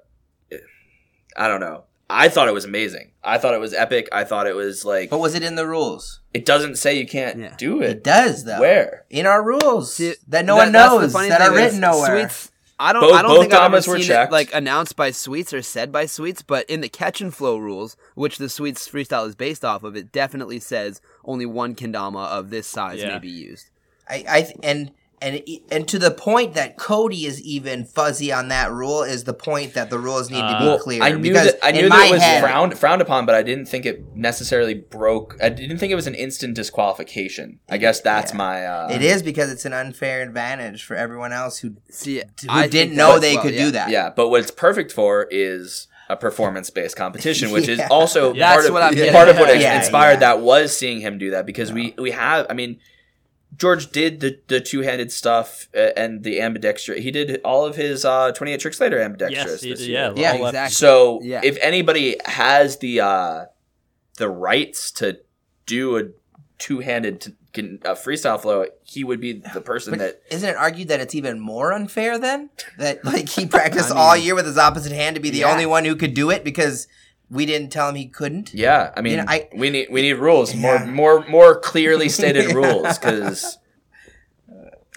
I 1.37 1.49
don't 1.49 1.61
know. 1.61 1.85
I 2.13 2.29
thought 2.29 2.49
it 2.49 2.55
was 2.55 2.65
amazing. 2.65 3.13
I 3.23 3.39
thought 3.39 3.55
it 3.55 3.61
was 3.61 3.73
epic. 3.73 4.09
I 4.11 4.25
thought 4.25 4.49
it 4.49 4.57
was 4.57 4.85
like 4.85 5.11
but 5.11 5.21
was 5.21 5.35
it 5.37 5.45
in 5.45 5.55
the 5.55 5.67
rules 5.67 6.21
it 6.35 6.45
doesn't 6.45 6.77
say 6.77 6.99
you 6.99 7.07
can't 7.07 7.39
Yeah. 7.39 7.55
do 7.57 7.81
it 7.83 7.91
it. 7.91 8.05
does 8.05 8.45
though 8.45 8.61
Where? 8.61 9.05
in 9.11 9.27
our 9.27 9.43
rules 9.45 9.95
See, 9.95 10.15
that 10.29 10.45
no 10.45 10.57
that- 10.57 10.63
one 10.65 10.73
knows 10.73 11.13
that 11.13 11.21
thing 11.23 11.33
are 11.33 11.53
is 11.53 11.57
written 11.57 11.81
nowhere 11.81 12.21
Sweets, 12.29 12.51
I 12.81 12.93
don't. 12.95 13.03
Both- 13.03 13.13
I 13.15 13.23
don't 13.23 13.31
both 13.33 13.41
think 13.43 13.53
I've 13.53 13.65
ever 13.75 13.77
were 13.77 13.99
seen 13.99 14.07
checked. 14.07 14.31
it 14.31 14.33
like 14.33 14.55
announced 14.55 14.97
by 14.97 15.11
Sweets 15.11 15.53
or 15.53 15.61
said 15.63 15.93
by 15.93 16.07
Sweets, 16.07 16.41
but 16.43 16.69
in 16.71 16.81
the 16.81 16.89
catch 16.89 17.21
and 17.21 17.33
flow 17.35 17.59
rules, 17.59 17.97
which 18.15 18.39
the 18.39 18.49
Sweets 18.49 18.89
freestyle 18.89 19.29
is 19.29 19.35
based 19.35 19.65
off 19.65 19.83
of, 19.85 19.97
it 19.97 20.11
definitely 20.13 20.59
says 20.61 21.01
only 21.25 21.45
one 21.47 21.75
kendama 21.75 22.27
of 22.29 22.49
this 22.51 22.67
size 22.67 23.01
Yeah. 23.01 23.13
may 23.15 23.19
be 23.19 23.29
used. 23.29 23.67
I, 24.09 24.25
I 24.29 24.43
th- 24.43 24.57
and 24.63 24.93
and 25.23 25.43
and 25.71 25.87
to 25.89 25.99
the 25.99 26.11
point 26.11 26.55
that 26.55 26.77
Cody 26.79 27.27
is 27.27 27.41
even 27.43 27.85
fuzzy 27.85 28.33
on 28.33 28.49
that 28.49 28.71
rule 28.73 29.03
is 29.03 29.25
the 29.25 29.35
point 29.35 29.75
that 29.75 29.91
the 29.91 29.99
rules 29.99 30.31
need 30.31 30.41
to 30.41 30.59
be 30.59 30.67
Uh, 30.69 30.79
clear. 30.79 31.03
I 31.03 31.11
knew 31.13 31.19
because 31.23 31.53
that 31.53 31.59
I 31.63 31.73
knew 31.73 31.89
that 31.89 32.07
it 32.09 32.11
was 32.13 32.23
head, 32.23 32.43
frowned 32.43 32.79
frowned 32.79 33.03
upon, 33.03 33.27
but 33.27 33.35
I 33.35 33.43
didn't 33.43 33.67
think 33.67 33.85
it 33.87 34.03
necessarily 34.15 34.75
broke. 34.75 35.37
I 35.43 35.49
didn't 35.51 35.79
think 35.79 35.93
it 35.93 35.97
was 35.97 36.07
an 36.07 36.15
instant 36.15 36.55
disqualification. 36.55 37.59
I 37.69 37.77
guess 37.79 38.01
that's 38.01 38.33
Yeah. 38.33 38.37
my. 38.39 38.67
Uh, 38.67 38.89
it 38.93 39.03
is 39.03 39.23
because 39.23 39.51
it's 39.53 39.65
an 39.65 39.73
unfair 39.73 40.23
advantage 40.23 40.85
for 40.85 40.97
everyone 40.97 41.33
else 41.33 41.59
who 41.59 41.77
See, 41.91 42.19
who 42.19 42.23
I 42.49 42.67
didn't 42.69 42.97
know 42.97 43.19
they 43.19 43.37
as 43.37 43.43
could 43.43 43.55
well, 43.55 43.65
do 43.67 43.71
that. 43.73 43.91
Yeah, 43.91 44.11
but 44.15 44.29
what 44.29 44.41
it's 44.41 44.51
perfect 44.51 44.93
for 44.93 45.27
is 45.31 45.87
a 46.09 46.17
performance-based 46.17 46.97
competition, 46.97 47.53
which 47.53 47.69
is 47.69 47.81
also 47.91 48.35
Yeah. 48.35 48.47
part 48.47 48.57
That's 48.59 48.69
of 48.69 48.75
what 48.75 48.83
I'm 48.83 49.13
part 49.13 49.29
of 49.29 49.39
what 49.39 49.61
Yeah, 49.61 49.79
inspired 49.79 50.15
yeah. 50.15 50.19
that 50.21 50.41
was 50.41 50.77
seeing 50.77 51.01
him 51.01 51.19
do 51.19 51.31
that 51.31 51.47
because 51.47 51.73
we 51.73 51.95
we 51.99 52.11
have. 52.11 52.47
I 52.51 52.55
mean, 52.55 52.79
George 53.57 53.91
did 53.91 54.21
the 54.21 54.39
the 54.49 54.61
two-handed 54.61 55.11
stuff 55.13 55.69
uh, 55.77 55.91
and 55.97 56.23
the 56.25 56.41
ambidextrous. 56.41 57.03
He 57.03 57.11
did 57.11 57.41
all 57.45 57.67
of 57.67 57.77
his 57.77 58.05
uh, 58.05 58.33
28 58.33 58.61
tricks 58.61 58.81
later 58.81 59.01
ambidextrous. 59.01 59.47
Yes, 59.47 59.61
this 59.63 59.79
did, 59.81 59.89
year. 59.89 60.13
yeah. 60.17 60.23
Yeah, 60.23 60.33
all 60.33 60.45
left- 60.45 60.55
exactly. 60.55 60.75
So 60.75 61.21
Yeah. 61.23 61.41
if 61.45 61.59
anybody 61.61 62.17
has 62.25 62.79
the 62.79 63.01
uh, 63.01 63.45
the 64.19 64.29
rights 64.29 64.91
to 64.93 65.19
do 65.67 65.97
a 65.99 66.05
two-handed 66.59 67.21
t- 67.21 67.79
uh, 67.85 67.95
freestyle 67.95 68.41
flow, 68.41 68.67
he 68.85 69.03
would 69.05 69.21
be 69.21 69.43
the 69.55 69.61
person 69.65 69.93
But 69.93 69.99
that. 69.99 70.23
isn't 70.31 70.49
it 70.49 70.57
argued 70.57 70.89
that 70.89 71.01
it's 71.01 71.15
even 71.15 71.41
more 71.41 71.73
unfair 71.73 72.19
then? 72.19 72.51
That 72.79 73.05
like 73.05 73.29
he 73.29 73.47
practiced 73.59 73.91
I 73.93 73.97
all 73.97 74.17
year 74.17 74.35
with 74.35 74.47
his 74.47 74.59
opposite 74.59 74.93
hand 74.93 75.17
to 75.17 75.23
be 75.23 75.31
the 75.31 75.39
Yeah. 75.39 75.51
only 75.53 75.67
one 75.67 75.85
who 75.85 75.97
could 75.97 76.15
do 76.15 76.31
it 76.31 76.45
because 76.45 76.87
we 77.31 77.47
didn't 77.47 77.71
tell 77.71 77.89
him 77.89 77.95
he 77.95 78.07
couldn't. 78.07 78.53
Yeah, 78.53 78.93
I 78.97 79.01
mean, 79.01 79.19
know, 79.19 79.25
I- 79.29 79.49
we 79.55 79.71
need 79.71 79.89
we 79.91 80.03
need 80.03 80.15
rules 80.15 80.55
more 80.55 80.75
Yeah. 80.77 80.87
more 80.87 81.25
more 81.29 81.59
clearly 81.61 82.09
stated 82.09 82.49
Yeah. 82.49 82.55
rules 82.63 82.99
because 82.99 83.59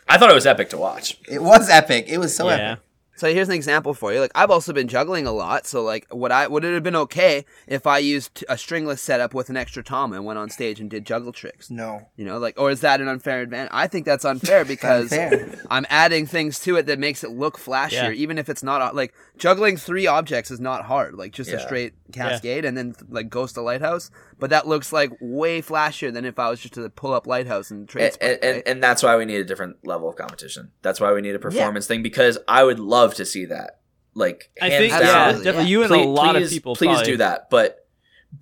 I 0.08 0.18
thought 0.18 0.30
it 0.30 0.36
was 0.36 0.46
epic 0.46 0.70
to 0.72 0.78
watch. 0.78 1.18
It 1.30 1.42
was 1.42 1.70
epic. 1.70 2.06
It 2.08 2.18
was 2.18 2.36
so 2.36 2.48
yeah. 2.50 2.72
epic. 2.74 2.84
So 3.16 3.32
here's 3.32 3.48
an 3.48 3.54
example 3.54 3.94
for 3.94 4.12
you. 4.12 4.20
Like 4.20 4.32
I've 4.34 4.50
also 4.50 4.74
been 4.74 4.88
juggling 4.88 5.28
a 5.28 5.32
lot. 5.32 5.68
So 5.68 5.84
like, 5.84 6.08
would 6.12 6.32
I 6.32 6.48
would 6.48 6.66
it 6.66 6.74
have 6.74 6.82
been 6.84 6.96
okay 6.96 7.46
if 7.68 7.86
I 7.86 8.00
used 8.00 8.44
a 8.50 8.58
stringless 8.58 9.02
setup 9.02 9.36
with 9.36 9.50
an 9.50 9.56
extra 9.56 9.84
tom 9.84 10.14
and 10.14 10.26
went 10.26 10.40
on 10.40 10.50
stage 10.50 10.80
and 10.80 10.90
did 10.90 11.06
juggle 11.06 11.32
tricks? 11.32 11.70
No. 11.70 12.10
You 12.18 12.26
know, 12.26 12.40
like, 12.40 12.60
or 12.60 12.72
is 12.72 12.82
that 12.82 13.02
an 13.02 13.08
unfair 13.08 13.42
advantage? 13.42 13.70
I 13.72 13.86
think 13.88 14.06
that's 14.06 14.26
unfair 14.26 14.66
because 14.76 15.14
Unfair. 15.14 15.56
I'm 15.70 15.86
adding 15.92 16.26
things 16.26 16.60
to 16.62 16.76
it 16.76 16.88
that 16.88 16.98
makes 16.98 17.24
it 17.24 17.30
look 17.30 17.58
flashier, 17.60 17.92
Yeah. 17.92 18.12
even 18.12 18.40
if 18.40 18.50
it's 18.50 18.64
not 18.64 18.96
like 18.96 19.14
juggling 19.38 19.78
three 19.78 20.08
objects 20.08 20.50
is 20.50 20.60
not 20.60 20.86
hard, 20.86 21.14
like 21.14 21.34
just 21.34 21.52
a 21.52 21.60
straight 21.60 21.94
cascade 22.14 22.66
and 22.66 22.78
then 22.78 22.96
like 23.10 23.30
Ghost 23.30 23.58
of 23.58 23.64
Lighthouse. 23.64 24.12
But 24.40 24.52
that 24.52 24.68
looks 24.68 24.94
like 24.94 25.12
way 25.20 25.62
flashier 25.62 26.14
than 26.14 26.26
if 26.26 26.40
I 26.40 26.50
was 26.50 26.60
just 26.60 26.76
to 26.76 26.90
pull 26.90 27.14
up 27.14 27.28
Lighthouse 27.28 27.72
and 27.72 27.88
trade. 27.88 28.18
And, 28.22 28.32
and, 28.34 28.44
and, 28.44 28.56
right? 28.56 28.64
and 28.68 28.84
that's 28.84 29.04
why 29.04 29.16
we 29.18 29.26
need 29.26 29.38
a 29.38 29.44
different 29.44 29.86
level 29.86 30.08
of 30.08 30.16
competition. 30.16 30.72
That's 30.82 31.00
why 31.00 31.12
we 31.14 31.22
need 31.22 31.36
a 31.36 31.40
performance 31.40 31.88
thing 31.88 32.04
because 32.04 32.38
I 32.48 32.64
would 32.64 32.80
love 32.80 33.16
to 33.16 33.26
see 33.26 33.46
that. 33.46 33.80
Like 34.16 34.52
I 34.62 34.70
hands 34.70 34.80
think 34.80 34.92
down. 34.92 35.02
yeah, 35.04 35.32
definitely 35.32 35.52
yeah. 35.54 35.62
you 35.62 35.82
and 35.82 35.90
please, 35.90 36.06
a 36.06 36.10
lot 36.10 36.36
please- 36.36 36.46
of 36.46 36.52
people. 36.52 36.76
Please 36.76 36.88
probably- 36.88 37.06
do 37.06 37.18
that, 37.18 37.50
but 37.50 37.88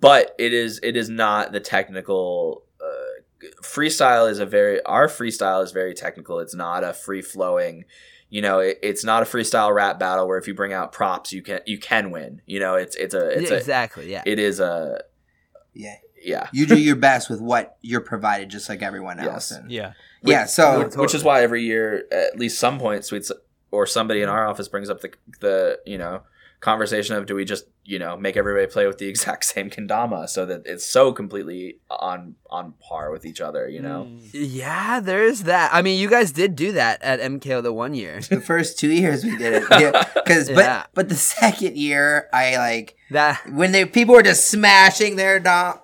but 0.00 0.34
it 0.38 0.52
is 0.52 0.80
it 0.82 0.96
is 0.96 1.08
not 1.08 1.52
the 1.52 1.60
technical. 1.60 2.64
Uh, 2.80 3.46
freestyle 3.62 4.30
is 4.30 4.38
a 4.38 4.46
very 4.46 4.82
our 4.84 5.08
freestyle 5.08 5.64
is 5.64 5.72
very 5.72 5.94
technical. 5.94 6.40
It's 6.40 6.54
not 6.54 6.84
a 6.84 6.92
free 6.92 7.22
flowing. 7.22 7.84
You 8.32 8.40
know, 8.40 8.60
it, 8.60 8.78
it's 8.82 9.04
not 9.04 9.22
a 9.22 9.26
freestyle 9.26 9.74
rap 9.74 9.98
battle 9.98 10.26
where 10.26 10.38
if 10.38 10.48
you 10.48 10.54
bring 10.54 10.72
out 10.72 10.90
props, 10.90 11.34
you 11.34 11.42
can 11.42 11.60
you 11.66 11.76
can 11.78 12.10
win. 12.10 12.40
You 12.46 12.60
know, 12.60 12.76
it's 12.76 12.96
it's 12.96 13.14
a 13.14 13.28
it's 13.38 13.50
Yeah, 13.50 13.56
a 13.56 13.58
exactly, 13.58 14.10
yeah. 14.10 14.22
it 14.24 14.38
is 14.38 14.58
a 14.58 15.02
Yeah. 15.74 15.96
yeah. 16.22 16.48
You 16.50 16.64
do 16.64 16.78
your 16.88 16.96
best 16.96 17.28
with 17.28 17.42
what 17.42 17.76
you're 17.82 18.00
provided, 18.00 18.48
just 18.48 18.70
like 18.70 18.80
everyone 18.80 19.18
Yes. 19.18 19.26
else. 19.28 19.50
And, 19.50 19.70
Yeah. 19.70 19.92
yeah. 20.22 20.46
So 20.46 20.84
Which- 20.84 20.94
which 20.96 21.14
is 21.14 21.22
why 21.22 21.42
every 21.42 21.62
year 21.64 22.04
at 22.10 22.38
least 22.38 22.58
some 22.58 22.78
point 22.78 23.04
sweets 23.04 23.30
or 23.70 23.86
somebody 23.86 24.22
in 24.22 24.30
our 24.30 24.48
office 24.48 24.66
brings 24.66 24.88
up 24.88 25.02
the 25.02 25.12
the 25.40 25.78
you 25.84 25.98
know 25.98 26.22
conversation 26.62 27.16
of 27.16 27.26
do 27.26 27.34
we 27.34 27.44
just 27.44 27.64
you 27.84 27.98
know 27.98 28.16
make 28.16 28.36
everybody 28.36 28.66
play 28.66 28.86
with 28.86 28.96
the 28.98 29.06
exact 29.12 29.44
same 29.44 29.68
kendama 29.68 30.28
so 30.28 30.46
that 30.46 30.62
it's 30.64 30.86
so 30.86 31.12
completely 31.12 31.76
on 31.90 32.36
on 32.48 32.72
par 32.80 33.10
with 33.10 33.26
each 33.26 33.40
other 33.40 33.68
you 33.68 33.82
know 33.82 34.04
Mm. 34.08 34.20
Yeah, 34.32 35.00
there 35.00 35.22
is 35.24 35.42
that. 35.44 35.70
I 35.74 35.82
mean, 35.82 35.98
you 36.00 36.08
guys 36.08 36.32
did 36.32 36.54
do 36.56 36.72
that 36.72 37.02
at 37.02 37.20
MKO 37.20 37.62
the 37.62 37.72
one 37.72 37.94
year. 37.94 38.20
the 38.30 38.40
first 38.40 38.78
two 38.78 38.88
years 38.90 39.22
we 39.24 39.36
did 39.36 39.62
it. 39.62 39.66
Cause, 40.26 40.48
Yeah. 40.48 40.54
but, 40.54 40.90
but 40.94 41.08
the 41.08 41.14
second 41.14 41.76
year, 41.76 42.28
I 42.32 42.56
like, 42.56 42.96
That 43.10 43.40
when 43.50 43.72
they 43.72 43.84
people 43.84 44.14
were 44.14 44.22
just 44.22 44.48
smashing 44.48 45.16
their 45.16 45.38
dom. 45.40 45.78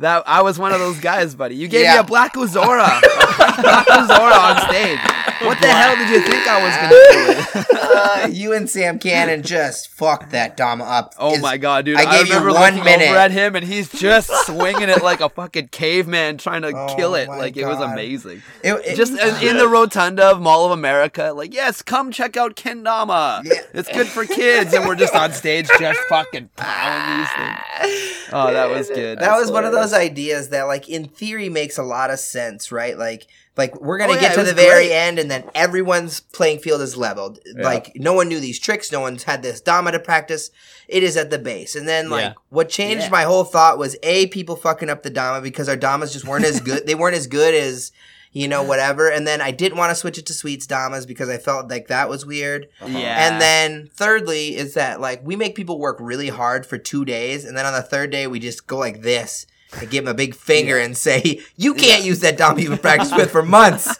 that 0.00 0.24
I 0.26 0.42
was 0.42 0.58
one 0.58 0.72
of 0.72 0.80
those 0.80 1.00
guys, 1.00 1.34
buddy. 1.34 1.54
You 1.56 1.68
gave 1.68 1.86
me 1.86 1.96
a 1.96 2.04
Black 2.04 2.34
Ozora, 2.34 3.00
Black 3.62 3.86
Ozora 3.86 4.38
on 4.38 4.68
stage. 4.68 4.98
What 5.42 5.60
the 5.60 5.68
hell 5.68 5.96
did 5.96 6.08
you 6.10 6.20
think 6.20 6.46
I 6.46 6.62
was 6.62 6.76
gonna 6.76 7.64
do? 7.64 7.76
Uh, 8.00 8.28
you 8.30 8.52
and 8.52 8.70
Sam 8.70 8.98
Cannon 8.98 9.42
just 9.42 9.88
fucked 9.90 10.30
that 10.30 10.56
Dama 10.56 10.84
up. 10.84 11.12
Oh 11.18 11.28
It's- 11.28 11.42
my 11.42 11.56
god, 11.58 11.84
dude! 11.84 11.96
I 11.98 12.04
I, 12.04 12.18
gave 12.18 12.28
you 12.32 12.52
one 12.52 12.76
minute. 12.82 13.08
over 13.08 13.18
at 13.18 13.30
him, 13.30 13.56
and 13.56 13.64
he's 13.66 13.90
just 13.90 14.30
swinging 14.46 14.88
it 14.88 15.02
like 15.02 15.20
a 15.20 15.28
fucking 15.28 15.68
caveman, 15.68 16.38
trying 16.38 16.62
to 16.62 16.68
Oh 16.74 16.94
kill 16.96 17.14
it. 17.14 17.28
my 17.28 17.36
Like 17.36 17.56
it 17.56 17.66
was 17.66 17.78
amazing. 17.80 18.42
It, 18.62 18.74
it- 18.86 18.96
just 18.96 19.12
in, 19.12 19.48
in 19.48 19.56
the 19.58 19.68
rotunda 19.68 20.24
of 20.30 20.40
Mall 20.40 20.66
of 20.66 20.72
America, 20.72 21.32
like 21.34 21.52
yes, 21.52 21.82
come 21.82 22.10
check 22.12 22.36
out 22.36 22.54
Kendama. 22.56 23.42
Yeah. 23.44 23.54
It's 23.74 23.90
good 23.90 24.06
for 24.06 24.24
kids, 24.24 24.72
and 24.72 24.86
we're 24.86 24.94
just 24.96 25.14
on 25.14 25.32
stage 25.32 25.68
just 25.78 26.00
fucking 26.08 26.50
pounding 26.56 27.18
these 27.18 27.30
things. 27.32 28.06
Oh, 28.32 28.52
that 28.52 28.70
was 28.70 28.86
good. 28.88 29.18
That 29.18 29.24
That's 29.26 29.40
was 29.40 29.50
one 29.50 29.64
of 29.64 29.72
those 29.72 29.92
ideas 29.92 30.50
that, 30.50 30.62
like, 30.68 30.88
in 30.88 31.08
theory, 31.08 31.48
makes 31.48 31.78
a 31.78 31.82
lot 31.82 32.10
of 32.12 32.20
sense, 32.20 32.70
right? 32.70 32.96
Like, 32.96 33.26
like 33.56 33.80
we're 33.80 33.98
gonna 33.98 34.12
Oh, 34.12 34.14
yeah, 34.14 34.20
get 34.20 34.34
to 34.36 34.42
the 34.44 34.54
very 34.54 34.86
great. 34.86 34.92
end, 34.94 35.18
and 35.18 35.30
then 35.30 35.44
everyone's 35.54 36.20
playing 36.20 36.60
field 36.60 36.80
is 36.80 36.96
leveled. 36.96 37.38
Yeah. 37.44 37.62
Like, 37.64 37.92
no 37.96 38.12
one 38.12 38.28
knew 38.28 38.40
these 38.40 38.58
tricks, 38.58 38.90
no 38.92 39.00
one's 39.00 39.24
had 39.24 39.42
this 39.42 39.60
Dama 39.60 39.92
to 39.92 39.98
practice. 39.98 40.50
It 40.88 41.02
is 41.02 41.16
at 41.16 41.30
the 41.30 41.38
base, 41.38 41.74
and 41.76 41.86
then 41.88 42.10
like 42.10 42.24
Yeah. 42.24 42.32
what 42.48 42.68
changed 42.68 43.04
Yeah. 43.04 43.10
my 43.10 43.22
whole 43.24 43.44
thought 43.44 43.78
was 43.78 43.96
a 44.02 44.26
people 44.28 44.56
fucking 44.56 44.88
up 44.90 45.02
the 45.02 45.10
Dama 45.10 45.40
because 45.40 45.68
our 45.68 45.76
Damas 45.76 46.12
just 46.12 46.26
weren't 46.26 46.44
as 46.44 46.60
good. 46.68 46.86
they 46.86 46.94
weren't 46.94 47.16
as 47.16 47.26
good 47.26 47.54
as. 47.54 47.92
You 48.32 48.46
know, 48.46 48.62
whatever. 48.62 49.08
And 49.10 49.26
then 49.26 49.40
I 49.40 49.50
didn't 49.50 49.76
want 49.76 49.90
to 49.90 49.96
switch 49.96 50.16
it 50.16 50.24
to 50.26 50.32
Sweets 50.32 50.64
Damas 50.64 51.04
because 51.04 51.28
I 51.28 51.36
felt 51.36 51.68
like 51.68 51.88
that 51.88 52.08
was 52.08 52.24
weird. 52.24 52.68
Uh-huh. 52.80 52.96
Yeah. 52.96 53.26
And 53.28 53.40
then 53.42 53.90
thirdly 53.92 54.54
is 54.56 54.74
that 54.74 55.00
like 55.00 55.20
we 55.26 55.34
make 55.34 55.56
people 55.56 55.80
work 55.80 55.96
really 55.98 56.28
hard 56.28 56.64
for 56.64 56.78
two 56.78 57.04
days, 57.04 57.44
and 57.44 57.56
then 57.56 57.66
on 57.66 57.72
the 57.72 57.82
third 57.82 58.10
day 58.12 58.28
we 58.28 58.38
just 58.38 58.68
go 58.68 58.76
like 58.78 59.02
this 59.02 59.46
and 59.78 59.88
give 59.90 60.04
them 60.04 60.10
a 60.10 60.14
big 60.16 60.34
finger 60.34 60.78
and 60.78 60.96
say, 60.96 61.40
"You 61.56 61.74
can't 61.74 62.04
use 62.04 62.20
that 62.20 62.36
Dama 62.36 62.60
you've 62.60 62.70
been 62.70 62.78
practicing 62.78 63.16
with 63.18 63.30
for 63.30 63.42
months. 63.42 63.96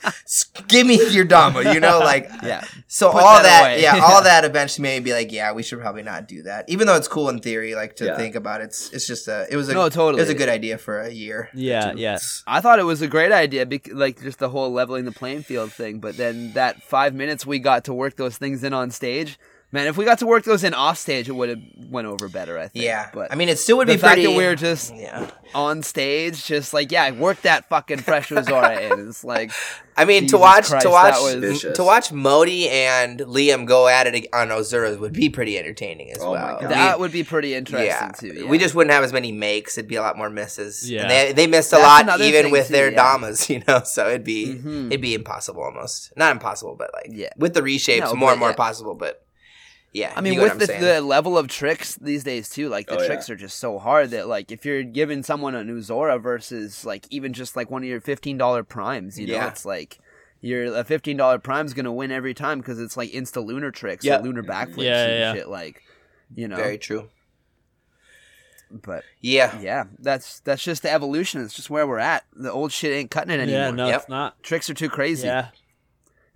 Give 0.68 0.86
me 0.86 1.00
your 1.10 1.24
Dama." 1.24 1.72
You 1.72 1.80
know, 1.80 1.98
like 2.00 2.28
yeah. 2.42 2.64
so 2.88 3.10
Put 3.12 3.22
all 3.22 3.42
that 3.42 3.76
that, 3.76 3.80
yeah, 3.80 4.00
all 4.02 4.22
that 4.30 4.44
eventually 4.44 4.82
made 4.82 5.00
me 5.00 5.04
be 5.10 5.12
like, 5.12 5.30
"Yeah, 5.32 5.52
we 5.52 5.62
should 5.62 5.80
probably 5.80 6.02
not 6.02 6.26
do 6.28 6.42
that." 6.42 6.68
Even 6.68 6.86
though 6.86 6.96
it's 6.96 7.08
cool 7.08 7.28
in 7.28 7.40
theory, 7.40 7.74
like 7.74 7.96
to 7.96 8.06
Yeah. 8.06 8.16
think 8.16 8.34
about 8.34 8.60
it, 8.60 8.64
it's 8.64 8.90
it's 8.92 9.06
just 9.06 9.28
a 9.28 9.46
it 9.50 9.56
was 9.56 9.68
a 9.68 9.74
No, 9.74 9.88
totally. 9.88 10.20
it 10.20 10.22
was 10.24 10.30
a 10.30 10.34
good 10.34 10.48
idea 10.48 10.78
for 10.78 11.00
a 11.00 11.10
year. 11.10 11.48
Yeah. 11.54 11.92
Yeah. 11.94 12.18
I 12.46 12.60
thought 12.60 12.78
it 12.78 12.84
was 12.84 13.02
a 13.02 13.08
great 13.08 13.32
idea, 13.32 13.66
bec- 13.66 13.92
like 13.92 14.20
just 14.22 14.38
the 14.38 14.48
whole 14.48 14.70
leveling 14.72 15.04
the 15.04 15.12
playing 15.12 15.42
field 15.42 15.72
thing. 15.72 15.98
But 16.00 16.16
then 16.16 16.52
that 16.54 16.82
five 16.82 17.14
minutes 17.14 17.46
we 17.46 17.58
got 17.58 17.84
to 17.84 17.94
work 17.94 18.16
those 18.16 18.36
things 18.38 18.64
in 18.64 18.72
on 18.72 18.90
stage, 18.90 19.38
Man, 19.72 19.86
if 19.86 19.96
we 19.96 20.04
got 20.04 20.18
to 20.18 20.26
work 20.26 20.42
those 20.42 20.64
in 20.64 20.74
off 20.74 20.98
stage, 20.98 21.28
it 21.28 21.32
would 21.32 21.48
have 21.48 21.60
went 21.88 22.08
over 22.08 22.28
better. 22.28 22.58
I 22.58 22.66
think. 22.66 22.84
Yeah, 22.84 23.08
but 23.14 23.30
I 23.30 23.36
mean, 23.36 23.48
it 23.48 23.56
still 23.58 23.76
would 23.76 23.86
the 23.86 23.92
be 23.94 23.98
fact 23.98 24.14
pretty. 24.14 24.26
that 24.32 24.36
we're 24.36 24.56
just 24.56 24.92
yeah. 24.92 25.30
on 25.54 25.84
stage, 25.84 26.44
just 26.44 26.74
like 26.74 26.90
yeah, 26.90 27.08
work 27.12 27.42
that 27.42 27.68
fucking 27.68 27.98
fresh 27.98 28.30
Ozora 28.30 28.90
in. 28.90 29.08
It's 29.08 29.22
like 29.22 29.52
I 29.96 30.04
mean, 30.06 30.22
Jesus 30.22 30.32
to 30.32 30.38
watch 30.38 30.66
Christ, 30.66 30.86
to 30.86 30.90
watch 30.90 31.14
was- 31.20 31.66
to 31.74 31.84
watch 31.84 32.10
Modi 32.10 32.68
and 32.68 33.20
Liam 33.20 33.64
go 33.64 33.86
at 33.86 34.08
it 34.08 34.26
on 34.32 34.48
Ozora's 34.48 34.98
would 34.98 35.12
be 35.12 35.30
pretty 35.30 35.56
entertaining 35.56 36.10
as 36.10 36.18
Oh 36.20 36.26
my 36.26 36.32
well. 36.32 36.52
God. 36.54 36.62
We- 36.62 36.74
that 36.74 36.98
would 36.98 37.12
be 37.12 37.22
pretty 37.22 37.54
interesting 37.54 37.86
yeah. 37.88 38.08
too. 38.10 38.40
Yeah. 38.40 38.46
we 38.50 38.58
just 38.58 38.74
wouldn't 38.74 38.92
have 38.92 39.04
as 39.04 39.12
many 39.12 39.30
makes. 39.30 39.78
It'd 39.78 39.88
be 39.88 39.94
a 39.94 40.02
lot 40.02 40.18
more 40.18 40.30
misses. 40.30 40.90
Yeah. 40.90 41.02
and 41.02 41.10
they 41.12 41.32
they 41.32 41.46
missed 41.46 41.72
a 41.72 41.76
That's 41.76 42.08
lot 42.08 42.20
even 42.22 42.50
with 42.50 42.66
too, 42.66 42.72
their 42.72 42.90
yeah. 42.90 42.96
damas, 42.96 43.48
you 43.50 43.62
know. 43.68 43.82
So 43.84 44.08
it'd 44.08 44.24
be 44.24 44.46
Mhm. 44.48 44.86
it'd 44.88 45.00
be 45.00 45.14
impossible 45.14 45.62
almost. 45.62 46.12
Not 46.16 46.32
impossible, 46.32 46.74
but 46.76 46.90
like 46.92 47.10
Yeah. 47.10 47.28
with 47.36 47.54
the 47.54 47.60
reshapes, 47.60 48.00
No, 48.00 48.14
more 48.14 48.32
and 48.32 48.40
more 48.40 48.48
yeah. 48.50 48.54
possible. 48.56 48.96
But 48.96 49.24
yeah, 49.92 50.12
I 50.16 50.20
mean, 50.20 50.40
with 50.40 50.58
the, 50.58 50.66
the 50.66 51.00
level 51.00 51.36
of 51.36 51.48
tricks 51.48 51.96
these 51.96 52.22
days 52.24 52.48
too, 52.48 52.68
like 52.68 52.86
the 52.86 52.96
Oh, 52.96 53.00
yeah. 53.00 53.06
tricks 53.06 53.28
are 53.30 53.36
just 53.36 53.58
so 53.58 53.78
hard 53.78 54.10
that 54.10 54.28
like 54.28 54.52
if 54.52 54.64
you're 54.64 54.82
giving 54.82 55.22
someone 55.22 55.54
a 55.54 55.64
new 55.64 55.80
Zora 55.82 56.18
versus 56.18 56.84
like 56.84 57.06
even 57.10 57.32
just 57.32 57.56
like 57.56 57.70
one 57.70 57.82
of 57.82 57.88
your 57.88 58.00
fifteen 58.00 58.38
dollar 58.38 58.62
primes, 58.62 59.18
you 59.18 59.26
know, 59.26 59.34
Yeah. 59.34 59.48
it's 59.48 59.64
like 59.64 59.98
your 60.40 60.74
a 60.74 60.84
fifteen 60.84 61.16
dollar 61.16 61.38
prime's 61.38 61.74
gonna 61.74 61.92
win 61.92 62.10
every 62.12 62.34
time 62.34 62.60
because 62.60 62.80
it's 62.80 62.96
like 62.96 63.10
insta 63.10 63.44
lunar 63.44 63.70
tricks 63.70 64.04
Yep. 64.04 64.20
or 64.20 64.24
lunar 64.24 64.42
backflips 64.42 64.84
Yeah, 64.84 65.04
and 65.06 65.18
yeah. 65.18 65.34
shit. 65.34 65.48
Like, 65.48 65.82
you 66.34 66.46
know, 66.48 66.56
very 66.56 66.78
true. 66.78 67.08
but 68.70 69.02
Yeah, 69.20 69.58
yeah, 69.60 69.84
that's 69.98 70.40
that's 70.40 70.62
just 70.62 70.82
the 70.82 70.90
evolution. 70.92 71.42
It's 71.42 71.54
just 71.54 71.70
where 71.70 71.86
we're 71.86 71.98
at. 71.98 72.24
The 72.34 72.52
old 72.52 72.70
shit 72.72 72.92
ain't 72.92 73.10
cutting 73.10 73.32
it 73.32 73.40
anymore. 73.40 73.60
Yeah, 73.60 73.70
no, 73.72 73.86
Yep. 73.88 74.00
it's 74.00 74.08
not. 74.08 74.42
Tricks 74.42 74.70
are 74.70 74.74
too 74.74 74.88
crazy. 74.88 75.26
Yeah, 75.26 75.48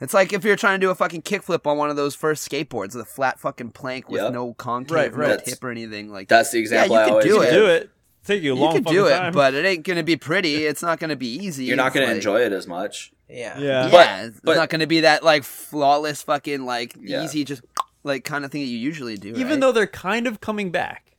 It's 0.01 0.12
like 0.12 0.33
if 0.33 0.45
you're 0.45 0.57
trying 0.57 0.81
to 0.81 0.87
do 0.87 0.91
a 0.91 0.95
fucking 0.95 1.23
kickflip 1.23 1.66
on 1.66 1.79
one 1.79 1.89
of 1.89 1.97
those 1.97 2.15
first 2.15 2.49
skateboards, 2.49 2.93
the 2.93 3.05
flat 3.05 3.39
fucking 3.39 3.71
plank 3.71 4.09
with 4.11 4.23
Yep. 4.23 4.33
no 4.33 4.55
concave, 4.55 4.95
Right, 4.97 5.12
no 5.12 5.35
right. 5.37 5.45
tip 5.45 5.62
or 5.62 5.71
anything. 5.71 6.11
Like 6.11 6.29
that. 6.29 6.39
That's 6.39 6.51
the 6.51 6.59
example 6.59 6.97
Yeah, 6.97 7.01
you 7.01 7.03
I 7.03 7.05
can 7.07 7.12
always 7.12 7.27
do 7.27 7.41
it. 7.43 7.45
give. 7.47 7.55
do 7.55 7.66
it. 7.66 7.91
Take 8.27 8.43
you 8.43 8.53
a 8.53 8.55
long. 8.55 8.61
you 8.61 8.65
long 8.66 8.85
can 8.85 8.93
do 8.93 9.07
it, 9.07 9.11
time. 9.16 9.33
but 9.33 9.55
it 9.55 9.65
ain't 9.65 9.85
gonna 9.85 10.03
be 10.03 10.16
pretty. 10.16 10.66
It's 10.66 10.83
not 10.83 10.99
gonna 10.99 11.15
be 11.16 11.29
easy. 11.29 11.65
You're 11.66 11.77
not 11.77 11.93
going 11.93 12.05
to 12.07 12.09
like- 12.12 12.16
enjoy 12.16 12.41
it 12.41 12.53
as 12.53 12.66
much. 12.66 13.12
yeah, 13.29 13.59
yeah, 13.59 13.85
Yeah, 13.87 13.91
But- 13.91 14.25
it's 14.29 14.41
but- 14.43 14.57
not 14.57 14.69
gonna 14.71 14.87
be 14.87 15.01
that 15.01 15.23
like 15.23 15.45
flawless 15.45 16.23
fucking 16.23 16.65
like 16.66 16.95
Yeah. 17.01 17.23
easy 17.25 17.45
just 17.45 17.62
like 18.03 18.25
kind 18.25 18.45
of 18.45 18.51
thing 18.51 18.62
that 18.62 18.66
you 18.69 18.79
usually 18.79 19.16
do. 19.16 19.29
even 19.31 19.47
right? 19.47 19.61
though 19.61 19.73
they're 19.73 19.87
kind 19.87 20.27
of 20.27 20.41
coming 20.41 20.71
back. 20.71 21.12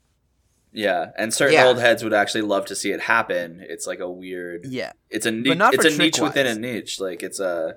Yeah, 0.71 1.11
and 1.17 1.33
certain 1.33 1.53
Yeah. 1.53 1.67
old 1.67 1.79
heads 1.79 2.03
would 2.03 2.13
actually 2.13 2.41
love 2.41 2.65
to 2.65 2.75
see 2.75 2.91
it 2.91 3.01
happen. 3.01 3.65
It's 3.69 3.87
like 3.87 3.99
a 3.99 4.09
weird. 4.09 4.65
yeah, 4.65 4.91
It's 5.09 5.25
a 5.25 5.31
niche. 5.31 5.57
It's 5.59 5.85
a 5.85 5.97
niche 5.97 6.19
within 6.19 6.45
a 6.47 6.55
niche. 6.55 6.99
Like 6.99 7.23
it's 7.23 7.39
a, 7.39 7.75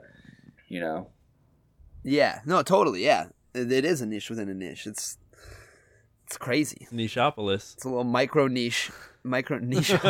you 0.69 0.81
know. 0.81 1.09
yeah, 2.05 2.41
no, 2.47 2.63
totally, 2.63 3.05
yeah. 3.05 3.27
It, 3.55 3.73
it 3.73 3.85
is 3.85 4.01
a 4.01 4.07
niche 4.07 4.31
within 4.31 4.49
a 4.49 4.55
niche. 4.55 4.87
It's 4.87 5.19
it's 6.27 6.37
crazy. 6.37 6.87
Nicheopolis. 6.93 7.75
It's 7.75 7.85
a 7.85 7.89
little 7.89 8.05
micro 8.05 8.47
niche, 8.49 8.91
micro 9.25 9.59
niche. 9.63 9.91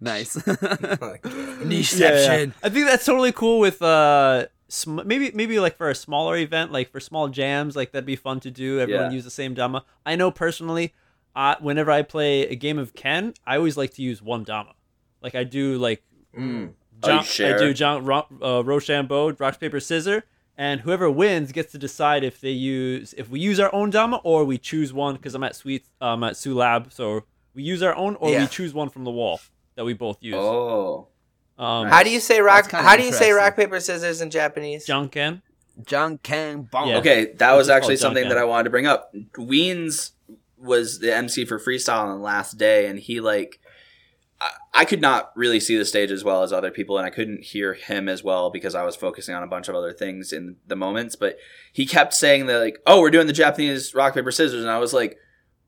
nice. 0.00 0.36
Nicheception. 0.36 1.98
Yeah, 2.00 2.36
yeah. 2.38 2.46
I 2.62 2.68
think 2.68 2.86
that's 2.86 3.04
totally 3.04 3.32
cool 3.32 3.58
with 3.60 3.80
uh 3.82 4.46
sm- 4.68 5.00
maybe 5.04 5.30
maybe 5.34 5.58
like 5.60 5.76
for 5.76 5.90
a 5.90 5.94
smaller 5.94 6.36
event, 6.36 6.72
like 6.72 6.90
for 6.90 7.00
small 7.00 7.28
jams, 7.28 7.76
like 7.76 7.92
that'd 7.92 8.06
be 8.06 8.16
fun 8.16 8.40
to 8.40 8.50
do. 8.50 8.80
Everyone 8.80 9.06
Yeah. 9.10 9.16
use 9.16 9.24
the 9.24 9.30
same 9.30 9.54
dama. 9.54 9.84
I 10.06 10.16
know 10.16 10.30
personally, 10.30 10.94
uh, 11.36 11.56
whenever 11.60 11.90
I 11.90 12.02
play 12.02 12.42
a 12.46 12.54
game 12.56 12.78
of 12.78 12.94
Ken, 12.94 13.34
I 13.46 13.56
always 13.56 13.76
like 13.76 13.94
to 13.94 14.02
use 14.02 14.22
one 14.22 14.44
dama. 14.44 14.72
Like 15.22 15.34
I 15.34 15.44
do 15.44 15.76
like 15.78 16.02
Mm. 16.38 16.74
Oh, 17.02 17.16
you 17.18 17.22
John, 17.22 17.54
I 17.54 17.58
do 17.58 17.74
John 17.74 18.04
Ro- 18.04 18.26
uh, 18.42 18.62
Rochambeau, 18.64 19.32
rock 19.38 19.58
paper 19.60 19.80
scissor, 19.80 20.24
and 20.56 20.80
whoever 20.82 21.10
wins 21.10 21.52
gets 21.52 21.72
to 21.72 21.78
decide 21.78 22.22
if 22.24 22.40
they 22.40 22.50
use 22.50 23.14
if 23.16 23.28
we 23.30 23.40
use 23.40 23.58
our 23.60 23.74
own 23.74 23.90
dama 23.90 24.20
or 24.24 24.44
we 24.44 24.58
choose 24.58 24.92
one 24.92 25.14
because 25.16 25.34
I'm 25.34 25.42
at 25.44 25.56
Sweet 25.56 25.86
um 26.00 26.22
at 26.24 26.36
Sue 26.36 26.54
Lab, 26.54 26.92
so 26.92 27.24
we 27.54 27.62
use 27.62 27.82
our 27.82 27.94
own 27.94 28.16
or 28.16 28.30
Yeah. 28.30 28.42
we 28.42 28.46
choose 28.48 28.74
one 28.74 28.88
from 28.90 29.04
the 29.04 29.10
wall 29.10 29.40
that 29.76 29.84
we 29.84 29.94
both 29.94 30.18
use. 30.20 30.34
Oh, 30.36 31.08
um, 31.58 31.88
How 31.88 32.02
do 32.02 32.10
you 32.10 32.20
say 32.20 32.40
rock? 32.40 32.70
How 32.70 32.96
do 32.96 33.02
you 33.02 33.12
say 33.12 33.32
rock 33.32 33.56
paper 33.56 33.80
scissors 33.80 34.20
in 34.20 34.30
Japanese? 34.30 34.86
Junken. 34.86 35.42
Junken. 35.82 36.22
Kang 36.22 36.68
Yeah. 36.88 36.98
okay. 36.98 37.32
That 37.38 37.52
was 37.52 37.68
actually 37.70 37.94
called 37.94 38.00
something 38.00 38.24
Junkin. 38.24 38.28
that 38.36 38.38
I 38.38 38.44
wanted 38.44 38.64
to 38.64 38.70
bring 38.70 38.86
up. 38.86 39.14
Weens 39.38 40.10
was 40.58 40.98
the 40.98 41.14
MC 41.14 41.44
for 41.46 41.58
freestyle 41.58 42.02
on 42.02 42.18
the 42.18 42.22
last 42.22 42.58
day, 42.58 42.86
and 42.86 42.98
he 42.98 43.20
like. 43.20 43.59
I- 44.72 44.80
I 44.82 44.84
could 44.84 45.00
not 45.00 45.32
really 45.36 45.60
see 45.60 45.76
the 45.76 45.84
stage 45.84 46.10
as 46.10 46.24
well 46.24 46.42
as 46.42 46.52
other 46.52 46.70
people, 46.70 46.96
and 46.96 47.06
I 47.06 47.10
couldn't 47.10 47.42
hear 47.44 47.74
him 47.74 48.08
as 48.08 48.22
well 48.24 48.50
because 48.50 48.74
I 48.74 48.84
was 48.84 48.96
focusing 48.96 49.34
on 49.34 49.42
a 49.42 49.46
bunch 49.48 49.68
of 49.68 49.74
other 49.74 49.92
things 49.92 50.32
in 50.32 50.56
the 50.66 50.76
moments. 50.76 51.16
But 51.16 51.36
he 51.72 51.84
kept 51.86 52.14
saying 52.14 52.46
that, 52.46 52.58
like, 52.58 52.78
"Oh, 52.86 53.00
we're 53.00 53.10
doing 53.10 53.26
the 53.26 53.32
Japanese 53.32 53.94
rock 53.94 54.14
paper 54.14 54.30
scissors," 54.30 54.62
and 54.62 54.70
I 54.70 54.78
was 54.78 54.92
like, 54.94 55.18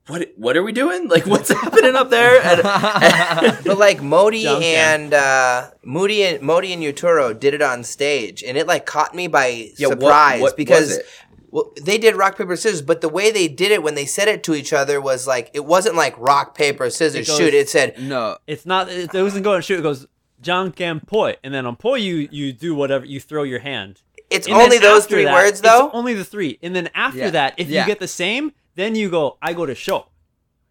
"What? 0.07 0.29
What 0.37 0.57
are 0.57 0.62
we 0.62 0.73
doing? 0.73 1.09
Like, 1.09 1.27
what's 1.27 1.51
happening 1.62 1.95
up 1.97 2.11
there?" 2.11 2.41
And, 2.43 2.62
but 3.65 3.77
like 3.79 4.01
Modi 4.03 4.45
Junkin. 4.45 4.65
and 4.65 5.15
uh, 5.15 5.70
Moody 5.85 6.23
and 6.24 6.41
Modi 6.43 6.73
and 6.73 6.83
Yuturo 6.83 7.39
did 7.39 7.55
it 7.55 7.62
on 7.62 7.83
stage, 7.85 8.43
and 8.43 8.57
it 8.57 8.66
like 8.66 8.87
caught 8.87 9.15
me 9.15 9.27
by 9.27 9.70
Yeah, 9.79 9.89
surprise 9.89 10.41
what 10.41 10.47
was 10.47 10.55
because 10.55 10.99
it? 10.99 11.07
Well, 11.53 11.70
they 11.81 11.99
did 11.99 12.16
rock 12.16 12.37
paper 12.37 12.57
scissors, 12.57 12.83
but 12.83 13.01
the 13.03 13.09
way 13.09 13.31
they 13.31 13.47
did 13.47 13.70
it 13.70 13.83
when 13.85 13.95
they 13.95 14.07
said 14.07 14.27
it 14.27 14.43
to 14.45 14.55
each 14.55 14.73
other 14.73 15.01
was 15.01 15.27
like 15.29 15.51
it 15.55 15.65
wasn't 15.65 15.95
like 15.95 16.15
rock 16.19 16.57
paper 16.57 16.91
scissors 16.91 17.15
It 17.15 17.27
goes- 17.31 17.39
shoot. 17.39 17.55
It 17.55 17.69
said 17.69 17.97
No. 18.01 18.39
It's 18.49 18.66
not. 18.66 18.89
It 18.91 19.12
wasn't 19.15 19.45
going 19.45 19.57
and 19.57 19.65
shoot. 19.65 19.79
It 19.79 19.83
goes 19.83 20.07
Junken 20.43 21.07
poi, 21.07 21.37
and 21.45 21.55
then 21.55 21.66
on 21.66 21.77
poi 21.77 21.95
you 21.97 22.27
you 22.33 22.53
do 22.53 22.74
whatever 22.74 23.05
you 23.07 23.20
throw 23.20 23.45
your 23.45 23.61
hand. 23.61 24.03
it's 24.31 24.47
And 24.49 24.57
only 24.57 24.79
those 24.79 25.05
three 25.07 25.24
that- 25.24 25.35
words 25.35 25.61
it's 25.61 25.61
though. 25.61 25.91
only 25.93 26.15
the 26.15 26.24
three, 26.24 26.59
and 26.62 26.74
then 26.74 26.89
after 26.95 27.19
Yeah. 27.19 27.31
that, 27.31 27.55
if 27.59 27.69
Yeah. 27.69 27.83
you 27.83 27.87
get 27.87 27.99
the 28.01 28.09
same, 28.09 28.53
then 28.74 28.95
you 28.97 29.11
go. 29.11 29.37
I 29.43 29.53
go 29.53 29.66
to 29.66 29.74
show. 29.74 30.07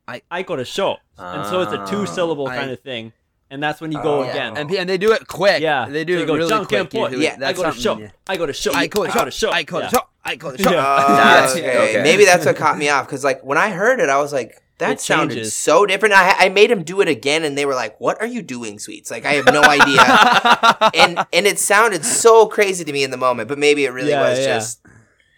I- 0.08 0.24
I 0.32 0.42
go 0.42 0.56
to 0.56 0.66
show, 0.66 0.98
and 1.18 1.46
so 1.48 1.62
it's 1.62 1.72
a 1.72 1.86
two 1.88 2.06
syllable 2.08 2.48
I- 2.48 2.58
kind 2.58 2.72
of 2.72 2.80
thing, 2.82 3.14
and 3.52 3.62
that's 3.62 3.80
when 3.82 3.92
you 3.92 4.02
go 4.02 4.20
Oh. 4.22 4.30
again. 4.30 4.58
And, 4.58 4.72
and 4.72 4.90
they 4.90 4.98
do 4.98 5.12
it 5.12 5.28
quick. 5.28 5.62
yeah, 5.62 5.88
They 5.88 6.04
do 6.04 6.18
So 6.18 6.24
it 6.24 6.26
go 6.28 6.36
really 6.38 6.52
Junken 6.52 6.68
quick. 6.68 6.90
poi. 6.90 7.04
usually. 7.10 7.24
Yeah, 7.26 7.34
I 7.34 7.38
That's 7.38 7.60
go 7.62 7.72
to 7.72 7.80
show. 7.80 7.98
yeah. 8.00 8.10
I 8.28 8.38
go 8.38 8.46
to 8.48 8.54
show. 8.54 8.72
I 8.74 8.88
go 8.88 9.04
to 9.06 9.12
show. 9.12 9.30
show. 9.32 9.52
I 9.52 9.64
go 9.64 9.80
to 9.82 9.90
show. 9.90 10.02
I 10.26 10.36
go 10.36 10.52
to 10.56 10.64
show. 10.64 10.72
Yeah. 10.72 11.06
That's 11.08 11.56
Yeah. 11.58 11.62
okay. 11.64 11.90
Okay. 11.90 12.04
Maybe 12.04 12.26
that's 12.26 12.46
what 12.46 12.56
caught 12.56 12.78
me 12.80 12.90
off 12.90 13.06
because 13.06 13.24
like 13.24 13.44
when 13.44 13.58
I 13.60 13.70
heard 13.70 14.00
it, 14.00 14.10
I 14.10 14.18
was 14.18 14.34
like. 14.34 14.58
That 14.78 14.94
It 14.94 15.00
sounded 15.00 15.36
changes. 15.36 15.56
so 15.56 15.86
different. 15.86 16.16
I, 16.16 16.46
I 16.46 16.50
made 16.50 16.72
him 16.72 16.82
do 16.82 17.02
it 17.02 17.08
again, 17.08 17.44
and 17.44 17.56
they 17.56 17.68
were 17.68 17.76
like, 17.76 18.02
"What 18.02 18.20
are 18.20 18.26
you 18.26 18.42
doing, 18.42 18.80
sweets?" 18.80 19.12
Like 19.12 19.26
I 19.28 19.34
have 19.34 19.46
no 19.46 19.62
idea, 19.62 20.02
and 20.96 21.20
and 21.32 21.46
it 21.46 21.60
sounded 21.60 22.04
so 22.04 22.48
crazy 22.48 22.84
to 22.86 22.92
me 22.92 23.04
in 23.04 23.12
the 23.12 23.18
moment. 23.18 23.48
But 23.48 23.60
maybe 23.60 23.86
it 23.86 23.92
really 23.92 24.10
Yeah, 24.10 24.28
was 24.28 24.40
yeah. 24.40 24.56
just 24.58 24.80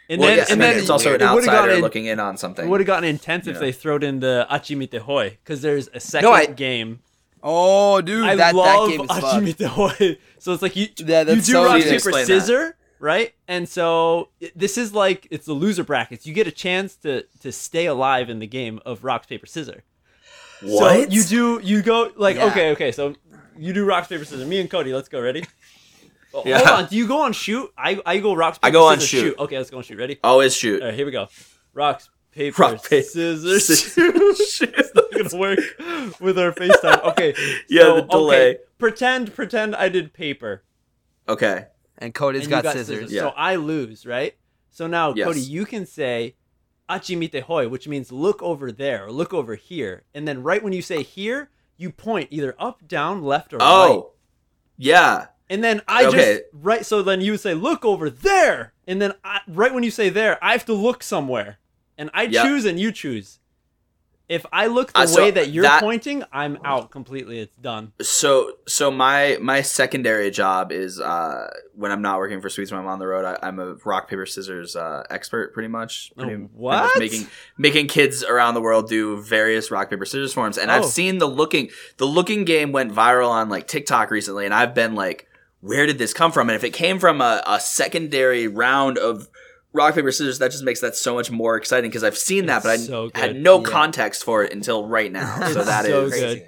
And 0.07 0.21
Well, 0.21 0.29
then, 0.29 0.37
yes, 0.37 0.49
and 0.49 0.63
I 0.63 0.65
mean, 0.65 0.73
then 0.75 0.81
it's 0.81 0.89
also 0.89 1.09
weird. 1.09 1.21
an 1.23 1.27
it 1.27 1.33
would've 1.33 1.49
outsider 1.49 1.67
gotten- 1.71 1.81
looking 1.81 2.05
in 2.05 2.21
on 2.21 2.37
something. 2.37 2.65
It 2.65 2.69
would 2.69 2.79
have 2.79 2.87
gotten 2.87 3.03
intense 3.09 3.45
if 3.47 3.55
Yeah. 3.55 3.59
they 3.59 3.71
throwed 3.73 4.03
in 4.05 4.21
the 4.21 4.47
Achimite 4.49 4.97
Hoi, 4.99 5.37
because 5.43 5.61
there's 5.61 5.89
a 5.93 5.99
second 5.99 6.29
I- 6.29 6.45
game. 6.45 6.99
Oh, 7.45 7.99
dude, 8.01 8.23
I 8.23 8.35
that, 8.35 8.53
that 8.53 8.55
love 8.55 8.89
game 8.89 9.01
is 9.01 9.07
fun. 9.59 9.69
Hoi. 9.69 10.17
So 10.39 10.51
it's 10.53 10.61
like 10.61 10.75
you, 10.75 10.87
Yeah, 10.97 11.19
you 11.19 11.25
that's 11.25 11.45
do 11.45 11.51
so 11.53 11.65
rock 11.65 11.77
easy 11.77 11.83
to 11.83 11.89
paper 11.89 11.95
explain 12.09 12.25
that. 12.25 12.41
scissor, 12.41 12.75
right? 12.99 13.33
And 13.47 13.67
so 13.69 14.29
i- 14.41 14.51
this 14.55 14.77
is 14.77 14.93
like 14.93 15.27
it's 15.31 15.45
the 15.45 15.53
loser 15.53 15.83
brackets. 15.83 16.25
You 16.25 16.33
get 16.33 16.47
a 16.47 16.51
chance 16.51 16.95
to 16.97 17.23
to 17.41 17.51
stay 17.51 17.85
alive 17.85 18.29
in 18.29 18.39
the 18.39 18.47
game 18.47 18.79
of 18.85 19.03
rock 19.03 19.27
paper 19.27 19.45
scissor. 19.45 19.83
So 20.61 20.67
What? 20.67 21.11
you 21.11 21.23
do 21.23 21.59
you 21.63 21.81
go 21.81 22.11
like 22.17 22.35
Yeah. 22.37 22.45
okay 22.47 22.71
okay 22.71 22.91
so 22.91 23.15
you 23.57 23.71
do 23.73 23.85
rock 23.85 24.07
paper 24.09 24.25
scissors. 24.25 24.45
Me 24.47 24.59
and 24.59 24.69
Cody, 24.69 24.93
let's 24.93 25.09
go. 25.09 25.19
Ready? 25.21 25.43
Yeah. 26.45 26.57
Hold 26.57 26.69
on. 26.69 26.85
Do 26.89 26.95
you 26.97 27.07
go 27.07 27.21
on 27.21 27.31
shoot? 27.31 27.71
I 27.77 28.01
I 28.07 28.17
go 28.17 28.33
rock 28.33 28.55
paper 28.55 28.65
I 28.67 28.71
go 28.71 28.87
on 28.87 28.99
scissors, 28.99 29.19
shoot. 29.19 29.37
Okay, 29.37 29.55
let's 29.57 29.69
go 29.69 29.77
on 29.77 29.83
shoot. 29.83 29.99
Ready? 29.99 30.19
Always 30.23 30.55
shoot. 30.55 30.81
All 30.81 30.87
right, 30.87 30.95
here 30.95 31.05
we 31.05 31.11
go. 31.11 31.27
Rocks, 31.75 32.09
paper, 32.33 32.61
Rock, 32.61 32.89
paper, 32.89 33.03
scissors. 33.03 33.65
scissors. 33.67 34.61
it's 34.61 34.95
not 34.95 35.11
gonna 35.11 35.37
work 35.37 35.59
with 36.19 36.37
our 36.37 36.51
FaceTime. 36.51 37.03
Okay. 37.11 37.33
Yeah, 37.69 37.81
so, 37.83 37.95
the 37.95 38.01
delay. 38.03 38.49
Okay, 38.51 38.59
pretend, 38.77 39.33
pretend 39.33 39.75
I 39.75 39.89
did 39.89 40.13
paper. 40.13 40.63
Okay. 41.27 41.67
And 41.97 42.13
Cody's 42.13 42.43
and 42.43 42.49
got, 42.49 42.63
got 42.63 42.73
scissors. 42.73 43.11
Yeah. 43.11 43.21
So 43.21 43.29
I 43.29 43.55
lose, 43.55 44.05
right? 44.05 44.35
So 44.69 44.87
now, 44.87 45.13
Yes. 45.13 45.27
Cody, 45.27 45.41
you 45.41 45.65
can 45.65 45.85
say 45.85 46.35
"achimite 46.89 47.41
hoi," 47.41 47.67
which 47.67 47.87
means 47.87 48.11
look 48.11 48.41
over 48.41 48.71
there 48.71 49.05
or 49.05 49.11
look 49.11 49.33
over 49.33 49.55
here, 49.55 50.03
and 50.13 50.27
then 50.27 50.43
right 50.43 50.63
when 50.63 50.73
you 50.73 50.81
say 50.81 51.03
here, 51.03 51.49
you 51.77 51.91
point 51.91 52.27
either 52.31 52.55
up, 52.59 52.87
down, 52.87 53.23
left, 53.23 53.53
or 53.53 53.57
oh. 53.59 53.59
right. 53.59 53.91
Oh. 53.91 54.11
Yeah. 54.77 55.27
And 55.49 55.63
then 55.63 55.81
I 55.87 56.05
Okay. 56.05 56.17
just 56.17 56.41
right. 56.53 56.85
So 56.85 57.01
then 57.03 57.21
you 57.21 57.31
would 57.31 57.39
say 57.39 57.53
look 57.53 57.85
over 57.85 58.09
there, 58.09 58.73
and 58.87 59.01
then 59.01 59.13
I, 59.23 59.41
right 59.47 59.73
when 59.73 59.83
you 59.83 59.91
say 59.91 60.09
there, 60.09 60.43
I 60.43 60.53
have 60.53 60.65
to 60.65 60.73
look 60.73 61.03
somewhere, 61.03 61.59
and 61.97 62.09
I 62.13 62.23
Yeah. 62.23 62.43
choose 62.43 62.65
and 62.65 62.79
you 62.79 62.91
choose. 62.91 63.39
If 64.29 64.45
I 64.53 64.67
look 64.67 64.93
the 64.93 64.99
Uh, 64.99 65.05
so 65.05 65.21
way 65.21 65.31
that 65.31 65.49
you're 65.49 65.63
that- 65.63 65.81
pointing, 65.81 66.23
I'm 66.31 66.57
out 66.63 66.91
completely. 66.91 67.39
It's 67.39 67.57
done. 67.57 67.91
So 68.01 68.53
so 68.65 68.89
my 68.89 69.37
my 69.41 69.61
secondary 69.61 70.31
job 70.31 70.71
is 70.71 70.97
uh 70.99 71.49
when 71.75 71.91
I'm 71.91 72.01
not 72.01 72.19
working 72.19 72.39
for 72.39 72.49
Sweets 72.49 72.71
when 72.71 72.79
I'm 72.79 72.87
on 72.87 72.99
the 72.99 73.05
road 73.05 73.25
I, 73.25 73.37
I'm 73.45 73.59
a 73.59 73.75
rock 73.83 74.07
paper 74.09 74.25
scissors 74.25 74.77
uh, 74.77 75.03
expert 75.09 75.53
pretty 75.53 75.67
much. 75.67 76.13
Pretty, 76.15 76.29
pretty 76.29 76.43
much 76.43 76.51
what? 76.53 76.99
making 76.99 77.27
making 77.57 77.87
kids 77.87 78.23
around 78.23 78.53
the 78.53 78.61
world 78.61 78.87
do 78.87 79.21
various 79.21 79.69
rock 79.69 79.89
paper 79.89 80.05
scissors 80.05 80.33
forms 80.33 80.57
and 80.57 80.71
Oh. 80.71 80.75
I've 80.75 80.85
seen 80.85 81.17
the 81.17 81.27
looking 81.27 81.69
the 81.97 82.05
looking 82.07 82.45
game 82.45 82.71
went 82.71 82.93
viral 82.93 83.29
on 83.29 83.49
like 83.49 83.67
TikTok 83.67 84.09
recently 84.09 84.45
and 84.45 84.53
I've 84.53 84.73
been 84.73 84.95
like 84.95 85.27
where 85.59 85.85
did 85.85 85.97
this 85.97 86.13
come 86.13 86.31
from 86.31 86.49
and 86.49 86.55
if 86.55 86.63
it 86.63 86.71
came 86.73 86.97
from 86.97 87.19
a, 87.21 87.43
a 87.45 87.59
secondary 87.59 88.47
round 88.47 88.97
of 88.97 89.27
rock 89.73 89.95
paper 89.95 90.11
scissors, 90.11 90.39
that 90.39 90.51
just 90.51 90.63
makes 90.63 90.79
that 90.81 90.95
so 90.95 91.13
much 91.15 91.29
more 91.31 91.55
exciting 91.57 91.89
because 91.89 92.03
I've 92.03 92.17
seen 92.17 92.45
that, 92.45 92.57
It's 92.57 92.65
but 92.65 92.71
I 92.71 92.77
so 92.77 93.11
had 93.15 93.35
no 93.35 93.59
Yeah. 93.59 93.69
context 93.69 94.23
for 94.23 94.43
it 94.43 94.53
until 94.53 94.87
right 94.87 95.11
now. 95.11 95.37
So 95.51 95.59
It's 95.61 95.65
that 95.65 95.85
is 95.85 95.91
so 95.91 96.09
Crazy. 96.09 96.25
good. 96.39 96.47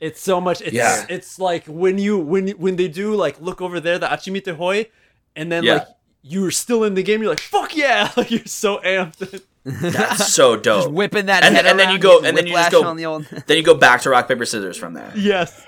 It's 0.00 0.20
so 0.20 0.40
much. 0.40 0.60
It's 0.60 0.72
Yeah. 0.72 1.06
it's 1.08 1.38
like 1.38 1.64
when 1.66 1.98
you 1.98 2.18
when 2.18 2.48
when 2.50 2.76
they 2.76 2.88
do 2.88 3.14
like 3.14 3.40
look 3.40 3.60
over 3.62 3.80
there 3.80 3.98
the 3.98 4.06
Achimite 4.06 4.54
Hoi, 4.56 4.86
and 5.34 5.50
then 5.50 5.64
Yeah. 5.64 5.74
like 5.74 5.86
you're 6.22 6.50
still 6.50 6.84
in 6.84 6.94
the 6.94 7.02
game. 7.02 7.20
You're 7.22 7.30
like 7.30 7.40
fuck 7.40 7.74
yeah! 7.76 8.10
Like 8.16 8.30
you're 8.30 8.44
so 8.46 8.78
amped. 8.78 9.42
that's 9.64 10.32
so 10.32 10.56
dope. 10.60 10.82
Just 10.84 10.90
whipping 10.92 11.26
that 11.26 11.42
And- 11.44 11.54
head 11.56 11.64
and 11.66 11.78
then 11.78 11.90
you 11.90 11.98
go- 11.98 12.20
and 12.22 12.36
then 12.36 12.46
you 12.46 12.52
just 12.52 12.70
go- 12.72 12.84
on 12.84 12.96
the 12.96 13.06
old. 13.06 13.24
then 13.46 13.56
you 13.56 13.62
go 13.62 13.74
back 13.74 14.02
to 14.02 14.10
rock 14.10 14.28
paper 14.28 14.44
scissors 14.44 14.76
from 14.76 14.92
there. 14.94 15.10
yes, 15.14 15.64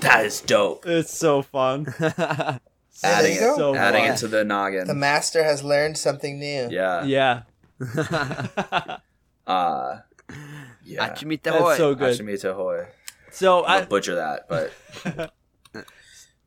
That 0.00 0.24
is 0.24 0.40
dope. 0.40 0.86
it's 0.86 1.14
so 1.16 1.42
fun. 1.42 1.92
There 3.02 3.12
Adding 3.12 3.32
it. 3.36 3.56
So 3.56 3.74
adding 3.74 4.04
fun. 4.04 4.12
it 4.12 4.16
to 4.18 4.28
the 4.28 4.44
noggin. 4.44 4.86
The 4.86 4.94
master 4.94 5.44
has 5.44 5.62
learned 5.62 5.96
something 5.98 6.38
new. 6.38 6.68
yeah. 6.70 7.04
Yeah, 7.04 7.42
Uh, 9.46 10.00
yeah. 10.84 11.08
Achimite 11.08 11.42
that's 11.42 11.76
so 11.78 11.94
good. 11.94 12.18
Hashimita 12.18 12.54
Hoy. 12.54 12.86
So 13.30 13.60
I'll 13.62 13.82
I 13.82 13.84
butcher 13.86 14.14
that, 14.16 14.46
but 14.48 14.72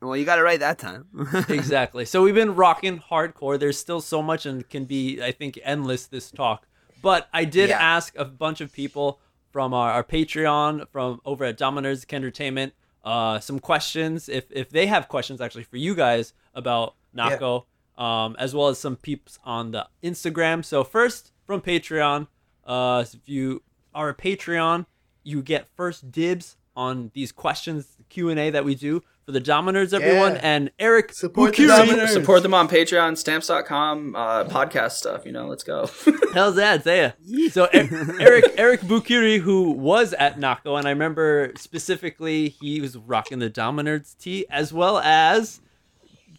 Well, 0.01 0.17
you 0.17 0.25
got 0.25 0.39
it 0.39 0.43
right 0.43 0.59
that 0.59 0.79
time. 0.79 1.05
exactly. 1.49 2.05
So 2.05 2.23
we've 2.23 2.33
been 2.35 2.55
rocking 2.55 2.99
hardcore. 2.99 3.59
There's 3.59 3.77
still 3.77 4.01
so 4.01 4.21
much 4.23 4.47
and 4.47 4.67
can 4.67 4.85
be, 4.85 5.21
I 5.21 5.31
think, 5.31 5.59
endless 5.63 6.07
this 6.07 6.31
talk. 6.31 6.65
But 7.03 7.27
I 7.33 7.45
did 7.45 7.69
Yeah. 7.69 7.79
ask 7.79 8.15
a 8.17 8.25
bunch 8.25 8.61
of 8.61 8.71
people 8.73 9.19
from 9.51 9.73
our, 9.75 9.91
our 9.91 10.03
Patreon, 10.03 10.87
from 10.91 11.21
over 11.23 11.45
at 11.45 11.57
Dominers 11.57 12.03
Entertainment, 12.11 12.73
uh, 13.03 13.39
some 13.39 13.59
questions. 13.59 14.27
If 14.29 14.45
if 14.51 14.69
they 14.71 14.87
have 14.87 15.07
questions 15.07 15.39
actually 15.41 15.63
for 15.63 15.77
you 15.77 15.93
guys 15.95 16.33
about 16.53 16.95
NAKO, 17.15 17.65
um, 17.97 18.35
as 18.39 18.53
well 18.55 18.67
as 18.69 18.79
some 18.79 18.95
peeps 18.95 19.39
on 19.43 19.71
the 19.71 19.87
Instagram. 20.03 20.63
So 20.65 20.83
first 20.83 21.31
from 21.45 21.61
Patreon, 21.61 22.27
uh, 22.65 23.03
if 23.13 23.27
you 23.27 23.63
are 23.93 24.09
a 24.09 24.15
Patreon, 24.15 24.85
you 25.23 25.41
get 25.41 25.67
first 25.75 26.11
dibs 26.11 26.57
on 26.75 27.11
these 27.13 27.31
questions 27.31 27.97
Q 28.09 28.29
and 28.29 28.39
A 28.39 28.49
that 28.49 28.63
we 28.65 28.75
do 28.75 29.03
for 29.25 29.33
the 29.33 29.39
Dominers, 29.39 29.93
everyone. 29.93 30.33
Yeah. 30.33 30.39
And 30.41 30.71
Eric 30.79 31.13
Support 31.13 31.55
the 31.55 31.63
Bukiri- 31.63 31.67
Dominers. 31.67 32.13
support 32.13 32.41
them 32.43 32.53
on 32.55 32.67
Patreon, 32.67 33.17
stamps.com, 33.17 34.15
uh, 34.15 34.45
podcast 34.45 34.91
stuff. 34.93 35.25
You 35.25 35.31
know, 35.31 35.47
let's 35.47 35.63
go. 35.63 35.89
Hell's 36.33 36.55
that, 36.55 36.83
say 36.83 37.13
ya. 37.27 37.49
So 37.49 37.65
Eric 37.71 38.45
Eric 38.57 38.81
Bukiri, 38.81 39.39
who 39.39 39.71
was 39.71 40.13
at 40.13 40.39
NAKO, 40.39 40.77
and 40.79 40.87
I 40.87 40.91
remember 40.91 41.51
specifically 41.57 42.49
he 42.49 42.81
was 42.81 42.97
rocking 42.97 43.39
the 43.39 43.49
Dominers 43.49 44.15
tee, 44.15 44.45
as 44.49 44.73
well 44.73 44.99
as 44.99 45.61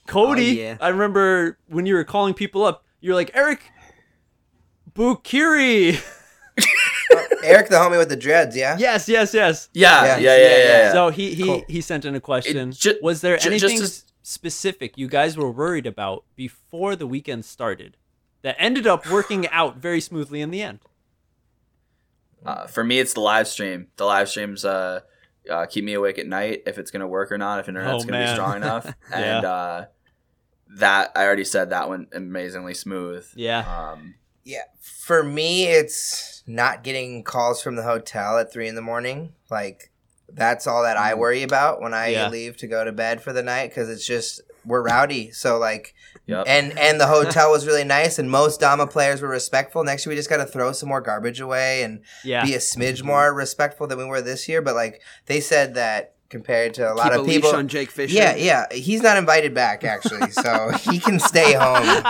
Cody. 0.07 0.61
Oh, 0.61 0.63
yeah. 0.65 0.77
I 0.81 0.89
remember 0.89 1.59
when 1.69 1.87
you 1.87 1.95
were 1.95 2.05
calling 2.05 2.35
people 2.35 2.65
up, 2.65 2.85
you're 3.01 3.15
like 3.15 3.31
Eric 3.35 3.61
Bukiri. 4.95 6.03
Eric, 7.45 7.69
the 7.71 7.77
homie 7.77 7.99
with 7.99 8.09
the 8.09 8.17
dreads, 8.17 8.57
yeah. 8.57 8.77
yes, 8.79 9.09
yes, 9.09 9.35
yes. 9.35 9.69
yeah, 9.73 10.05
Yeah, 10.05 10.17
yeah, 10.17 10.17
yeah, 10.17 10.21
yeah. 10.21 10.37
yeah, 10.37 10.57
yeah, 10.59 10.79
yeah. 10.87 10.93
So 10.93 11.09
he 11.11 11.35
he 11.35 11.45
Cool. 11.45 11.65
he 11.69 11.81
sent 11.81 12.05
in 12.05 12.15
a 12.15 12.21
question. 12.21 12.73
Ju- 12.73 12.99
was 13.03 13.21
there 13.21 13.37
ju- 13.39 13.49
anything 13.51 13.79
just 13.79 14.07
s- 14.07 14.13
specific 14.23 14.97
you 14.97 15.09
guys 15.09 15.37
were 15.37 15.51
worried 15.51 15.87
about 15.87 16.25
before 16.37 16.95
the 16.95 17.07
weekend 17.07 17.45
started 17.45 17.97
that 18.43 18.55
ended 18.59 18.87
up 18.87 19.09
working 19.11 19.49
out 19.51 19.77
very 19.79 20.01
smoothly 20.01 20.41
in 20.41 20.51
the 20.51 20.63
end? 20.63 20.81
Uh, 22.45 22.67
for 22.67 22.83
me, 22.85 22.99
it's 22.99 23.15
the 23.15 23.21
live 23.21 23.49
stream. 23.49 23.89
The 23.97 24.05
live 24.05 24.29
streams 24.29 24.65
uh, 24.65 25.01
uh, 25.51 25.67
keep 25.67 25.85
me 25.85 25.95
awake 25.95 26.19
at 26.19 26.27
night 26.27 26.63
if 26.67 26.79
it's 26.79 26.91
going 26.91 27.01
to 27.01 27.07
work 27.07 27.33
or 27.33 27.39
not, 27.39 27.61
if 27.61 27.69
internet's 27.69 28.05
Oh, 28.05 28.07
going 28.09 28.21
to 28.21 28.27
be 28.27 28.33
strong 28.33 28.57
enough. 28.57 28.95
Yeah. 29.11 29.37
And 29.37 29.45
uh, 29.45 29.85
that, 30.77 31.13
I 31.15 31.25
already 31.25 31.45
said 31.45 31.71
that 31.71 31.89
went 31.89 32.09
amazingly 32.15 32.75
smooth. 32.75 33.27
Yeah. 33.35 33.61
Um, 33.93 34.15
Yeah, 34.45 34.63
for 34.81 35.23
me, 35.23 35.67
it's 35.67 36.43
not 36.47 36.83
getting 36.83 37.23
calls 37.25 37.63
from 37.63 37.77
the 37.77 37.83
hotel 37.83 38.39
at 38.39 38.53
three 38.53 38.69
in 38.69 38.75
the 38.75 38.83
morning. 38.83 39.35
Like, 39.51 39.91
that's 40.29 40.67
all 40.67 40.83
that 40.83 40.97
I 40.97 41.15
worry 41.15 41.43
about 41.43 41.81
when 41.83 41.93
I 41.95 42.09
Yeah. 42.09 42.29
leave 42.31 42.57
to 42.59 42.67
go 42.67 42.85
to 42.85 42.93
bed 42.93 43.23
for 43.23 43.33
the 43.33 43.43
night 43.43 43.69
because 43.71 43.89
it's 43.91 44.07
just 44.07 44.41
we're 44.65 44.83
rowdy. 44.83 45.31
So 45.33 45.59
like, 45.59 45.95
yep. 46.27 46.45
and 46.47 46.79
and 46.79 47.01
the 47.01 47.07
hotel 47.17 47.51
was 47.51 47.67
really 47.67 47.85
nice, 47.85 48.19
and 48.19 48.31
most 48.31 48.61
Dama 48.61 48.87
players 48.87 49.21
were 49.23 49.29
respectful. 49.29 49.85
Next 49.85 50.05
year, 50.07 50.11
we 50.13 50.17
just 50.17 50.31
got 50.31 50.39
to 50.39 50.47
throw 50.47 50.73
some 50.73 50.89
more 50.89 51.01
garbage 51.01 51.41
away 51.41 51.83
and 51.83 52.01
Yeah. 52.25 52.45
be 52.45 52.55
a 52.55 52.59
smidge 52.59 53.03
more 53.03 53.33
respectful 53.35 53.87
than 53.87 53.99
we 53.99 54.05
were 54.05 54.21
this 54.23 54.49
year. 54.49 54.63
But 54.63 54.75
like, 54.75 55.01
they 55.27 55.41
said 55.41 55.75
that 55.75 56.15
compared 56.29 56.73
to 56.73 56.91
a 56.91 56.95
lot 56.95 57.11
Keep 57.11 57.13
a 57.13 57.21
of 57.21 57.27
leash 57.27 57.35
people. 57.37 57.51
on 57.55 57.69
Jake 57.69 57.91
Fisher. 57.91 58.15
Yeah, 58.17 58.35
yeah, 58.37 58.65
he's 58.73 59.03
not 59.03 59.19
invited 59.19 59.53
back 59.53 59.85
actually, 59.85 60.31
so 60.31 60.71
he 60.91 60.99
can 60.99 61.21
stay 61.21 61.53
home. 61.53 61.85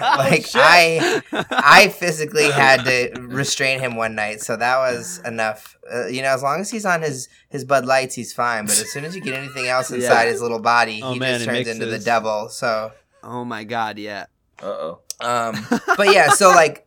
like 0.00 0.46
I, 0.54 1.20
I 1.50 1.88
physically 1.88 2.48
had 2.50 2.84
to 2.84 3.20
restrain 3.22 3.80
him 3.80 3.96
one 3.96 4.14
night, 4.14 4.40
so 4.40 4.56
that 4.56 4.76
was 4.78 5.20
enough. 5.24 5.76
Uh, 5.92 6.06
you 6.06 6.22
know, 6.22 6.28
as 6.28 6.42
long 6.44 6.60
as 6.60 6.70
he's 6.70 6.86
on 6.86 7.02
his 7.02 7.28
his 7.48 7.64
Bud 7.64 7.84
Lights, 7.86 8.14
he's 8.14 8.32
fine. 8.32 8.66
But 8.66 8.78
as 8.80 8.92
soon 8.92 9.04
as 9.04 9.16
you 9.16 9.20
get 9.20 9.34
anything 9.34 9.66
else 9.66 9.90
inside 9.90 10.24
Yeah. 10.24 10.30
his 10.30 10.40
little 10.42 10.60
body, 10.60 11.00
Oh, 11.02 11.14
he 11.14 11.18
man, 11.18 11.40
just 11.40 11.46
turns 11.50 11.66
into 11.66 11.86
the 11.86 11.98
devil. 11.98 12.48
So, 12.50 12.92
Oh 13.22 13.44
my 13.44 13.64
God, 13.64 13.98
yeah. 13.98 14.26
Uh 14.62 14.66
oh. 14.66 15.00
um, 15.20 15.54
but 15.96 16.12
yeah, 16.12 16.30
so 16.30 16.50
like 16.50 16.86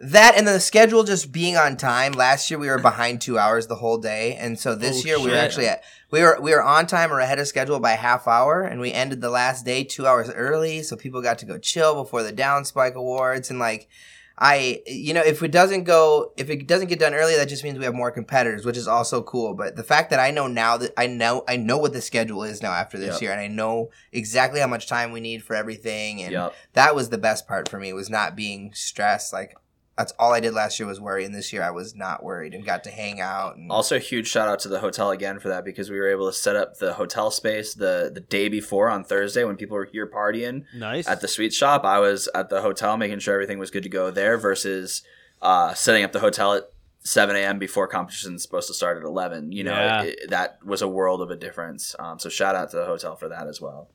that 0.00 0.34
and 0.36 0.46
the 0.46 0.60
schedule 0.60 1.04
just 1.04 1.32
being 1.32 1.56
on 1.56 1.76
time. 1.76 2.12
Last 2.12 2.50
year 2.50 2.58
we 2.58 2.68
were 2.68 2.78
behind 2.78 3.20
two 3.20 3.38
hours 3.38 3.66
the 3.66 3.76
whole 3.76 3.98
day, 3.98 4.34
and 4.36 4.58
so 4.58 4.74
this 4.74 5.02
Oh, 5.02 5.06
year 5.06 5.16
we 5.18 5.24
were 5.24 5.30
shit. 5.30 5.38
actually 5.38 5.66
at 5.68 5.82
we 6.10 6.22
were 6.22 6.38
we 6.40 6.52
were 6.52 6.62
on 6.62 6.86
time 6.86 7.12
or 7.12 7.20
ahead 7.20 7.38
of 7.38 7.48
schedule 7.48 7.80
by 7.80 7.92
a 7.92 7.96
half 7.96 8.28
hour, 8.28 8.62
and 8.62 8.80
we 8.80 8.92
ended 8.92 9.20
the 9.20 9.30
last 9.30 9.64
day 9.64 9.84
two 9.84 10.06
hours 10.06 10.30
early, 10.30 10.82
so 10.82 10.96
people 10.96 11.22
got 11.22 11.38
to 11.38 11.46
go 11.46 11.58
chill 11.58 11.94
before 11.94 12.22
the 12.22 12.32
Down 12.32 12.64
Spike 12.64 12.94
Awards, 12.94 13.50
and 13.50 13.58
like. 13.58 13.88
I, 14.38 14.82
you 14.86 15.14
know, 15.14 15.22
if 15.22 15.42
it 15.42 15.50
doesn't 15.50 15.84
go, 15.84 16.32
if 16.36 16.50
it 16.50 16.66
doesn't 16.66 16.88
get 16.88 16.98
done 16.98 17.14
early, 17.14 17.34
that 17.36 17.48
just 17.48 17.64
means 17.64 17.78
we 17.78 17.84
have 17.86 17.94
more 17.94 18.10
competitors, 18.10 18.66
which 18.66 18.76
is 18.76 18.86
also 18.86 19.22
cool. 19.22 19.54
But 19.54 19.76
the 19.76 19.82
fact 19.82 20.10
that 20.10 20.20
I 20.20 20.30
know 20.30 20.46
now 20.46 20.76
that 20.76 20.92
I 20.98 21.06
know, 21.06 21.42
I 21.48 21.56
know 21.56 21.78
what 21.78 21.94
the 21.94 22.02
schedule 22.02 22.42
is 22.44 22.62
now 22.62 22.72
after 22.72 22.98
this 22.98 23.14
Yep. 23.14 23.22
year, 23.22 23.32
and 23.32 23.40
I 23.40 23.48
know 23.48 23.90
exactly 24.12 24.60
how 24.60 24.66
much 24.66 24.86
time 24.88 25.12
we 25.12 25.20
need 25.20 25.42
for 25.42 25.56
everything, 25.56 26.22
and 26.22 26.32
Yep. 26.32 26.54
that 26.74 26.94
was 26.94 27.08
the 27.08 27.16
best 27.18 27.48
part 27.48 27.68
for 27.68 27.78
me 27.78 27.94
was 27.94 28.10
not 28.10 28.36
being 28.36 28.72
stressed 28.74 29.32
like 29.32 29.56
that's 29.98 30.12
all 30.18 30.32
i 30.32 30.40
did 30.40 30.52
last 30.54 30.78
year 30.78 30.86
was 30.86 31.00
worry 31.00 31.24
and 31.24 31.34
this 31.34 31.52
year 31.52 31.62
i 31.62 31.70
was 31.70 31.94
not 31.94 32.22
worried 32.22 32.52
and 32.54 32.64
got 32.64 32.84
to 32.84 32.90
hang 32.90 33.20
out 33.20 33.56
and 33.56 33.70
Also, 33.70 33.98
huge 33.98 34.28
shout 34.28 34.48
out 34.48 34.58
to 34.60 34.68
the 34.68 34.80
hotel 34.80 35.10
again 35.10 35.38
for 35.38 35.48
that 35.48 35.64
because 35.64 35.90
we 35.90 35.98
were 35.98 36.08
able 36.08 36.26
to 36.26 36.32
set 36.36 36.56
up 36.56 36.78
the 36.78 36.94
hotel 36.94 37.30
space 37.30 37.74
the 37.74 38.10
the 38.12 38.20
day 38.20 38.48
before 38.48 38.88
on 38.90 39.02
Thursday 39.04 39.44
when 39.44 39.56
people 39.56 39.76
were 39.76 39.84
here 39.86 40.06
partying 40.06 40.64
Nice. 40.74 41.08
at 41.08 41.20
the 41.20 41.28
sweet 41.28 41.52
shop. 41.52 41.84
I 41.84 41.98
was 41.98 42.28
at 42.34 42.48
the 42.50 42.62
hotel 42.62 42.96
making 42.96 43.18
sure 43.20 43.34
everything 43.34 43.58
was 43.58 43.70
good 43.70 43.82
to 43.84 43.88
go 43.88 44.10
there 44.10 44.36
versus 44.38 45.02
uh, 45.42 45.74
setting 45.74 46.04
up 46.04 46.12
the 46.12 46.20
hotel 46.20 46.54
at 46.54 46.64
7 47.00 47.36
a.m. 47.36 47.58
before 47.58 47.86
competition 47.86 48.34
is 48.34 48.42
supposed 48.42 48.66
to 48.68 48.74
start 48.74 48.96
at 48.96 49.04
11. 49.04 49.52
You 49.52 49.64
know, 49.64 49.72
Yeah. 49.72 50.02
it, 50.02 50.18
it- 50.24 50.30
that 50.30 50.58
was 50.64 50.82
a 50.82 50.88
world 50.88 51.20
of 51.22 51.30
a 51.30 51.36
difference. 51.36 51.94
Um, 51.98 52.18
so 52.18 52.28
shout 52.28 52.54
out 52.56 52.70
to 52.70 52.76
the 52.76 52.84
hotel 52.86 53.14
for 53.16 53.28
that 53.28 53.46
as 53.46 53.60
well. 53.60 53.88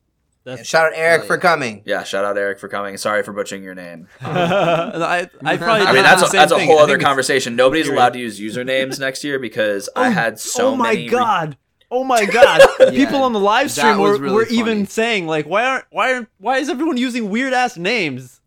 And 0.46 0.66
shout 0.66 0.88
out 0.88 0.94
eric 0.96 1.22
Oh, 1.24 1.28
for 1.28 1.38
coming 1.38 1.84
Yeah, 1.86 2.04
shout 2.04 2.26
out 2.26 2.38
Eric 2.38 2.60
for 2.60 2.68
coming. 2.68 2.98
Sorry 2.98 3.24
for 3.24 3.32
butchering 3.34 3.64
your 3.64 3.76
name. 3.76 4.08
I, 4.22 5.30
I 5.44 5.58
probably. 5.58 5.86
I 5.88 5.94
mean, 5.94 6.04
that's 6.04 6.22
a, 6.28 6.32
that's 6.32 6.52
a 6.52 6.66
whole 6.66 6.80
I 6.80 6.84
other 6.84 6.98
conversation. 6.98 7.56
Nobody's 7.56 7.86
Period. 7.86 7.98
allowed 8.00 8.14
to 8.14 8.20
use 8.20 8.40
usernames 8.40 9.00
next 9.00 9.24
year 9.24 9.38
because 9.40 9.90
I 9.96 10.10
had 10.10 10.40
so 10.40 10.70
oh 10.70 10.76
my 10.76 10.94
many. 10.94 11.04
re- 11.04 11.10
god. 11.10 11.58
Oh 11.94 12.06
my 12.06 12.24
god! 12.24 12.62
People 12.92 13.22
on 13.22 13.34
the 13.34 13.40
live 13.42 13.70
stream 13.70 13.98
were, 14.00 14.18
really 14.18 14.34
were 14.34 14.46
even 14.46 14.88
saying 14.88 15.28
like, 15.28 15.46
"Why 15.46 15.66
aren't 15.66 15.84
why 15.90 16.14
aren't 16.14 16.30
why 16.38 16.58
is 16.60 16.70
everyone 16.70 16.96
using 16.96 17.30
weird 17.30 17.52
ass 17.52 17.76
names?" 17.76 18.40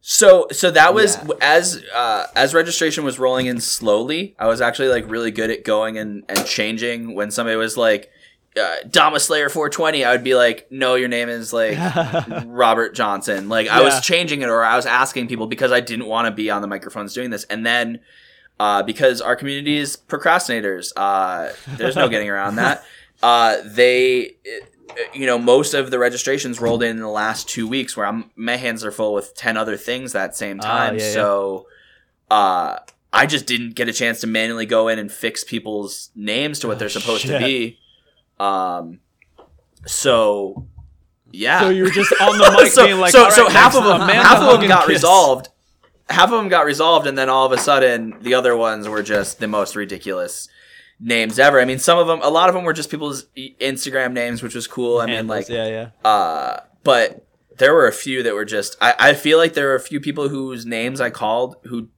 So 0.00 0.48
so 0.50 0.68
that 0.72 0.92
was 0.92 1.16
Yeah. 1.16 1.34
as 1.40 1.80
uh, 1.94 2.26
as 2.34 2.54
registration 2.54 3.04
was 3.04 3.20
rolling 3.20 3.46
in 3.46 3.60
slowly. 3.60 4.34
I 4.36 4.48
was 4.48 4.60
actually 4.60 4.88
like 4.88 5.08
really 5.08 5.30
good 5.30 5.48
at 5.48 5.62
going 5.62 5.96
and 5.96 6.24
and 6.28 6.44
changing 6.44 7.14
when 7.14 7.30
somebody 7.30 7.56
was 7.56 7.76
like. 7.76 8.10
Uh, 8.60 8.76
Dama 8.90 9.18
Slayer 9.18 9.48
420, 9.48 10.04
I 10.04 10.12
would 10.12 10.22
be 10.24 10.34
like, 10.34 10.66
no, 10.70 10.94
your 10.94 11.08
name 11.08 11.28
is 11.30 11.52
like 11.52 11.78
Robert 12.46 12.94
Johnson. 12.94 13.48
Like 13.48 13.68
I 13.68 13.80
was 13.82 14.00
changing 14.04 14.42
it 14.42 14.48
or 14.48 14.62
I 14.62 14.76
was 14.76 14.84
asking 14.86 15.28
people 15.28 15.46
because 15.46 15.72
I 15.72 15.80
didn't 15.80 16.06
want 16.06 16.26
to 16.26 16.30
be 16.30 16.50
on 16.50 16.60
the 16.60 16.68
microphones 16.68 17.14
doing 17.14 17.30
this. 17.30 17.44
And 17.44 17.64
then 17.64 18.00
uh, 18.60 18.82
because 18.82 19.20
our 19.22 19.36
community 19.36 19.78
is 19.78 19.96
procrastinators, 19.96 20.92
uh, 20.96 21.52
there's 21.76 21.96
no 21.96 22.08
getting 22.08 22.28
around 22.28 22.56
that. 22.56 22.84
Uh, 23.24 23.58
they, 23.64 24.34
uh, 24.90 24.94
you 25.14 25.26
know, 25.26 25.38
most 25.38 25.74
of 25.74 25.92
the 25.92 25.98
registrations 26.00 26.60
rolled 26.60 26.82
in 26.82 26.90
in 26.96 26.98
the 27.00 27.06
last 27.06 27.48
two 27.48 27.68
weeks 27.68 27.96
where 27.96 28.04
I'm, 28.04 28.32
my 28.34 28.56
hands 28.56 28.84
are 28.84 28.90
full 28.90 29.14
with 29.14 29.36
10 29.36 29.56
other 29.56 29.76
things 29.76 30.10
that 30.12 30.34
same 30.34 30.58
Ah, 30.60 30.64
time. 30.66 30.98
yeah, 30.98 31.04
yeah. 31.04 31.12
so, 31.12 31.66
uh, 32.32 32.78
I 33.12 33.26
just 33.26 33.46
didn't 33.46 33.76
get 33.76 33.88
a 33.88 33.92
chance 33.92 34.20
to 34.22 34.26
manually 34.26 34.66
go 34.66 34.88
in 34.88 34.98
and 34.98 35.10
fix 35.12 35.44
people's 35.44 36.10
names 36.16 36.58
to 36.58 36.66
what 36.66 36.80
they're 36.80 36.88
supposed 36.88 37.26
to 37.26 37.36
Oh, 37.36 37.38
be. 37.38 37.78
Um, 38.42 39.00
so 39.86 40.66
yeah. 41.30 41.60
So 41.60 41.70
you 41.70 41.84
were 41.84 41.90
just 41.90 42.12
on 42.20 42.38
the 42.38 42.50
mic 42.62 42.72
so, 42.72 42.86
being 42.86 43.00
like, 43.00 43.12
so, 43.12 43.24
"All 43.24 43.30
so 43.30 43.48
half 43.48 43.74
of 43.74 43.84
them, 43.84 44.00
half 44.00 44.40
of 44.40 44.58
them 44.60 44.68
got 44.68 44.82
Kiss." 44.86 44.96
resolved. 44.96 45.48
Half 46.08 46.30
of 46.30 46.38
them 46.38 46.48
got 46.48 46.66
resolved, 46.66 47.06
and 47.06 47.16
then 47.16 47.28
all 47.28 47.46
of 47.46 47.52
a 47.52 47.58
sudden, 47.58 48.14
the 48.20 48.34
other 48.34 48.56
ones 48.56 48.88
were 48.88 49.02
just 49.02 49.38
the 49.38 49.48
most 49.48 49.76
ridiculous 49.76 50.48
names 51.00 51.38
ever. 51.38 51.60
I 51.60 51.64
mean, 51.64 51.78
some 51.78 51.98
of 51.98 52.06
them, 52.06 52.20
a 52.22 52.28
lot 52.28 52.48
of 52.48 52.54
them 52.54 52.64
were 52.64 52.72
just 52.72 52.90
people's 52.90 53.26
Instagram 53.36 54.12
names, 54.12 54.42
which 54.42 54.54
was 54.54 54.66
cool. 54.66 54.98
I 55.00 55.06
mean, 55.06 55.26
like, 55.26 55.48
yeah, 55.48 55.66
yeah. 56.04 56.10
uh, 56.10 56.60
but 56.82 57.26
there 57.56 57.72
were 57.72 57.86
a 57.86 57.92
few 57.92 58.22
that 58.24 58.34
were 58.34 58.44
just. 58.44 58.76
I, 58.80 58.94
I 58.98 59.14
feel 59.14 59.38
like 59.38 59.54
there 59.54 59.68
were 59.68 59.74
a 59.74 59.80
few 59.80 60.00
people 60.00 60.28
whose 60.28 60.66
names 60.66 61.00
I 61.00 61.10
called 61.10 61.56
who 61.64 61.88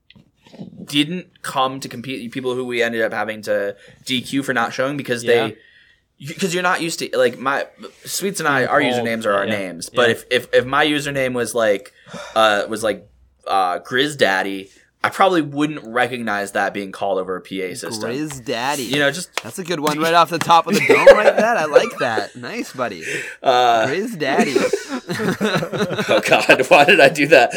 didn't 0.84 1.42
come 1.42 1.80
to 1.80 1.88
compete. 1.88 2.30
People 2.30 2.54
who 2.54 2.64
we 2.64 2.82
ended 2.82 3.02
up 3.02 3.12
having 3.12 3.42
to 3.42 3.74
DQ 4.04 4.44
for 4.44 4.52
not 4.52 4.72
showing 4.72 4.96
because 4.96 5.24
Yeah. 5.24 5.48
they. 5.48 5.56
Because 6.26 6.54
you're 6.54 6.62
not 6.62 6.80
used 6.80 6.98
to 7.00 7.10
like 7.16 7.38
my 7.38 7.66
sweets 8.04 8.40
and 8.40 8.48
I, 8.48 8.64
our 8.66 8.80
called, 8.80 8.92
usernames 8.92 9.26
are 9.26 9.32
our 9.32 9.46
yeah. 9.46 9.56
names. 9.58 9.90
But 9.90 10.08
Yeah. 10.08 10.12
if, 10.14 10.24
if 10.30 10.54
if 10.54 10.64
my 10.66 10.86
username 10.86 11.34
was 11.34 11.54
like, 11.54 11.92
uh, 12.34 12.64
was 12.68 12.82
like, 12.82 13.08
uh, 13.46 13.80
Grizz 13.80 14.16
Daddy, 14.16 14.70
I 15.02 15.10
probably 15.10 15.42
wouldn't 15.42 15.84
recognize 15.84 16.52
that 16.52 16.72
being 16.72 16.90
called 16.90 17.18
over 17.18 17.36
a 17.36 17.40
PA 17.42 17.74
system. 17.74 18.10
Grizz 18.10 18.42
Daddy. 18.44 18.84
You 18.84 19.00
know, 19.00 19.10
just 19.10 19.34
That's 19.42 19.58
a 19.58 19.64
good 19.64 19.80
one 19.80 19.98
right 19.98 20.14
off 20.14 20.30
the 20.30 20.38
top 20.38 20.66
of 20.66 20.72
the 20.74 20.80
dome 20.86 21.04
like 21.16 21.36
that. 21.36 21.58
I 21.58 21.66
like 21.66 21.98
that. 21.98 22.34
Nice, 22.36 22.72
buddy. 22.72 23.04
uh, 23.42 23.86
Grizz 23.86 24.18
Daddy. 24.18 24.54
oh 26.08 26.22
god, 26.26 26.64
why 26.68 26.84
did 26.86 27.00
I 27.00 27.08
do 27.10 27.26
that? 27.28 27.50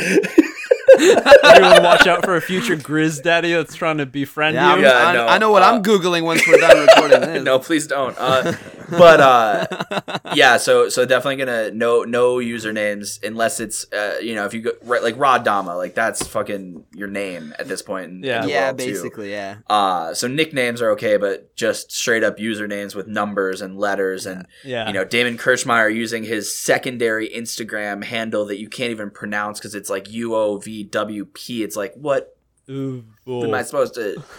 Everyone 1.43 1.83
watch 1.83 2.07
out 2.07 2.23
for 2.23 2.35
a 2.35 2.41
future 2.41 2.75
Grizz 2.77 3.21
daddy 3.21 3.51
that's 3.53 3.75
trying 3.75 3.97
to 3.97 4.05
befriend 4.05 4.55
Yeah, 4.55 4.75
you. 4.75 4.81
Yeah, 4.83 4.93
I, 5.07 5.13
no, 5.13 5.27
I 5.27 5.37
know 5.37 5.51
what 5.51 5.63
uh, 5.63 5.67
I'm 5.73 5.83
googling 5.83 6.23
once 6.23 6.47
we're 6.47 6.57
done 6.57 6.77
recording 6.87 7.21
this. 7.33 7.43
no, 7.43 7.59
please 7.59 7.87
don't. 7.87 8.15
Uh, 8.17 8.53
but 8.89 9.19
uh, 9.19 10.19
yeah, 10.35 10.57
so 10.57 10.89
so 10.89 11.05
definitely 11.05 11.37
gonna 11.43 11.71
no 11.71 12.03
no 12.03 12.35
usernames 12.37 13.21
unless 13.23 13.59
it's 13.59 13.91
uh, 13.91 14.17
you 14.21 14.35
know 14.35 14.45
if 14.45 14.53
you 14.53 14.61
go 14.61 14.71
right, 14.83 15.01
like 15.03 15.17
Rod 15.17 15.43
Dama, 15.43 15.75
like 15.75 15.93
that's 15.95 16.25
fucking 16.27 16.85
your 16.93 17.07
name 17.07 17.53
at 17.59 17.67
this 17.67 17.81
point. 17.81 18.11
In, 18.11 18.23
Yeah. 18.23 18.43
in 18.43 18.49
yeah, 18.49 18.65
world, 18.67 18.79
too. 18.79 18.85
basically, 18.85 19.31
yeah. 19.31 19.57
Uh, 19.69 20.13
so 20.13 20.27
nicknames 20.27 20.81
are 20.81 20.91
okay, 20.91 21.17
but 21.17 21.55
just 21.55 21.91
straight 21.91 22.23
up 22.23 22.37
usernames 22.37 22.95
with 22.95 23.07
numbers 23.07 23.61
and 23.61 23.77
letters 23.77 24.25
and 24.25 24.45
Yeah. 24.63 24.87
you 24.87 24.93
know 24.93 25.03
Damon 25.03 25.37
Kirschmeyer 25.37 25.93
using 25.93 26.23
his 26.23 26.53
secondary 26.55 27.29
Instagram 27.29 28.03
handle 28.03 28.45
that 28.45 28.59
you 28.59 28.69
can't 28.69 28.91
even 28.91 29.09
pronounce 29.09 29.59
because 29.59 29.75
it's 29.75 29.89
like 29.89 30.09
U 30.11 30.35
O 30.35 30.57
V 30.57 30.83
W 30.83 31.25
P. 31.25 31.63
It's 31.63 31.75
like 31.75 31.93
what 31.95 32.35
Ooh, 32.69 33.05
am 33.27 33.53
I 33.53 33.63
supposed 33.63 33.93
to? 33.95 34.21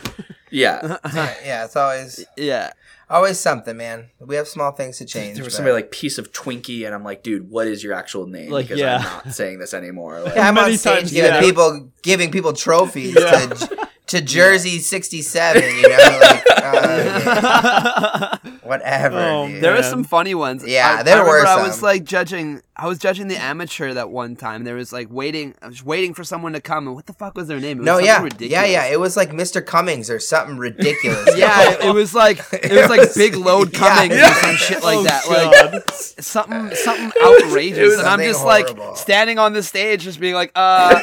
Yeah, 0.51 0.97
yeah, 1.45 1.67
it's 1.67 1.77
always 1.77 2.25
Yeah. 2.35 2.71
Always 3.11 3.39
something, 3.39 3.77
man. 3.77 4.11
We 4.21 4.37
have 4.37 4.49
small 4.49 4.73
things 4.73 4.99
to 4.99 5.05
change. 5.05 5.37
there 5.37 5.45
was 5.45 5.55
but- 5.55 5.57
somebody 5.59 5.75
like 5.75 5.91
piece 5.91 6.19
of 6.19 6.33
Twinkie, 6.33 6.85
and 6.87 6.95
I'm 6.95 7.05
like, 7.05 7.23
dude, 7.23 7.51
what 7.51 7.67
is 7.67 7.83
your 7.83 7.95
actual 7.95 8.27
name? 8.27 8.51
Like, 8.51 8.67
because 8.67 8.79
yeah. 8.81 8.97
I'm 8.99 9.03
not 9.27 9.35
saying 9.35 9.59
this 9.59 9.75
anymore. 9.75 10.21
Like, 10.25 10.35
Yeah, 10.35 10.49
I'm 10.49 10.55
Many 10.55 10.73
on 10.73 10.79
stage 10.79 10.99
times, 11.01 11.13
giving 11.13 11.33
yeah. 11.33 11.41
people 11.41 11.91
giving 12.03 12.31
people 12.31 12.53
trophies 12.53 13.15
Yeah. 13.19 13.47
to 13.47 13.89
to 14.09 14.21
Jersey 14.21 14.79
'67. 14.79 15.63
You 15.63 15.83
know, 15.89 16.19
like 16.21 16.45
uh, 16.63 18.37
whatever. 18.63 19.19
Oh. 19.19 19.61
There 19.61 19.75
were 19.75 19.83
some 19.83 20.05
funny 20.05 20.35
ones. 20.35 20.65
Yeah, 20.67 20.99
I, 21.01 21.03
there 21.03 21.17
I 21.17 21.21
remember 21.21 21.41
were 21.43 21.47
I 21.47 21.63
was 21.67 21.83
like 21.83 22.05
judging. 22.05 22.63
I 22.77 22.87
was 22.87 22.99
judging 22.99 23.27
the 23.29 23.37
amateur 23.37 23.93
that 23.95 24.11
one 24.11 24.37
time. 24.37 24.65
There 24.65 24.77
was 24.77 24.93
like 24.93 25.09
waiting. 25.11 25.55
I 25.61 25.67
was 25.67 25.85
waiting 25.85 26.15
for 26.15 26.23
someone 26.25 26.53
to 26.53 26.61
come. 26.61 26.87
And 26.87 26.95
what 26.95 27.07
the 27.07 27.13
fuck 27.13 27.35
was 27.37 27.49
their 27.49 27.59
name? 27.61 27.79
It 27.79 27.81
was 27.81 27.87
no, 27.87 27.99
yeah, 27.99 28.23
ridiculous. 28.23 28.53
yeah, 28.53 28.65
yeah. 28.65 28.87
It 28.87 29.01
was 29.01 29.17
like 29.17 29.31
Mr. 29.31 29.65
Cummings 29.65 30.11
or 30.11 30.19
something 30.19 30.59
ridiculous. 30.59 31.29
Yeah, 31.39 31.73
it, 31.73 31.81
it 31.85 31.95
was 31.95 32.15
like 32.15 32.41
it 32.53 32.73
was 32.73 32.89
like 32.89 33.15
big 33.15 33.35
load 33.37 33.73
Yeah. 33.73 33.79
Cummings 33.79 34.21
or 34.21 34.35
some 34.35 34.57
shit 34.57 34.83
like 34.83 34.99
Oh, 34.99 35.03
that. 35.05 35.25
God. 35.25 35.73
Like 35.75 35.91
something 35.91 36.71
something 36.75 37.13
outrageous. 37.23 37.95
It 37.95 37.99
and 38.01 38.09
I'm 38.09 38.21
just 38.21 38.41
horrible. 38.41 38.87
like 38.89 38.97
standing 38.97 39.39
on 39.39 39.53
the 39.53 39.63
stage, 39.63 40.03
just 40.03 40.19
being 40.21 40.35
like, 40.35 40.51
uh, 40.55 41.01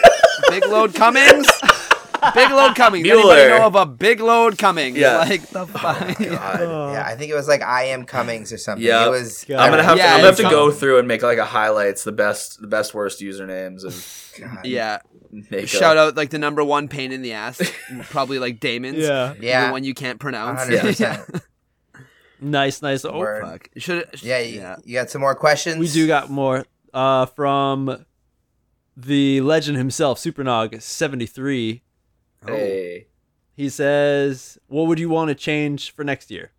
big 0.50 0.66
load 0.66 0.94
Cummings. 0.96 1.48
Big 2.34 2.50
load 2.52 2.76
Cummings. 2.76 3.08
Anybody 3.08 3.50
know 3.50 3.66
of 3.68 3.76
a 3.76 3.86
big 3.86 4.20
load 4.20 4.58
coming? 4.58 4.96
Yeah. 4.96 5.18
Like 5.30 5.48
the 5.50 5.66
fuck. 5.68 6.00
God. 6.00 6.20
Yeah, 6.20 7.04
I 7.06 7.16
think 7.16 7.32
it 7.32 7.36
was 7.36 7.48
like 7.48 7.62
I 7.62 7.86
am 7.86 8.06
Cummings 8.06 8.52
or 8.54 8.58
something. 8.58 8.86
Yeah. 8.86 9.06
It 9.08 9.10
was. 9.10 9.44
God. 9.46 9.60
I'm 9.60 9.72
gonna 9.72 9.84
have 9.84 9.98
Yeah, 9.98 10.06
to, 10.08 10.10
I'm 10.14 10.18
gonna 10.20 10.28
have 10.28 10.38
to 10.38 10.44
go 10.44 10.72
through 10.72 11.00
and 11.00 11.08
make 11.08 11.22
like 11.24 11.38
a 11.38 11.46
highlights, 11.46 12.04
the 12.04 12.12
best, 12.12 12.62
the 12.62 12.68
best 12.68 12.94
worst 12.94 13.22
usernames, 13.22 13.84
and 14.40 14.52
God. 14.54 14.66
yeah. 14.66 15.00
make 15.32 15.64
a- 15.64 15.68
Shout 15.68 15.98
out 15.98 16.16
like 16.16 16.30
the 16.30 16.40
number 16.40 16.64
one 16.64 16.88
pain 16.88 17.12
in 17.12 17.22
the 17.22 17.34
ass, 17.34 17.62
probably 18.10 18.40
like 18.40 18.60
Damon's. 18.60 18.98
Yeah. 18.98 19.34
Yeah. 19.40 19.68
the 19.68 19.72
one 19.74 19.84
you 19.84 19.94
can't 19.94 20.20
pronounce. 20.20 20.62
100%. 20.62 21.42
Nice, 22.42 22.82
nice. 22.82 23.06
Oh, 23.06 23.18
Word. 23.18 23.44
Fuck. 23.44 23.70
Should 23.78 24.10
Yeah, 24.22 24.40
you, 24.40 24.76
you 24.84 24.94
got 24.94 25.10
some 25.10 25.22
more 25.22 25.36
questions? 25.36 25.78
we 25.78 25.88
do 25.90 26.06
got 26.06 26.30
more 26.30 26.66
uh, 26.94 27.26
from 27.28 28.06
the 28.98 29.42
legend 29.42 29.78
himself, 29.78 30.20
Supernog 30.20 30.82
seventy 30.82 31.26
three. 31.26 31.82
Oh. 32.48 32.54
Hey, 32.56 33.08
He 33.56 33.70
says, 33.70 34.58
"What 34.68 34.88
would 34.88 35.00
you 35.00 35.10
want 35.10 35.30
to 35.30 35.36
change 35.36 35.92
for 35.94 36.04
next 36.04 36.30
year?" 36.30 36.52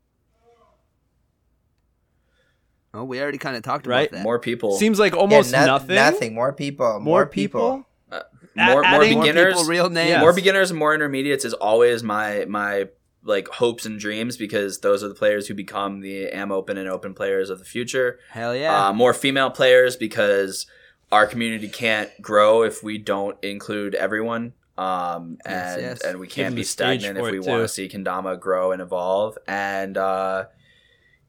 Oh, 2.94 3.04
we 3.04 3.20
already 3.20 3.38
kind 3.38 3.56
of 3.56 3.62
talked 3.62 3.86
Right? 3.86 4.08
about 4.08 4.18
that. 4.18 4.22
more 4.24 4.38
people, 4.38 4.76
Seems 4.78 4.98
like 4.98 5.12
Yeah, 5.12 5.18
almost 5.18 5.52
no- 5.52 5.66
nothing. 5.66 5.94
Nothing. 5.96 6.34
More 6.34 6.52
people. 6.52 6.92
More, 6.94 7.00
More 7.00 7.26
people. 7.26 7.84
uh, 8.10 8.22
more, 8.54 8.74
more 8.76 8.84
adding 8.86 9.14
More 9.18 9.22
beginners, 9.24 9.54
people, 9.54 9.68
real 9.68 9.90
names. 9.90 10.10
Yeah. 10.10 10.20
more 10.20 10.32
beginners 10.32 10.70
and 10.70 10.78
more 10.78 10.94
intermediates 10.94 11.44
is 11.44 11.52
always 11.52 12.02
my 12.02 12.46
my 12.46 12.88
like 13.22 13.48
hopes 13.48 13.84
and 13.84 13.98
dreams 13.98 14.36
because 14.36 14.80
those 14.80 15.02
are 15.02 15.08
the 15.08 15.14
players 15.14 15.48
who 15.48 15.54
become 15.54 16.00
the 16.00 16.28
am 16.28 16.52
open 16.52 16.78
and 16.78 16.88
open 16.88 17.12
players 17.12 17.50
of 17.50 17.58
the 17.58 17.64
future. 17.64 18.20
Hell 18.30 18.54
yeah. 18.54 18.88
Uh, 18.88 18.92
more 18.92 19.12
female 19.12 19.50
players 19.50 19.96
because 19.96 20.64
our 21.12 21.26
community 21.26 21.68
can't 21.68 22.08
grow 22.22 22.62
if 22.62 22.82
we 22.84 22.98
don't 22.98 23.36
include 23.44 23.94
everyone. 23.96 24.52
Um, 24.78 25.38
Yes, 25.46 25.74
and 25.74 25.82
yes. 25.82 26.00
and 26.02 26.18
we 26.20 26.26
can't 26.26 26.48
them 26.48 26.56
be 26.56 26.62
stagnant 26.64 27.16
if 27.18 27.24
we 27.30 27.38
want 27.40 27.62
to 27.62 27.68
see 27.68 27.88
Kendama 27.88 28.38
grow 28.38 28.72
and 28.72 28.82
evolve. 28.82 29.38
And 29.48 29.96
uh, 29.96 30.46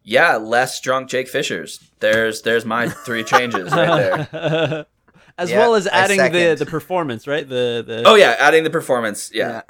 yeah, 0.04 0.36
less 0.38 0.80
drunk 0.82 1.10
Jake 1.10 1.28
Fishers. 1.28 1.80
There's 2.00 2.42
there's 2.42 2.66
my 2.66 2.90
three 2.90 3.24
changes 3.34 3.72
right 3.72 4.30
there. 4.32 4.86
as 5.38 5.50
Yeah, 5.52 5.60
well 5.60 5.76
as 5.76 5.88
adding 5.88 6.20
the 6.32 6.56
the 6.58 6.66
performance, 6.66 7.28
right? 7.28 7.48
The 7.48 7.84
the 7.86 8.04
Oh 8.06 8.16
yeah, 8.16 8.36
adding 8.40 8.64
the 8.64 8.70
performance. 8.70 9.32
Yeah, 9.34 9.48
yeah. 9.50 9.62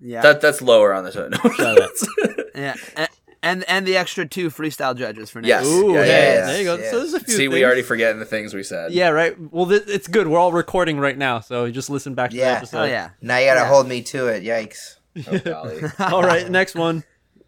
Yeah. 0.00 0.22
that 0.22 0.40
that's 0.40 0.60
lower 0.60 0.92
on 0.92 1.04
the 1.04 1.12
show. 1.12 1.28
yeah. 2.54 2.74
And, 2.96 3.08
and 3.44 3.64
and 3.68 3.86
the 3.86 3.96
extra 3.96 4.26
two 4.26 4.50
freestyle 4.50 4.96
judges 4.96 5.30
for 5.30 5.40
next. 5.40 5.48
Yes. 5.48 5.66
Ooh, 5.66 5.92
Yeah, 5.94 6.02
hey, 6.04 6.08
yes, 6.08 6.46
there 6.46 6.58
you 6.58 6.64
go. 6.64 6.76
yes. 6.76 6.90
So 6.90 6.98
there's 6.98 7.14
a 7.14 7.20
few. 7.20 7.34
See, 7.34 7.48
we 7.48 7.56
things. 7.56 7.64
already 7.66 7.82
forgetting 7.82 8.18
the 8.18 8.24
things 8.24 8.54
we 8.54 8.62
said. 8.64 8.92
Yeah, 8.92 9.10
right. 9.10 9.36
Well, 9.52 9.66
th- 9.66 9.84
it's 9.86 10.08
good. 10.08 10.26
We're 10.26 10.38
all 10.38 10.52
recording 10.52 10.98
right 10.98 11.16
now, 11.16 11.40
so 11.40 11.64
you 11.66 11.72
just 11.72 11.90
listen 11.90 12.14
back 12.14 12.30
to 12.30 12.36
Yeah. 12.36 12.52
the 12.52 12.56
episode. 12.58 12.78
Hell 12.78 12.88
yeah. 12.88 13.10
Now 13.20 13.38
you 13.38 13.46
gotta 13.46 13.60
Yeah. 13.60 13.68
hold 13.68 13.86
me 13.86 14.02
to 14.02 14.26
it. 14.28 14.42
Yikes. 14.42 14.96
Oh, 15.30 15.38
golly. 15.38 15.80
All 16.00 16.22
right, 16.24 16.50
next 16.50 16.74
one. 16.74 17.04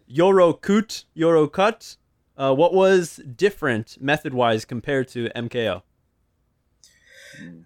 Yoro 0.09 0.53
Kut, 0.61 1.03
Yoro 1.17 1.51
Cut. 1.51 1.97
Uh, 2.37 2.53
what 2.55 2.73
was 2.73 3.17
different 3.35 3.97
method 3.99 4.33
wise 4.33 4.63
compared 4.63 5.09
to 5.09 5.27
MKO? 5.35 5.81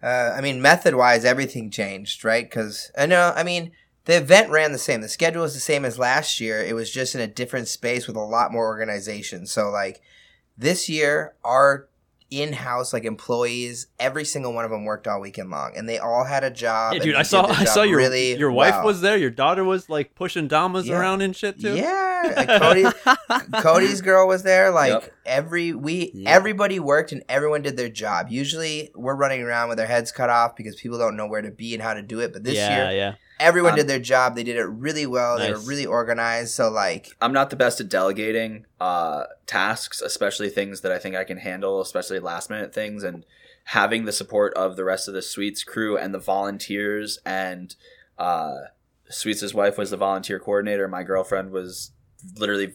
Uh, 0.03 0.34
I 0.36 0.41
mean, 0.41 0.62
method 0.62 0.95
wise, 0.95 1.24
everything 1.24 1.70
changed, 1.70 2.26
right? 2.26 2.49
Because 2.49 2.91
I 2.98 3.06
know, 3.06 3.32
I 3.36 3.44
mean, 3.44 3.72
the 4.06 4.18
event 4.18 4.49
ran 4.49 4.72
the 4.72 4.78
same. 4.78 5.02
The 5.02 5.10
schedule 5.10 5.44
was 5.44 5.53
the 5.53 5.60
same 5.60 5.86
as 5.86 5.99
last 5.99 6.40
year. 6.40 6.61
It 6.64 6.73
was 6.76 6.91
just 6.91 7.14
in 7.15 7.22
a 7.22 7.28
different 7.28 7.68
space 7.68 8.07
with 8.07 8.15
a 8.15 8.19
lot 8.22 8.52
more 8.52 8.65
organization. 8.65 9.45
So, 9.45 9.69
like, 9.69 10.02
this 10.57 10.90
year, 10.90 11.34
our 11.44 11.88
in 12.32 12.53
house, 12.53 12.94
like, 12.94 13.03
employees, 13.03 13.88
every 13.99 14.23
single 14.23 14.53
one 14.53 14.64
of 14.64 14.72
them 14.72 14.86
worked 14.86 15.06
all 15.06 15.19
weekend 15.19 15.49
long, 15.49 15.73
and 15.76 15.88
they 15.88 15.99
all 15.99 16.23
had 16.23 16.44
a 16.45 16.49
job. 16.49 16.94
Yeah, 16.94 16.99
dude, 16.99 17.15
I 17.15 17.23
saw 17.23 17.45
I 17.45 17.65
saw 17.65 17.84
your 17.84 17.98
really 17.98 18.38
your 18.38 18.52
wife 18.52 18.76
well. 18.76 18.86
was 18.86 19.02
there. 19.02 19.18
Your 19.18 19.30
daughter 19.30 19.64
was 19.65 19.90
like 19.90 20.15
pushing 20.15 20.48
damas 20.48 20.88
Yeah. 20.88 20.98
around 20.98 21.22
and 21.22 21.36
shit 21.36 21.60
too. 21.60 21.76
Yeah, 21.76 22.34
uh, 22.48 22.60
Cody, 22.60 22.86
Cody's 23.61 24.02
girl 24.02 24.28
was 24.28 24.44
there. 24.44 24.72
Like 24.72 24.91
Yep. 24.94 25.11
every 25.26 25.73
we, 25.73 26.11
Yeah. 26.14 26.30
everybody 26.30 26.80
worked 26.80 27.11
and 27.11 27.22
everyone 27.28 27.61
did 27.64 27.76
their 27.78 27.90
job. 27.90 28.28
Usually, 28.30 28.91
we're 28.95 29.15
running 29.15 29.41
around 29.41 29.69
with 29.69 29.80
our 29.80 29.86
heads 29.86 30.11
cut 30.11 30.30
off 30.30 30.56
because 30.56 30.76
people 30.76 30.98
don't 30.98 31.18
know 31.18 31.28
where 31.28 31.41
to 31.41 31.52
be 31.52 31.73
and 31.73 31.84
how 31.84 31.94
to 31.94 32.02
do 32.02 32.19
it. 32.22 32.32
But 32.34 32.44
this 32.44 32.56
yeah, 32.56 32.90
year, 32.91 32.98
yeah. 32.98 33.14
Everyone 33.41 33.72
Um, 33.72 33.77
did 33.77 33.88
their 33.88 33.99
job. 33.99 34.35
They 34.35 34.43
did 34.43 34.55
it 34.55 34.65
really 34.65 35.05
well. 35.05 35.38
They 35.38 35.51
were 35.51 35.59
really 35.59 35.85
organized. 35.85 36.53
So 36.53 36.69
like, 36.69 37.09
I'm 37.22 37.34
not 37.34 37.49
the 37.49 37.55
best 37.55 37.81
at 37.81 37.89
delegating 37.89 38.65
uh, 38.80 39.23
tasks, 39.45 40.01
especially 40.01 40.49
things 40.49 40.81
that 40.81 40.91
I 40.91 40.99
think 40.99 41.15
I 41.15 41.23
can 41.23 41.38
handle, 41.38 41.81
especially 41.81 42.19
last 42.19 42.49
minute 42.49 42.73
things, 42.73 43.03
and 43.03 43.26
having 43.65 44.05
the 44.05 44.11
support 44.11 44.53
of 44.55 44.76
the 44.76 44.84
rest 44.84 45.07
of 45.07 45.13
the 45.13 45.22
Sweets 45.22 45.63
crew 45.63 45.97
and 45.97 46.13
the 46.13 46.19
volunteers. 46.19 47.19
And 47.26 47.76
uh, 48.18 48.55
wife 49.53 49.77
was 49.77 49.89
the 49.89 49.97
volunteer 49.97 50.39
coordinator. 50.39 50.88
My 50.88 51.03
girlfriend 51.03 51.51
was 51.51 51.91
literally 52.35 52.73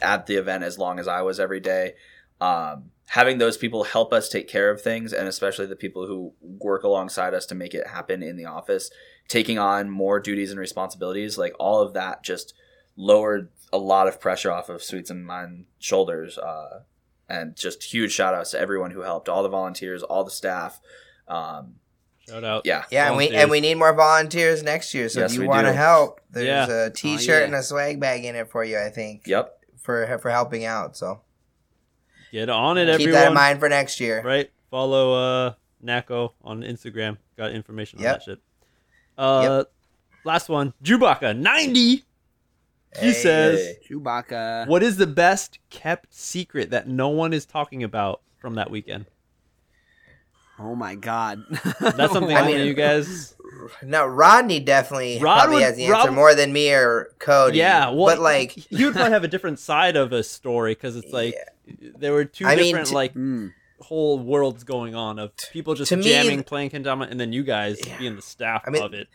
at 0.00 0.26
the 0.26 0.36
event 0.36 0.64
as 0.64 0.78
long 0.78 0.98
as 0.98 1.08
I 1.08 1.22
was 1.22 1.38
every 1.38 1.60
day. 1.60 1.94
Um, 2.40 2.91
having 3.08 3.38
those 3.38 3.56
people 3.56 3.84
help 3.84 4.12
us 4.12 4.28
take 4.28 4.48
care 4.48 4.70
of 4.70 4.80
things, 4.80 5.12
and 5.12 5.28
especially 5.28 5.66
the 5.66 5.76
people 5.76 6.06
who 6.06 6.32
work 6.40 6.82
alongside 6.82 7.34
us 7.34 7.46
to 7.46 7.54
make 7.54 7.74
it 7.74 7.86
happen 7.88 8.22
in 8.22 8.36
the 8.36 8.44
office, 8.46 8.90
taking 9.28 9.58
on 9.58 9.90
more 9.90 10.20
duties 10.20 10.50
and 10.50 10.58
responsibilities, 10.60 11.36
like 11.38 11.54
all 11.58 11.80
of 11.80 11.92
that 11.94 12.22
just 12.22 12.54
lowered 12.96 13.48
a 13.72 13.78
lot 13.78 14.06
of 14.08 14.20
pressure 14.20 14.50
off 14.50 14.68
of 14.68 14.82
Sweets 14.82 15.10
and 15.10 15.26
mine 15.26 15.66
shoulders. 15.78 16.38
Uh, 16.38 16.80
and 17.28 17.56
just 17.56 17.84
huge 17.84 18.12
shout 18.12 18.34
outs 18.34 18.50
to 18.50 18.58
everyone 18.60 18.90
who 18.90 19.00
helped, 19.00 19.26
all 19.28 19.42
the 19.42 19.48
volunteers, 19.48 20.02
all 20.02 20.22
the 20.22 20.30
staff. 20.30 20.80
Um, 21.28 21.76
Shout 22.28 22.44
out. 22.44 22.62
yeah. 22.66 22.84
yeah, 22.90 23.08
and 23.08 23.16
we 23.16 23.30
and 23.30 23.50
we 23.50 23.60
need 23.60 23.76
more 23.76 23.94
volunteers 23.94 24.62
next 24.62 24.92
year. 24.92 25.08
So 25.08 25.20
Yes, 25.20 25.32
if 25.34 25.40
you 25.40 25.48
want 25.48 25.66
to 25.66 25.72
help, 25.72 26.20
there's 26.30 26.46
Yeah. 26.46 26.86
a 26.86 26.90
T-shirt 26.90 27.40
yeah. 27.40 27.46
and 27.46 27.54
a 27.54 27.62
swag 27.62 28.00
bag 28.00 28.24
in 28.24 28.36
it 28.36 28.50
for 28.50 28.62
you. 28.64 28.78
I 28.78 28.90
think. 28.90 29.26
Yep. 29.26 29.58
For 29.80 30.18
for 30.18 30.30
helping 30.30 30.64
out. 30.66 30.96
So 30.96 31.22
Get 32.32 32.48
on 32.48 32.78
it, 32.78 32.86
keep 32.86 32.94
everyone. 32.94 33.06
Keep 33.06 33.12
that 33.14 33.28
in 33.28 33.34
mind 33.34 33.60
for 33.60 33.68
next 33.68 34.00
year. 34.00 34.22
Right. 34.24 34.50
Follow 34.70 35.12
uh 35.14 35.52
NAKO 35.84 36.32
on 36.42 36.62
Instagram. 36.62 37.18
Got 37.36 37.52
information 37.52 37.98
on 37.98 38.04
Yep. 38.04 38.14
that 38.16 38.22
shit. 38.24 38.38
Uh, 39.18 39.64
last 40.24 40.48
one, 40.48 40.72
Chewbacca 40.82 41.36
ninety. 41.36 42.04
He 43.00 43.06
Hey. 43.06 43.12
says, 43.12 43.76
Chewbacca. 43.88 44.66
"What 44.66 44.82
is 44.82 44.96
the 44.96 45.06
best 45.06 45.58
kept 45.70 46.12
secret 46.14 46.70
that 46.70 46.88
no 46.88 47.08
one 47.08 47.32
is 47.32 47.44
talking 47.46 47.82
about 47.82 48.22
from 48.38 48.54
that 48.54 48.70
weekend?" 48.70 49.06
Oh 50.58 50.74
my 50.74 50.94
god. 50.94 51.42
That's 51.80 52.12
something 52.12 52.36
I 52.36 52.40
I 52.40 52.46
mean- 52.46 52.56
mean, 52.58 52.66
you 52.66 52.74
guys. 52.74 53.34
Now 53.82 54.06
Rodney 54.06 54.60
definitely 54.60 55.18
Rod 55.20 55.34
probably 55.40 55.56
would- 55.56 55.64
has 55.64 55.76
the 55.76 55.84
answer 55.86 56.08
Rod- 56.08 56.14
more 56.14 56.34
than 56.34 56.52
me 56.52 56.72
or 56.72 57.10
Cody. 57.18 57.58
Yeah, 57.58 57.90
well, 57.90 58.06
but 58.06 58.18
like 58.20 58.56
you'd 58.70 58.92
probably 58.94 59.12
have 59.12 59.24
a 59.24 59.28
different 59.28 59.58
side 59.58 59.96
of 59.96 60.12
a 60.12 60.22
story 60.22 60.74
because 60.74 60.96
it's 60.96 61.12
like 61.12 61.34
there 61.98 62.12
were 62.12 62.24
two 62.24 62.46
I 62.46 62.56
mean, 62.56 62.66
different 62.66 62.88
to- 62.88 62.94
like 62.94 63.14
Mm. 63.14 63.52
whole 63.80 64.18
worlds 64.18 64.64
going 64.64 64.94
on 64.94 65.18
of 65.18 65.32
people 65.52 65.74
just 65.74 65.88
To 65.90 65.96
me, 65.96 66.04
jamming, 66.04 66.42
playing 66.44 66.70
kendama, 66.70 67.10
and 67.10 67.18
then 67.20 67.32
you 67.32 67.42
guys 67.42 67.78
Yeah. 67.86 67.98
being 67.98 68.16
the 68.16 68.22
staff 68.22 68.62
I 68.66 68.70
mean, 68.70 68.82
of 68.82 68.94
it. 68.94 69.08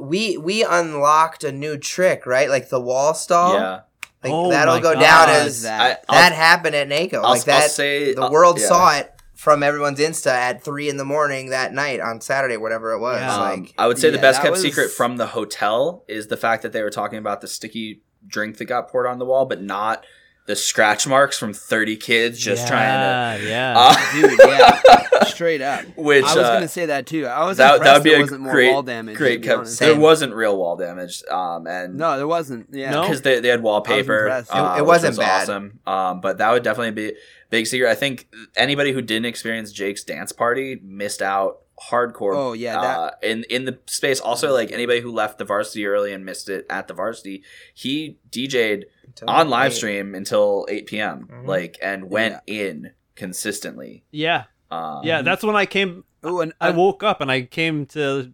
we 0.00 0.36
we 0.36 0.64
unlocked 0.64 1.44
a 1.44 1.52
new 1.52 1.76
trick, 1.76 2.26
right? 2.26 2.48
Like 2.48 2.68
the 2.68 2.80
wall 2.80 3.14
stall. 3.14 3.54
yeah. 3.54 3.80
Like 4.22 4.32
Oh 4.32 4.50
that'll 4.50 4.78
go 4.78 4.94
God. 4.94 5.00
down 5.00 5.28
as 5.30 5.46
is 5.48 5.62
that, 5.62 6.04
that? 6.08 6.32
Happened 6.32 6.76
at 6.76 6.88
NAKO. 6.88 7.14
I'll, 7.14 7.30
like 7.30 7.40
I'll 7.40 7.44
that 7.60 7.70
say 7.72 8.14
the 8.14 8.22
uh, 8.26 8.30
world 8.30 8.60
yeah. 8.60 8.68
saw 8.68 8.96
it 8.96 9.12
from 9.42 9.64
everyone's 9.64 9.98
Insta 9.98 10.28
at 10.30 10.62
three 10.62 10.88
in 10.88 10.98
the 10.98 11.04
morning 11.04 11.50
that 11.50 11.72
night 11.74 11.98
on 11.98 12.20
Saturday, 12.20 12.56
whatever 12.56 12.92
it 12.92 13.00
was. 13.00 13.20
Yeah. 13.20 13.34
Um, 13.42 13.68
I 13.76 13.88
would 13.88 13.98
say 13.98 14.10
the 14.10 14.18
best 14.18 14.40
kept 14.40 14.52
was- 14.52 14.62
secret 14.62 14.88
from 14.92 15.16
the 15.16 15.26
hotel 15.26 16.04
is 16.06 16.28
the 16.28 16.36
fact 16.36 16.62
that 16.62 16.72
they 16.72 16.80
were 16.82 16.90
talking 16.90 17.18
about 17.18 17.40
the 17.40 17.48
sticky 17.48 18.02
drink 18.24 18.58
that 18.58 18.66
got 18.66 18.88
poured 18.88 19.08
on 19.08 19.18
the 19.18 19.24
wall, 19.24 19.44
but 19.44 19.60
not 19.60 20.04
the 20.46 20.54
scratch 20.54 21.06
marks 21.08 21.36
from 21.38 21.52
30 21.52 21.96
kids 21.96 22.38
just 22.38 22.68
trying 22.68 23.38
to. 23.40 23.48
yeah. 23.48 23.74
Uh, 23.76 24.12
Dude, 24.12 24.38
yeah. 24.46 24.80
Straight 25.24 25.60
up. 25.60 25.84
which 25.96 26.24
I 26.24 26.34
was 26.36 26.44
uh, 26.44 26.54
gonna 26.54 26.68
say 26.68 26.86
that 26.86 27.06
too. 27.06 27.26
I 27.26 27.44
was 27.44 27.56
that, 27.58 27.68
that 27.68 27.76
impressed 27.78 27.94
would 27.98 28.04
be 28.04 28.10
there 28.10 28.18
a 28.18 28.22
wasn't 28.22 28.40
more 28.42 28.52
great, 28.52 28.72
wall 28.72 28.82
damage. 28.82 29.14
to 29.14 29.18
great 29.18 29.40
be 29.42 29.46
kept. 29.48 29.78
There 29.78 29.96
wasn't 29.98 30.34
real 30.34 30.56
wall 30.56 30.76
damage, 30.76 31.22
um, 31.30 31.66
and 31.68 31.96
No, 31.96 32.16
there 32.16 32.26
wasn't. 32.26 32.68
Yeah. 32.72 32.90
No? 32.90 33.02
because 33.02 33.22
they, 33.22 33.38
they 33.40 33.48
had 33.48 33.62
wallpaper. 33.62 34.18
impressed. 34.26 34.50
It- 34.50 34.56
uh, 34.56 34.74
it 34.78 34.80
which 34.82 34.86
wasn't 34.88 35.10
was 35.12 35.18
bad. 35.18 35.42
awesome. 35.42 35.78
Um, 35.86 36.20
but 36.20 36.38
that 36.38 36.50
would 36.50 36.62
definitely 36.64 36.90
be 36.90 37.08
a 37.10 37.14
big 37.52 37.66
secret. 37.68 37.88
I 37.88 37.94
think 37.94 38.28
anybody 38.56 38.90
who 38.92 39.00
didn't 39.00 39.26
experience 39.26 39.70
Jake's 39.70 40.02
dance 40.02 40.32
party 40.32 40.80
missed 40.82 41.22
out 41.22 41.58
hardcore. 41.90 42.34
Oh, 42.34 42.52
yeah, 42.54 42.80
that- 42.80 42.98
uh, 42.98 43.10
in 43.22 43.44
in 43.50 43.64
the 43.66 43.78
space. 43.86 44.18
Also, 44.20 44.52
like 44.52 44.72
anybody 44.72 45.00
who 45.00 45.12
left 45.12 45.38
the 45.38 45.44
varsity 45.44 45.86
early 45.86 46.12
and 46.12 46.24
missed 46.24 46.48
it 46.48 46.66
at 46.68 46.88
the 46.88 46.94
varsity, 46.94 47.44
he 47.74 48.18
DJ'd 48.30 48.86
on 49.28 49.48
live 49.50 49.70
Eight. 49.72 49.76
stream 49.76 50.14
until 50.14 50.66
eight 50.68 50.86
p.m. 50.86 51.28
Mhm. 51.30 51.46
Like 51.46 51.78
and 51.82 52.10
went 52.10 52.40
in 52.48 52.92
consistently. 53.14 54.04
yeah. 54.10 54.44
Um, 54.70 55.02
Yeah. 55.04 55.20
That's 55.22 55.44
when 55.44 55.54
I 55.54 55.66
came. 55.66 56.04
Oh, 56.24 56.40
and 56.40 56.52
I 56.60 56.68
I 56.68 56.70
woke 56.70 57.02
up 57.02 57.20
and 57.20 57.30
I 57.30 57.42
came 57.42 57.84
to 57.86 58.32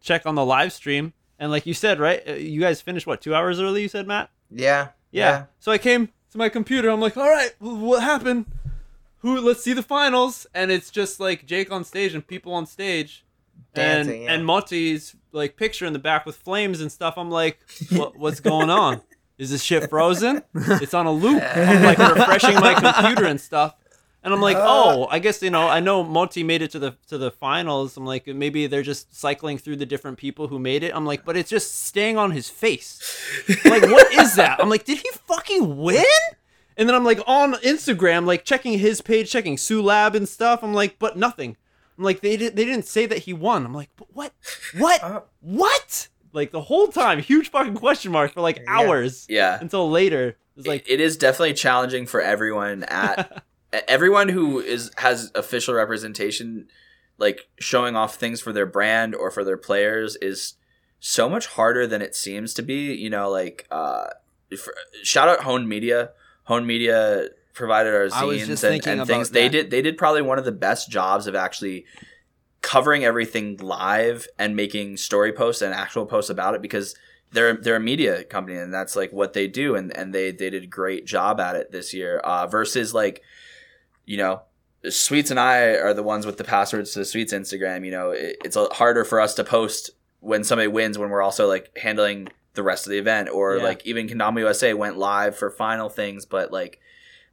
check 0.00 0.26
on 0.26 0.34
the 0.34 0.44
live 0.44 0.72
stream, 0.72 1.12
and 1.38 1.50
like 1.50 1.64
you 1.66 1.74
said, 1.74 2.00
right? 2.00 2.20
uh, 2.28 2.32
You 2.32 2.60
guys 2.60 2.80
finished 2.80 3.06
what 3.06 3.20
two 3.20 3.34
hours 3.34 3.60
early? 3.60 3.82
You 3.82 3.88
said, 3.88 4.06
Matt. 4.06 4.30
Yeah. 4.50 4.88
Yeah. 5.12 5.44
So 5.60 5.70
I 5.70 5.78
came 5.78 6.08
to 6.34 6.38
my 6.38 6.48
computer. 6.48 6.90
I'm 6.90 7.00
like, 7.00 7.16
all 7.16 7.28
right, 7.28 7.54
what 7.60 8.02
happened? 8.02 8.46
Who? 9.18 9.40
Let's 9.40 9.62
see 9.62 9.72
the 9.72 9.82
finals. 9.82 10.46
And 10.52 10.70
it's 10.70 10.90
just 10.90 11.18
like 11.18 11.46
Jake 11.46 11.72
on 11.72 11.84
stage 11.84 12.14
and 12.14 12.26
people 12.26 12.52
on 12.52 12.66
stage, 12.66 13.24
Dancing, 13.72 14.14
and 14.14 14.22
yeah. 14.24 14.32
and 14.32 14.44
Monty's 14.44 15.16
like 15.32 15.56
picture 15.56 15.86
in 15.86 15.92
the 15.92 15.98
back 15.98 16.26
with 16.26 16.36
flames 16.36 16.80
and 16.80 16.92
stuff. 16.92 17.14
I'm 17.16 17.30
like, 17.30 17.58
what, 17.90 18.18
what's 18.18 18.40
going 18.40 18.68
on? 18.68 19.00
Is 19.38 19.50
this 19.50 19.62
shit 19.62 19.88
frozen? 19.88 20.42
It's 20.54 20.94
on 20.94 21.06
a 21.06 21.12
loop. 21.12 21.42
I'm 21.42 21.82
like 21.82 21.98
refreshing 21.98 22.54
my 22.56 22.74
computer 22.74 23.26
and 23.26 23.40
stuff. 23.40 23.76
And 24.24 24.32
I'm 24.32 24.40
like, 24.40 24.56
oh, 24.58 25.06
I 25.10 25.18
guess 25.18 25.42
you 25.42 25.50
know, 25.50 25.68
I 25.68 25.80
know 25.80 26.02
Monty 26.02 26.42
made 26.42 26.62
it 26.62 26.70
to 26.70 26.78
the 26.78 26.96
to 27.08 27.18
the 27.18 27.30
finals. 27.30 27.98
I'm 27.98 28.06
like, 28.06 28.26
maybe 28.26 28.66
they're 28.66 28.82
just 28.82 29.14
cycling 29.14 29.58
through 29.58 29.76
the 29.76 29.84
different 29.84 30.16
people 30.16 30.48
who 30.48 30.58
made 30.58 30.82
it. 30.82 30.96
I'm 30.96 31.04
like, 31.04 31.26
but 31.26 31.36
it's 31.36 31.50
just 31.50 31.84
staying 31.84 32.16
on 32.16 32.30
his 32.30 32.48
face. 32.48 33.02
Like, 33.66 33.82
what 33.82 34.10
is 34.14 34.34
that? 34.36 34.60
I'm 34.60 34.70
like, 34.70 34.84
did 34.84 34.96
he 34.96 35.10
fucking 35.26 35.76
win? 35.76 36.04
And 36.78 36.88
then 36.88 36.96
I'm 36.96 37.04
like 37.04 37.20
on 37.26 37.52
Instagram, 37.56 38.24
like 38.24 38.46
checking 38.46 38.78
his 38.78 39.02
page, 39.02 39.30
checking 39.30 39.58
Sue 39.58 39.82
Lab 39.82 40.14
and 40.14 40.26
stuff. 40.26 40.62
I'm 40.62 40.72
like, 40.72 40.98
but 40.98 41.18
nothing. 41.18 41.58
I'm 41.98 42.04
like, 42.04 42.22
they 42.22 42.38
did 42.38 42.56
they 42.56 42.64
didn't 42.64 42.86
say 42.86 43.04
that 43.04 43.18
he 43.18 43.34
won. 43.34 43.66
I'm 43.66 43.74
like, 43.74 43.90
but 43.96 44.08
what? 44.14 44.32
What? 44.78 45.02
Uh. 45.02 45.20
What? 45.42 46.08
Like 46.32 46.50
the 46.50 46.62
whole 46.62 46.88
time, 46.88 47.20
huge 47.20 47.50
fucking 47.50 47.74
question 47.74 48.10
mark 48.10 48.32
for 48.32 48.40
like 48.40 48.64
hours 48.66 49.26
yeah. 49.28 49.58
until 49.60 49.90
later. 49.90 50.38
It's 50.56 50.66
like 50.66 50.82
like, 50.82 50.90
it 50.90 51.00
is 51.00 51.16
definitely 51.16 51.54
challenging 51.54 52.06
for 52.06 52.20
everyone 52.20 52.84
at 52.84 53.44
everyone 53.88 54.28
who 54.28 54.60
is 54.60 54.90
has 54.98 55.30
official 55.34 55.74
representation 55.74 56.68
like 57.18 57.48
showing 57.58 57.96
off 57.96 58.16
things 58.16 58.40
for 58.40 58.52
their 58.52 58.66
brand 58.66 59.14
or 59.14 59.30
for 59.30 59.44
their 59.44 59.56
players 59.56 60.16
is 60.16 60.54
so 61.00 61.28
much 61.28 61.46
harder 61.46 61.86
than 61.86 62.02
it 62.02 62.14
seems 62.14 62.54
to 62.54 62.62
be 62.62 62.94
you 62.94 63.10
know 63.10 63.30
like 63.30 63.66
uh 63.70 64.06
if, 64.50 64.68
shout 65.02 65.28
out 65.28 65.40
hone 65.40 65.68
media 65.68 66.10
hone 66.44 66.66
media 66.66 67.28
provided 67.52 67.94
our 67.94 68.08
zines 68.08 68.64
and, 68.64 68.86
and 68.86 69.06
things 69.06 69.30
they 69.30 69.48
that. 69.48 69.52
did 69.52 69.70
they 69.70 69.82
did 69.82 69.96
probably 69.96 70.22
one 70.22 70.38
of 70.38 70.44
the 70.44 70.52
best 70.52 70.90
jobs 70.90 71.26
of 71.26 71.34
actually 71.34 71.84
covering 72.62 73.04
everything 73.04 73.56
live 73.58 74.26
and 74.38 74.56
making 74.56 74.96
story 74.96 75.32
posts 75.32 75.62
and 75.62 75.74
actual 75.74 76.06
posts 76.06 76.30
about 76.30 76.54
it 76.54 76.62
because 76.62 76.94
they're 77.32 77.56
they're 77.56 77.76
a 77.76 77.80
media 77.80 78.24
company 78.24 78.56
and 78.56 78.72
that's 78.72 78.96
like 78.96 79.12
what 79.12 79.34
they 79.34 79.46
do 79.46 79.74
and 79.74 79.94
and 79.96 80.14
they 80.14 80.30
they 80.30 80.48
did 80.50 80.62
a 80.62 80.66
great 80.66 81.04
job 81.04 81.38
at 81.40 81.56
it 81.56 81.70
this 81.72 81.92
year 81.92 82.18
uh, 82.20 82.46
versus 82.46 82.94
like 82.94 83.22
you 84.04 84.16
know 84.16 84.42
sweets 84.88 85.30
and 85.30 85.40
i 85.40 85.58
are 85.76 85.94
the 85.94 86.02
ones 86.02 86.26
with 86.26 86.36
the 86.36 86.44
passwords 86.44 86.92
to 86.92 86.98
the 86.98 87.04
sweets 87.04 87.32
instagram 87.32 87.84
you 87.84 87.90
know 87.90 88.10
it, 88.10 88.36
it's 88.44 88.56
a, 88.56 88.66
harder 88.66 89.04
for 89.04 89.20
us 89.20 89.34
to 89.34 89.42
post 89.44 89.90
when 90.20 90.44
somebody 90.44 90.68
wins 90.68 90.98
when 90.98 91.10
we're 91.10 91.22
also 91.22 91.48
like 91.48 91.76
handling 91.78 92.28
the 92.54 92.62
rest 92.62 92.86
of 92.86 92.90
the 92.90 92.98
event 92.98 93.28
or 93.28 93.56
Yeah. 93.56 93.64
like 93.64 93.84
even 93.86 94.08
Kendama 94.08 94.40
usa 94.40 94.74
went 94.74 94.96
live 94.98 95.36
for 95.36 95.50
final 95.50 95.88
things 95.88 96.24
but 96.26 96.52
like 96.52 96.80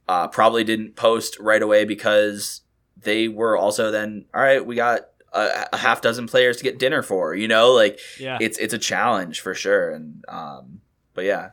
uh, 0.08 0.26
probably 0.28 0.64
didn't 0.64 0.96
post 0.96 1.38
right 1.38 1.62
away 1.62 1.84
because 1.84 2.62
they 3.00 3.28
were 3.28 3.56
also 3.56 3.90
then 3.90 4.24
all 4.34 4.42
right 4.42 4.64
we 4.66 4.74
got 4.74 5.02
a, 5.32 5.68
a 5.72 5.76
half 5.76 6.00
dozen 6.00 6.26
players 6.26 6.56
to 6.56 6.64
get 6.64 6.78
dinner 6.78 7.02
for 7.02 7.34
you 7.34 7.46
know 7.48 7.72
like 7.72 7.98
yeah. 8.18 8.36
it's 8.40 8.58
it's 8.58 8.74
a 8.74 8.78
challenge 8.78 9.40
for 9.40 9.54
sure 9.54 9.90
and 9.90 10.24
um 10.28 10.80
but 11.14 11.24
yeah 11.24 11.50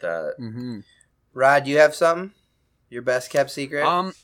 the 0.00 0.34
hmm 0.38 0.80
Rod, 1.34 1.66
you 1.66 1.78
have 1.78 1.94
something? 1.96 2.30
Your 2.88 3.02
best 3.02 3.28
kept 3.28 3.50
secret? 3.50 3.84
Um, 3.84 4.14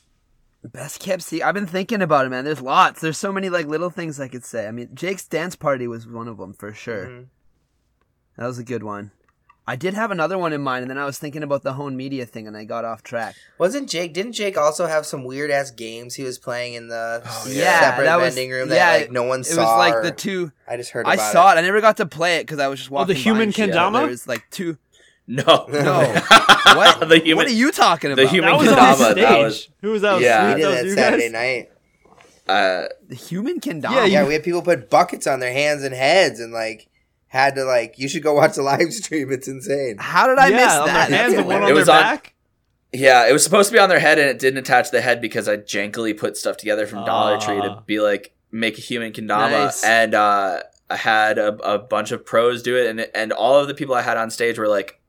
best 0.69 0.99
kept 0.99 1.23
secret. 1.23 1.47
I've 1.47 1.53
been 1.55 1.67
thinking 1.67 2.01
about 2.01 2.25
it, 2.25 2.29
man. 2.29 2.45
There's 2.45 2.61
lots. 2.61 3.01
There's 3.01 3.17
so 3.17 3.31
many 3.31 3.49
like 3.49 3.65
little 3.67 3.89
things 3.89 4.19
I 4.19 4.27
could 4.27 4.45
say. 4.45 4.67
I 4.67 4.71
mean, 4.71 4.89
Jake's 4.93 5.25
dance 5.27 5.55
party 5.55 5.87
was 5.87 6.07
one 6.07 6.27
of 6.27 6.37
them 6.37 6.53
for 6.53 6.73
sure. 6.73 7.05
Mhm. 7.07 7.25
That 8.37 8.45
was 8.47 8.59
a 8.59 8.63
good 8.63 8.83
one. 8.83 9.11
I 9.67 9.75
did 9.75 9.93
have 9.93 10.09
another 10.09 10.37
one 10.39 10.53
in 10.53 10.61
mind, 10.61 10.81
and 10.81 10.89
then 10.89 10.97
I 10.97 11.05
was 11.05 11.19
thinking 11.19 11.43
about 11.43 11.61
the 11.61 11.73
Hone 11.73 11.95
Media 11.95 12.25
thing, 12.25 12.47
and 12.47 12.57
I 12.57 12.63
got 12.63 12.83
off 12.83 13.03
track. 13.03 13.35
Wasn't 13.59 13.87
Jake? 13.87 14.11
Didn't 14.11 14.33
Jake 14.33 14.57
also 14.57 14.87
have 14.87 15.05
some 15.05 15.23
weird 15.23 15.51
ass 15.51 15.69
games 15.69 16.15
he 16.15 16.23
was 16.23 16.39
playing 16.39 16.73
in 16.73 16.87
the 16.87 17.21
Oh, 17.23 17.45
yeah. 17.47 17.79
separate 17.79 18.05
that 18.05 18.19
was- 18.19 18.35
room 18.35 18.69
that 18.69 18.75
yeah, 18.75 18.91
like 19.03 19.11
no 19.11 19.23
one 19.23 19.41
It 19.41 19.45
saw? 19.45 19.61
It 19.61 19.63
was 19.63 19.77
like 19.77 19.93
or- 19.95 20.03
the 20.03 20.11
two. 20.11 20.51
I 20.67 20.77
just 20.77 20.89
heard. 20.91 21.05
I 21.05 21.15
saw 21.15 21.51
it. 21.53 21.57
I 21.57 21.61
never 21.61 21.79
got 21.79 21.97
to 21.97 22.05
play 22.07 22.37
it 22.37 22.47
because 22.47 22.59
I 22.59 22.67
was 22.67 22.79
just 22.79 22.91
Oh, 22.91 23.05
the 23.05 23.13
human 23.13 23.43
and 23.43 23.55
shit. 23.55 23.69
kendama? 23.69 23.99
There 23.99 24.07
was 24.07 24.27
like 24.27 24.43
two. 24.49 24.77
No 25.35 25.65
No. 25.69 26.21
What? 26.75 27.07
the 27.09 27.17
human 27.17 27.37
what 27.37 27.47
are 27.47 27.51
you 27.63 27.71
talking 27.71 28.11
about? 28.11 28.21
the 28.23 28.29
human 28.29 28.51
that 28.51 28.59
was 28.59 28.67
on 28.71 28.95
stage. 29.13 29.15
that 29.23 29.39
was- 29.39 29.69
Who 29.81 29.91
was 29.91 30.01
that? 30.03 30.21
Yeah. 30.21 30.53
We 30.55 30.61
did 30.61 30.71
That 30.71 30.83
that 30.85 30.95
Saturday 30.95 31.31
guys? 31.31 31.67
night. 31.67 31.71
uh 32.47 32.87
the 33.07 33.15
human 33.15 33.59
kendama. 33.59 33.95
Yeah, 33.95 34.05
Yeah, 34.05 34.27
we 34.27 34.33
had 34.33 34.43
people 34.43 34.61
put 34.61 34.89
buckets 34.89 35.27
on 35.27 35.39
their 35.39 35.53
hands 35.53 35.83
and 35.83 35.93
heads 35.93 36.39
and 36.39 36.51
like 36.53 36.87
had 37.27 37.55
to 37.55 37.63
like. 37.63 37.97
You 37.97 38.07
should 38.09 38.23
go 38.23 38.33
watch 38.33 38.55
the 38.55 38.61
live 38.61 38.91
stream. 38.93 39.31
It's 39.31 39.47
insane. 39.47 39.95
How 39.99 40.27
did 40.27 40.37
I 40.37 40.47
yeah, 40.47 40.55
miss 40.57 40.73
on 40.73 40.87
that? 40.87 41.09
their 41.09 41.17
hands 41.19 41.33
That's 41.33 41.39
and 41.39 41.47
one 41.47 41.57
on 41.57 41.63
It 41.63 41.65
their 41.67 41.75
was 41.75 41.89
on- 41.89 42.19
yeah 42.93 43.27
it 43.29 43.31
was 43.31 43.41
supposed 43.43 43.69
to 43.69 43.73
be 43.73 43.79
on 43.79 43.87
their 43.87 43.99
head 43.99 44.19
and 44.19 44.29
it 44.29 44.37
didn't 44.37 44.57
attach 44.59 44.91
the 44.91 44.99
head 44.99 45.21
because 45.21 45.47
i 45.47 45.55
jankily 45.55 46.17
put 46.17 46.35
stuff 46.35 46.57
together 46.57 46.85
from 46.85 47.05
dollar 47.05 47.39
tree 47.39 47.55
to 47.61 47.69
Ah. 47.69 47.79
be 47.85 48.01
like 48.01 48.33
make 48.51 48.77
a 48.77 48.81
human 48.81 49.13
kendama 49.13 49.49
Nice. 49.65 49.81
and 49.85 50.13
uh 50.13 50.59
i 50.89 50.95
had 50.97 51.37
a, 51.37 51.53
a 51.63 51.77
bunch 51.79 52.11
of 52.11 52.25
pros 52.25 52.61
do 52.61 52.75
it 52.75 52.87
and 52.87 53.07
and 53.15 53.31
all 53.31 53.55
of 53.57 53.69
the 53.69 53.73
people 53.73 53.95
i 53.95 54.01
had 54.01 54.17
on 54.17 54.29
stage 54.29 54.57
were 54.59 54.67
like 54.67 54.99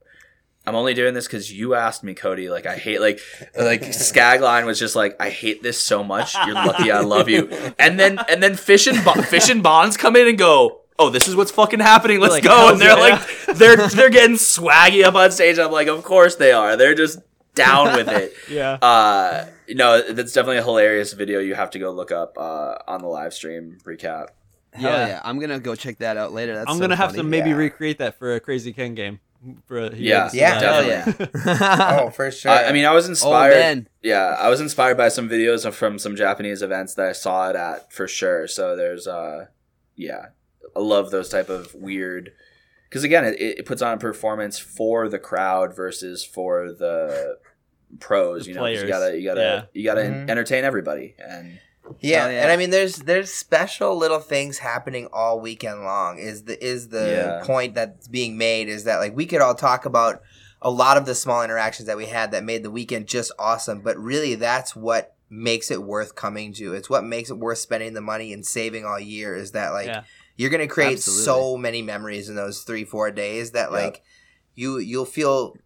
I'm 0.67 0.75
only 0.77 0.95
doing 0.95 1.13
this 1.15 1.27
because 1.27 1.53
you 1.53 1.75
asked 1.75 2.05
me, 2.05 2.15
Cody. 2.15 2.49
Like 2.49 2.67
I 2.67 2.77
hate 2.77 3.01
like 3.01 3.21
like 3.59 3.83
Skagline 3.83 4.65
was 4.65 4.79
just 4.79 4.95
like 4.95 5.17
I 5.21 5.31
hate 5.31 5.63
this 5.63 5.79
so 5.83 6.05
much. 6.05 6.35
You're 6.47 6.55
lucky 6.55 6.91
I 6.93 7.01
love 7.01 7.29
you. 7.29 7.49
And 7.79 7.99
then 7.99 8.19
and 8.29 8.43
then 8.43 8.55
Fish 8.57 8.87
and 8.87 9.05
Bo- 9.05 9.23
Fish 9.23 9.49
and 9.51 9.63
Bonds 9.63 9.97
come 9.97 10.15
in 10.17 10.29
and 10.29 10.39
go, 10.39 10.83
oh, 10.99 11.11
this 11.11 11.27
is 11.27 11.35
what's 11.35 11.51
fucking 11.51 11.81
happening. 11.81 12.21
Let's 12.21 12.33
Like, 12.35 12.45
go. 12.45 12.71
And 12.71 12.81
they're 12.81 12.97
yeah. 12.97 13.17
like 13.17 13.57
they're 13.57 13.89
they're 13.89 14.11
getting 14.11 14.37
swaggy 14.37 15.03
up 15.05 15.15
on 15.17 15.31
stage. 15.33 15.59
I'm 15.59 15.73
like, 15.73 15.89
of 15.89 16.05
course 16.05 16.37
they 16.37 16.53
are. 16.53 16.77
They're 16.77 16.95
just 16.95 17.19
down 17.55 17.97
with 17.97 18.09
it. 18.09 18.33
Yeah. 18.49 18.75
Uh, 18.75 19.47
no, 19.69 20.13
that's 20.13 20.33
definitely 20.33 20.59
a 20.59 20.63
hilarious 20.63 21.13
video. 21.13 21.41
You 21.41 21.55
have 21.55 21.71
to 21.71 21.79
go 21.79 21.91
look 21.91 22.13
up 22.13 22.37
uh, 22.39 22.77
on 22.87 23.01
the 23.01 23.09
live 23.09 23.33
stream 23.35 23.79
recap. 23.85 24.27
Hell 24.75 24.91
Yeah. 24.93 25.07
yeah. 25.09 25.21
I'm 25.25 25.39
gonna 25.41 25.59
go 25.59 25.75
check 25.75 25.99
that 25.99 26.17
out 26.17 26.33
later. 26.33 26.55
That's 26.55 26.71
I'm 26.71 26.77
so 26.77 26.81
gonna 26.83 26.97
have 26.97 27.11
funny. 27.11 27.19
to 27.19 27.25
maybe 27.25 27.51
Yeah. 27.51 27.57
recreate 27.57 27.99
that 27.99 28.19
for 28.19 28.35
a 28.35 28.41
Crazy 28.41 28.73
Ken 28.73 28.95
game. 28.95 29.19
For, 29.66 29.90
he 29.94 30.09
Yeah. 30.09 30.23
had 30.24 30.31
to 30.31 30.36
Yeah. 30.36 31.05
that. 31.05 31.35
Hell 31.35 31.56
yeah. 31.60 32.01
oh, 32.02 32.10
for 32.10 32.31
sure. 32.31 32.51
I, 32.52 32.64
I 32.66 32.73
mean, 32.73 32.85
I 32.85 32.93
was 32.93 33.06
oh 33.06 33.10
inspired. 33.10 33.55
man. 33.55 33.89
yeah, 34.02 34.36
I 34.39 34.48
was 34.48 34.60
inspired 34.60 34.97
by 34.97 35.09
some 35.09 35.28
videos 35.28 35.70
from 35.73 35.98
some 35.98 36.14
Japanese 36.16 36.62
events 36.62 36.94
that 36.94 37.06
I 37.09 37.12
saw 37.12 37.51
it 37.51 37.56
at 37.56 37.93
for 37.93 38.06
sure. 38.06 38.47
So 38.47 38.77
there's, 38.77 39.06
uh, 39.06 39.47
yeah, 39.97 40.27
I 40.77 40.81
love 40.81 41.10
those 41.10 41.28
type 41.28 41.48
of 41.48 41.74
weird. 41.74 42.32
Because 42.89 43.05
again, 43.05 43.24
it, 43.24 43.40
it 43.40 43.66
puts 43.66 43.82
on 43.82 43.94
a 43.94 43.98
performance 43.98 44.59
for 44.59 45.09
the 45.09 45.19
crowd 45.19 45.74
versus 45.74 46.24
for 46.24 46.73
the 46.73 47.39
pros. 48.01 48.44
The 48.44 48.51
you 48.51 48.55
know, 48.55 48.60
'cause 48.62 48.82
you 48.82 48.89
gotta 48.89 49.19
you 49.19 49.24
gotta 49.28 49.40
Yeah. 49.40 49.62
you 49.73 49.85
gotta 49.85 50.02
Mhm. 50.02 50.28
entertain 50.31 50.64
everybody. 50.64 51.14
And 51.19 51.59
Yeah, 52.01 52.23
Hell 52.23 52.32
yeah. 52.32 52.43
and 52.43 52.52
I 52.52 52.56
mean, 52.56 52.70
there's 52.70 52.97
there's 52.97 53.32
special 53.32 53.97
little 53.97 54.20
things 54.20 54.59
happening 54.59 55.09
all 55.12 55.40
weekend 55.40 55.85
long. 55.85 56.19
Is 56.19 56.44
the 56.44 56.62
is 56.64 56.89
the 56.89 57.06
Yeah. 57.40 57.47
point 57.47 57.74
that's 57.74 58.09
being 58.09 58.36
made? 58.39 58.69
Is 58.69 58.85
that 58.85 58.97
like 58.98 59.16
we 59.16 59.27
could 59.27 59.40
all 59.40 59.55
talk 59.55 59.85
about 59.85 60.23
a 60.60 60.70
lot 60.70 60.97
of 60.97 61.06
the 61.06 61.14
small 61.14 61.43
interactions 61.43 61.86
that 61.89 61.97
we 61.97 62.06
had 62.06 62.31
that 62.31 62.44
made 62.44 62.62
the 62.62 62.70
weekend 62.70 63.06
just 63.09 63.32
awesome, 63.39 63.81
but 63.81 63.98
really 63.98 64.35
that's 64.36 64.77
what 64.77 65.14
makes 65.28 65.70
it 65.70 65.82
worth 65.82 66.14
coming 66.14 66.52
to. 66.52 66.74
It's 66.74 66.89
what 66.90 67.05
makes 67.05 67.31
it 67.31 67.39
worth 67.39 67.59
spending 67.59 67.94
the 67.94 68.01
money 68.01 68.32
and 68.32 68.44
saving 68.47 68.85
all 68.85 69.01
year. 69.01 69.35
Is 69.35 69.52
that 69.52 69.73
like 69.73 69.86
Yeah. 69.86 70.02
you're 70.36 70.51
gonna 70.51 70.69
create 70.69 70.94
Absolutely. 70.98 71.24
so 71.24 71.56
many 71.56 71.82
memories 71.82 72.28
in 72.28 72.35
those 72.36 72.60
three 72.62 72.85
four 72.85 73.10
days 73.10 73.52
that 73.52 73.70
Yep. 73.70 73.82
like 73.82 74.02
you 74.55 74.78
you'll 74.78 75.05
feel 75.06 75.56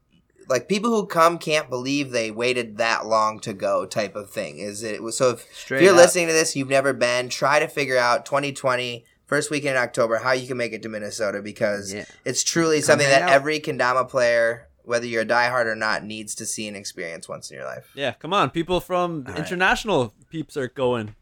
like 0.49 0.69
people 0.69 0.91
who 0.91 1.07
come 1.07 1.39
can't 1.39 1.69
believe 1.71 2.11
they 2.11 2.31
waited 2.31 2.77
that 2.79 3.07
long 3.07 3.41
to 3.41 3.53
go 3.53 3.85
type 3.87 4.15
of 4.15 4.31
thing 4.31 4.59
is 4.59 4.83
it 4.83 5.01
so 5.13 5.31
if 5.31 5.71
if 5.71 5.83
you're 5.83 5.91
up. 5.93 5.97
listening 5.97 6.27
to 6.29 6.33
this, 6.33 6.55
you've 6.57 6.69
never 6.69 6.93
been, 6.93 7.29
try 7.29 7.59
to 7.59 7.67
figure 7.69 7.99
out 7.99 8.25
2020, 8.27 9.05
first 9.27 9.51
weekend 9.51 9.77
in 9.77 9.83
October, 9.83 10.19
how 10.19 10.33
you 10.33 10.47
can 10.47 10.57
make 10.57 10.73
it 10.73 10.83
to 10.83 10.89
Minnesota 10.89 11.43
because 11.43 11.93
Yeah. 11.93 12.05
it's 12.25 12.45
truly 12.45 12.77
Come 12.79 12.85
something 12.87 13.09
that 13.09 13.23
out. 13.23 13.31
every 13.31 13.59
Kendama 13.61 14.09
player, 14.09 14.69
whether 14.85 15.05
you're 15.07 15.23
a 15.23 15.27
diehard 15.27 15.67
or 15.67 15.75
not, 15.75 16.05
needs 16.05 16.35
to 16.37 16.47
see 16.47 16.69
and 16.69 16.77
experience 16.77 17.29
once 17.29 17.51
in 17.51 17.57
your 17.57 17.67
life. 17.67 17.91
Yeah, 17.95 18.13
come 18.13 18.33
on. 18.33 18.51
People 18.51 18.81
from 18.81 19.25
All 19.27 19.33
right. 19.35 19.39
international 19.39 20.15
peeps 20.31 20.57
are 20.57 20.69
going. 20.69 21.17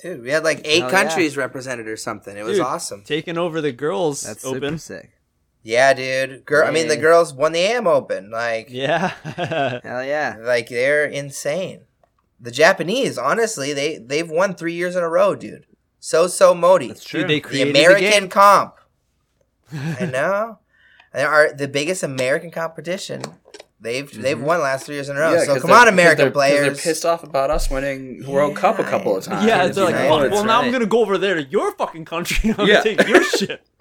Dude, 0.00 0.22
we 0.22 0.30
had 0.30 0.44
like 0.44 0.60
eight 0.64 0.82
Hell 0.82 0.90
yeah. 0.92 1.02
countries 1.04 1.36
represented 1.36 1.86
or 1.88 1.96
something. 1.96 2.36
It 2.36 2.44
was 2.44 2.58
awesome. 2.60 3.02
Taking 3.04 3.38
over 3.38 3.60
the 3.60 3.72
girls 3.72 4.22
That's 4.22 4.44
open. 4.44 4.78
super 4.78 4.78
sick. 4.78 5.10
Yeah, 5.62 5.94
dude. 5.94 6.44
Girl, 6.44 6.66
I 6.66 6.70
mean, 6.72 6.88
the 6.88 6.96
girls 6.96 7.32
won 7.32 7.52
the 7.52 7.60
AM 7.60 7.86
Open. 7.86 8.30
Like, 8.30 8.68
Yeah. 8.70 9.08
Hell 9.84 10.04
yeah. 10.04 10.36
like 10.40 10.68
they're 10.68 11.04
insane. 11.04 11.82
The 12.40 12.50
Japanese, 12.50 13.16
honestly, 13.18 13.72
they 13.72 13.98
they've 13.98 14.28
won 14.28 14.54
three 14.54 14.74
years 14.74 14.96
in 14.96 15.02
a 15.04 15.08
row, 15.08 15.34
dude. 15.36 15.66
So 16.00 16.26
so 16.26 16.54
Modi. 16.54 16.88
That's 16.88 17.04
Dude, 17.04 17.28
true. 17.28 17.28
they 17.28 17.40
the 17.40 17.70
American 17.70 18.10
game. 18.10 18.28
comp. 18.28 18.74
I 19.72 20.06
know. 20.06 20.58
They 21.12 21.22
are 21.22 21.52
the 21.52 21.68
biggest 21.68 22.02
American 22.02 22.50
competition. 22.50 23.22
They've 23.80 24.10
mm-hmm. 24.10 24.22
they've 24.22 24.40
won 24.40 24.60
last 24.60 24.86
three 24.86 24.96
years 24.96 25.08
in 25.08 25.16
a 25.16 25.20
row. 25.20 25.38
so 25.44 25.60
come 25.60 25.70
on, 25.70 25.86
American 25.88 26.32
players. 26.32 26.66
They're 26.66 26.92
pissed 26.94 27.04
off 27.04 27.22
about 27.22 27.50
us 27.50 27.70
winning 27.70 28.24
World 28.26 28.56
Cup 28.56 28.78
a 28.80 28.84
couple 28.84 29.16
of 29.16 29.24
times. 29.24 29.46
Yeah, 29.46 29.68
they're 29.68 29.84
like, 29.84 29.94
Right. 29.94 30.10
well, 30.10 30.20
That's 30.20 30.32
well, 30.34 30.44
now 30.44 30.60
I'm 30.62 30.72
gonna 30.72 30.86
go 30.86 31.00
over 31.00 31.18
there 31.18 31.34
to 31.36 31.44
your 31.44 31.72
fucking 31.72 32.04
country. 32.04 32.54
I'm 32.58 32.66
Yeah. 32.66 32.82
gonna 32.82 32.96
take 32.96 33.08
your 33.08 33.22
shit. 33.24 33.62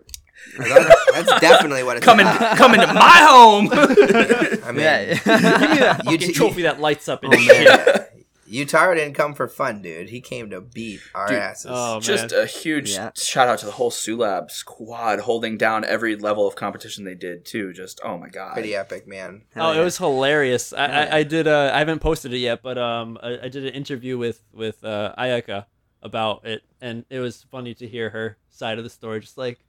That's 0.63 1.39
definitely 1.41 1.83
what 1.83 1.97
it's 1.97 2.05
coming 2.05 2.25
in, 2.27 2.35
about. 2.35 2.57
come 2.57 2.73
into 2.73 2.87
my 2.93 3.19
home. 3.27 3.69
I 4.63 4.71
mean, 4.71 4.81
Yeah. 4.81 5.05
Give 5.05 5.17
me 5.17 5.23
that 5.25 6.01
You 6.05 6.11
fucking 6.11 6.19
t- 6.19 6.33
trophy 6.33 6.61
that 6.63 6.79
lights 6.79 7.07
up 7.09 7.23
In 7.23 7.33
Oh, 7.33 7.37
shit. 7.37 7.65
man. 7.67 8.05
Utara 8.49 8.95
didn't 8.95 9.13
come 9.13 9.33
for 9.33 9.47
fun, 9.47 9.81
dude. 9.81 10.09
He 10.09 10.19
came 10.19 10.49
to 10.49 10.59
beat 10.59 10.99
our 11.15 11.27
Dude, 11.29 11.37
asses. 11.37 11.71
Oh. 11.73 12.01
Just 12.01 12.33
a 12.33 12.45
huge 12.45 12.91
Yeah. 12.91 13.11
shout 13.15 13.47
out 13.47 13.59
to 13.59 13.65
the 13.65 13.71
whole 13.71 13.91
Sulab 13.91 14.51
squad 14.51 15.19
holding 15.19 15.57
down 15.57 15.85
every 15.85 16.17
level 16.17 16.45
of 16.47 16.55
competition 16.57 17.05
they 17.05 17.15
did 17.15 17.45
too. 17.45 17.71
Just 17.71 18.01
oh 18.03 18.17
my 18.17 18.27
god. 18.27 18.51
Pretty 18.53 18.75
epic, 18.75 19.07
man. 19.07 19.43
Oh, 19.55 19.71
Hell 19.71 19.81
it 19.81 19.83
was 19.85 19.97
hilarious. 19.99 20.73
I, 20.73 20.85
yeah. 20.85 21.09
I, 21.13 21.17
I 21.19 21.23
did. 21.23 21.47
Uh, 21.47 21.71
I 21.73 21.79
haven't 21.79 21.99
posted 21.99 22.33
it 22.33 22.39
yet, 22.39 22.61
but 22.61 22.77
um, 22.77 23.17
I, 23.23 23.39
I 23.43 23.47
did 23.47 23.65
an 23.65 23.73
interview 23.73 24.17
with 24.17 24.41
with 24.53 24.83
uh, 24.83 25.13
Ayaka 25.17 25.65
about 26.03 26.45
it, 26.45 26.61
and 26.81 27.05
it 27.09 27.19
was 27.19 27.45
funny 27.51 27.73
to 27.75 27.87
hear 27.87 28.09
her 28.09 28.37
side 28.49 28.77
of 28.79 28.83
the 28.83 28.89
story. 28.89 29.21
Just 29.21 29.37
like, 29.37 29.59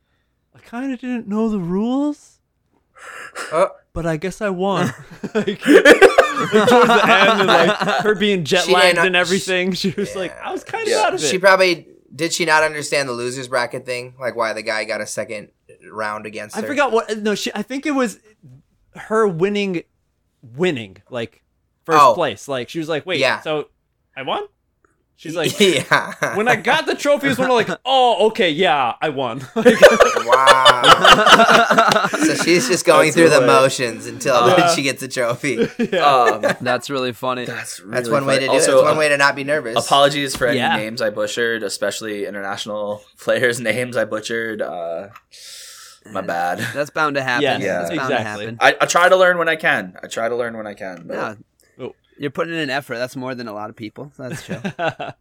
I 0.55 0.59
kind 0.61 0.93
of 0.93 1.01
didn't 1.01 1.27
know 1.29 1.49
the 1.49 1.59
rules, 1.59 2.39
Oh, 3.53 3.71
but 3.93 4.07
I 4.07 4.17
guess 4.17 4.41
I 4.41 4.51
won. 4.51 4.87
like, 5.35 5.47
like, 5.67 5.67
towards 5.67 6.87
the 6.89 7.03
end, 7.07 7.41
and 7.41 7.47
like 7.47 7.77
her 8.03 8.15
being 8.15 8.45
jet 8.45 8.69
lagged 8.69 8.99
and 8.99 9.17
everything, 9.17 9.73
she 9.73 9.91
was 9.91 10.15
like, 10.15 10.37
I 10.41 10.53
was 10.53 10.63
kind 10.65 10.83
of 10.85 10.89
Yeah. 10.91 11.01
out 11.03 11.15
of 11.15 11.23
it. 11.23 11.27
she 11.27 11.39
probably 11.39 11.89
did. 12.15 12.33
She 12.33 12.45
not 12.45 12.63
understand 12.63 13.09
the 13.09 13.13
losers 13.13 13.49
bracket 13.49 13.85
thing, 13.87 14.15
like 14.21 14.37
why 14.37 14.53
the 14.53 14.63
guy 14.63 14.85
got 14.85 15.01
a 15.01 15.07
second 15.07 15.49
round 15.91 16.27
against 16.27 16.55
Her. 16.57 16.63
I 16.63 16.67
forgot 16.67 16.93
what. 16.93 17.19
No, 17.19 17.35
she. 17.35 17.51
I 17.55 17.63
think 17.63 17.87
it 17.87 17.93
was 17.93 18.19
her 18.95 19.27
winning, 19.27 19.83
winning 20.43 20.99
like 21.11 21.43
first 21.85 21.99
Oh. 22.01 22.15
place. 22.15 22.47
Like 22.49 22.69
she 22.69 22.79
was 22.79 22.89
like, 22.89 23.05
wait, 23.07 23.21
Yeah. 23.21 23.41
so 23.41 23.69
I 24.17 24.23
won. 24.23 24.45
She's 25.23 25.37
like, 25.37 25.59
yeah. 25.61 26.35
when 26.37 26.49
I 26.49 26.57
got 26.57 26.85
the 26.87 26.97
trophies, 26.97 27.39
when 27.39 27.47
I'm 27.49 27.55
like, 27.55 27.69
oh, 27.85 28.27
okay, 28.27 28.51
yeah, 28.51 28.97
I 29.01 29.11
won. 29.11 29.41
Wow. 30.27 32.07
so 32.11 32.35
she's 32.37 32.69
just 32.69 32.85
going 32.85 33.07
That's 33.13 33.17
through 33.17 33.29
the 33.31 33.41
motions 33.47 34.07
until 34.07 34.35
Uh, 34.35 34.75
she 34.75 34.83
gets 34.83 35.03
a 35.03 35.09
trophy. 35.09 35.69
yeah. 35.79 35.99
Um, 36.05 36.43
That's 36.61 36.91
really 36.91 37.13
funny. 37.13 37.45
that's 37.45 37.81
really 37.81 37.93
That's 37.93 38.09
one 38.09 38.27
way 38.27 38.41
to 38.41 38.47
funny. 38.47 38.49
do 38.49 38.53
it. 38.55 38.69
Also, 38.69 38.77
That's 38.79 38.89
one 38.91 38.99
way 38.99 39.09
to 39.11 39.17
not 39.17 39.37
be 39.37 39.45
nervous. 39.45 39.77
Apologies 39.85 40.35
for 40.37 40.47
any 40.49 40.59
Yeah. 40.59 40.77
names 40.77 41.01
I 41.03 41.11
butchered, 41.11 41.63
especially 41.63 42.27
international 42.27 43.03
players' 43.21 43.61
names 43.61 43.97
I 43.97 44.05
butchered. 44.05 44.61
Uh, 44.63 45.09
my 46.13 46.21
bad. 46.21 46.59
That's 46.75 46.91
bound 46.91 47.15
to 47.17 47.23
happen. 47.23 47.43
Yeah, 47.43 47.59
Yeah. 47.59 47.79
That's 47.83 47.91
bound 47.97 48.13
exactly. 48.13 48.45
to 48.47 48.51
happen. 48.53 48.59
I, 48.61 48.77
I 48.81 48.87
try 48.87 49.09
to 49.09 49.17
learn 49.17 49.39
when 49.39 49.49
I 49.49 49.57
can. 49.57 49.97
I 50.03 50.09
try 50.09 50.29
to 50.29 50.35
learn 50.37 50.57
when 50.57 50.67
I 50.67 50.75
can. 50.75 51.05
But 51.07 51.15
Yeah. 51.15 51.35
You're 52.19 52.31
putting 52.31 52.55
in 52.55 52.61
an 52.61 52.71
effort. 52.71 52.97
That's 52.97 53.17
more 53.17 53.35
than 53.35 53.49
a 53.49 53.53
lot 53.53 53.71
of 53.71 53.77
people. 53.77 54.13
So 54.17 54.29
that's 54.29 54.45
true. 54.45 54.61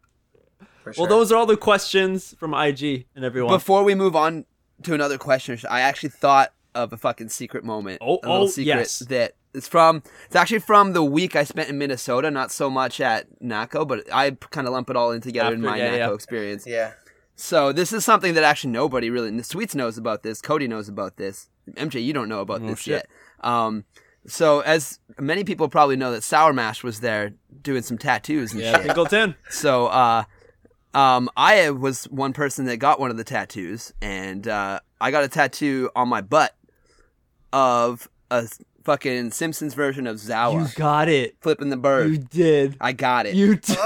Sure. 0.84 0.94
well, 0.98 1.08
those 1.08 1.32
are 1.32 1.36
all 1.36 1.46
the 1.46 1.58
questions 1.58 2.34
from 2.40 2.56
IG 2.56 3.06
and 3.16 3.24
everyone. 3.24 3.54
Before 3.54 3.84
we 3.84 3.94
move 3.94 4.16
on 4.16 4.46
to 4.82 4.96
another 4.96 5.20
question, 5.20 5.60
I 5.70 5.82
actually 5.82 6.10
thought 6.10 6.54
of 6.74 6.92
a 6.92 6.98
fucking 6.98 7.30
secret 7.30 7.64
moment. 7.64 8.00
Oh, 8.02 8.20
a 8.24 8.28
little 8.28 8.44
oh, 8.44 8.48
secret 8.48 8.66
yes. 8.66 9.00
that 9.10 9.36
it's 9.54 9.68
from. 9.68 10.02
It's 10.26 10.36
actually 10.36 10.60
from 10.60 10.94
the 10.94 11.04
week 11.04 11.36
I 11.36 11.44
spent 11.44 11.70
in 11.70 11.78
Minnesota. 11.78 12.32
Not 12.32 12.52
so 12.52 12.70
much 12.70 13.00
at 13.00 13.28
NAKO, 13.42 13.88
but 13.88 14.12
I 14.12 14.32
kind 14.32 14.66
of 14.66 14.74
lump 14.74 14.90
it 14.90 14.96
all 14.96 15.12
in 15.12 15.22
together 15.22 15.54
in 15.54 15.62
my 15.62 15.78
yeah, 15.78 15.92
NAKO 15.92 15.98
yeah. 15.98 16.14
experience. 16.14 16.66
yeah. 16.66 16.94
So 17.36 17.72
this 17.72 17.92
is 17.92 18.06
something 18.06 18.34
that 18.36 18.44
actually 18.44 18.72
nobody 18.72 19.10
really. 19.10 19.28
In 19.28 19.38
the 19.38 19.44
Sweets 19.44 19.76
knows 19.76 19.98
about 19.98 20.24
this. 20.24 20.42
Cody 20.42 20.68
knows 20.68 20.88
about 20.90 21.18
this. 21.18 21.50
MJ, 21.74 22.04
you 22.04 22.14
don't 22.14 22.30
know 22.30 22.42
about 22.42 22.62
Oh, 22.62 22.68
this 22.68 22.80
shit. 22.80 22.92
yet. 22.92 23.08
Um, 23.42 23.86
so 24.27 24.60
as 24.61 24.99
many 25.19 25.43
people 25.43 25.68
probably 25.69 25.95
know 25.95 26.11
that 26.11 26.23
Sour 26.23 26.53
Mash 26.53 26.84
was 26.84 26.99
there 26.99 27.34
doing 27.61 27.81
some 27.81 27.98
tattoos 27.98 28.52
and 28.53 28.61
yeah, 28.61 28.77
shit. 28.81 28.88
Pinkle 28.88 29.07
10. 29.10 29.35
So, 29.49 29.88
uh, 29.88 30.23
um, 30.93 31.30
I 31.38 31.69
was 31.72 32.06
one 32.06 32.34
person 32.34 32.65
that 32.65 32.77
got 32.77 32.99
one 32.99 33.11
of 33.11 33.18
the 33.18 33.23
tattoos, 33.23 33.93
and 34.02 34.48
uh, 34.48 34.80
I 34.99 35.11
got 35.11 35.23
a 35.23 35.27
tattoo 35.30 35.89
on 35.95 36.10
my 36.10 36.19
butt 36.22 36.53
of 37.53 38.10
a 38.30 38.48
fucking 38.84 39.31
Simpsons 39.31 39.73
version 39.73 40.07
of 40.07 40.19
You 40.27 40.68
got 40.76 41.07
it. 41.07 41.35
flipping 41.41 41.69
the 41.69 41.77
bird. 41.77 42.10
You 42.11 42.18
did. 42.18 42.77
I 42.81 42.91
got 42.93 43.26
it. 43.26 43.35
You 43.35 43.56
did. 43.57 43.77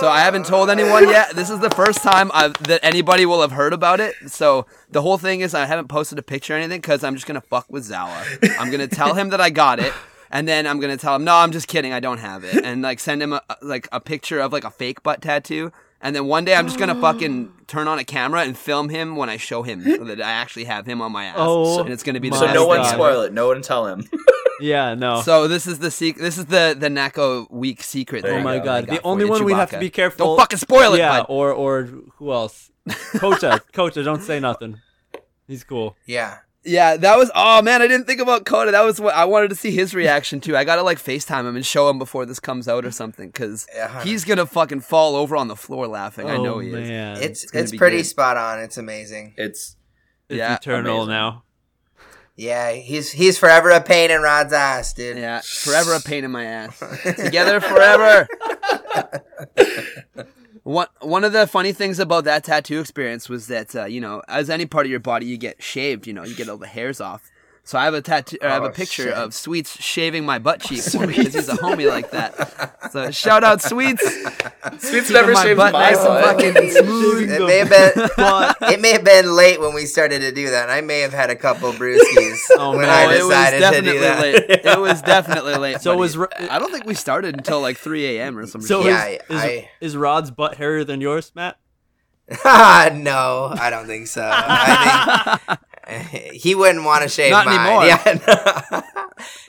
So 0.00 0.08
I 0.08 0.20
haven't 0.20 0.46
told 0.46 0.70
anyone 0.70 1.08
yet. 1.08 1.30
This 1.30 1.50
is 1.50 1.60
the 1.60 1.70
first 1.70 2.02
time 2.02 2.30
I've, 2.34 2.54
that 2.64 2.80
anybody 2.82 3.26
will 3.26 3.40
have 3.40 3.52
heard 3.52 3.72
about 3.72 4.00
it. 4.00 4.14
So 4.26 4.66
the 4.90 5.02
whole 5.02 5.18
thing 5.18 5.40
is 5.40 5.54
I 5.54 5.66
haven't 5.66 5.88
posted 5.88 6.18
a 6.18 6.22
picture 6.22 6.54
or 6.54 6.56
anything 6.56 6.80
because 6.80 7.04
I'm 7.04 7.14
just 7.14 7.26
gonna 7.26 7.40
fuck 7.40 7.66
with 7.70 7.88
Zawa. 7.88 8.22
I'm 8.58 8.70
gonna 8.70 8.88
tell 8.88 9.14
him 9.14 9.30
that 9.30 9.40
I 9.40 9.50
got 9.50 9.78
it. 9.78 9.92
And 10.30 10.48
then 10.48 10.66
I'm 10.66 10.80
gonna 10.80 10.96
tell 10.96 11.14
him, 11.14 11.22
no, 11.22 11.34
I'm 11.36 11.52
just 11.52 11.68
kidding, 11.68 11.92
I 11.92 12.00
don't 12.00 12.18
have 12.18 12.42
it, 12.42 12.64
and 12.64 12.82
like 12.82 12.98
send 12.98 13.22
him 13.22 13.32
a, 13.32 13.42
like 13.62 13.86
a 13.92 14.00
picture 14.00 14.40
of 14.40 14.52
like 14.52 14.64
a 14.64 14.70
fake 14.70 15.04
butt 15.04 15.22
tattoo, 15.22 15.70
and 16.04 16.14
then 16.14 16.26
one 16.26 16.44
day 16.44 16.54
I'm 16.54 16.66
just 16.66 16.78
gonna 16.78 16.94
fucking 17.00 17.52
turn 17.66 17.88
on 17.88 17.98
a 17.98 18.04
camera 18.04 18.42
and 18.42 18.56
film 18.56 18.88
him 18.90 19.16
when 19.16 19.28
I 19.28 19.36
show 19.38 19.62
him 19.64 19.82
that 20.06 20.20
I 20.20 20.30
actually 20.30 20.64
have 20.64 20.86
him 20.86 21.02
on 21.02 21.10
my 21.10 21.24
ass, 21.24 21.34
Oh 21.38 21.80
and 21.80 21.92
it's 21.92 22.04
gonna 22.04 22.20
be 22.20 22.30
the 22.30 22.36
So 22.36 22.44
best 22.46 22.54
no 22.54 22.66
one 22.66 22.76
thing 22.78 22.86
ever. 22.86 22.94
spoil 22.94 23.22
it. 23.22 23.32
No 23.32 23.48
one 23.48 23.62
tell 23.62 23.86
him. 23.88 24.08
Yeah, 24.60 24.94
no. 24.94 25.20
So 25.22 25.48
this 25.48 25.66
is 25.66 25.80
the 25.80 25.90
sec- 25.90 26.16
This 26.16 26.38
is 26.38 26.46
the 26.46 26.76
the 26.78 26.86
NAKO 26.88 27.50
week 27.50 27.82
secret. 27.82 28.24
Oh 28.24 28.40
my 28.40 28.58
got- 28.58 28.86
god. 28.86 28.86
The 28.86 29.02
only 29.02 29.24
you, 29.24 29.30
one 29.30 29.44
we 29.44 29.52
have 29.52 29.70
to 29.72 29.80
be 29.80 29.90
careful. 29.90 30.26
Don't 30.26 30.38
fucking 30.38 30.60
spoil 30.60 30.94
it, 30.94 30.98
Yeah, 30.98 31.18
bud. 31.22 31.26
or 31.28 31.50
or 31.52 31.82
who 31.82 32.30
else? 32.32 32.70
Kota. 33.16 33.60
Kota, 33.72 34.04
don't 34.04 34.22
say 34.22 34.38
nothing. 34.38 34.80
He's 35.48 35.64
cool. 35.64 35.96
Yeah. 36.06 36.38
Yeah, 36.66 36.96
that 36.96 37.18
was. 37.18 37.30
Oh 37.34 37.60
man, 37.60 37.82
I 37.82 37.86
didn't 37.86 38.06
think 38.06 38.20
about 38.20 38.46
Coda. 38.46 38.70
That 38.70 38.84
was 38.84 38.98
what 39.00 39.14
I 39.14 39.26
wanted 39.26 39.48
to 39.50 39.54
see 39.54 39.70
his 39.70 39.94
reaction 39.94 40.40
to. 40.42 40.56
I 40.56 40.64
gotta 40.64 40.82
like 40.82 40.98
Facetime 40.98 41.46
him 41.46 41.56
and 41.56 41.66
show 41.66 41.90
him 41.90 41.98
before 41.98 42.24
this 42.24 42.40
comes 42.40 42.68
out 42.68 42.84
or 42.86 42.90
something, 43.02 43.28
because 43.28 43.66
Yeah. 43.74 44.02
he's 44.02 44.24
gonna 44.24 44.46
fucking 44.46 44.80
fall 44.80 45.14
over 45.16 45.36
on 45.36 45.48
the 45.48 45.56
floor 45.56 45.86
laughing. 45.86 46.28
I 46.28 46.36
oh, 46.36 46.42
know 46.42 46.54
oh, 46.54 46.58
he 46.60 46.70
is. 46.70 46.88
It's 47.20 47.44
It's 47.44 47.54
it's 47.54 47.76
pretty 47.76 47.98
good. 47.98 48.06
spot 48.06 48.36
on. 48.38 48.60
It's 48.60 48.78
amazing. 48.78 49.34
It's 49.36 49.76
It's 50.28 50.38
Yeah, 50.38 50.54
eternal 50.54 51.02
amazing. 51.02 51.10
now. 51.10 51.42
Yeah, 52.36 52.72
he's 52.72 53.12
he's 53.12 53.38
forever 53.38 53.70
a 53.70 53.80
pain 53.80 54.10
in 54.10 54.20
Rod's 54.22 54.52
ass, 54.52 54.92
dude. 54.94 55.18
Yeah, 55.18 55.40
forever 55.44 55.94
a 55.94 56.00
pain 56.00 56.24
in 56.24 56.30
my 56.32 56.44
ass. 56.44 56.82
Together 57.16 57.60
forever. 57.60 58.26
One 60.64 60.86
one 61.00 61.24
of 61.24 61.32
the 61.32 61.46
funny 61.46 61.72
things 61.72 61.98
about 61.98 62.24
that 62.24 62.44
tattoo 62.44 62.80
experience 62.80 63.28
was 63.28 63.48
that 63.48 63.76
uh, 63.76 63.84
you 63.84 64.00
know, 64.00 64.22
as 64.28 64.48
any 64.48 64.64
part 64.64 64.86
of 64.86 64.90
your 64.90 65.00
body, 65.00 65.26
you 65.26 65.36
get 65.36 65.62
shaved. 65.62 66.06
You 66.06 66.14
know, 66.14 66.24
you 66.24 66.34
get 66.34 66.48
all 66.48 66.56
the 66.56 66.66
hairs 66.66 67.00
off. 67.02 67.30
So 67.66 67.78
I 67.78 67.84
have 67.86 67.94
a 67.94 68.02
tattoo. 68.02 68.36
Or 68.42 68.48
I 68.48 68.52
have 68.54 68.62
a 68.64 68.66
Oh, 68.66 68.70
picture 68.70 69.04
shit. 69.04 69.14
of 69.14 69.32
Sweets 69.32 69.82
shaving 69.82 70.26
my 70.26 70.38
butt 70.38 70.60
cheek 70.60 70.82
for 70.82 71.06
me 71.06 71.16
because 71.16 71.32
he's 71.34 71.48
a 71.48 71.54
homie 71.54 71.88
like 71.88 72.10
that. 72.10 72.80
So 72.92 73.10
shout 73.10 73.42
out 73.42 73.60
Sweets. 73.62 74.02
Sweet's 74.04 74.90
Keeping 75.08 75.12
never 75.14 75.32
my 75.32 75.42
shaved 75.42 75.56
butt 75.56 75.72
my 75.72 75.80
nice 75.90 75.96
and 75.98 76.06
butt. 76.06 76.24
fucking 76.36 76.70
smooth. 76.70 77.30
It 77.32 77.40
may 77.44 77.58
have 77.58 77.70
been 77.70 77.92
it 78.74 78.80
may 78.80 78.92
have 78.92 79.02
been 79.04 79.34
late 79.34 79.58
when 79.60 79.74
we 79.74 79.86
started 79.86 80.20
to 80.20 80.30
do 80.30 80.50
that. 80.50 80.68
I 80.70 80.80
may 80.82 81.00
have 81.00 81.12
had 81.14 81.30
a 81.30 81.34
couple 81.34 81.72
brewskis 81.72 82.38
Oh, 82.52 82.72
when 82.76 82.82
no, 82.82 82.88
I 82.90 83.04
it 83.14 83.22
was 83.24 83.28
decided 83.30 83.56
to 83.56 83.60
definitely 83.60 83.92
do 83.92 84.00
that. 84.00 84.20
late. 84.22 84.50
It 84.64 84.78
was 84.80 85.02
definitely 85.02 85.54
late. 85.56 85.80
So 85.80 85.90
buddy. 85.92 86.00
was 86.00 86.16
Ro- 86.18 86.28
I 86.50 86.58
don't 86.60 86.70
think 86.70 86.84
we 86.84 86.94
started 86.94 87.34
until 87.34 87.60
like 87.60 87.78
3 87.78 88.18
a.m. 88.18 88.38
or 88.38 88.46
something. 88.46 88.68
So 88.68 88.84
Yeah, 88.84 89.06
is, 89.06 89.20
I- 89.30 89.34
is, 89.34 89.40
I- 89.42 89.70
is 89.80 89.96
Rod's 89.96 90.30
butt 90.30 90.54
hairier 90.56 90.84
than 90.84 91.00
yours, 91.00 91.32
Matt? 91.34 91.56
no, 92.44 93.54
I 93.58 93.68
don't 93.70 93.86
think 93.86 94.06
so. 94.06 94.22
I 94.32 95.38
think 95.48 95.58
he 96.32 96.54
wouldn't 96.54 96.84
want 96.84 97.02
to 97.02 97.08
shave 97.08 97.30
Not 97.30 97.46
mine. 97.46 97.58
anymore. 97.58 97.84
Yeah, 97.86 98.62
no. 98.72 98.82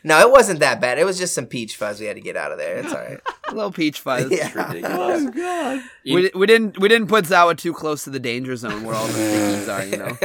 no, 0.04 0.20
it 0.28 0.32
wasn't 0.32 0.60
that 0.60 0.80
bad. 0.82 0.98
It 1.00 1.06
was 1.06 1.18
just 1.18 1.34
some 1.34 1.46
peach 1.46 1.76
fuzz 1.78 2.00
we 2.00 2.06
had 2.06 2.16
to 2.16 2.22
get 2.22 2.36
out 2.36 2.52
of 2.52 2.58
there. 2.58 2.78
It's 2.78 2.92
all 2.94 3.00
right. 3.00 3.20
a 3.50 3.54
little 3.56 3.72
peach 3.72 4.00
fuzz. 4.02 4.30
Yeah. 4.32 4.52
Ridiculous. 4.54 5.24
Oh, 5.28 5.32
god. 5.32 5.82
We, 6.06 6.32
we 6.36 6.46
didn't 6.48 6.80
we 6.80 6.88
didn't 6.90 7.08
put 7.08 7.26
Zawa 7.26 7.58
too 7.58 7.74
close 7.74 8.04
to 8.06 8.10
the 8.10 8.20
danger 8.20 8.56
zone 8.56 8.84
where 8.84 8.96
all 8.96 9.08
the 9.08 9.14
stickies 9.14 9.74
are. 9.74 9.86
You 9.86 9.98
know. 9.98 10.18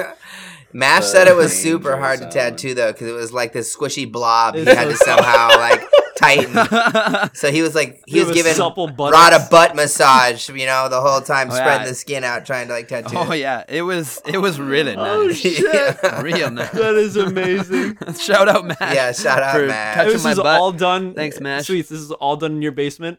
Mash 0.73 1.01
The 1.03 1.07
said 1.09 1.29
it 1.29 1.35
was 1.37 1.53
super 1.53 1.97
hard 1.97 2.19
to 2.19 2.25
zone. 2.25 2.33
tattoo 2.33 2.75
though 2.75 2.93
because 2.93 3.09
it 3.09 3.13
was 3.13 3.33
like 3.33 3.53
this 3.53 3.75
squishy 3.75 4.11
blob. 4.11 4.55
He 4.55 4.61
It's 4.63 4.73
had 4.73 4.89
to 4.89 4.97
somehow 4.97 5.49
like 5.59 5.83
tighten. 6.21 7.31
So 7.35 7.51
he 7.51 7.63
was 7.63 7.75
like 7.75 8.03
he 8.07 8.19
You 8.19 8.27
was 8.27 8.29
have 8.29 8.31
a 8.31 8.35
giving 8.35 8.55
supple 8.55 8.87
buttocks. 8.89 9.31
Rod 9.31 9.33
a 9.41 9.49
butt 9.51 9.77
massage, 9.77 10.49
you 10.51 10.67
know, 10.67 10.89
the 10.89 11.01
whole 11.01 11.21
time 11.21 11.49
Oh, 11.51 11.55
spreading 11.55 11.83
yeah. 11.83 11.89
the 11.89 11.95
skin 11.95 12.25
out, 12.25 12.45
trying 12.47 12.69
to 12.69 12.75
like 12.75 12.89
tattoo. 12.95 13.17
Oh 13.17 13.33
yeah, 13.33 13.65
it 13.69 13.83
was 13.83 14.21
it 14.27 14.39
was 14.39 14.59
really 14.61 14.97
nice. 14.97 15.07
Oh 15.09 15.33
shit. 15.33 15.97
Real 16.23 16.51
nice. 16.51 16.71
That 16.73 16.95
is 16.97 17.17
amazing. 17.17 17.97
Shout 18.19 18.49
out 18.49 18.65
Matt. 18.67 18.95
Yeah, 18.95 19.13
shout 19.13 19.43
out 19.43 19.55
for 19.57 19.67
Matt. 19.67 20.07
this 20.07 20.25
my 20.25 20.33
is 20.33 20.37
butt. 20.37 20.47
all 20.47 20.73
done. 20.73 21.15
Thanks, 21.15 21.41
Mash. 21.41 21.67
Sweets. 21.67 21.89
This 21.89 22.01
is 22.01 22.11
all 22.13 22.37
done 22.37 22.53
in 22.53 22.63
your 22.63 22.73
basement. 22.73 23.19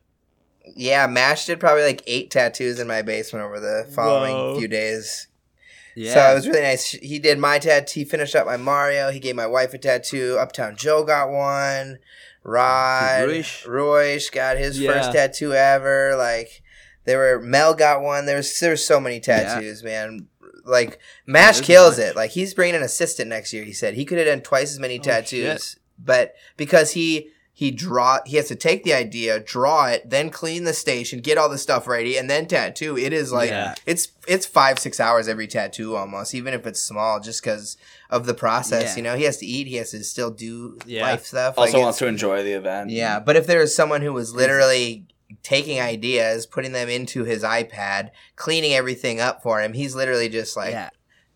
Yeah, 0.76 1.08
Mash 1.08 1.46
did 1.48 1.60
probably 1.60 1.84
like 1.84 2.04
eight 2.08 2.30
tattoos 2.32 2.80
in 2.80 2.88
my 2.88 3.02
basement 3.02 3.44
over 3.46 3.60
the 3.60 3.90
following 3.96 4.34
Whoa. 4.36 4.60
few 4.60 4.68
days. 4.68 5.28
Yeah. 5.96 6.14
So 6.14 6.32
it 6.32 6.36
was 6.36 6.48
really 6.48 6.62
nice. 6.62 6.92
He 6.92 7.20
did 7.20 7.38
my 7.40 7.60
tattoo. 7.60 8.02
He 8.02 8.06
finished 8.06 8.36
up 8.36 8.46
my 8.46 8.56
Mario. 8.58 9.10
He 9.12 9.20
gave 9.20 9.36
my 9.36 9.48
wife 9.48 9.74
a 9.74 9.78
tattoo. 9.78 10.38
Uptown 10.40 10.76
Joe 10.78 11.04
got 11.04 11.30
one. 11.30 12.00
Rod 12.44 13.24
Ruish. 13.28 13.66
Ruish 13.66 14.30
got 14.30 14.58
his 14.58 14.80
Yeah. 14.80 14.94
first 14.94 15.12
tattoo 15.14 15.54
ever. 15.54 16.16
Like 16.16 16.64
there 17.06 17.18
were 17.20 17.40
Mel 17.40 17.74
got 17.74 18.02
one. 18.02 18.26
There's 18.26 18.60
there's 18.60 18.84
so 18.84 19.00
many 19.00 19.20
tattoos, 19.20 19.84
man. 19.84 20.28
Like 20.66 21.00
Mash 21.26 21.60
a 21.60 21.64
kills 21.64 21.98
it. 22.00 22.16
Like 22.16 22.32
he's 22.32 22.54
bringing 22.54 22.76
an 22.76 22.84
assistant 22.84 23.30
next 23.30 23.54
year. 23.54 23.64
He 23.64 23.74
said 23.74 23.94
he 23.96 24.06
could 24.06 24.18
have 24.18 24.28
done 24.28 24.42
twice 24.42 24.72
as 24.72 24.80
many 24.80 25.00
Oh, 25.00 25.04
tattoos, 25.04 25.78
but 25.98 26.36
because 26.58 26.92
he 26.92 27.30
he 27.62 27.70
draw 27.70 28.18
he 28.26 28.38
has 28.38 28.48
to 28.48 28.56
take 28.56 28.84
the 28.84 28.92
idea, 28.92 29.40
draw 29.40 29.86
it, 29.86 30.10
then 30.10 30.32
clean 30.32 30.64
the 30.64 30.74
station, 30.74 31.20
get 31.20 31.38
all 31.38 31.48
the 31.48 31.60
stuff 31.60 31.86
ready, 31.86 32.18
and 32.18 32.28
then 32.28 32.48
tattoo. 32.48 32.98
It 32.98 33.14
is 33.14 33.32
like 33.32 33.52
Yeah. 33.52 33.76
it's 33.86 34.08
it's 34.28 34.48
five 34.48 34.80
six 34.80 35.00
hours 35.00 35.28
every 35.28 35.46
tattoo 35.46 35.96
almost, 35.96 36.34
even 36.34 36.56
if 36.56 36.66
it's 36.66 36.82
small, 36.82 37.20
just 37.20 37.44
because 37.44 37.78
of 38.10 38.26
the 38.26 38.34
process. 38.34 38.94
Yeah. 38.94 38.96
You 38.96 39.04
know, 39.04 39.16
he 39.16 39.26
has 39.26 39.38
to 39.38 39.46
eat, 39.46 39.68
he 39.68 39.76
has 39.76 39.92
to 39.92 40.04
still 40.04 40.32
do 40.32 40.80
Yeah. 40.88 41.04
life 41.04 41.24
stuff. 41.24 41.54
Also 41.56 41.74
Like, 41.78 41.84
wants 41.84 42.00
to 42.00 42.08
enjoy 42.08 42.42
the 42.44 42.54
event. 42.54 42.90
yeah, 42.90 43.20
but 43.20 43.36
if 43.36 43.46
there 43.46 43.60
was 43.60 43.76
someone 43.76 44.02
who 44.02 44.12
was 44.12 44.34
literally 44.34 45.06
taking 45.44 45.80
ideas, 45.80 46.48
putting 46.48 46.72
them 46.72 46.90
into 46.90 47.26
his 47.26 47.44
iPad, 47.44 48.10
cleaning 48.38 48.74
everything 48.74 49.20
up 49.20 49.44
for 49.44 49.62
him, 49.62 49.74
he's 49.74 49.94
literally 49.94 50.30
just 50.30 50.58
like 50.58 50.72
yeah. 50.72 50.90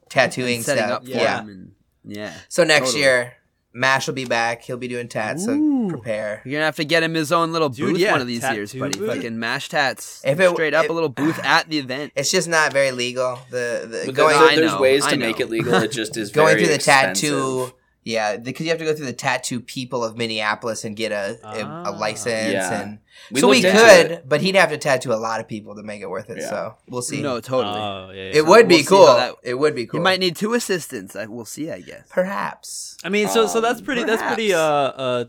tattooing 0.10 0.64
setting 0.64 0.86
stuff. 0.86 1.02
up 1.02 1.04
for 1.06 1.12
yeah. 1.12 1.42
him 1.42 1.50
and 1.50 1.72
yeah. 2.04 2.34
So 2.50 2.64
next 2.64 2.94
Totally. 2.94 3.04
year, 3.04 3.34
Mash 3.78 4.08
will 4.08 4.14
be 4.16 4.26
back. 4.26 4.64
He'll 4.64 4.78
be 4.78 4.88
doing 4.88 5.08
tats. 5.10 5.46
So 5.46 5.52
Ooh. 5.52 5.75
Prepare. 5.90 6.42
You're 6.46 6.54
gonna 6.54 6.66
have 6.66 6.76
to 6.78 6.86
get 6.86 7.04
him 7.04 7.14
his 7.14 7.32
own 7.32 7.52
little 7.52 7.70
Dude, 7.70 7.94
booth 7.94 8.00
yeah, 8.02 8.12
one 8.12 8.22
of 8.22 8.28
these 8.28 8.44
years, 8.52 8.74
buddy. 8.74 8.98
booth. 8.98 9.10
Fucking 9.16 9.38
mash 9.40 9.70
tats. 9.70 10.22
If 10.26 10.40
it- 10.40 10.50
straight 10.52 10.74
up 10.74 10.86
it- 10.86 10.92
a 10.92 10.94
little 10.94 11.10
booth 11.10 11.40
at 11.44 11.70
the 11.70 11.80
event. 11.80 12.12
It's 12.16 12.32
just 12.32 12.48
not 12.48 12.72
very 12.74 12.92
legal. 12.92 13.40
The, 13.52 14.04
the 14.06 14.12
going 14.12 14.38
there- 14.40 14.48
I 14.50 14.56
there's 14.56 14.72
know, 14.74 14.82
ways 14.82 15.06
to 15.08 15.18
make 15.18 15.40
it 15.40 15.50
legal. 15.50 15.74
It 15.76 15.92
just 15.92 16.18
is 16.18 16.32
going 16.32 16.48
very 16.56 16.60
through 16.62 16.68
the 16.70 16.76
expensive. 16.76 17.30
tattoo. 17.30 17.74
Yeah, 18.08 18.38
because 18.38 18.68
you 18.68 18.70
have 18.70 18.78
to 18.78 18.86
go 18.86 18.94
through 18.94 19.08
the 19.08 19.14
tattoo 19.14 19.60
people 19.60 20.04
of 20.04 20.16
Minneapolis 20.16 20.84
and 20.86 20.96
get 20.96 21.12
a 21.12 21.40
a, 21.44 21.62
a 21.62 21.64
Ah. 21.88 21.90
license, 21.90 22.52
Yeah. 22.54 22.82
and 22.84 23.00
We 23.32 23.40
so 23.42 23.48
we 23.50 23.64
could, 23.64 23.72
it. 24.12 24.30
but 24.30 24.42
he'd 24.42 24.54
have 24.54 24.70
to 24.70 24.78
tattoo 24.78 25.12
a 25.12 25.16
lot 25.16 25.40
of 25.40 25.48
people 25.48 25.74
to 25.76 25.82
make 25.82 26.02
it 26.04 26.08
worth 26.10 26.30
it. 26.30 26.38
Yeah. 26.38 26.50
So 26.52 26.76
we'll 26.88 27.02
see. 27.02 27.24
No, 27.24 27.40
totally. 27.40 27.80
Oh 27.80 28.12
yeah. 28.14 28.26
yeah. 28.26 28.32
it 28.36 28.46
would 28.46 28.68
be 28.68 28.76
We'll 28.76 28.84
see 28.84 28.88
cool. 28.90 29.06
that- 29.08 29.34
it 29.42 29.56
would 29.56 29.74
be 29.74 29.88
cool. 29.88 30.02
You 30.02 30.04
might 30.04 30.20
need 30.20 30.36
two 30.36 30.54
assistants. 30.54 31.16
I, 31.16 31.26
we'll 31.26 31.46
see. 31.46 31.72
I 31.72 31.82
guess. 31.82 32.06
perhaps. 32.12 32.96
I 33.04 33.10
mean, 33.10 33.28
so 33.28 33.48
so 33.48 33.60
that's 33.60 33.80
Um, 33.80 33.86
pretty. 33.86 34.04
That's 34.04 34.22
pretty. 34.22 34.54
Uh, 34.54 34.60
uh, 34.60 35.26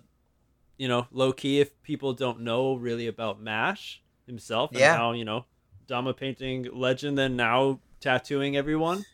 you 0.79 0.89
know, 0.89 1.07
low 1.11 1.33
key 1.33 1.61
if 1.61 1.81
people 1.83 2.13
don't 2.13 2.41
know 2.41 2.75
really 2.75 3.07
about 3.07 3.41
Mash 3.41 4.03
himself 4.27 4.71
and 4.73 4.81
Yeah. 4.81 4.97
how 4.97 5.13
you 5.13 5.25
know, 5.25 5.45
Dama 5.87 6.13
painting 6.15 6.69
legend, 6.73 7.17
then 7.17 7.37
now 7.37 7.81
tattooing 8.01 8.57
everyone 8.57 9.05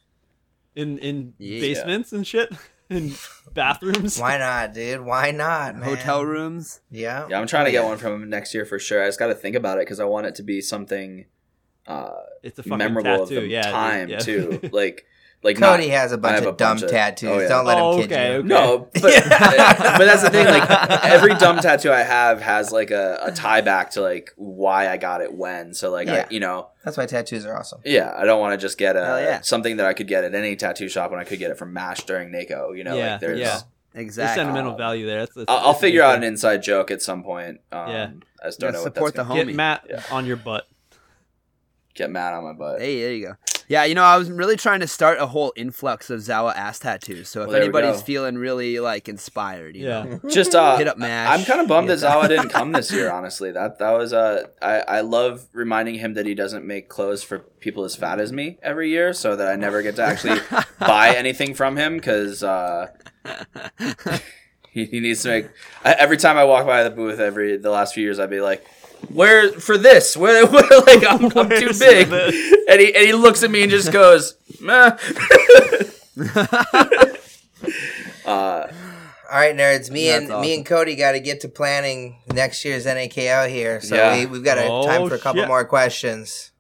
in 0.75 0.99
in 0.99 1.35
Yeah. 1.39 1.61
basements 1.61 2.13
and 2.13 2.27
shit, 2.27 2.51
in 2.91 3.13
bathrooms. 3.53 4.19
Why 4.19 4.39
not, 4.39 4.73
dude? 4.75 5.03
Why 5.05 5.31
not, 5.31 5.77
man? 5.77 5.85
Hotel 5.89 6.25
rooms. 6.25 6.81
Yeah. 6.91 7.27
Yeah, 7.29 7.39
I'm 7.41 7.47
trying 7.47 7.67
to 7.67 7.71
get 7.73 7.85
one 7.85 7.99
from 7.99 8.23
him 8.23 8.31
next 8.31 8.55
year 8.55 8.65
for 8.65 8.79
sure. 8.79 9.03
I 9.03 9.07
just 9.07 9.19
got 9.19 9.27
to 9.29 9.35
think 9.35 9.55
about 9.57 9.79
it 9.79 9.83
because 9.83 10.01
I 10.01 10.05
want 10.05 10.27
it 10.27 10.35
to 10.37 10.43
be 10.43 10.61
something 10.61 11.27
uh, 11.87 12.11
It's 12.43 12.59
a 12.59 12.63
fucking 12.63 12.79
memorable 12.79 13.27
tattoo. 13.27 13.37
of 13.39 13.43
the 13.43 13.49
yeah, 13.49 13.71
time 13.71 14.09
yeah. 14.09 14.19
too. 14.19 14.61
Like, 14.73 15.05
like 15.43 15.59
Cody 15.59 15.89
not, 15.89 15.93
has 15.99 16.13
a 16.13 16.19
bunch 16.19 16.39
of 16.39 16.55
a 16.55 16.57
dumb 16.57 16.77
bunch 16.77 16.83
of- 16.83 16.91
tattoos. 16.91 17.29
oh, 17.31 17.39
yeah. 17.41 17.49
Don't 17.49 17.65
let 17.67 17.79
Oh, 17.79 17.93
him 17.97 18.03
kid 18.09 18.13
okay, 18.13 18.33
you. 18.33 18.39
okay. 18.39 18.49
No, 18.49 18.89
but, 18.95 19.03
but 19.03 19.99
that's 20.05 20.23
the 20.23 20.31
thing. 20.31 20.47
Like 20.47 20.71
every 21.05 21.35
dumb 21.35 21.59
tattoo 21.59 21.91
I 21.91 22.03
have 22.03 22.41
has 22.41 22.71
like 22.71 22.91
a, 22.93 23.19
a 23.23 23.33
tie 23.33 23.61
back 23.61 23.91
to 23.93 24.01
like 24.03 24.31
why 24.37 24.89
I 24.89 24.97
got 24.99 25.21
it 25.21 25.35
when. 25.35 25.75
So 25.75 25.91
like 25.91 26.07
Yeah. 26.07 26.27
I, 26.29 26.33
you 26.33 26.39
know, 26.41 26.69
That's 26.85 26.97
why 26.97 27.07
tattoos 27.07 27.45
are 27.45 27.57
awesome. 27.59 27.81
yeah, 27.85 28.13
I 28.17 28.25
don't 28.25 28.41
want 28.41 28.53
to 28.59 28.65
just 28.65 28.79
get 28.79 28.95
a 28.97 29.01
yeah. 29.25 29.41
something 29.41 29.79
that 29.79 29.87
I 29.87 29.95
could 29.95 30.07
get 30.09 30.23
at 30.25 30.35
any 30.35 30.55
tattoo 30.57 30.89
shop 30.89 31.11
when 31.11 31.19
I 31.21 31.25
could 31.25 31.39
get 31.41 31.51
it 31.51 31.59
from 31.59 31.73
Mash 31.73 32.05
during 32.05 32.31
NAKO. 32.31 32.77
You 32.77 32.85
know, 32.85 32.97
Yeah, 32.97 33.13
like 33.13 33.21
there's. 33.21 33.39
yeah. 33.41 33.47
There's 33.49 33.65
Exactly. 34.07 34.41
sentimental 34.43 34.73
Um, 34.73 34.79
value 34.79 35.05
there. 35.07 35.19
That's, 35.21 35.35
that's 35.35 35.45
I'll, 35.51 35.59
I'll 35.69 35.75
figure 35.75 36.03
out 36.03 36.15
an 36.17 36.23
inside 36.25 36.63
joke 36.63 36.91
at 36.91 37.03
some 37.03 37.23
point. 37.23 37.61
Um, 37.71 37.89
Yeah. 37.91 38.11
I 38.43 38.47
just 38.47 38.59
don't 38.61 38.69
Yeah, 38.69 38.79
know 38.79 38.83
what 38.85 38.95
support 38.95 39.15
that's 39.15 39.29
the 39.29 39.35
gonna- 39.35 39.43
homie. 39.45 39.47
Get 39.49 39.57
Matt 39.57 39.87
Yeah. 39.91 40.03
on 40.11 40.25
your 40.25 40.37
butt. 40.37 40.67
Get 41.95 42.11
Matt 42.11 42.33
on 42.33 42.45
my 42.45 42.53
butt. 42.55 42.81
Hey, 42.81 43.03
there 43.03 43.13
you 43.13 43.27
go. 43.27 43.35
Yeah, 43.69 43.85
you 43.85 43.95
know, 43.95 44.03
I 44.03 44.17
was 44.19 44.31
really 44.31 44.57
trying 44.57 44.81
to 44.81 44.87
start 44.87 45.19
a 45.19 45.27
whole 45.27 45.53
influx 45.57 46.11
of 46.11 46.21
Zawa 46.21 46.55
ass 46.55 46.79
tattoos. 46.79 47.29
So 47.29 47.43
if 47.43 47.49
Well, 47.49 47.57
anybody's 47.57 48.03
feeling 48.03 48.37
really 48.37 48.81
like 48.81 49.09
inspired, 49.09 49.77
you 49.77 49.87
Yeah. 49.89 50.05
know, 50.05 50.21
Just 50.31 50.55
uh, 50.55 50.77
hit 50.77 50.89
up 50.89 50.99
Mash. 50.99 51.39
I'm 51.39 51.45
kind 51.47 51.61
of 51.61 51.69
bummed 51.69 51.89
that 51.91 51.99
Zawa 51.99 52.29
didn't 52.29 52.49
come 52.59 52.73
this 52.73 52.93
year. 52.93 53.11
Honestly, 53.11 53.51
that 53.53 53.79
that 53.79 53.91
was 53.93 54.13
uh, 54.13 54.47
I 54.61 54.81
I 54.81 55.01
love 55.01 55.47
reminding 55.53 55.97
him 55.97 56.15
that 56.15 56.27
he 56.27 56.35
doesn't 56.35 56.65
make 56.67 56.89
clothes 56.89 57.23
for 57.23 57.39
people 57.39 57.85
as 57.85 57.95
fat 57.97 58.19
as 58.21 58.33
me 58.33 58.59
every 58.63 58.91
year, 58.91 59.13
so 59.13 59.37
that 59.37 59.49
I 59.49 59.57
never 59.57 59.83
get 59.83 59.97
to 59.97 60.03
actually 60.03 60.41
buy 60.81 61.15
anything 61.17 61.55
from 61.55 61.77
him 61.77 61.97
because 61.97 62.43
uh, 62.43 62.89
he, 64.71 64.85
he 64.87 65.01
needs 65.01 65.23
to 65.23 65.29
make. 65.29 65.47
I, 65.85 65.93
every 65.95 66.17
time 66.17 66.37
I 66.37 66.45
walk 66.45 66.67
by 66.67 66.83
the 66.83 66.91
booth, 66.91 67.21
every 67.21 67.57
the 67.57 67.71
last 67.71 67.95
few 67.95 68.03
years, 68.03 68.19
I'd 68.19 68.31
be 68.31 68.41
like. 68.41 68.65
Where 69.09 69.51
for 69.53 69.77
this? 69.79 70.17
Where, 70.17 70.47
where 70.49 70.63
like 70.87 71.05
I'm, 71.09 71.25
I'm 71.37 71.49
too 71.51 71.73
big, 71.79 72.11
and 72.13 72.81
he 72.81 72.95
and 72.95 73.07
he 73.07 73.13
looks 73.13 73.43
at 73.43 73.51
me 73.51 73.63
and 73.63 73.71
just 73.71 73.93
goes, 73.93 74.35
Meh. 74.61 74.97
uh, 78.27 78.67
All 79.31 79.39
right, 79.39 79.57
nerds. 79.57 79.91
Me 79.91 80.09
That's 80.09 80.31
and 80.31 80.41
me 80.41 80.55
and 80.55 80.65
Cody 80.67 80.95
got 80.97 81.13
to 81.13 81.21
get 81.21 81.41
to 81.41 81.49
planning 81.49 82.19
next 82.33 82.65
year's 82.65 82.87
NAKO 82.87 83.49
here. 83.49 83.81
So 83.81 83.95
Yeah. 83.97 84.19
we, 84.19 84.27
we've 84.27 84.45
got 84.45 84.59
a 84.59 84.67
Oh, 84.67 84.87
time 84.87 85.09
for 85.09 85.15
a 85.15 85.19
couple 85.19 85.43
shit. 85.43 85.49
more 85.49 85.65
questions. 85.65 86.51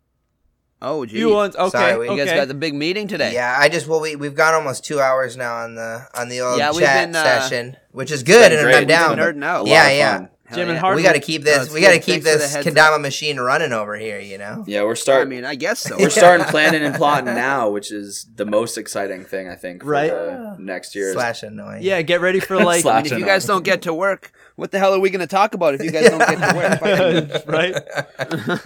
Oh, 0.85 1.05
geez. 1.07 1.21
You 1.21 1.31
want 1.31 1.55
okay? 1.55 1.71
Sorry, 1.71 1.97
we- 1.99 2.07
You 2.07 2.13
okay. 2.13 2.25
guys 2.25 2.35
got 2.35 2.49
the 2.49 2.55
big 2.55 2.75
meeting 2.75 3.07
today. 3.07 3.33
Yeah, 3.35 3.55
I 3.57 3.69
just 3.69 3.87
well 3.87 4.01
we 4.01 4.17
we've 4.17 4.35
gone 4.35 4.55
almost 4.55 4.85
two 4.85 5.01
hours 5.01 5.37
now 5.37 5.59
on 5.59 5.77
the 5.77 6.09
on 6.15 6.29
the 6.29 6.41
old 6.41 6.59
Yeah, 6.59 6.73
chat 6.73 7.07
been, 7.09 7.15
uh, 7.17 7.23
session, 7.23 7.77
which 7.93 8.11
is 8.11 8.23
good, 8.25 8.51
and 8.53 8.63
great. 8.63 8.75
I'm 8.77 8.87
down. 8.89 9.11
We've 9.11 9.19
been 9.19 9.41
nerding 9.41 9.45
out. 9.45 9.61
a 9.61 9.63
lot 9.63 9.69
Yeah, 9.69 9.87
of 9.89 9.97
yeah. 9.97 10.27
Fun. 10.53 10.59
Hell 10.59 10.67
Jim 10.67 10.75
and 10.77 10.83
yeah. 10.85 10.95
We 10.95 11.03
got 11.03 11.13
to 11.15 11.21
keep 11.21 11.43
this. 11.43 11.65
it's 11.67 11.73
we 11.75 11.81
got 11.81 11.93
to 11.93 11.99
keep 11.99 12.23
Thanks 12.23 12.27
for 12.27 12.33
the 12.33 12.39
this 12.39 12.55
heads 12.55 12.67
Kendama 12.67 13.01
machine 13.01 13.39
running 13.41 13.73
over 13.73 13.97
here. 13.97 14.21
You 14.21 14.39
know. 14.39 14.65
Yeah, 14.67 14.83
we're 14.85 14.95
starting. 14.95 15.27
I 15.27 15.31
mean, 15.37 15.45
I 15.45 15.55
guess 15.55 15.81
so. 15.81 15.97
We're 15.99 16.11
starting 16.11 16.47
planning 16.51 16.83
and 16.83 16.95
plotting 16.95 17.27
now, 17.35 17.71
which 17.71 17.91
is 17.93 18.27
the 18.37 18.47
most 18.47 18.79
exciting 18.79 19.25
thing 19.25 19.49
I 19.49 19.55
think 19.57 19.83
for 19.83 19.89
Right. 19.91 20.11
the 20.11 20.57
next 20.59 20.95
year. 20.95 21.13
Slash 21.13 21.43
annoying. 21.43 21.83
yeah, 21.83 22.01
get 22.03 22.21
ready 22.21 22.41
for 22.41 22.57
like 22.63 22.85
I 22.93 23.03
mean, 23.03 23.13
if 23.13 23.19
you 23.19 23.25
guys 23.25 23.45
don't 23.47 23.65
get 23.65 23.83
to 23.83 23.95
work, 23.95 24.33
what 24.57 24.71
the 24.71 24.79
hell 24.79 24.95
are 24.95 25.01
we 25.01 25.11
going 25.11 25.21
to 25.21 25.27
talk 25.27 25.55
about 25.55 25.75
if 25.75 25.83
you 25.83 25.91
guys 25.91 26.09
don't 26.11 26.19
get 26.19 26.51
to 26.51 26.57
work? 26.57 27.47
Right? 27.47 27.75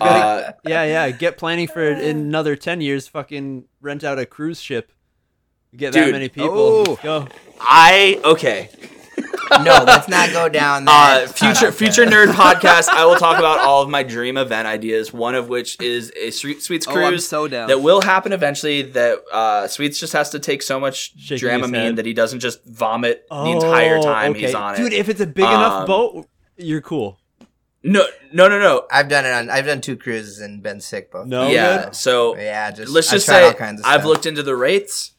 Uh, 0.01 0.53
Yeah, 0.67 0.85
yeah. 0.85 1.11
Get 1.11 1.39
planning 1.39 1.69
for 1.69 1.83
in 1.85 2.17
another 2.19 2.57
ten 2.57 2.81
years. 2.81 3.07
Fucking 3.09 3.65
rent 3.81 4.05
out 4.05 4.19
a 4.19 4.27
cruise 4.27 4.61
ship. 4.61 4.93
Get 5.77 5.93
that 5.93 6.11
many 6.13 6.29
people. 6.29 6.85
Oh. 6.89 6.99
Go. 7.03 7.29
I 7.61 8.21
okay. 8.25 8.71
No, 9.63 9.85
let's 9.87 10.09
not 10.09 10.31
go 10.33 10.49
down 10.49 10.83
Uh, 10.89 11.21
that. 11.27 11.39
future 11.39 11.73
future 11.73 12.05
nerd 12.05 12.29
podcast. 12.33 12.89
I 12.89 13.05
will 13.05 13.17
talk 13.17 13.39
about 13.39 13.61
all 13.61 13.83
of 13.83 13.89
my 13.89 14.03
dream 14.03 14.37
event 14.37 14.67
ideas. 14.67 15.13
One 15.13 15.35
of 15.35 15.49
which 15.49 15.81
is 15.81 16.13
a 16.21 16.31
Sweet 16.31 16.63
Sweets 16.63 16.87
Oh, 16.89 16.93
I'm 16.93 17.09
cruise 17.09 17.27
so 17.29 17.47
down. 17.49 17.69
that 17.69 17.81
will 17.81 18.01
happen 18.01 18.33
eventually. 18.33 18.83
That 18.83 19.19
uh, 19.33 19.69
Sweets 19.69 19.99
just 20.01 20.13
has 20.13 20.31
to 20.31 20.39
take 20.39 20.63
so 20.63 20.79
much 20.81 21.13
Shaking 21.19 21.35
his 21.35 21.43
Dramamine 21.71 21.97
that 21.97 22.07
he 22.07 22.13
doesn't 22.13 22.41
just 22.41 22.65
vomit 22.65 23.27
the 23.31 23.45
entire 23.45 23.99
Oh, 23.99 24.03
time 24.03 24.31
okay. 24.33 24.41
he's 24.41 24.55
on 24.55 24.75
it. 24.75 24.79
Dude, 24.79 24.93
if 24.93 25.09
it's 25.09 25.21
a 25.21 25.27
big 25.27 25.45
enough 25.45 25.81
Um, 25.83 25.87
boat, 25.87 26.27
you're 26.57 26.81
cool. 26.81 27.19
no, 27.83 28.05
no, 28.33 28.49
no, 28.49 28.59
no. 28.59 28.87
I've 28.91 29.09
done 29.09 29.25
it 29.25 29.31
on. 29.33 29.49
I've 29.51 29.67
done 29.67 29.81
two 29.81 29.97
cruises 29.97 30.41
and 30.41 30.63
been 30.63 30.81
sick 30.81 31.11
both. 31.13 31.27
No 31.27 31.49
yeah. 31.49 31.85
good? 31.85 31.95
So 31.95 32.37
Yeah, 32.37 32.71
just 32.73 32.91
let's 32.91 33.09
I've 33.09 33.15
just 33.15 33.27
say 33.27 33.45
all 33.47 33.53
kinds 33.55 33.81
of 33.81 33.87
I've 33.87 34.01
stuff. 34.01 34.05
looked 34.07 34.27
into 34.27 34.43
the 34.43 34.57
rates. 34.57 35.13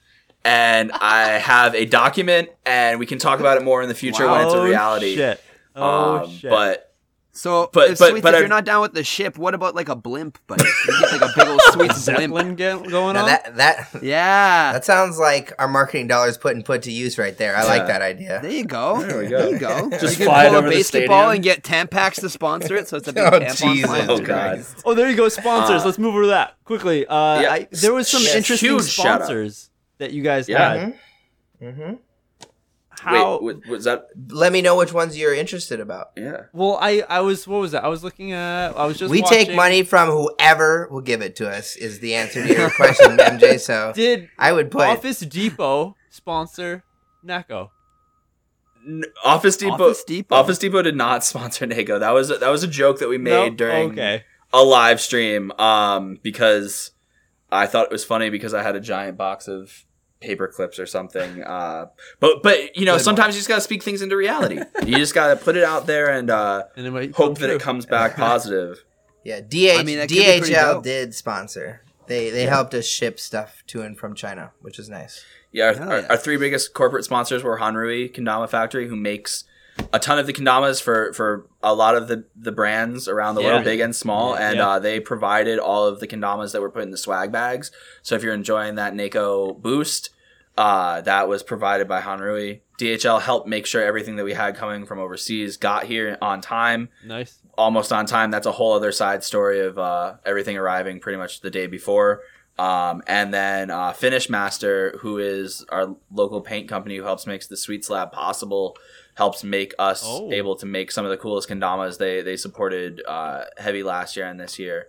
And 0.45 0.91
I 0.93 1.39
have 1.39 1.75
a 1.75 1.85
document, 1.85 2.49
and 2.65 2.99
we 2.99 3.05
can 3.05 3.17
talk 3.19 3.39
about 3.41 3.57
it 3.57 3.63
more 3.63 3.81
in 3.81 3.89
the 3.89 3.95
future 3.95 4.29
when 4.29 4.41
it's 4.45 4.53
a 4.53 4.57
Oh, 4.57 4.63
reality. 4.65 5.15
Shit. 5.15 5.43
Oh 5.75 6.23
Um, 6.23 6.31
shit. 6.31 6.49
But 6.49 6.83
So, 7.33 7.69
But- 7.71 7.91
if, 7.91 7.99
but- 7.99 8.09
Sweets, 8.09 8.23
but 8.23 8.29
if 8.33 8.37
I- 8.37 8.39
you're 8.39 8.47
not 8.47 8.65
down 8.65 8.81
with 8.81 8.93
the 8.95 9.03
ship, 9.03 9.37
what 9.37 9.53
about 9.53 9.75
like 9.75 9.89
a 9.89 9.95
blimp, 9.95 10.39
buddy? 10.47 10.63
Can 10.63 10.95
you 10.95 10.99
get 11.01 11.21
like 11.21 11.21
a 11.21 11.33
big 11.37 11.47
old 11.47 11.61
Sweets 11.71 12.05
blimp? 12.05 12.33
Zeppelin 12.33 12.55
going 12.55 13.13
Now 13.13 13.19
on. 13.21 13.25
that 13.27 13.57
that 13.57 13.89
Yeah. 14.01 14.71
that 14.73 14.83
sounds 14.85 15.19
like 15.19 15.53
our 15.59 15.67
marketing 15.67 16.07
dollars 16.07 16.35
put 16.35 16.55
and 16.55 16.65
put 16.65 16.81
to 16.83 16.91
use 16.91 17.19
right 17.19 17.37
there. 17.37 17.55
I 17.55 17.63
like 17.65 17.85
that 17.85 18.01
idea. 18.01 18.39
there 18.41 18.49
you 18.49 18.63
go. 18.65 19.03
There 19.03 19.19
we 19.19 19.27
go. 19.27 19.37
There 19.37 19.49
you 19.51 19.59
go. 19.59 19.87
Just 19.99 20.17
you 20.17 20.25
fly 20.25 20.45
can 20.45 20.49
pull 20.53 20.57
over 20.57 20.67
a 20.67 20.69
the 20.71 20.75
basketball 20.77 21.29
stadium. 21.29 21.35
and 21.35 21.43
get 21.43 21.63
Tampax 21.63 22.21
to 22.21 22.29
sponsor 22.29 22.75
it, 22.75 22.87
so 22.87 22.97
it's 22.97 23.07
a 23.07 23.13
big 23.13 23.23
Oh, 23.31 23.39
tampon 23.39 23.73
Jesus 23.75 24.05
Oh, 24.09 24.17
through. 24.17 24.25
God. 24.25 24.65
oh, 24.85 24.93
there 24.95 25.07
you 25.07 25.15
go. 25.15 25.29
Sponsors. 25.29 25.83
Uh, 25.83 25.85
Let's 25.85 25.99
move 25.99 26.13
over 26.15 26.23
to 26.23 26.27
that 26.29 26.55
quickly. 26.65 27.05
Uh, 27.05 27.41
Yeah. 27.41 27.51
I, 27.51 27.67
there 27.71 27.93
was 27.93 28.07
some 28.07 28.23
Yes. 28.23 28.33
interesting 28.33 28.69
Huge 28.71 28.89
shout 28.89 29.05
out. 29.05 29.15
sponsors 29.25 29.69
that 29.99 30.11
you 30.11 30.21
guys 30.23 30.47
Yeah. 30.49 30.75
had. 30.77 31.73
hmm 31.73 31.93
How? 32.99 33.39
wait, 33.41 33.67
was 33.67 33.83
that? 33.85 34.07
Let 34.29 34.51
me 34.51 34.61
know 34.61 34.75
which 34.77 34.91
ones 34.93 35.17
you're 35.17 35.33
interested 35.33 35.79
about. 35.79 36.07
Yeah. 36.17 36.43
well, 36.53 36.77
I 36.81 37.03
I 37.07 37.19
was 37.21 37.47
what 37.47 37.59
was 37.61 37.71
that? 37.73 37.83
I 37.83 37.87
was 37.89 38.03
looking 38.03 38.31
at. 38.31 38.69
I 38.77 38.85
was 38.85 38.97
just. 38.97 39.11
we 39.11 39.21
take 39.21 39.53
money 39.53 39.83
from 39.83 40.09
whoever 40.09 40.87
will 40.91 41.01
give 41.01 41.21
it 41.21 41.35
to 41.37 41.49
us. 41.49 41.75
Is 41.75 41.99
the 41.99 42.15
answer 42.15 42.45
to 42.45 42.53
your 42.53 42.69
question, 42.71 43.17
MJ? 43.17 43.59
So 43.59 43.91
Did 43.93 44.29
I 44.37 44.51
would 44.51 44.71
put 44.71 44.87
Office 44.87 45.19
Depot 45.19 45.95
sponsor 46.09 46.83
NAKO? 47.25 47.69
Office 49.25 49.57
Depot. 49.57 49.73
Office 49.73 50.03
Depot. 50.03 50.35
Office 50.35 50.57
Depot 50.59 50.81
did 50.81 50.95
not 50.95 51.23
sponsor 51.31 51.67
NAKO. 51.67 51.99
That 51.99 52.11
was 52.11 52.29
that 52.29 52.49
was 52.49 52.63
a 52.63 52.67
joke 52.67 52.99
that 52.99 53.09
we 53.09 53.17
made 53.17 53.49
Nope. 53.49 53.57
during 53.57 53.91
Okay. 53.91 54.23
a 54.53 54.63
live 54.63 55.01
stream. 55.01 55.51
Um, 55.59 56.19
because 56.23 56.91
I 57.51 57.67
thought 57.67 57.85
it 57.85 57.91
was 57.91 58.03
funny 58.05 58.29
because 58.29 58.53
I 58.53 58.63
had 58.63 58.75
a 58.75 58.79
giant 58.79 59.17
box 59.17 59.47
of 59.47 59.83
paper 60.19 60.47
clips 60.47 60.79
or 60.79 60.85
something. 60.85 61.43
Uh, 61.43 61.87
but 62.19 62.43
but 62.43 62.75
you 62.75 62.85
know 62.85 62.97
Good 62.97 63.03
sometimes 63.03 63.35
you 63.35 63.39
just 63.39 63.49
gotta 63.49 63.61
speak 63.61 63.83
things 63.83 64.01
into 64.01 64.15
reality. 64.15 64.59
you 64.85 64.97
just 64.97 65.13
gotta 65.13 65.35
put 65.35 65.55
it 65.57 65.63
out 65.63 65.85
there 65.87 66.09
and 66.09 66.29
uh, 66.29 66.63
And 66.75 66.85
it 66.87 66.91
might 66.91 67.13
come 67.13 67.27
hope 67.27 67.37
that 67.39 67.47
true. 67.47 67.55
it 67.55 67.61
comes 67.61 67.85
back 67.85 68.15
positive. 68.17 68.83
yeah. 69.23 69.41
DH, 69.41 69.79
I 69.79 69.83
mean, 69.83 69.97
that 69.97 70.09
could 70.09 70.17
be 70.17 70.39
pretty 70.39 70.53
DHL 70.53 70.83
did 70.83 71.13
sponsor. 71.13 71.83
They 72.07 72.29
they 72.29 72.43
helped 72.43 72.73
us 72.73 72.85
ship 72.87 73.19
stuff 73.19 73.63
to 73.67 73.81
and 73.81 73.97
from 73.97 74.15
China, 74.15 74.51
which 74.61 74.79
is 74.79 74.89
nice. 74.89 75.23
Yeah 75.51 75.67
our, 75.67 75.73
Hell 75.73 75.91
our, 75.91 76.11
our 76.11 76.17
three 76.17 76.37
biggest 76.37 76.73
corporate 76.73 77.03
sponsors 77.05 77.43
were 77.43 77.59
Hanrui 77.59 78.13
Kendama 78.13 78.49
Factory, 78.49 78.87
who 78.87 78.95
makes 78.95 79.43
a 79.93 79.99
ton 79.99 80.19
of 80.19 80.27
the 80.27 80.33
kendamas 80.33 80.81
for 80.81 81.13
for 81.13 81.47
a 81.63 81.73
lot 81.73 81.95
of 81.95 82.07
the 82.07 82.25
the 82.35 82.51
brands 82.51 83.07
around 83.07 83.35
the 83.35 83.41
Yeah. 83.41 83.47
world, 83.53 83.63
big 83.63 83.79
and 83.79 83.95
small, 83.95 84.33
Yeah. 84.35 84.49
and 84.49 84.57
Yeah. 84.57 84.69
uh, 84.69 84.79
they 84.79 84.99
provided 84.99 85.59
all 85.59 85.85
of 85.85 85.99
the 85.99 86.07
kendamas 86.07 86.51
that 86.53 86.61
were 86.61 86.69
put 86.71 86.83
in 86.83 86.91
the 86.91 86.97
swag 86.97 87.31
bags. 87.31 87.71
So 88.01 88.15
if 88.15 88.23
you're 88.23 88.33
enjoying 88.33 88.75
that 88.75 88.93
Neko 88.93 89.61
boost, 89.61 90.09
uh, 90.57 91.01
that 91.01 91.27
was 91.27 91.43
provided 91.43 91.87
by 91.87 92.01
Hanrui. 92.01 92.61
DHL 92.79 93.19
helped 93.19 93.47
make 93.47 93.65
sure 93.65 93.81
everything 93.83 94.15
that 94.17 94.23
we 94.23 94.33
had 94.33 94.55
coming 94.55 94.85
from 94.85 94.99
overseas 94.99 95.57
got 95.57 95.85
here 95.85 96.17
on 96.21 96.41
time, 96.41 96.89
Nice. 97.05 97.39
almost 97.57 97.91
on 97.93 98.05
time. 98.05 98.29
That's 98.31 98.45
a 98.47 98.51
whole 98.53 98.73
other 98.73 98.91
side 98.91 99.23
story 99.23 99.59
of 99.59 99.77
uh, 99.79 100.15
everything 100.25 100.57
arriving 100.57 100.99
pretty 100.99 101.17
much 101.17 101.41
the 101.41 101.49
day 101.49 101.67
before. 101.67 102.21
Um, 102.59 103.03
and 103.05 103.31
then 103.31 103.69
uh, 103.69 103.93
Finish 103.93 104.31
Master, 104.31 104.95
who 105.01 105.19
is 105.19 105.63
our 105.69 105.95
local 106.11 106.41
paint 106.41 106.67
company 106.67 106.97
who 106.97 107.03
helps 107.03 107.27
makes 107.27 107.45
the 107.45 107.55
Sweet 107.57 107.85
Slab 107.85 108.11
possible, 108.11 108.75
helps 109.17 109.43
make 109.43 109.73
us 109.79 110.03
Oh. 110.05 110.31
able 110.31 110.55
to 110.55 110.65
make 110.65 110.91
some 110.91 111.03
of 111.03 111.09
the 111.11 111.17
coolest 111.17 111.49
kendamas. 111.49 111.97
They 111.97 112.21
they 112.21 112.37
supported 112.37 113.01
uh, 113.05 113.45
heavy 113.57 113.83
last 113.83 114.15
year 114.15 114.27
and 114.27 114.39
this 114.39 114.57
year. 114.59 114.87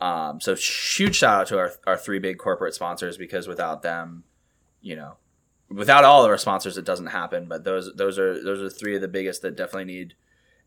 Um, 0.00 0.40
so 0.40 0.54
huge 0.54 1.16
shout 1.16 1.40
out 1.42 1.46
to 1.48 1.58
our 1.58 1.72
our 1.86 1.96
three 1.96 2.18
big 2.18 2.38
corporate 2.38 2.74
sponsors 2.74 3.16
because 3.16 3.48
without 3.48 3.82
them, 3.82 4.24
you 4.80 4.96
know, 4.96 5.16
without 5.70 6.04
all 6.04 6.24
of 6.24 6.30
our 6.30 6.38
sponsors, 6.38 6.76
it 6.76 6.84
doesn't 6.84 7.06
happen. 7.06 7.46
But 7.48 7.64
those 7.64 7.92
those 7.94 8.18
are 8.18 8.42
those 8.42 8.60
are 8.60 8.68
three 8.68 8.94
of 8.94 9.00
the 9.00 9.08
biggest 9.08 9.42
that 9.42 9.56
definitely 9.56 9.86
need 9.92 10.14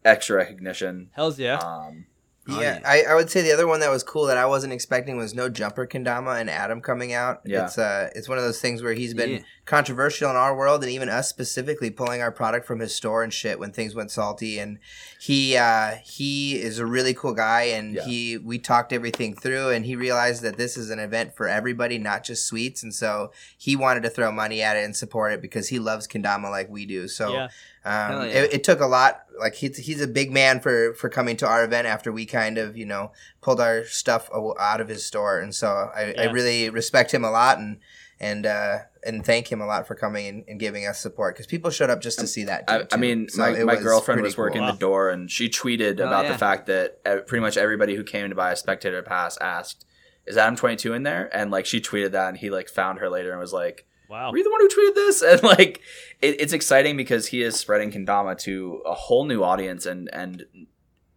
extra 0.04 0.38
recognition. 0.38 1.10
Hell's 1.14 1.38
yeah. 1.40 1.58
Um, 1.58 2.06
yeah. 2.48 2.80
I, 2.86 3.04
I 3.10 3.16
would 3.16 3.30
say 3.30 3.42
the 3.42 3.52
other 3.52 3.68
one 3.68 3.80
that 3.80 3.90
was 3.90 4.04
cool 4.04 4.26
that 4.26 4.38
I 4.38 4.46
wasn't 4.46 4.74
expecting 4.74 5.18
was 5.18 5.34
no 5.34 5.50
jumper 5.50 5.88
kendama 5.88 6.40
and 6.40 6.50
Adam 6.50 6.82
coming 6.82 7.14
out. 7.14 7.42
Yeah. 7.46 7.66
it's 7.66 7.78
uh, 7.78 8.10
it's 8.16 8.30
one 8.30 8.38
of 8.38 8.44
those 8.44 8.62
things 8.62 8.84
where 8.84 8.94
he's 8.94 9.14
been 9.14 9.30
Yeah. 9.32 9.40
controversial 9.66 10.30
in 10.30 10.36
our 10.36 10.56
world 10.56 10.84
and 10.84 10.92
even 10.92 11.10
us 11.10 11.28
specifically 11.28 11.90
pulling 11.90 12.22
our 12.22 12.32
product 12.32 12.68
from 12.68 12.80
his 12.80 12.94
store 12.96 13.24
and 13.24 13.34
shit 13.34 13.60
when 13.60 13.72
things 13.72 13.96
went 13.96 14.12
salty. 14.12 14.60
And 14.60 14.78
he 15.20 15.58
uh, 15.58 15.96
he 16.04 16.56
is 16.62 16.78
a 16.80 16.86
really 16.86 17.14
cool 17.14 17.34
guy, 17.34 17.64
and 17.64 17.96
Yeah. 17.96 18.06
he 18.06 18.38
we 18.38 18.60
talked 18.60 18.94
everything 18.94 19.36
through, 19.36 19.70
and 19.70 19.86
he 19.86 19.96
realized 19.96 20.44
that 20.44 20.58
this 20.58 20.78
is 20.78 20.90
an 20.92 21.00
event 21.00 21.36
for 21.36 21.48
everybody, 21.48 21.98
not 21.98 22.24
just 22.24 22.46
sweets, 22.46 22.84
and 22.84 22.94
so 22.94 23.32
he 23.58 23.76
wanted 23.76 24.04
to 24.04 24.10
throw 24.10 24.32
money 24.32 24.62
at 24.62 24.78
it 24.78 24.84
and 24.86 24.96
support 24.96 25.34
it 25.34 25.42
because 25.42 25.70
he 25.70 25.80
loves 25.80 26.08
kendama 26.08 26.50
like 26.52 26.70
we 26.70 26.86
do. 26.86 27.08
So. 27.08 27.34
yeah. 27.34 27.48
Um, 27.86 28.22
yeah. 28.24 28.26
it, 28.44 28.54
it 28.56 28.64
took 28.64 28.80
a 28.80 28.88
lot. 28.88 29.22
Like 29.40 29.56
he's 29.56 29.78
he's 29.78 30.02
a 30.02 30.08
big 30.08 30.32
man 30.32 30.60
for 30.60 30.94
for 30.96 31.10
coming 31.10 31.38
to 31.38 31.48
our 31.48 31.64
event 31.64 31.88
after 31.88 32.12
we 32.12 32.26
kind 32.26 32.58
of 32.58 32.76
you 32.76 32.86
know 32.86 33.12
pulled 33.42 33.60
our 33.62 33.86
stuff 33.86 34.30
out 34.60 34.82
of 34.82 34.88
his 34.88 35.06
store, 35.06 35.40
and 35.40 35.54
so 35.54 35.68
I, 35.68 36.14
I 36.18 36.24
really 36.32 36.70
respect 36.70 37.14
him 37.14 37.24
a 37.24 37.30
lot 37.32 37.58
and 37.60 37.80
and 38.18 38.46
uh, 38.46 38.78
and 39.06 39.26
thank 39.26 39.52
him 39.52 39.60
a 39.60 39.66
lot 39.66 39.88
for 39.88 39.94
coming 39.94 40.26
and, 40.28 40.46
and 40.48 40.58
giving 40.60 40.88
us 40.88 41.00
support 41.02 41.36
because 41.36 41.48
people 41.48 41.70
showed 41.70 41.90
up 41.90 42.02
just 42.02 42.18
to 42.20 42.28
see 42.28 42.46
that. 42.46 42.64
I, 42.70 42.78
dude, 42.80 42.94
I 42.94 42.98
mean, 42.98 43.28
So 43.28 43.42
my, 43.42 43.64
my 43.66 43.76
girlfriend 43.76 44.22
was 44.22 44.38
working 44.38 44.62
cool. 44.62 44.72
the 44.72 44.78
door, 44.78 45.10
and 45.10 45.30
she 45.30 45.50
tweeted 45.50 46.00
Oh, 46.00 46.08
about 46.08 46.24
yeah. 46.26 46.32
the 46.32 46.38
fact 46.38 46.66
that 46.68 47.04
pretty 47.28 47.42
much 47.42 47.58
everybody 47.58 47.96
who 47.96 48.04
came 48.06 48.30
to 48.30 48.36
buy 48.36 48.54
a 48.54 48.56
spectator 48.56 49.02
pass 49.04 49.38
asked, 49.42 49.86
"Is 50.26 50.38
Adam 50.38 50.56
twenty 50.56 50.78
two 50.78 50.94
in 50.94 51.04
there?" 51.04 51.30
And 51.36 51.52
like 51.52 51.66
she 51.66 51.82
tweeted 51.82 52.12
that, 52.14 52.30
and 52.30 52.38
he 52.38 52.50
like 52.50 52.70
found 52.70 53.00
her 53.00 53.10
later 53.10 53.32
and 53.32 53.40
was 53.42 53.52
like, 53.54 53.86
Wow. 54.16 54.32
"Were 54.32 54.38
you 54.38 54.44
the 54.44 54.50
one 54.50 54.62
who 54.62 54.70
tweeted 54.70 54.96
this?" 54.96 55.22
And 55.32 55.44
like, 55.44 55.82
it, 56.22 56.40
it's 56.40 56.54
exciting 56.54 56.96
because 56.96 57.28
he 57.28 57.42
is 57.42 57.56
spreading 57.56 57.92
kendama 57.92 58.38
to 58.40 58.82
a 58.86 58.94
whole 58.94 59.26
new 59.26 59.44
audience, 59.44 59.86
and 59.86 60.10
and 60.14 60.46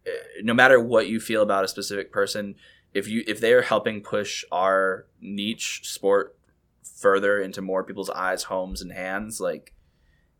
uh, 0.05 0.11
no 0.43 0.53
matter 0.53 0.79
what 0.79 1.07
you 1.07 1.19
feel 1.19 1.41
about 1.41 1.63
a 1.63 1.67
specific 1.67 2.11
person, 2.11 2.55
if 2.93 3.07
you 3.07 3.23
if 3.27 3.39
they 3.39 3.53
are 3.53 3.61
helping 3.61 4.01
push 4.01 4.43
our 4.51 5.05
niche 5.21 5.81
sport 5.83 6.37
further 6.83 7.39
into 7.39 7.61
more 7.61 7.83
people's 7.83 8.09
eyes, 8.09 8.43
homes, 8.43 8.81
and 8.81 8.91
hands, 8.91 9.39
like. 9.39 9.73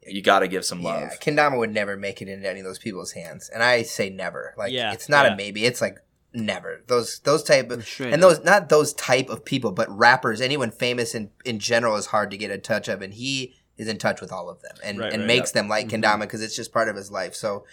You 0.08 0.22
got 0.22 0.40
to 0.40 0.48
give 0.48 0.64
some 0.64 0.82
love. 0.82 1.02
Yeah, 1.02 1.18
kendama 1.18 1.58
would 1.58 1.74
never 1.74 1.98
make 1.98 2.22
it 2.22 2.30
into 2.30 2.50
any 2.50 2.62
of 2.62 2.66
those 2.66 2.80
people's 2.80 3.12
hands, 3.12 3.50
and 3.54 3.62
I 3.62 3.84
say 3.84 4.10
never. 4.10 4.56
Like 4.58 4.72
Yeah, 4.72 4.94
it's 4.94 5.10
not 5.10 5.26
yeah. 5.26 5.34
a 5.34 5.36
maybe. 5.36 5.66
It's 5.66 5.82
like 5.82 6.00
never. 6.34 6.82
Those 6.88 7.20
those 7.20 7.44
type 7.44 7.72
of 7.72 7.82
For 7.82 7.86
sure, 7.90 8.08
and 8.10 8.22
no. 8.22 8.30
those 8.30 8.44
not 8.44 8.70
those 8.70 8.94
type 8.94 9.30
of 9.30 9.44
people, 9.46 9.72
but 9.72 9.90
rappers, 9.90 10.42
anyone 10.42 10.72
famous 10.72 11.14
in 11.16 11.32
in 11.46 11.60
general 11.60 11.96
is 11.96 12.08
hard 12.08 12.32
to 12.32 12.38
get 12.38 12.52
in 12.52 12.62
touch 12.62 12.88
of, 12.88 13.02
and 13.02 13.14
he 13.14 13.56
is 13.78 13.88
in 13.88 13.98
touch 13.98 14.20
with 14.22 14.32
all 14.32 14.50
of 14.50 14.62
them 14.62 14.76
and, 14.84 15.00
Right, 15.00 15.14
and 15.14 15.22
right, 15.22 15.28
makes 15.28 15.52
them 15.52 15.70
like 15.70 15.88
Mhm. 15.88 16.02
kendama 16.04 16.20
because 16.22 16.42
it's 16.42 16.56
just 16.56 16.74
part 16.74 16.90
of 16.90 16.96
his 16.98 17.10
life. 17.12 17.34
So 17.34 17.64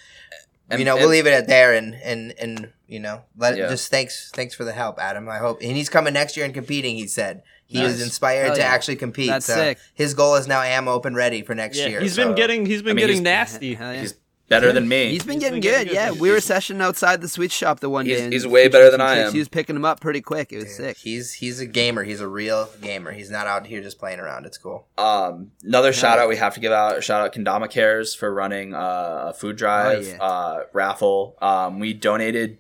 And- 0.71 0.79
you 0.79 0.85
know 0.85 0.93
and- 0.95 1.01
we'll 1.01 1.11
leave 1.11 1.27
it 1.27 1.33
at 1.33 1.49
there, 1.49 1.73
and 1.75 1.95
and 1.97 2.33
and 2.39 2.71
you 2.87 3.01
know 3.01 3.23
let 3.37 3.57
Yeah. 3.57 3.69
just 3.69 3.91
thanks 3.91 4.31
thanks 4.35 4.55
for 4.55 4.65
the 4.65 4.73
help, 4.73 4.99
Adam. 5.01 5.29
I 5.29 5.39
hope 5.39 5.59
and 5.63 5.77
he's 5.77 5.89
coming 5.89 6.15
next 6.15 6.37
year 6.37 6.45
and 6.47 6.55
competing. 6.55 6.97
He 6.97 7.07
said 7.09 7.43
he 7.67 7.83
was 7.83 8.01
inspired 8.01 8.47
Hell 8.47 8.55
to 8.55 8.61
yeah. 8.61 8.69
actually 8.69 8.95
compete. 8.97 9.29
That's 9.29 9.47
so 9.47 9.55
sick. 9.55 9.79
His 9.95 10.15
goal 10.15 10.37
is 10.37 10.47
now 10.47 10.63
am 10.63 10.87
open 10.87 11.15
ready 11.17 11.43
for 11.43 11.55
next 11.57 11.77
Yeah, 11.79 11.89
year. 11.89 12.01
he's 12.01 12.15
so- 12.15 12.25
been 12.27 12.35
getting 12.37 12.67
he's 12.67 12.83
been 12.83 12.93
I 12.93 12.95
mean, 12.95 13.03
getting 13.03 13.17
he's- 13.17 13.25
nasty. 13.25 13.75
Hell 13.75 13.93
yeah. 13.93 14.01
He's 14.03 14.15
better 14.49 14.73
than 14.73 14.87
me. 14.89 15.11
He's 15.11 15.25
been 15.25 15.35
He's 15.35 15.43
getting 15.43 15.61
been 15.61 15.61
getting 15.63 15.79
good. 15.85 15.89
good. 15.89 15.95
Yeah, 15.95 16.07
He's- 16.11 16.21
we 16.21 16.29
were 16.31 16.37
he's- 16.37 16.49
sessioning 16.49 16.81
outside 16.83 17.21
the 17.21 17.29
sweet 17.29 17.51
shop 17.53 17.81
the 17.81 17.89
one 17.91 18.07
He's- 18.07 18.21
day. 18.21 18.31
he's 18.31 18.47
way 18.47 18.69
better 18.69 18.91
than 18.91 19.01
I 19.01 19.17
am. 19.19 19.33
He 19.33 19.39
was 19.39 19.49
picking 19.49 19.75
them 19.75 19.85
up 19.85 20.01
pretty 20.01 20.21
quick. 20.21 20.53
It 20.53 20.57
was 20.57 20.65
Dude, 20.67 20.75
sick. 20.77 20.97
He's 20.99 21.33
he's 21.35 21.61
a 21.61 21.67
gamer. 21.67 22.05
He's 22.05 22.21
a 22.21 22.29
real 22.29 22.69
gamer. 22.81 23.13
He's 23.13 23.31
not 23.31 23.47
out 23.47 23.67
here 23.67 23.83
just 23.83 23.99
playing 23.99 24.21
around. 24.21 24.47
It's 24.47 24.59
cool. 24.59 24.87
Um, 24.99 25.51
another 25.65 25.93
shout 25.93 26.19
out 26.19 26.29
we 26.29 26.37
have 26.37 26.55
to 26.55 26.61
give 26.61 26.73
out 26.73 27.03
shout 27.03 27.21
out 27.23 27.33
Kendama 27.35 27.71
Cares 27.71 28.15
for 28.15 28.33
running 28.33 28.75
uh, 28.75 29.27
a 29.29 29.33
food 29.35 29.57
drive 29.57 29.99
Oh, 30.07 30.11
yeah. 30.11 30.23
uh, 30.23 30.61
raffle. 30.73 31.37
Um, 31.43 31.79
we 31.81 31.93
donated 31.93 32.59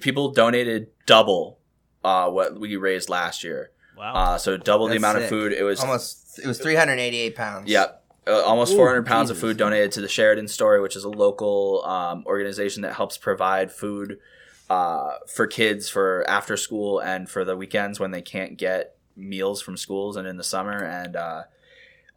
people 0.00 0.32
donated 0.32 0.88
double 1.06 1.58
uh, 2.04 2.28
what 2.30 2.58
we 2.58 2.76
raised 2.76 3.08
last 3.08 3.42
year. 3.44 3.70
Wow. 3.96 4.14
Uh, 4.14 4.38
so 4.38 4.56
double 4.56 4.86
the 4.88 4.96
amount 4.96 5.16
sick. 5.16 5.24
of 5.24 5.28
food. 5.30 5.52
It 5.52 5.62
was 5.64 5.80
Almost 5.80 6.38
it 6.38 6.46
was 6.46 6.58
388 6.58 7.34
pounds. 7.34 7.68
Yep. 7.68 7.97
Uh, 8.28 8.42
almost 8.42 8.72
Ooh, 8.74 8.76
400 8.76 9.06
pounds 9.06 9.30
of 9.30 9.38
food 9.38 9.56
donated 9.56 9.92
to 9.92 10.00
the 10.00 10.08
Sheridan 10.08 10.48
Story, 10.48 10.80
which 10.80 10.96
is 10.96 11.04
a 11.04 11.08
local 11.08 11.82
um, 11.84 12.24
organization 12.26 12.82
that 12.82 12.94
helps 12.94 13.16
provide 13.16 13.72
food 13.72 14.18
uh, 14.68 15.12
for 15.26 15.46
kids 15.46 15.88
for 15.88 16.24
after 16.28 16.56
school 16.56 16.98
and 16.98 17.28
for 17.30 17.44
the 17.44 17.56
weekends 17.56 17.98
when 17.98 18.10
they 18.10 18.20
can't 18.20 18.58
get 18.58 18.96
meals 19.16 19.62
from 19.62 19.76
schools 19.76 20.16
and 20.16 20.28
in 20.28 20.36
the 20.36 20.44
summer. 20.44 20.76
And 20.84 21.16
uh, 21.16 21.42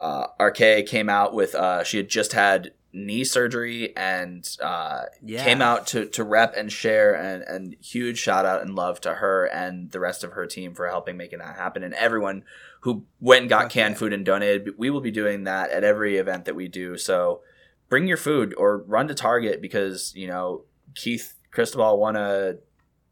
uh, 0.01 0.27
RK 0.39 0.85
came 0.85 1.07
out 1.09 1.33
with, 1.33 1.55
uh, 1.55 1.83
she 1.83 1.97
had 1.97 2.09
just 2.09 2.33
had 2.33 2.73
knee 2.93 3.23
surgery 3.23 3.95
and 3.95 4.57
uh, 4.61 5.03
Yeah. 5.23 5.43
came 5.45 5.61
out 5.61 5.87
to, 5.87 6.05
to 6.07 6.25
rep 6.25 6.53
and 6.57 6.69
share 6.69 7.13
and, 7.15 7.41
and 7.43 7.77
huge 7.81 8.19
shout 8.19 8.45
out 8.45 8.61
and 8.61 8.75
love 8.75 8.99
to 9.01 9.13
her 9.15 9.45
and 9.45 9.91
the 9.91 9.99
rest 10.01 10.25
of 10.25 10.33
her 10.33 10.45
team 10.45 10.73
for 10.73 10.87
helping 10.89 11.15
making 11.15 11.39
that 11.39 11.55
happen 11.55 11.83
and 11.83 11.93
everyone 11.93 12.43
who 12.81 13.05
went 13.19 13.41
and 13.41 13.49
got 13.49 13.63
Fuck 13.63 13.71
canned 13.71 13.97
food 13.97 14.13
and 14.13 14.25
donated 14.25 14.73
we 14.77 14.89
will 14.89 15.01
be 15.01 15.11
doing 15.11 15.43
that 15.45 15.71
at 15.71 15.83
every 15.83 16.17
event 16.17 16.45
that 16.45 16.55
we 16.55 16.67
do 16.67 16.97
so 16.97 17.41
bring 17.89 18.07
your 18.07 18.17
food 18.17 18.53
or 18.57 18.77
run 18.77 19.07
to 19.07 19.13
target 19.13 19.61
because 19.61 20.13
you 20.15 20.27
know 20.27 20.63
keith 20.95 21.35
cristobal 21.51 21.97
won 21.97 22.15
a 22.15 22.55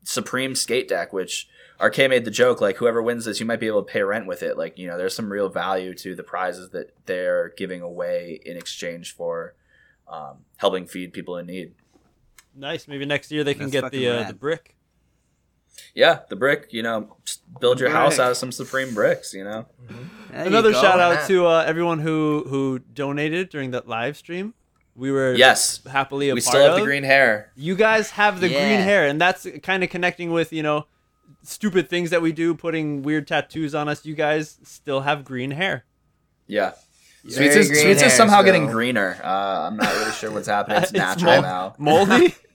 supreme 0.03 0.55
skate 0.55 0.87
deck 0.87 1.11
which 1.13 1.47
RK 1.81 1.97
made 2.09 2.25
the 2.25 2.31
joke 2.31 2.59
like 2.59 2.77
whoever 2.77 3.01
wins 3.01 3.25
this, 3.25 3.39
you 3.39 3.45
might 3.45 3.59
be 3.59 3.67
able 3.67 3.83
to 3.83 3.91
pay 3.91 4.01
rent 4.01 4.27
with 4.27 4.43
it. 4.43 4.57
Like 4.57 4.77
you 4.77 4.87
know, 4.87 4.97
there's 4.97 5.15
some 5.15 5.31
real 5.31 5.49
value 5.49 5.93
to 5.95 6.13
the 6.13 6.23
prizes 6.23 6.71
that 6.71 6.91
they're 7.05 7.53
giving 7.55 7.81
away 7.81 8.39
in 8.45 8.57
exchange 8.57 9.15
for 9.15 9.55
um, 10.07 10.45
helping 10.57 10.85
feed 10.85 11.13
people 11.13 11.37
in 11.37 11.45
need. 11.45 11.73
Nice. 12.55 12.87
Maybe 12.87 13.05
next 13.05 13.31
year 13.31 13.43
they 13.43 13.53
can 13.53 13.69
That's 13.69 13.81
get 13.81 13.91
the 13.91 14.07
uh, 14.09 14.23
the 14.27 14.33
brick. 14.33 14.75
Yeah, 15.95 16.19
the 16.29 16.35
brick. 16.35 16.67
You 16.71 16.83
know, 16.83 17.15
build 17.59 17.79
your 17.79 17.89
The 17.89 17.95
house 17.95 18.19
out 18.19 18.31
of 18.31 18.37
some 18.37 18.51
supreme 18.51 18.93
bricks. 18.93 19.33
You 19.33 19.43
know, 19.43 19.65
There 20.31 20.41
you 20.41 20.47
Another 20.47 20.71
go. 20.71 20.81
shout 20.81 20.99
out 20.99 21.15
Matt. 21.15 21.27
to 21.27 21.47
uh, 21.47 21.63
everyone 21.65 21.99
who 21.99 22.45
who 22.47 22.79
donated 22.79 23.49
during 23.49 23.71
that 23.71 23.87
live 23.87 24.17
stream. 24.17 24.53
We 24.95 25.11
were 25.11 25.33
yes, 25.33 25.81
happily 25.89 26.29
a 26.29 26.33
we 26.35 26.41
part 26.41 26.51
still 26.51 26.61
have 26.63 26.73
of. 26.73 26.79
the 26.79 26.85
green 26.85 27.03
hair. 27.03 27.51
You 27.55 27.75
guys 27.75 28.11
have 28.11 28.41
the 28.41 28.49
Yeah. 28.49 28.59
green 28.59 28.79
hair, 28.81 29.07
and 29.07 29.19
that's 29.19 29.47
kind 29.63 29.83
of 29.83 29.89
connecting 29.89 30.31
with 30.31 30.51
you 30.51 30.61
know 30.63 30.87
stupid 31.43 31.89
things 31.89 32.09
that 32.09 32.21
we 32.21 32.31
do, 32.31 32.53
putting 32.53 33.01
weird 33.01 33.27
tattoos 33.27 33.73
on 33.73 33.87
us. 33.87 34.05
You 34.05 34.15
guys 34.15 34.57
still 34.63 35.01
have 35.01 35.23
green 35.23 35.51
hair. 35.51 35.85
Yeah. 36.47 36.73
Very 37.23 37.51
Sweets, 37.51 37.69
is, 37.69 37.81
Sweets 37.81 38.01
is 38.01 38.13
somehow 38.13 38.39
so- 38.39 38.43
getting 38.45 38.67
greener. 38.67 39.17
Uh, 39.23 39.67
I'm 39.67 39.77
not 39.77 39.93
really 39.93 40.11
sure 40.13 40.31
what's 40.31 40.47
happening. 40.47 40.77
It's, 40.81 40.91
It's 40.91 40.97
natural 40.97 41.31
mold- 41.33 41.43
now. 41.43 41.75
Moldy. 41.77 42.35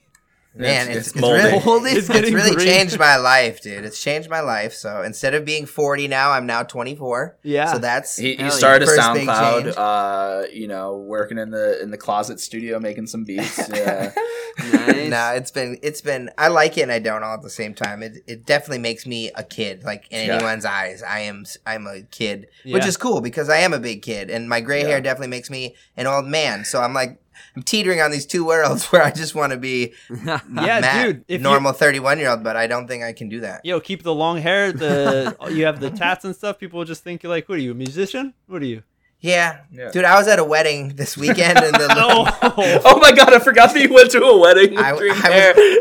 Man, 0.57 0.87
It's- 0.89 0.97
it's, 0.97 1.07
it's 1.07 1.15
it's, 1.17 1.21
really, 1.21 1.65
Moldy? 1.65 1.89
It's 1.97 2.09
it's 2.09 2.31
really 2.31 2.55
green. 2.55 2.67
changed 2.67 2.97
my 2.97 3.17
life, 3.33 3.61
dude. 3.61 3.83
It's 3.83 4.01
changed 4.01 4.29
my 4.29 4.39
life. 4.39 4.73
So 4.73 5.01
instead 5.01 5.33
of 5.33 5.43
being 5.43 5.65
40 5.65 6.07
now, 6.07 6.31
I'm 6.31 6.45
now 6.45 6.63
24. 6.63 7.37
Yeah. 7.43 7.71
So 7.73 7.77
that's 7.79 8.15
He, 8.15 8.31
he 8.31 8.35
Hell 8.37 8.45
yeah. 8.45 8.49
started 8.51 8.87
a 8.87 8.91
SoundCloud, 8.91 9.73
uh, 9.77 10.47
you 10.53 10.67
know, 10.67 10.95
working 10.97 11.37
in 11.37 11.49
the 11.51 11.81
in 11.81 11.91
the 11.91 11.97
closet 11.97 12.39
studio 12.39 12.79
making 12.79 13.07
some 13.07 13.23
beats. 13.23 13.69
Yeah. 13.75 14.13
Nice. 14.57 15.09
nah, 15.09 15.31
it's 15.33 15.51
been 15.51 15.77
it's 15.83 15.99
been 15.99 16.29
I 16.37 16.47
like 16.47 16.77
it 16.77 16.83
and 16.83 16.91
I 16.91 16.99
don't 16.99 17.23
all 17.23 17.33
at 17.33 17.41
the 17.41 17.49
same 17.49 17.73
time. 17.73 18.01
It 18.01 18.19
it 18.25 18.45
definitely 18.45 18.77
makes 18.79 19.05
me 19.05 19.29
a 19.35 19.43
kid, 19.43 19.83
like 19.83 20.07
in 20.11 20.27
Yeah. 20.27 20.35
anyone's 20.35 20.63
eyes. 20.63 21.03
I 21.03 21.19
am 21.21 21.43
I'm 21.65 21.85
a 21.87 22.03
kid, 22.03 22.47
which 22.63 22.85
is 22.85 22.95
cool 22.95 23.19
because 23.19 23.49
I 23.49 23.57
am 23.57 23.73
a 23.73 23.79
big 23.79 24.01
kid, 24.01 24.29
and 24.29 24.47
my 24.47 24.61
gray 24.61 24.81
Yeah. 24.83 24.87
hair 24.87 25.01
definitely 25.01 25.27
makes 25.27 25.49
me 25.49 25.75
an 25.97 26.07
old 26.07 26.25
man. 26.25 26.63
So 26.63 26.79
I'm 26.81 26.93
like 26.93 27.19
I'm 27.55 27.63
teetering 27.63 28.01
on 28.01 28.11
these 28.11 28.25
two 28.25 28.45
worlds 28.45 28.85
where 28.91 29.03
I 29.03 29.11
just 29.11 29.35
want 29.35 29.51
to 29.51 29.57
be 29.57 29.93
Yeah, 30.25 30.39
Matt, 30.47 31.27
dude, 31.27 31.41
normal 31.41 31.73
31 31.73 32.19
year 32.19 32.29
old, 32.29 32.43
but 32.43 32.55
I 32.55 32.67
don't 32.67 32.87
think 32.87 33.03
I 33.03 33.13
can 33.13 33.29
do 33.29 33.41
that. 33.41 33.65
Yo, 33.65 33.79
keep 33.79 34.03
the 34.03 34.13
long 34.13 34.39
hair. 34.39 34.71
The 34.71 35.35
you 35.51 35.65
have 35.65 35.79
the 35.79 35.89
tats 35.89 36.25
and 36.25 36.35
stuff. 36.35 36.59
People 36.59 36.79
will 36.79 36.85
just 36.85 37.03
think 37.03 37.23
you're 37.23 37.29
like, 37.29 37.47
what 37.49 37.57
are 37.57 37.61
you, 37.61 37.71
a 37.71 37.75
musician? 37.75 38.33
What 38.47 38.61
are 38.61 38.65
you? 38.65 38.83
Yeah. 39.21 39.61
Yeah. 39.71 39.89
dude, 39.91 40.05
I 40.05 40.17
was 40.17 40.27
at 40.27 40.37
a 40.37 40.43
wedding 40.43 40.95
this 40.95 41.17
weekend, 41.17 41.57
and 41.57 41.73
the 41.73 41.87
Oh, 41.97 42.81
oh 42.85 42.99
my 42.99 43.11
god, 43.11 43.33
I 43.33 43.39
forgot 43.39 43.73
that 43.73 43.81
you 43.81 43.93
went 43.93 44.11
to 44.11 44.21
a 44.21 44.37
wedding 44.37 44.77
I, 44.77 44.89
I 44.89 44.93
was, 44.93 45.01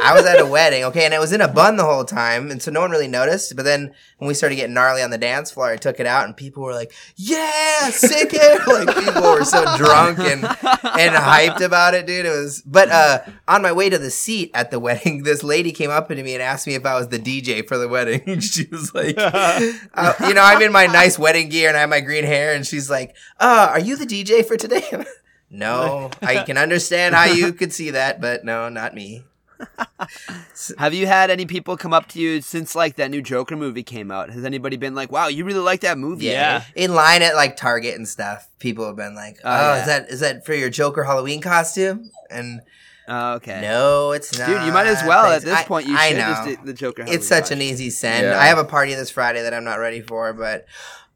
I 0.03 0.13
was 0.15 0.25
at 0.25 0.41
a 0.41 0.47
wedding, 0.47 0.85
okay, 0.85 1.05
and 1.05 1.13
it 1.13 1.21
was 1.21 1.33
in 1.33 1.41
a 1.41 1.49
bun 1.49 1.77
the 1.77 1.85
whole 1.85 2.05
time, 2.05 2.51
and 2.51 2.63
so 2.63 2.71
no 2.71 2.81
one 2.81 2.91
really 2.91 3.07
noticed. 3.07 3.55
But 3.55 3.65
then 3.65 3.95
when 4.19 4.29
we 4.29 4.35
started 4.35 4.57
getting 4.57 4.75
gnarly 4.75 5.03
on 5.03 5.11
the 5.11 5.19
dance 5.19 5.51
floor, 5.51 5.71
I 5.71 5.77
took 5.77 6.01
it 6.01 6.07
out, 6.07 6.25
and 6.25 6.37
people 6.37 6.63
were 6.63 6.73
like, 6.73 6.93
"Yeah, 7.17 7.91
sick 7.91 8.33
hair!" 8.33 8.59
like 8.67 8.97
people 8.97 9.23
were 9.23 9.45
so 9.45 9.77
drunk 9.77 10.21
and 10.21 10.43
and 10.45 11.15
hyped 11.15 11.61
about 11.61 11.95
it, 11.95 12.07
dude. 12.07 12.27
It 12.27 12.31
was. 12.31 12.63
But 12.63 12.91
uh, 12.91 13.21
on 13.47 13.63
my 13.63 13.73
way 13.73 13.91
to 13.91 13.99
the 13.99 14.11
seat 14.11 14.53
at 14.55 14.71
the 14.71 14.81
wedding, 14.81 15.23
this 15.23 15.45
lady 15.45 15.73
came 15.73 15.91
up 15.91 16.09
to 16.09 16.23
me 16.23 16.33
and 16.33 16.43
asked 16.43 16.67
me 16.67 16.75
if 16.75 16.87
I 16.87 16.95
was 16.95 17.09
the 17.09 17.19
DJ 17.19 17.67
for 17.67 17.77
the 17.77 17.89
wedding. 17.89 18.41
she 18.41 18.67
was 18.71 18.95
like, 18.95 19.17
uh, 19.19 20.15
"You 20.27 20.35
know, 20.35 20.43
I'm 20.43 20.63
in 20.63 20.73
my 20.73 20.87
nice 20.87 21.19
wedding 21.19 21.51
gear 21.51 21.69
and 21.69 21.77
I 21.77 21.81
have 21.81 21.91
my 21.91 22.01
green 22.01 22.25
hair," 22.25 22.55
and 22.55 22.67
she's 22.67 22.89
like, 22.89 23.15
"Uh, 23.41 23.69
are 23.73 23.81
you 23.81 23.97
the 23.97 24.07
DJ 24.07 24.45
for 24.47 24.57
today?" 24.57 24.83
No, 25.51 26.11
I 26.21 26.43
can 26.47 26.59
understand 26.59 27.15
how 27.15 27.27
you 27.27 27.53
could 27.53 27.73
see 27.73 27.91
that, 27.91 28.21
but 28.21 28.45
no, 28.45 28.69
not 28.69 28.93
me. 28.93 29.23
Have 30.79 30.95
you 30.95 31.07
had 31.07 31.31
any 31.31 31.47
people 31.47 31.77
come 31.77 31.93
up 31.93 32.09
to 32.09 32.21
you 32.21 32.41
since 32.41 32.75
like 32.75 32.97
that 32.97 33.11
new 33.11 33.23
Joker 33.23 33.55
movie 33.57 33.83
came 33.85 34.11
out? 34.11 34.31
Has 34.31 34.45
anybody 34.45 34.77
been 34.77 34.95
like, 34.97 35.13
"Wow, 35.13 35.29
you 35.29 35.45
really 35.45 35.61
like 35.61 35.81
that 35.83 35.97
movie"? 35.99 36.27
Yeah. 36.27 36.65
In 36.75 36.95
line 36.95 37.23
at 37.23 37.37
like 37.37 37.57
Target 37.57 37.95
and 37.95 38.09
stuff, 38.09 38.49
people 38.59 38.87
have 38.87 38.97
been 38.97 39.15
like, 39.15 39.37
"Oh, 39.45 39.51
Oh, 39.51 39.75
yeah. 39.75 39.81
is 39.81 39.87
that 39.87 40.09
is 40.09 40.21
that 40.21 40.45
for 40.45 40.55
your 40.55 40.71
Joker 40.71 41.05
Halloween 41.05 41.41
costume?" 41.41 42.11
And 42.31 42.61
Oh, 43.07 43.35
okay. 43.35 43.61
no, 43.61 44.13
it's 44.13 44.37
not. 44.37 44.49
Dude, 44.49 44.63
you 44.65 44.73
might 44.73 44.87
as 44.87 45.03
well 45.07 45.27
at 45.31 45.43
this 45.43 45.55
I- 45.61 45.65
point. 45.65 45.87
You 45.87 45.97
I 45.97 46.09
should 46.09 46.19
know. 46.19 46.43
just 46.47 46.65
the 46.65 46.73
Joker. 46.73 47.03
Halloween 47.03 47.19
it's 47.19 47.29
such 47.29 47.43
costume. 47.43 47.59
an 47.59 47.63
easy 47.63 47.91
send. 47.91 48.25
Yeah. 48.27 48.41
I 48.41 48.47
have 48.47 48.59
a 48.59 48.65
party 48.65 48.95
this 48.95 49.11
Friday 49.11 49.43
that 49.43 49.55
I'm 49.55 49.65
not 49.65 49.79
ready 49.79 50.01
for, 50.01 50.33
but 50.33 50.65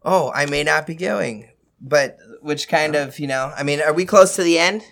oh, 0.05 0.31
I 0.33 0.47
may 0.47 0.63
not 0.63 0.87
be 0.87 0.95
going. 0.95 1.49
But 1.81 2.17
which 2.43 2.69
kind 2.69 2.95
of, 2.97 3.19
you 3.19 3.27
know, 3.27 3.53
I 3.57 3.63
mean, 3.63 3.81
are 3.81 3.93
we 3.93 4.05
close 4.05 4.35
to 4.37 4.43
the 4.43 4.59
end? 4.59 4.83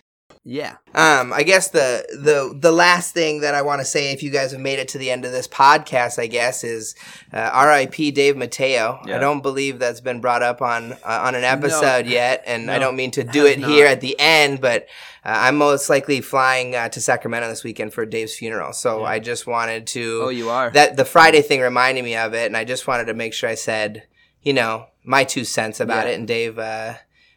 Yeah. 0.49 0.77
Um, 0.95 1.33
I 1.33 1.43
guess 1.43 1.71
the 1.71 2.07
the 2.23 2.57
the 2.57 2.71
last 2.71 3.13
thing 3.13 3.41
that 3.41 3.57
I 3.57 3.63
want 3.63 3.81
to 3.81 3.85
say, 3.85 4.13
if 4.13 4.23
you 4.23 4.31
guys 4.31 4.53
have 4.53 4.61
made 4.61 4.79
it 4.79 4.87
to 4.91 4.99
the 4.99 5.11
end 5.11 5.25
of 5.25 5.33
this 5.33 5.49
podcast, 5.49 6.21
I 6.21 6.29
guess 6.29 6.63
is 6.63 6.95
uh, 7.33 7.51
R.I.P. 7.53 8.13
Dave 8.13 8.37
Mateo. 8.37 9.01
I 9.07 9.19
don't 9.19 9.43
believe 9.43 9.81
that's 9.81 10.01
been 10.01 10.21
brought 10.21 10.45
up 10.45 10.63
on 10.63 10.93
uh, 10.93 10.99
on 11.05 11.35
an 11.35 11.43
episode 11.43 12.07
yet, 12.07 12.45
and 12.47 12.71
I 12.71 12.79
don't 12.79 12.95
mean 12.95 13.11
to 13.13 13.25
do 13.25 13.45
it 13.45 13.59
not. 13.59 13.71
here 13.71 13.87
at 13.87 14.01
the 14.01 14.15
end, 14.21 14.61
but 14.61 14.85
uh, 15.25 15.35
I'm 15.35 15.57
most 15.57 15.91
likely 15.91 16.21
flying 16.21 16.77
uh, 16.77 16.91
to 16.91 17.01
Sacramento 17.01 17.49
this 17.49 17.65
weekend 17.65 17.93
for 17.93 18.07
Dave's 18.07 18.37
funeral. 18.37 18.73
So 18.73 19.01
Yeah. 19.01 19.07
I 19.07 19.19
just 19.19 19.49
wanted 19.49 19.89
to 19.89 20.21
Oh, 20.27 20.29
you 20.29 20.49
are. 20.51 20.71
that 20.71 20.97
the 20.97 21.05
Friday 21.05 21.43
thing 21.43 21.61
reminded 21.61 22.05
me 22.05 22.15
of 22.15 22.35
it, 22.35 22.47
and 22.47 22.57
I 22.57 22.63
just 22.63 22.87
wanted 22.87 23.07
to 23.07 23.15
make 23.15 23.35
sure 23.35 23.49
I 23.51 23.57
said, 23.57 24.05
you 24.47 24.53
know, 24.53 24.87
my 25.03 25.25
two 25.25 25.45
cents 25.45 25.81
about 25.81 26.07
Yeah. 26.07 26.13
it. 26.13 26.19
And 26.21 26.29
Dave, 26.29 26.57
uh, 26.57 26.95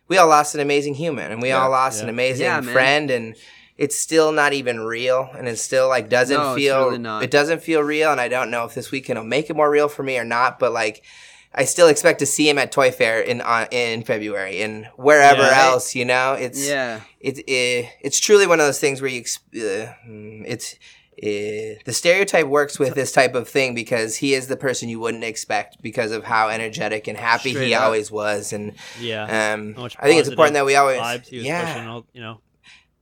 we 0.07 0.18
all 0.18 0.27
lost 0.27 0.53
an 0.53 0.61
amazing 0.61 0.94
human, 0.94 1.31
and 1.31 1.41
we 1.41 1.49
Yeah. 1.49 1.64
all 1.64 1.72
lost 1.72 2.03
an 2.03 2.07
amazing 2.10 2.45
Yeah, 2.45 2.61
friend, 2.61 3.10
and 3.10 3.36
it's 3.77 3.98
still 3.98 4.31
not 4.31 4.53
even 4.53 4.81
real, 4.81 5.27
and 5.36 5.48
it 5.48 5.57
still 5.57 5.88
like 5.88 6.07
doesn't 6.07 6.40
No, 6.40 6.53
feel 6.53 6.86
really 6.86 6.99
not. 6.99 7.23
it 7.23 7.31
doesn't 7.31 7.64
feel 7.64 7.81
real, 7.81 8.11
and 8.11 8.22
I 8.22 8.27
don't 8.27 8.52
know 8.52 8.64
if 8.65 8.76
this 8.76 8.91
weekend 8.91 9.18
will 9.18 9.26
make 9.26 9.49
it 9.49 9.56
more 9.56 9.72
real 9.72 9.90
for 9.90 10.03
me 10.03 10.18
or 10.19 10.23
not, 10.23 10.60
but 10.60 10.72
like. 10.72 11.03
I 11.52 11.65
still 11.65 11.88
expect 11.88 12.19
to 12.19 12.27
see 12.27 12.48
him 12.48 12.60
at 12.60 12.72
Toy 12.72 12.91
Fair 12.91 13.22
in 13.22 13.41
uh, 13.41 13.65
in 13.72 14.03
February 14.03 14.61
and 14.61 14.86
wherever 14.98 15.41
Yeah. 15.41 15.64
else. 15.65 15.95
You 15.95 16.06
know, 16.06 16.34
it's 16.34 16.69
yeah. 16.69 17.02
it's 17.19 17.40
it 17.48 17.90
it's 18.02 18.19
truly 18.19 18.45
one 18.45 18.60
of 18.60 18.68
those 18.68 18.80
things 18.80 19.02
where 19.02 19.10
you 19.10 19.22
uh, 19.56 19.90
mm, 20.07 20.44
it's 20.45 20.76
uh, 21.21 21.81
the 21.85 21.93
stereotype 21.93 22.47
works 22.47 22.79
with 22.79 22.95
this 22.95 23.11
type 23.11 23.35
of 23.35 23.47
thing 23.49 23.75
because 23.75 24.15
he 24.15 24.33
is 24.33 24.47
the 24.47 24.55
person 24.57 24.87
you 24.89 24.99
wouldn't 24.99 25.23
expect 25.23 25.81
because 25.81 26.11
of 26.11 26.23
how 26.23 26.47
energetic 26.49 27.07
and 27.07 27.17
happy 27.17 27.51
Straight 27.51 27.67
he 27.67 27.73
up. 27.73 27.83
always 27.83 28.09
was 28.11 28.53
and 28.53 28.73
yeah. 28.99 29.53
um 29.53 29.73
much 29.75 29.95
I 29.99 30.07
think 30.07 30.19
it's 30.19 30.29
important 30.29 30.53
that 30.53 30.65
we 30.65 30.75
always 30.75 30.99
vibes 30.99 31.27
he 31.27 31.37
was 31.37 31.45
yeah 31.45 31.73
pushing. 31.73 31.87
All, 31.89 32.05
you 32.13 32.21
know. 32.21 32.41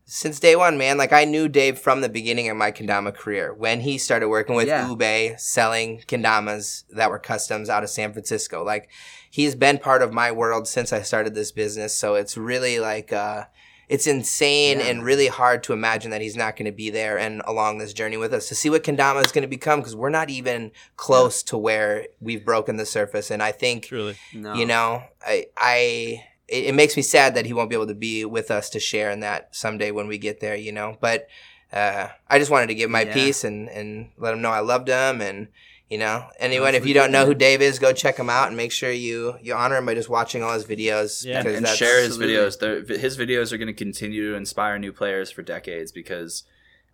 since 0.05 0.39
day 0.39 0.55
one 0.55 0.77
man 0.77 0.97
like 0.97 1.13
I 1.13 1.25
knew 1.25 1.47
Dave 1.47 1.77
from 1.77 2.01
the 2.01 2.09
beginning 2.09 2.49
of 2.49 2.57
my 2.57 2.71
kendama 2.71 3.13
career 3.13 3.53
when 3.53 3.81
he 3.81 3.97
started 3.97 4.29
working 4.29 4.55
with 4.55 4.67
Yeah. 4.67 4.89
Ube 4.89 5.39
selling 5.39 5.99
kendamas 6.07 6.85
that 6.89 7.09
were 7.11 7.19
customs 7.19 7.69
out 7.69 7.83
of 7.83 7.89
San 7.89 8.13
Francisco 8.13 8.63
like 8.63 8.89
he's 9.29 9.53
been 9.53 9.77
part 9.77 10.01
of 10.01 10.11
my 10.13 10.31
world 10.31 10.67
since 10.67 10.91
I 10.91 11.01
started 11.01 11.35
this 11.35 11.51
business 11.51 11.93
so 11.93 12.15
it's 12.15 12.35
really 12.37 12.79
like 12.79 13.13
uh 13.13 13.43
it's 13.89 14.05
insane 14.07 14.79
Yeah. 14.79 14.87
and 14.87 15.03
really 15.05 15.27
hard 15.27 15.63
to 15.63 15.73
imagine 15.73 16.11
that 16.11 16.21
he's 16.21 16.35
not 16.35 16.55
going 16.57 16.65
to 16.65 16.71
be 16.71 16.89
there 16.89 17.17
and 17.17 17.41
along 17.45 17.77
this 17.77 17.93
journey 17.93 18.17
with 18.17 18.33
us 18.33 18.47
to 18.49 18.55
see 18.55 18.69
what 18.69 18.83
Kendama 18.83 19.23
is 19.25 19.31
going 19.31 19.43
to 19.43 19.47
become 19.47 19.79
because 19.79 19.95
we're 19.95 20.09
not 20.09 20.29
even 20.29 20.71
close 20.97 21.41
to 21.43 21.57
where 21.57 22.07
we've 22.19 22.43
broken 22.43 22.75
the 22.77 22.85
surface. 22.85 23.31
And 23.31 23.41
I 23.41 23.51
think, 23.53 23.85
Truly. 23.85 24.17
No. 24.33 24.53
you 24.55 24.65
know, 24.65 25.03
I, 25.25 25.45
I, 25.57 26.23
it, 26.49 26.65
it 26.65 26.75
makes 26.75 26.97
me 26.97 27.01
sad 27.03 27.35
that 27.35 27.45
he 27.45 27.53
won't 27.53 27.69
be 27.69 27.75
able 27.75 27.87
to 27.87 27.95
be 27.95 28.25
with 28.25 28.51
us 28.51 28.69
to 28.71 28.79
share 28.79 29.09
in 29.11 29.21
that 29.21 29.55
someday 29.55 29.91
when 29.91 30.07
we 30.07 30.17
get 30.17 30.39
there, 30.41 30.55
you 30.55 30.71
know, 30.73 30.97
but, 30.99 31.27
uh, 31.71 32.07
I 32.29 32.39
just 32.39 32.51
wanted 32.51 32.67
to 32.67 32.75
give 32.75 32.89
my 32.89 33.01
Yeah. 33.03 33.13
piece 33.13 33.43
and, 33.43 33.69
and 33.69 34.11
let 34.17 34.33
him 34.33 34.41
know 34.41 34.51
I 34.51 34.59
loved 34.59 34.87
him 34.89 35.21
and, 35.21 35.47
you 35.89 35.97
know, 35.97 36.25
anyone, 36.39 36.73
That's 36.73 36.83
if 36.83 36.87
you 36.87 36.93
don't 36.93 37.11
know 37.11 37.25
who 37.25 37.33
Dave 37.33 37.61
is, 37.61 37.79
go 37.79 37.93
check 37.93 38.17
him 38.17 38.29
out 38.29 38.49
and 38.49 38.57
make 38.57 38.71
sure 38.71 38.91
you, 38.91 39.35
you 39.41 39.53
honor 39.53 39.77
him 39.77 39.85
by 39.85 39.93
just 39.93 40.09
watching 40.09 40.43
all 40.43 40.53
his 40.53 40.65
videos. 40.65 41.25
Yeah. 41.25 41.41
because 41.41 41.55
and 41.57 41.65
that's- 41.65 41.77
share 41.77 41.99
his 42.01 42.19
Absolutely. 42.19 42.35
videos. 42.35 42.59
They're- 42.87 42.97
His 42.97 43.17
videos 43.17 43.51
are 43.53 43.57
going 43.57 43.67
to 43.67 43.73
continue 43.73 44.31
to 44.31 44.35
inspire 44.35 44.77
new 44.79 44.91
players 44.91 45.31
for 45.31 45.43
decades 45.43 45.91
because 45.93 46.43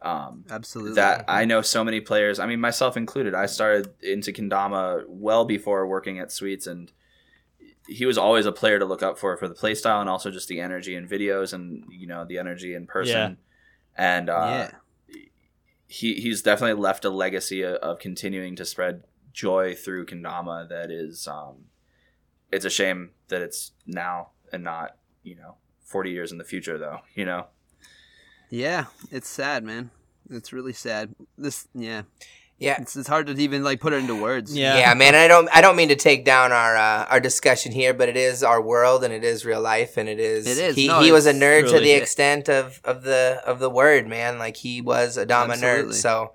um, 0.04 0.44
Absolutely. 0.50 0.96
that 0.96 1.26
I 1.28 1.46
know 1.46 1.62
so 1.62 1.84
many 1.84 2.02
players. 2.02 2.38
I 2.38 2.46
mean, 2.46 2.60
myself 2.60 2.96
included. 2.98 3.34
I 3.34 3.46
started 3.48 3.90
into 4.04 4.32
kendama 4.34 5.06
well 5.08 5.46
before 5.46 5.88
working 5.88 6.20
at 6.20 6.32
Sweets, 6.32 6.68
and 6.68 6.92
he 7.88 8.06
was 8.06 8.18
always 8.18 8.46
a 8.46 8.52
player 8.52 8.80
to 8.80 8.86
look 8.86 9.02
up 9.02 9.18
for 9.18 9.36
for 9.38 9.48
the 9.48 9.56
playstyle 9.56 10.02
and 10.02 10.10
also 10.10 10.30
just 10.30 10.48
the 10.50 10.60
energy 10.60 10.96
in 10.96 11.08
videos 11.08 11.54
and 11.54 11.86
you 11.90 12.06
know 12.06 12.26
the 12.26 12.38
energy 12.38 12.76
in 12.76 12.86
person. 12.86 13.38
And 13.96 14.30
uh, 14.30 14.68
yeah. 14.72 14.72
He 15.94 16.16
he's 16.16 16.42
definitely 16.42 16.82
left 16.82 17.06
a 17.06 17.10
legacy 17.10 17.62
of, 17.62 17.76
of 17.76 18.00
continuing 18.00 18.56
to 18.56 18.66
spread 18.66 19.04
joy 19.32 19.76
through 19.76 20.06
kendama 20.06 20.68
that 20.68 20.90
is 20.90 21.28
um 21.28 21.66
it's 22.52 22.66
a 22.66 22.70
shame 22.70 23.12
that 23.28 23.42
it's 23.44 23.74
now 23.86 24.30
and 24.52 24.64
not 24.64 24.98
you 25.22 25.36
know 25.36 25.56
40 25.82 26.10
years 26.10 26.32
in 26.32 26.40
the 26.40 26.44
future 26.44 26.78
though 26.80 27.00
you 27.14 27.26
know 27.26 27.46
Yeah, 28.50 28.86
it's 29.10 29.28
sad, 29.30 29.64
man. 29.64 29.90
It's 30.30 30.54
really 30.54 30.74
sad. 30.74 31.16
This, 31.38 31.68
yeah, 31.74 32.04
Yeah. 32.60 32.78
it's, 32.82 32.96
it's 32.96 33.08
hard 33.10 33.28
to 33.28 33.34
even 33.34 33.64
like 33.64 33.82
put 33.82 33.92
it 33.94 33.98
into 33.98 34.16
words. 34.16 34.56
Yeah. 34.56 34.78
Yeah, 34.78 34.94
man. 34.94 35.16
I 35.16 35.28
don't. 35.28 35.50
I 35.54 35.60
don't 35.62 35.76
mean 35.76 35.90
to 35.90 35.96
take 35.96 36.24
down 36.24 36.52
our 36.52 36.78
uh, 36.78 37.06
our 37.10 37.20
discussion 37.20 37.72
here, 37.72 37.94
but 37.94 38.08
it 38.10 38.16
is 38.16 38.42
our 38.44 38.62
world, 38.62 39.04
and 39.04 39.14
it 39.14 39.24
is 39.24 39.44
real 39.46 39.60
life, 39.62 39.98
and 39.98 40.08
it 40.08 40.20
is. 40.20 40.48
It 40.48 40.58
is. 40.58 40.76
He, 40.76 40.88
No, 40.88 41.02
he 41.02 41.12
was 41.12 41.26
a 41.26 41.32
it's 41.32 41.40
nerd 41.40 41.70
to 41.72 41.80
the 41.80 41.92
it. 41.92 42.02
extent 42.02 42.50
of, 42.50 42.80
of 42.86 43.04
the 43.04 43.42
of 43.46 43.60
the 43.60 43.70
word, 43.70 44.08
man. 44.08 44.40
Like 44.40 44.56
he 44.58 44.82
was 44.82 45.18
a 45.18 45.26
Dama 45.26 45.54
Absolutely. 45.54 45.92
nerd. 45.92 45.96
So, 45.96 46.34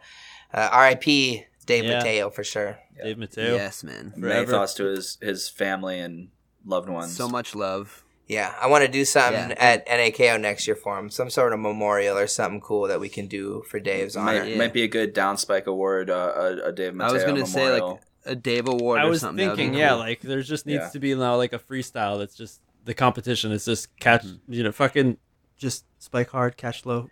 uh, 0.53 0.69
R.I.P. 0.73 1.45
Dave 1.67 1.85
Yeah. 1.85 1.99
Mateo 1.99 2.31
for 2.31 2.45
sure. 2.45 2.79
Dave 3.03 3.17
Mateo. 3.19 3.55
Yes, 3.55 3.83
man. 3.85 4.13
Many 4.17 4.33
Forever. 4.35 4.51
thoughts 4.51 4.75
to 4.75 4.85
his 4.85 5.17
his 5.23 5.49
family 5.49 5.99
and 6.01 6.29
loved 6.67 6.89
ones. 6.91 7.17
So 7.17 7.29
much 7.29 7.55
love. 7.55 8.05
Yeah, 8.29 8.55
I 8.61 8.67
want 8.67 8.85
to 8.85 8.91
do 8.91 9.05
something 9.07 9.51
Yeah. 9.51 9.57
at 9.59 9.87
NAKO 9.89 10.39
next 10.39 10.67
year 10.67 10.77
for 10.77 10.99
him. 10.99 11.09
Some 11.09 11.31
sort 11.31 11.55
of 11.55 11.61
memorial 11.61 12.17
or 12.19 12.27
something 12.27 12.61
cool 12.61 12.87
that 12.89 13.01
we 13.01 13.09
can 13.09 13.27
do 13.27 13.65
for 13.69 13.81
Dave's 13.81 14.17
honor. 14.17 14.41
might, 14.41 14.49
Yeah. 14.51 14.59
might 14.59 14.73
be 14.75 14.83
a 14.83 14.89
good 14.89 15.15
downspike 15.15 15.65
award, 15.65 16.11
uh, 16.11 16.33
a, 16.37 16.69
a 16.69 16.73
Dave 16.73 16.95
Mateo 16.95 17.11
I 17.11 17.15
was 17.15 17.25
gonna 17.25 17.47
say 17.47 17.81
like 17.81 18.01
a 18.27 18.37
Dave 18.37 18.69
Award 18.69 19.01
I 19.01 19.07
or 19.07 19.11
was 19.11 19.21
something. 19.23 19.47
That 19.47 19.53
would 19.53 19.57
be 19.57 19.63
thinking, 19.63 19.79
yeah, 19.81 19.91
cool. 19.91 19.99
like 19.99 20.21
there 20.21 20.43
just 20.43 20.67
needs 20.67 20.83
Yeah. 20.85 20.89
to 20.91 20.99
be 21.01 21.15
now 21.15 21.37
like 21.37 21.55
a 21.55 21.59
freestyle 21.59 22.19
that's 22.19 22.37
just 22.37 22.61
the 22.85 22.93
competition. 22.93 23.51
It's 23.53 23.65
just 23.65 23.97
catch, 23.99 24.25
Mm-hmm. 24.25 24.53
you 24.53 24.63
know, 24.63 24.73
fucking 24.73 25.17
just 25.57 25.85
spike 25.99 26.29
hard, 26.31 26.57
catch 26.59 26.85
low. 26.85 27.09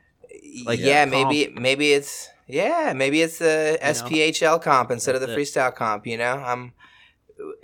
Like, 0.67 0.79
yeah, 0.81 1.07
maybe 1.07 1.51
maybe 1.59 1.93
it's 1.95 2.29
yeah, 2.47 2.93
maybe 2.95 3.23
it's 3.23 3.39
the 3.39 3.79
SPHL 3.83 4.61
comp 4.63 4.91
instead 4.91 5.15
of 5.15 5.21
the 5.23 5.27
That's 5.29 5.39
freestyle 5.39 5.75
comp. 5.75 6.07
You 6.07 6.19
know, 6.19 6.35
I'm. 6.35 6.73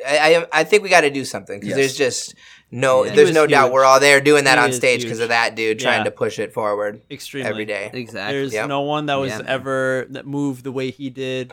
I 0.07 0.37
I, 0.37 0.47
I 0.61 0.65
think 0.65 0.83
we 0.83 0.89
got 0.89 1.03
to 1.03 1.11
do 1.11 1.25
something 1.25 1.59
because 1.61 1.71
Yes. 1.71 1.77
there's 1.77 1.97
just 1.97 2.35
no 2.71 3.05
Yeah. 3.05 3.15
There's 3.15 3.29
was 3.29 3.35
no 3.35 3.47
doubt 3.47 3.65
huge. 3.67 3.73
we're 3.75 3.85
all 3.85 4.01
there 4.01 4.21
doing 4.21 4.45
that 4.45 4.59
He 4.59 4.65
on 4.65 4.73
stage 4.73 5.03
because 5.03 5.21
of 5.21 5.29
that 5.29 5.55
dude 5.55 5.79
trying 5.79 6.01
Yeah. 6.01 6.05
to 6.05 6.11
push 6.11 6.39
it 6.39 6.53
forward 6.53 7.03
Extremely 7.11 7.49
every 7.49 7.65
day. 7.65 7.91
exactly. 7.93 8.39
There's 8.39 8.53
Yep. 8.53 8.69
no 8.69 8.83
one 8.83 9.07
that 9.07 9.17
was 9.17 9.31
Yeah, 9.31 9.43
ever 9.47 10.07
that 10.11 10.27
moved 10.27 10.65
the 10.65 10.73
way 10.73 10.91
he 10.91 11.09
did, 11.11 11.53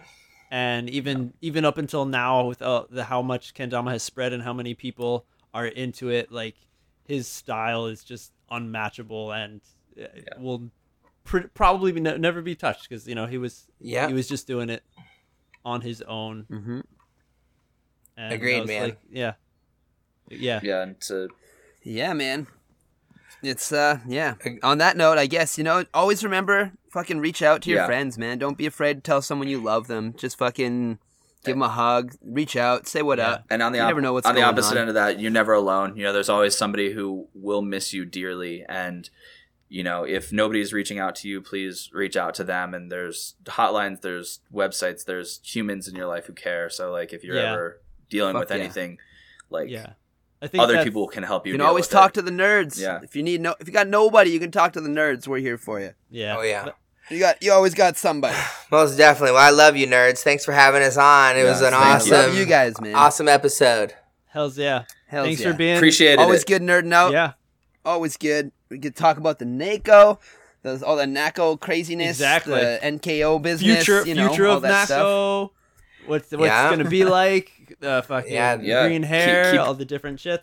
and 0.51 0.89
even 0.89 1.33
even 1.41 1.63
up 1.65 1.77
until 1.77 2.05
now, 2.05 2.45
with 2.47 2.61
uh, 2.61 2.85
the 2.89 3.03
how 3.05 3.21
much 3.21 3.53
kendama 3.53 3.91
has 3.91 4.03
spread 4.03 4.33
and 4.33 4.43
how 4.43 4.53
many 4.53 4.73
people 4.73 5.25
are 5.53 5.65
into 5.67 6.09
it, 6.09 6.31
like 6.31 6.55
his 7.07 7.27
style 7.27 7.85
is 7.87 8.03
just 8.03 8.31
unmatchable 8.51 9.31
and 9.31 9.61
uh, 10.01 10.05
will 10.37 10.69
pr- 11.23 11.47
probably 11.53 11.91
be 11.91 11.99
ne- 11.99 12.17
never 12.17 12.41
be 12.41 12.55
touched 12.55 12.87
because 12.89 13.07
you 13.07 13.15
know 13.15 13.25
he 13.27 13.37
was 13.37 13.65
Yeah. 13.79 14.07
he 14.07 14.13
was 14.13 14.27
just 14.27 14.45
doing 14.47 14.69
it 14.69 14.83
on 15.65 15.81
his 15.81 16.01
own. 16.03 16.45
hmm 16.49 16.79
And 18.19 18.33
Agreed, 18.33 18.67
man. 18.67 18.83
Like, 18.83 18.99
yeah, 19.09 19.33
yeah, 20.29 20.59
yeah, 20.61 20.81
and 20.83 20.99
to 21.01 21.29
Yeah, 21.83 22.13
man. 22.13 22.47
It's 23.41 23.71
uh 23.71 23.99
yeah. 24.05 24.33
On 24.63 24.77
that 24.79 24.97
note, 24.97 25.17
I 25.17 25.25
guess 25.25 25.57
you 25.57 25.63
know 25.63 25.85
always 25.93 26.23
remember 26.23 26.73
fucking 26.91 27.19
reach 27.19 27.41
out 27.41 27.61
to 27.61 27.69
your 27.69 27.79
Yeah. 27.79 27.85
friends, 27.85 28.17
man. 28.17 28.37
Don't 28.37 28.57
be 28.57 28.65
afraid 28.65 28.95
to 28.95 29.01
tell 29.01 29.21
someone 29.21 29.47
you 29.47 29.61
love 29.63 29.87
them. 29.87 30.13
Just 30.17 30.37
fucking 30.37 30.99
give 31.45 31.55
them 31.55 31.61
a 31.61 31.69
hug, 31.69 32.15
reach 32.21 32.57
out, 32.57 32.85
say 32.87 33.01
what 33.01 33.17
Yeah. 33.19 33.29
up. 33.29 33.45
And 33.49 33.63
on 33.63 33.71
the 33.71 33.77
You 33.77 33.83
op- 33.85 33.89
never 33.91 34.01
know 34.01 34.11
what's 34.11 34.27
on 34.27 34.35
the 34.35 34.41
opposite 34.41 34.71
on. 34.73 34.79
end 34.79 34.89
of 34.89 34.95
that, 34.95 35.21
you're 35.21 35.31
never 35.31 35.53
alone. 35.53 35.95
You 35.95 36.03
know, 36.03 36.11
there's 36.11 36.27
always 36.27 36.57
somebody 36.57 36.91
who 36.91 37.29
will 37.33 37.61
miss 37.61 37.93
you 37.93 38.03
dearly, 38.03 38.65
and 38.67 39.09
you 39.71 39.83
know, 39.83 40.03
if 40.03 40.33
nobody's 40.33 40.73
reaching 40.73 40.97
out 40.99 41.15
to 41.15 41.27
you, 41.29 41.39
please 41.41 41.91
reach 41.93 42.17
out 42.17 42.33
to 42.33 42.43
them. 42.43 42.73
And 42.73 42.91
there's 42.91 43.35
hotlines, 43.45 44.01
there's 44.01 44.39
websites, 44.51 45.05
there's 45.05 45.39
humans 45.43 45.87
in 45.87 45.95
your 45.95 46.07
life 46.07 46.25
who 46.25 46.33
care. 46.33 46.69
So 46.71 46.91
like, 46.91 47.13
if 47.13 47.23
you're 47.23 47.35
Yeah. 47.37 47.53
ever 47.53 47.79
dealing 48.09 48.33
Fuck 48.33 48.41
with 48.49 48.49
yeah. 48.57 48.63
anything, 48.63 48.97
like 49.49 49.69
yeah. 49.69 49.93
I 50.41 50.47
think 50.47 50.63
other 50.63 50.83
people 50.83 51.07
can 51.07 51.23
help 51.23 51.45
you. 51.45 51.51
You 51.53 51.59
can 51.59 51.67
always 51.67 51.87
talk 51.87 52.11
it. 52.11 52.13
to 52.15 52.21
the 52.21 52.31
nerds. 52.31 52.79
Yeah. 52.79 53.01
If 53.03 53.15
you 53.15 53.23
need 53.23 53.41
no 53.41 53.55
if 53.59 53.67
you 53.67 53.73
got 53.73 53.87
nobody, 53.87 54.31
you 54.31 54.39
can 54.39 54.51
talk 54.51 54.73
to 54.73 54.81
the 54.81 54.89
nerds. 54.89 55.27
We're 55.27 55.39
here 55.39 55.57
for 55.57 55.79
you. 55.79 55.91
Yeah. 56.09 56.37
Oh 56.37 56.41
yeah, 56.41 56.69
You 57.09 57.19
got 57.19 57.43
you 57.43 57.51
always 57.51 57.73
got 57.73 57.97
somebody. 57.97 58.37
most 58.71 58.95
definitely. 58.97 59.33
Well, 59.33 59.45
I 59.45 59.49
love 59.49 59.75
you, 59.75 59.85
nerds. 59.87 60.19
Thanks 60.19 60.45
for 60.45 60.53
having 60.53 60.81
us 60.81 60.95
on. 60.97 61.37
It 61.37 61.43
was 61.43 61.61
an 61.61 61.71
thank 61.71 61.83
you. 61.83 61.89
awesome, 61.89 62.11
Love 62.13 62.35
you 62.35 62.45
guys, 62.45 62.79
man. 62.79 62.95
awesome 62.95 63.27
episode. 63.27 63.93
Hell's 64.27 64.57
yeah. 64.57 64.85
Hells 65.07 65.25
Thanks 65.27 65.41
yeah. 65.41 65.51
for 65.51 65.57
being. 65.57 65.75
Appreciate 65.75 66.13
it. 66.13 66.19
Always 66.19 66.43
good 66.45 66.61
nerding 66.61 66.93
out. 66.93 67.11
Yeah. 67.11 67.33
Always 67.83 68.15
good. 68.15 68.51
We 68.69 68.77
could 68.79 68.95
talk 68.95 69.17
about 69.17 69.39
the 69.39 69.45
NAKO, 69.45 70.19
the, 70.61 70.85
all 70.85 70.95
the 70.95 71.05
NAKO 71.05 71.59
craziness, 71.59 72.11
Exactly. 72.17 72.53
the 72.61 72.79
NKO 72.83 73.41
business, 73.41 73.83
future 73.83 74.07
you 74.07 74.13
know, 74.13 74.27
future 74.27 74.47
all 74.47 74.57
of 74.57 74.61
that 74.61 74.85
stuff. 74.85 74.99
NAKO. 75.01 75.49
What's 76.05 76.31
what's 76.31 76.43
Yeah. 76.43 76.69
gonna 76.69 76.89
be 76.89 77.03
like? 77.21 77.51
Uh, 77.81 78.01
fucking 78.01 78.31
Yeah, 78.33 78.57
yeah. 78.61 78.87
green 78.87 79.03
hair, 79.03 79.51
keep- 79.51 79.61
all 79.61 79.73
the 79.73 79.85
different 79.85 80.19
shits. 80.19 80.39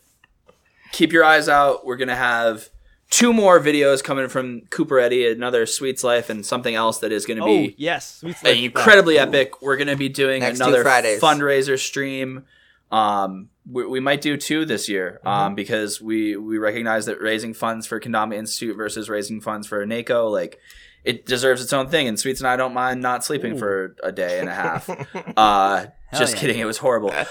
keep 0.92 1.12
your 1.12 1.24
eyes 1.24 1.48
out. 1.48 1.84
We're 1.86 1.96
gonna 1.96 2.16
have 2.16 2.68
two 3.10 3.32
more 3.32 3.60
videos 3.60 4.02
coming 4.02 4.28
from 4.28 4.62
Cooper 4.70 4.98
Eddie, 4.98 5.30
another 5.30 5.66
Sweets 5.66 6.02
Life, 6.02 6.28
and 6.30 6.44
something 6.44 6.74
else 6.74 6.98
that 7.00 7.12
is 7.12 7.26
gonna 7.26 7.42
Oh 7.44 7.46
be 7.46 7.74
yes, 7.78 8.16
Sweet 8.20 8.36
Life 8.42 8.56
incredibly 8.56 9.14
stuff. 9.16 9.28
epic. 9.28 9.62
We're 9.62 9.76
gonna 9.76 9.96
be 9.96 10.08
doing 10.08 10.40
Next 10.40 10.60
another 10.60 10.82
fundraiser 10.84 11.78
stream. 11.78 12.44
Um, 12.90 13.48
we, 13.70 13.84
we 13.84 14.00
might 14.00 14.20
do 14.20 14.36
two 14.36 14.64
this 14.64 14.88
year 14.88 15.20
Mm-hmm. 15.24 15.28
um, 15.28 15.54
because 15.56 16.00
we 16.00 16.36
we 16.36 16.56
recognize 16.58 17.06
that 17.06 17.20
raising 17.20 17.52
funds 17.52 17.86
for 17.86 18.00
Kendama 18.00 18.34
Institute 18.36 18.76
versus 18.76 19.08
raising 19.08 19.40
funds 19.40 19.66
for 19.66 19.84
NAKO 19.84 20.30
like 20.30 20.58
it 21.06 21.24
deserves 21.24 21.62
its 21.62 21.72
own 21.72 21.88
thing. 21.88 22.08
And 22.08 22.18
Sweets 22.18 22.40
and 22.40 22.48
I 22.48 22.56
don't 22.56 22.74
mind 22.74 23.00
not 23.00 23.24
sleeping 23.24 23.54
Ooh. 23.54 23.58
for 23.58 23.96
a 24.02 24.10
day 24.10 24.40
and 24.40 24.48
a 24.48 24.54
half. 24.54 24.90
Uh, 25.36 25.86
just 26.12 26.34
yeah. 26.34 26.40
kidding, 26.40 26.58
it 26.58 26.66
was 26.66 26.78
horrible. 26.78 27.14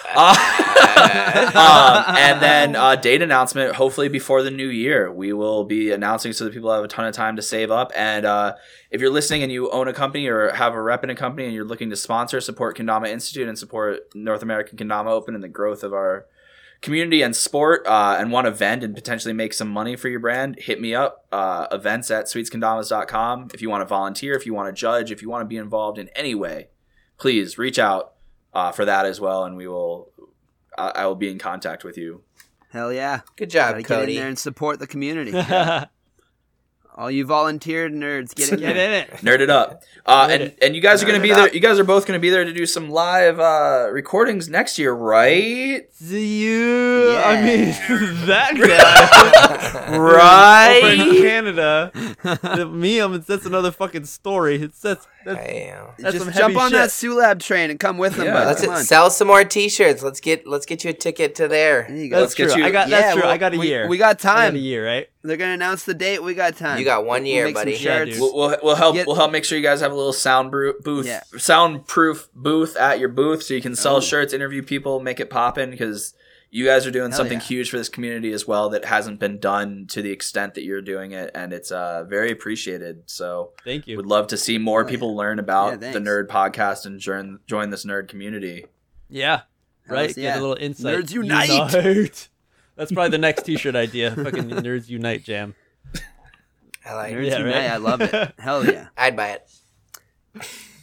Uh, 0.98 2.06
um, 2.08 2.16
and 2.18 2.42
then 2.42 2.76
uh, 2.76 2.96
date 2.96 3.22
announcement. 3.22 3.76
Hopefully 3.76 4.08
before 4.08 4.42
the 4.44 4.50
new 4.50 4.68
year, 4.68 5.12
we 5.12 5.34
will 5.34 5.66
be 5.66 5.92
announcing 5.92 6.32
so 6.32 6.46
that 6.46 6.54
people 6.54 6.72
have 6.72 6.86
a 6.86 6.88
ton 6.88 7.06
of 7.06 7.14
time 7.14 7.36
to 7.36 7.42
save 7.42 7.70
up. 7.70 7.92
And 7.96 8.26
uh, 8.26 8.56
if 8.92 9.02
you're 9.02 9.10
listening 9.10 9.44
and 9.44 9.52
you 9.52 9.70
own 9.72 9.90
a 9.90 9.94
company 9.94 10.28
or 10.28 10.52
have 10.54 10.74
a 10.74 10.82
rep 10.82 11.04
in 11.04 11.10
a 11.10 11.16
company 11.16 11.46
and 11.46 11.54
you're 11.54 11.66
looking 11.66 11.90
to 11.90 11.98
sponsor, 11.98 12.40
support 12.40 12.78
Kendama 12.78 13.10
Institute 13.10 13.48
and 13.48 13.60
support 13.60 14.16
North 14.16 14.42
American 14.42 14.78
Kendama 14.78 15.08
Open 15.08 15.36
and 15.36 15.44
the 15.44 15.50
growth 15.50 15.84
of 15.84 15.92
our 15.92 16.28
community 16.86 17.22
and 17.22 17.36
sport 17.36 17.86
uh, 17.88 18.16
and 18.18 18.32
want 18.32 18.46
to 18.46 18.52
vend 18.52 18.84
and 18.84 18.96
potentially 18.96 19.34
make 19.34 19.54
some 19.54 19.68
money 19.68 19.96
for 19.96 20.08
your 20.08 20.20
brand, 20.20 20.58
hit 20.60 20.80
me 20.80 20.96
up. 20.96 21.26
Uh, 21.32 21.68
events 21.72 22.10
at 22.12 22.26
sweetskendamas.com. 22.26 23.50
If 23.54 23.62
you 23.62 23.70
want 23.70 23.82
to 23.82 23.86
volunteer, 23.86 24.36
if 24.36 24.46
you 24.46 24.54
want 24.54 24.74
to 24.74 24.80
judge, 24.80 25.12
if 25.12 25.22
you 25.22 25.30
want 25.30 25.42
to 25.42 25.46
be 25.46 25.58
involved 25.58 25.98
in 25.98 26.08
any 26.16 26.36
way, 26.36 26.70
please 27.18 27.58
reach 27.58 27.80
out 27.80 28.14
uh, 28.54 28.72
for 28.72 28.86
that 28.86 29.06
as 29.06 29.20
well, 29.20 29.44
and 29.44 29.58
we 29.58 29.68
will. 29.68 30.12
I 30.78 30.90
I 30.90 31.06
will 31.08 31.16
be 31.16 31.30
in 31.30 31.40
contact 31.40 31.84
with 31.84 31.98
you. 31.98 32.22
Hell 32.72 32.94
yeah. 32.94 33.22
Good 33.36 33.50
job, 33.50 33.72
Gotta 33.72 33.84
get 33.84 34.10
in 34.10 34.16
there 34.16 34.28
and 34.28 34.40
support 34.40 34.80
the 34.80 34.88
community. 34.88 35.32
get 35.32 35.90
All 36.98 37.12
you 37.12 37.26
volunteered 37.26 37.92
nerds, 37.94 38.34
get 38.34 38.54
in 38.54 38.60
in 38.64 38.78
it. 38.78 39.10
Nerd 39.18 39.42
it 39.42 39.50
up, 39.50 39.84
uh, 40.06 40.28
Nerd 40.28 40.32
and 40.34 40.44
it. 40.44 40.58
and 40.62 40.76
you 40.78 40.82
guys 40.82 41.04
are 41.04 41.06
going 41.06 41.20
to 41.20 41.22
be 41.22 41.34
there. 41.34 41.48
up. 41.48 41.54
You 41.54 41.60
guys 41.60 41.78
are 41.78 41.84
both 41.84 42.06
going 42.08 42.18
to 42.18 42.22
be 42.22 42.30
there 42.30 42.46
to 42.46 42.54
do 42.54 42.66
some 42.66 42.90
live 42.90 43.38
uh, 43.38 43.90
recordings 43.92 44.48
next 44.48 44.80
year, 44.80 44.94
right? 44.94 45.86
See 45.94 46.42
you. 46.42 47.18
I 47.18 47.42
mean 47.42 47.66
that 48.28 48.54
guy. 48.56 49.94
Over 49.94 49.96
in 49.96 50.02
Right. 50.02 51.18
Canada. 51.22 51.92
Me, 52.72 53.02
I 53.02 53.08
mean, 53.08 53.24
that's 53.28 53.46
another 53.46 53.72
fucking 53.72 54.06
story. 54.06 54.62
It's 54.62 54.80
that's, 54.80 55.06
that's 55.26 55.46
Damn. 55.46 55.88
That's 56.00 56.18
some 56.18 56.28
Just 56.28 56.38
jump 56.38 56.54
heavy 56.54 56.66
on 56.66 56.72
that 56.74 56.92
shit. 56.92 57.12
Sulab 57.12 57.40
train 57.42 57.70
and 57.72 57.80
come 57.80 57.98
with 57.98 58.16
them. 58.16 58.28
Yeah. 58.28 58.46
Let's 58.46 58.62
Come 58.62 58.76
on. 58.76 58.84
sell 58.84 59.10
some 59.10 59.28
more 59.28 59.44
T-shirts. 59.44 60.02
Let's 60.02 60.22
get 60.22 60.48
let's 60.48 60.66
get 60.66 60.84
you 60.84 60.92
a 60.92 60.94
ticket 60.94 61.36
to 61.36 61.48
there. 61.48 61.86
There 61.90 61.98
you 61.98 62.10
go. 62.10 62.22
that's 62.22 62.36
get 62.36 62.52
true. 62.52 62.62
you- 62.62 62.66
I 62.68 62.72
got 62.72 62.88
Yeah, 62.90 63.02
that's 63.02 63.14
true. 63.14 63.24
well, 63.24 63.32
I 63.32 63.38
got 63.38 63.54
a 63.54 63.58
we- 63.58 63.68
year. 63.68 63.88
We 63.90 63.98
got 63.98 64.06
I 64.06 64.12
got 64.14 64.20
time. 64.20 64.56
a 64.56 64.60
year, 64.60 64.86
right? 64.86 65.10
They're 65.26 65.38
gonna 65.38 65.54
announce 65.54 65.84
the 65.86 65.94
date. 65.94 66.22
We 66.24 66.34
got 66.34 66.56
time. 66.56 66.78
You 66.80 66.86
got 66.86 67.06
one 67.06 67.24
We'll 67.24 67.32
year, 67.32 67.52
buddy. 67.54 67.74
Yeah, 67.74 68.06
We'll, 68.18 68.36
we'll, 68.36 68.58
we'll 68.64 68.76
help. 68.76 68.96
Get- 68.96 69.08
we'll 69.08 69.16
help 69.16 69.32
make 69.32 69.44
sure 69.46 69.58
you 69.58 69.64
guys 69.64 69.82
have 69.82 69.92
a 69.92 69.96
little 69.96 70.14
sound 70.14 70.52
bru- 70.52 70.80
booth, 70.84 71.06
Yeah. 71.08 71.22
soundproof 71.38 72.30
booth 72.34 72.76
at 72.78 73.00
your 73.00 73.10
booth, 73.10 73.44
so 73.44 73.54
you 73.54 73.62
can 73.62 73.76
sell 73.76 73.98
Oh. 73.98 74.02
shirts, 74.02 74.34
interview 74.34 74.62
people, 74.64 75.00
make 75.00 75.20
it 75.20 75.30
poppin'. 75.30 75.72
Because 75.72 76.14
you 76.52 76.64
guys 76.66 76.86
are 76.88 76.92
doing 76.92 77.12
Hell 77.12 77.18
something 77.18 77.40
yeah. 77.40 77.46
huge 77.46 77.70
for 77.70 77.78
this 77.78 77.90
community 77.90 78.32
as 78.32 78.48
well 78.48 78.70
that 78.70 78.86
hasn't 78.86 79.20
been 79.20 79.40
done 79.40 79.88
to 79.90 80.02
the 80.02 80.12
extent 80.12 80.54
that 80.54 80.64
you're 80.64 80.82
doing 80.82 81.12
it, 81.12 81.32
and 81.36 81.52
it's 81.52 81.72
uh, 81.72 82.04
very 82.08 82.32
appreciated. 82.32 83.04
So, 83.08 83.52
Thank 83.66 83.88
you. 83.88 83.98
would 83.98 84.06
love 84.06 84.28
to 84.28 84.38
see 84.38 84.58
more 84.58 84.82
Oh, 84.82 84.86
yeah. 84.86 84.90
people 84.92 85.16
learn 85.16 85.40
about 85.40 85.82
Yeah, 85.82 85.92
the. 85.92 86.00
Nerd 86.00 86.28
Podcast 86.28 86.86
and 86.86 87.00
join 87.00 87.40
join 87.48 87.72
this 87.72 87.84
nerd 87.86 88.08
community. 88.08 88.68
Yeah. 89.10 89.42
Right. 89.88 90.10
Get 90.10 90.18
yeah. 90.18 90.36
a 90.36 90.40
little 90.40 90.56
insight. 90.60 90.98
Nerds 90.98 91.12
unite! 91.12 91.50
Unite. 91.50 92.30
That's 92.76 92.92
probably 92.92 93.12
the 93.12 93.18
next 93.18 93.44
T-shirt 93.44 93.76
idea. 93.76 94.12
Fucking 94.12 94.50
Nerds 94.50 94.90
Unite 94.90 95.24
Jam. 95.24 95.56
I 96.86 96.94
like. 96.94 97.14
Nerds 97.14 97.20
it. 97.20 97.28
Yeah, 97.28 97.38
unite. 97.40 97.56
right? 97.56 97.72
I 97.72 97.78
love 97.78 98.02
it. 98.02 98.34
Hell 98.40 98.66
yeah. 98.66 98.88
I'd 98.98 99.16
buy 99.16 99.30
it. 99.30 99.50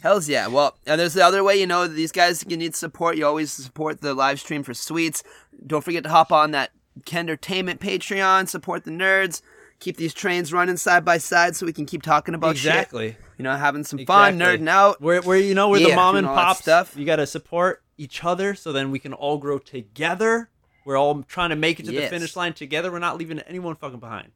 Hell's 0.03 0.29
yeah. 0.29 0.49
Well, 0.49 0.77
and 0.85 1.01
there's 1.01 1.15
the 1.15 1.25
other 1.25 1.45
way, 1.45 1.57
you 1.57 1.67
know, 1.67 1.87
these 1.87 2.11
guys 2.11 2.45
you 2.49 2.57
need 2.57 2.75
support. 2.75 3.17
You 3.17 3.27
always 3.27 3.53
support 3.53 4.01
the 4.01 4.15
live 4.15 4.41
stream 4.41 4.65
for 4.65 4.75
sweets. 4.75 5.23
Don't 5.65 5.85
forget 5.85 6.03
to 6.03 6.11
hop 6.11 6.33
on 6.33 6.51
that 6.51 6.73
Kentertainment 7.05 7.79
Patreon, 7.79 8.49
support 8.49 8.85
the 8.85 8.91
nerds. 8.91 9.43
Keep 9.79 9.97
these 9.97 10.13
trains 10.15 10.53
running 10.53 10.77
side 10.77 11.05
by 11.05 11.19
side 11.19 11.57
so 11.57 11.67
we 11.67 11.73
can 11.73 11.87
keep 11.87 12.03
talking 12.03 12.35
about 12.35 12.57
shit. 12.57 12.71
exactly. 12.73 13.17
You 13.39 13.45
know, 13.45 13.57
having 13.57 13.85
some 13.85 14.05
fun, 14.05 14.39
nerding 14.39 14.69
out. 14.69 15.01
Where, 15.01 15.21
where 15.23 15.39
you 15.39 15.55
know, 15.55 15.69
we're 15.69 15.79
Yeah, 15.79 15.91
the 15.91 15.97
mom 15.97 16.17
and 16.17 16.27
all 16.27 16.35
pop 16.35 16.57
stuff. 16.57 16.97
You 16.97 17.05
got 17.05 17.17
to 17.17 17.27
support 17.27 17.83
each 17.97 18.25
other, 18.25 18.55
so 18.55 18.73
then 18.73 18.91
we 18.91 18.99
can 18.99 19.13
all 19.13 19.39
grow 19.39 19.59
together. 19.59 20.51
We're 20.85 20.99
all 20.99 21.23
trying 21.23 21.51
to 21.51 21.57
make 21.57 21.81
it 21.81 21.87
to 21.87 21.93
the 21.93 22.09
finish 22.09 22.37
line 22.37 22.53
together. 22.53 22.91
We're 22.91 22.99
not 22.99 23.19
leaving 23.19 23.39
anyone 23.41 23.77
fucking 23.77 24.01
behind. 24.01 24.33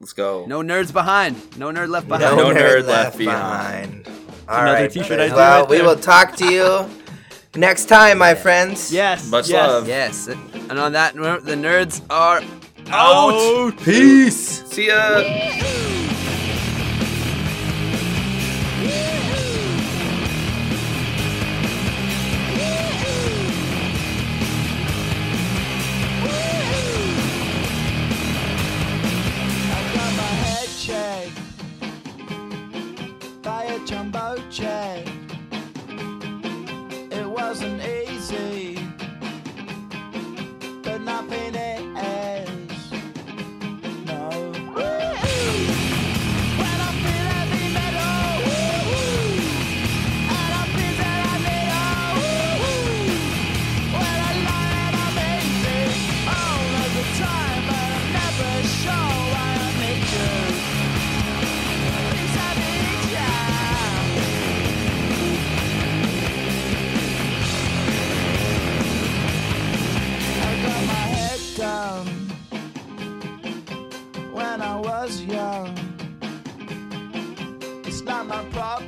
Let's 0.00 0.12
go. 0.12 0.46
No 0.46 0.62
nerds 0.62 0.92
behind. 0.92 1.56
No 1.56 1.70
nerd 1.70 1.88
left 1.88 2.08
behind. 2.08 2.36
No 2.36 2.52
behind. 2.52 2.58
nerd 2.58 2.86
left 2.86 3.18
behind. 3.18 4.08
All 4.48 4.60
another 4.60 4.72
right, 4.72 4.90
t-shirt 4.90 5.08
brothers. 5.08 5.26
idea 5.26 5.36
Well, 5.36 5.60
right 5.60 5.70
we 5.70 5.82
will 5.82 5.96
talk 5.96 6.34
to 6.36 6.52
you 6.52 6.90
next 7.54 7.86
time, 7.86 8.18
my 8.18 8.34
friends. 8.34 8.92
Yes. 8.92 9.30
Much 9.30 9.48
yes. 9.48 9.68
love. 9.68 9.86
Yes. 9.86 10.26
And 10.26 10.78
on 10.78 10.92
that 10.92 11.14
note, 11.14 11.44
the 11.44 11.54
nerds 11.54 12.02
are 12.10 12.42
out. 12.88 13.34
Out. 13.34 13.76
Peace. 13.78 14.64
See 14.64 14.88
ya. 14.88 15.90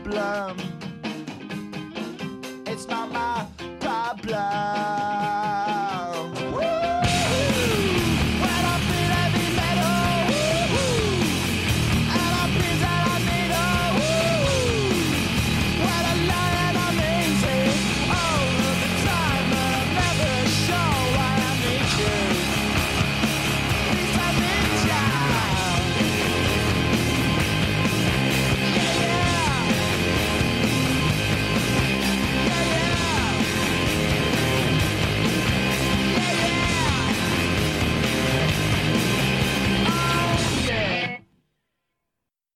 problem. 0.04 0.58
It's 2.66 2.86
not 2.88 3.10
my 3.10 3.46
problem. 3.80 5.03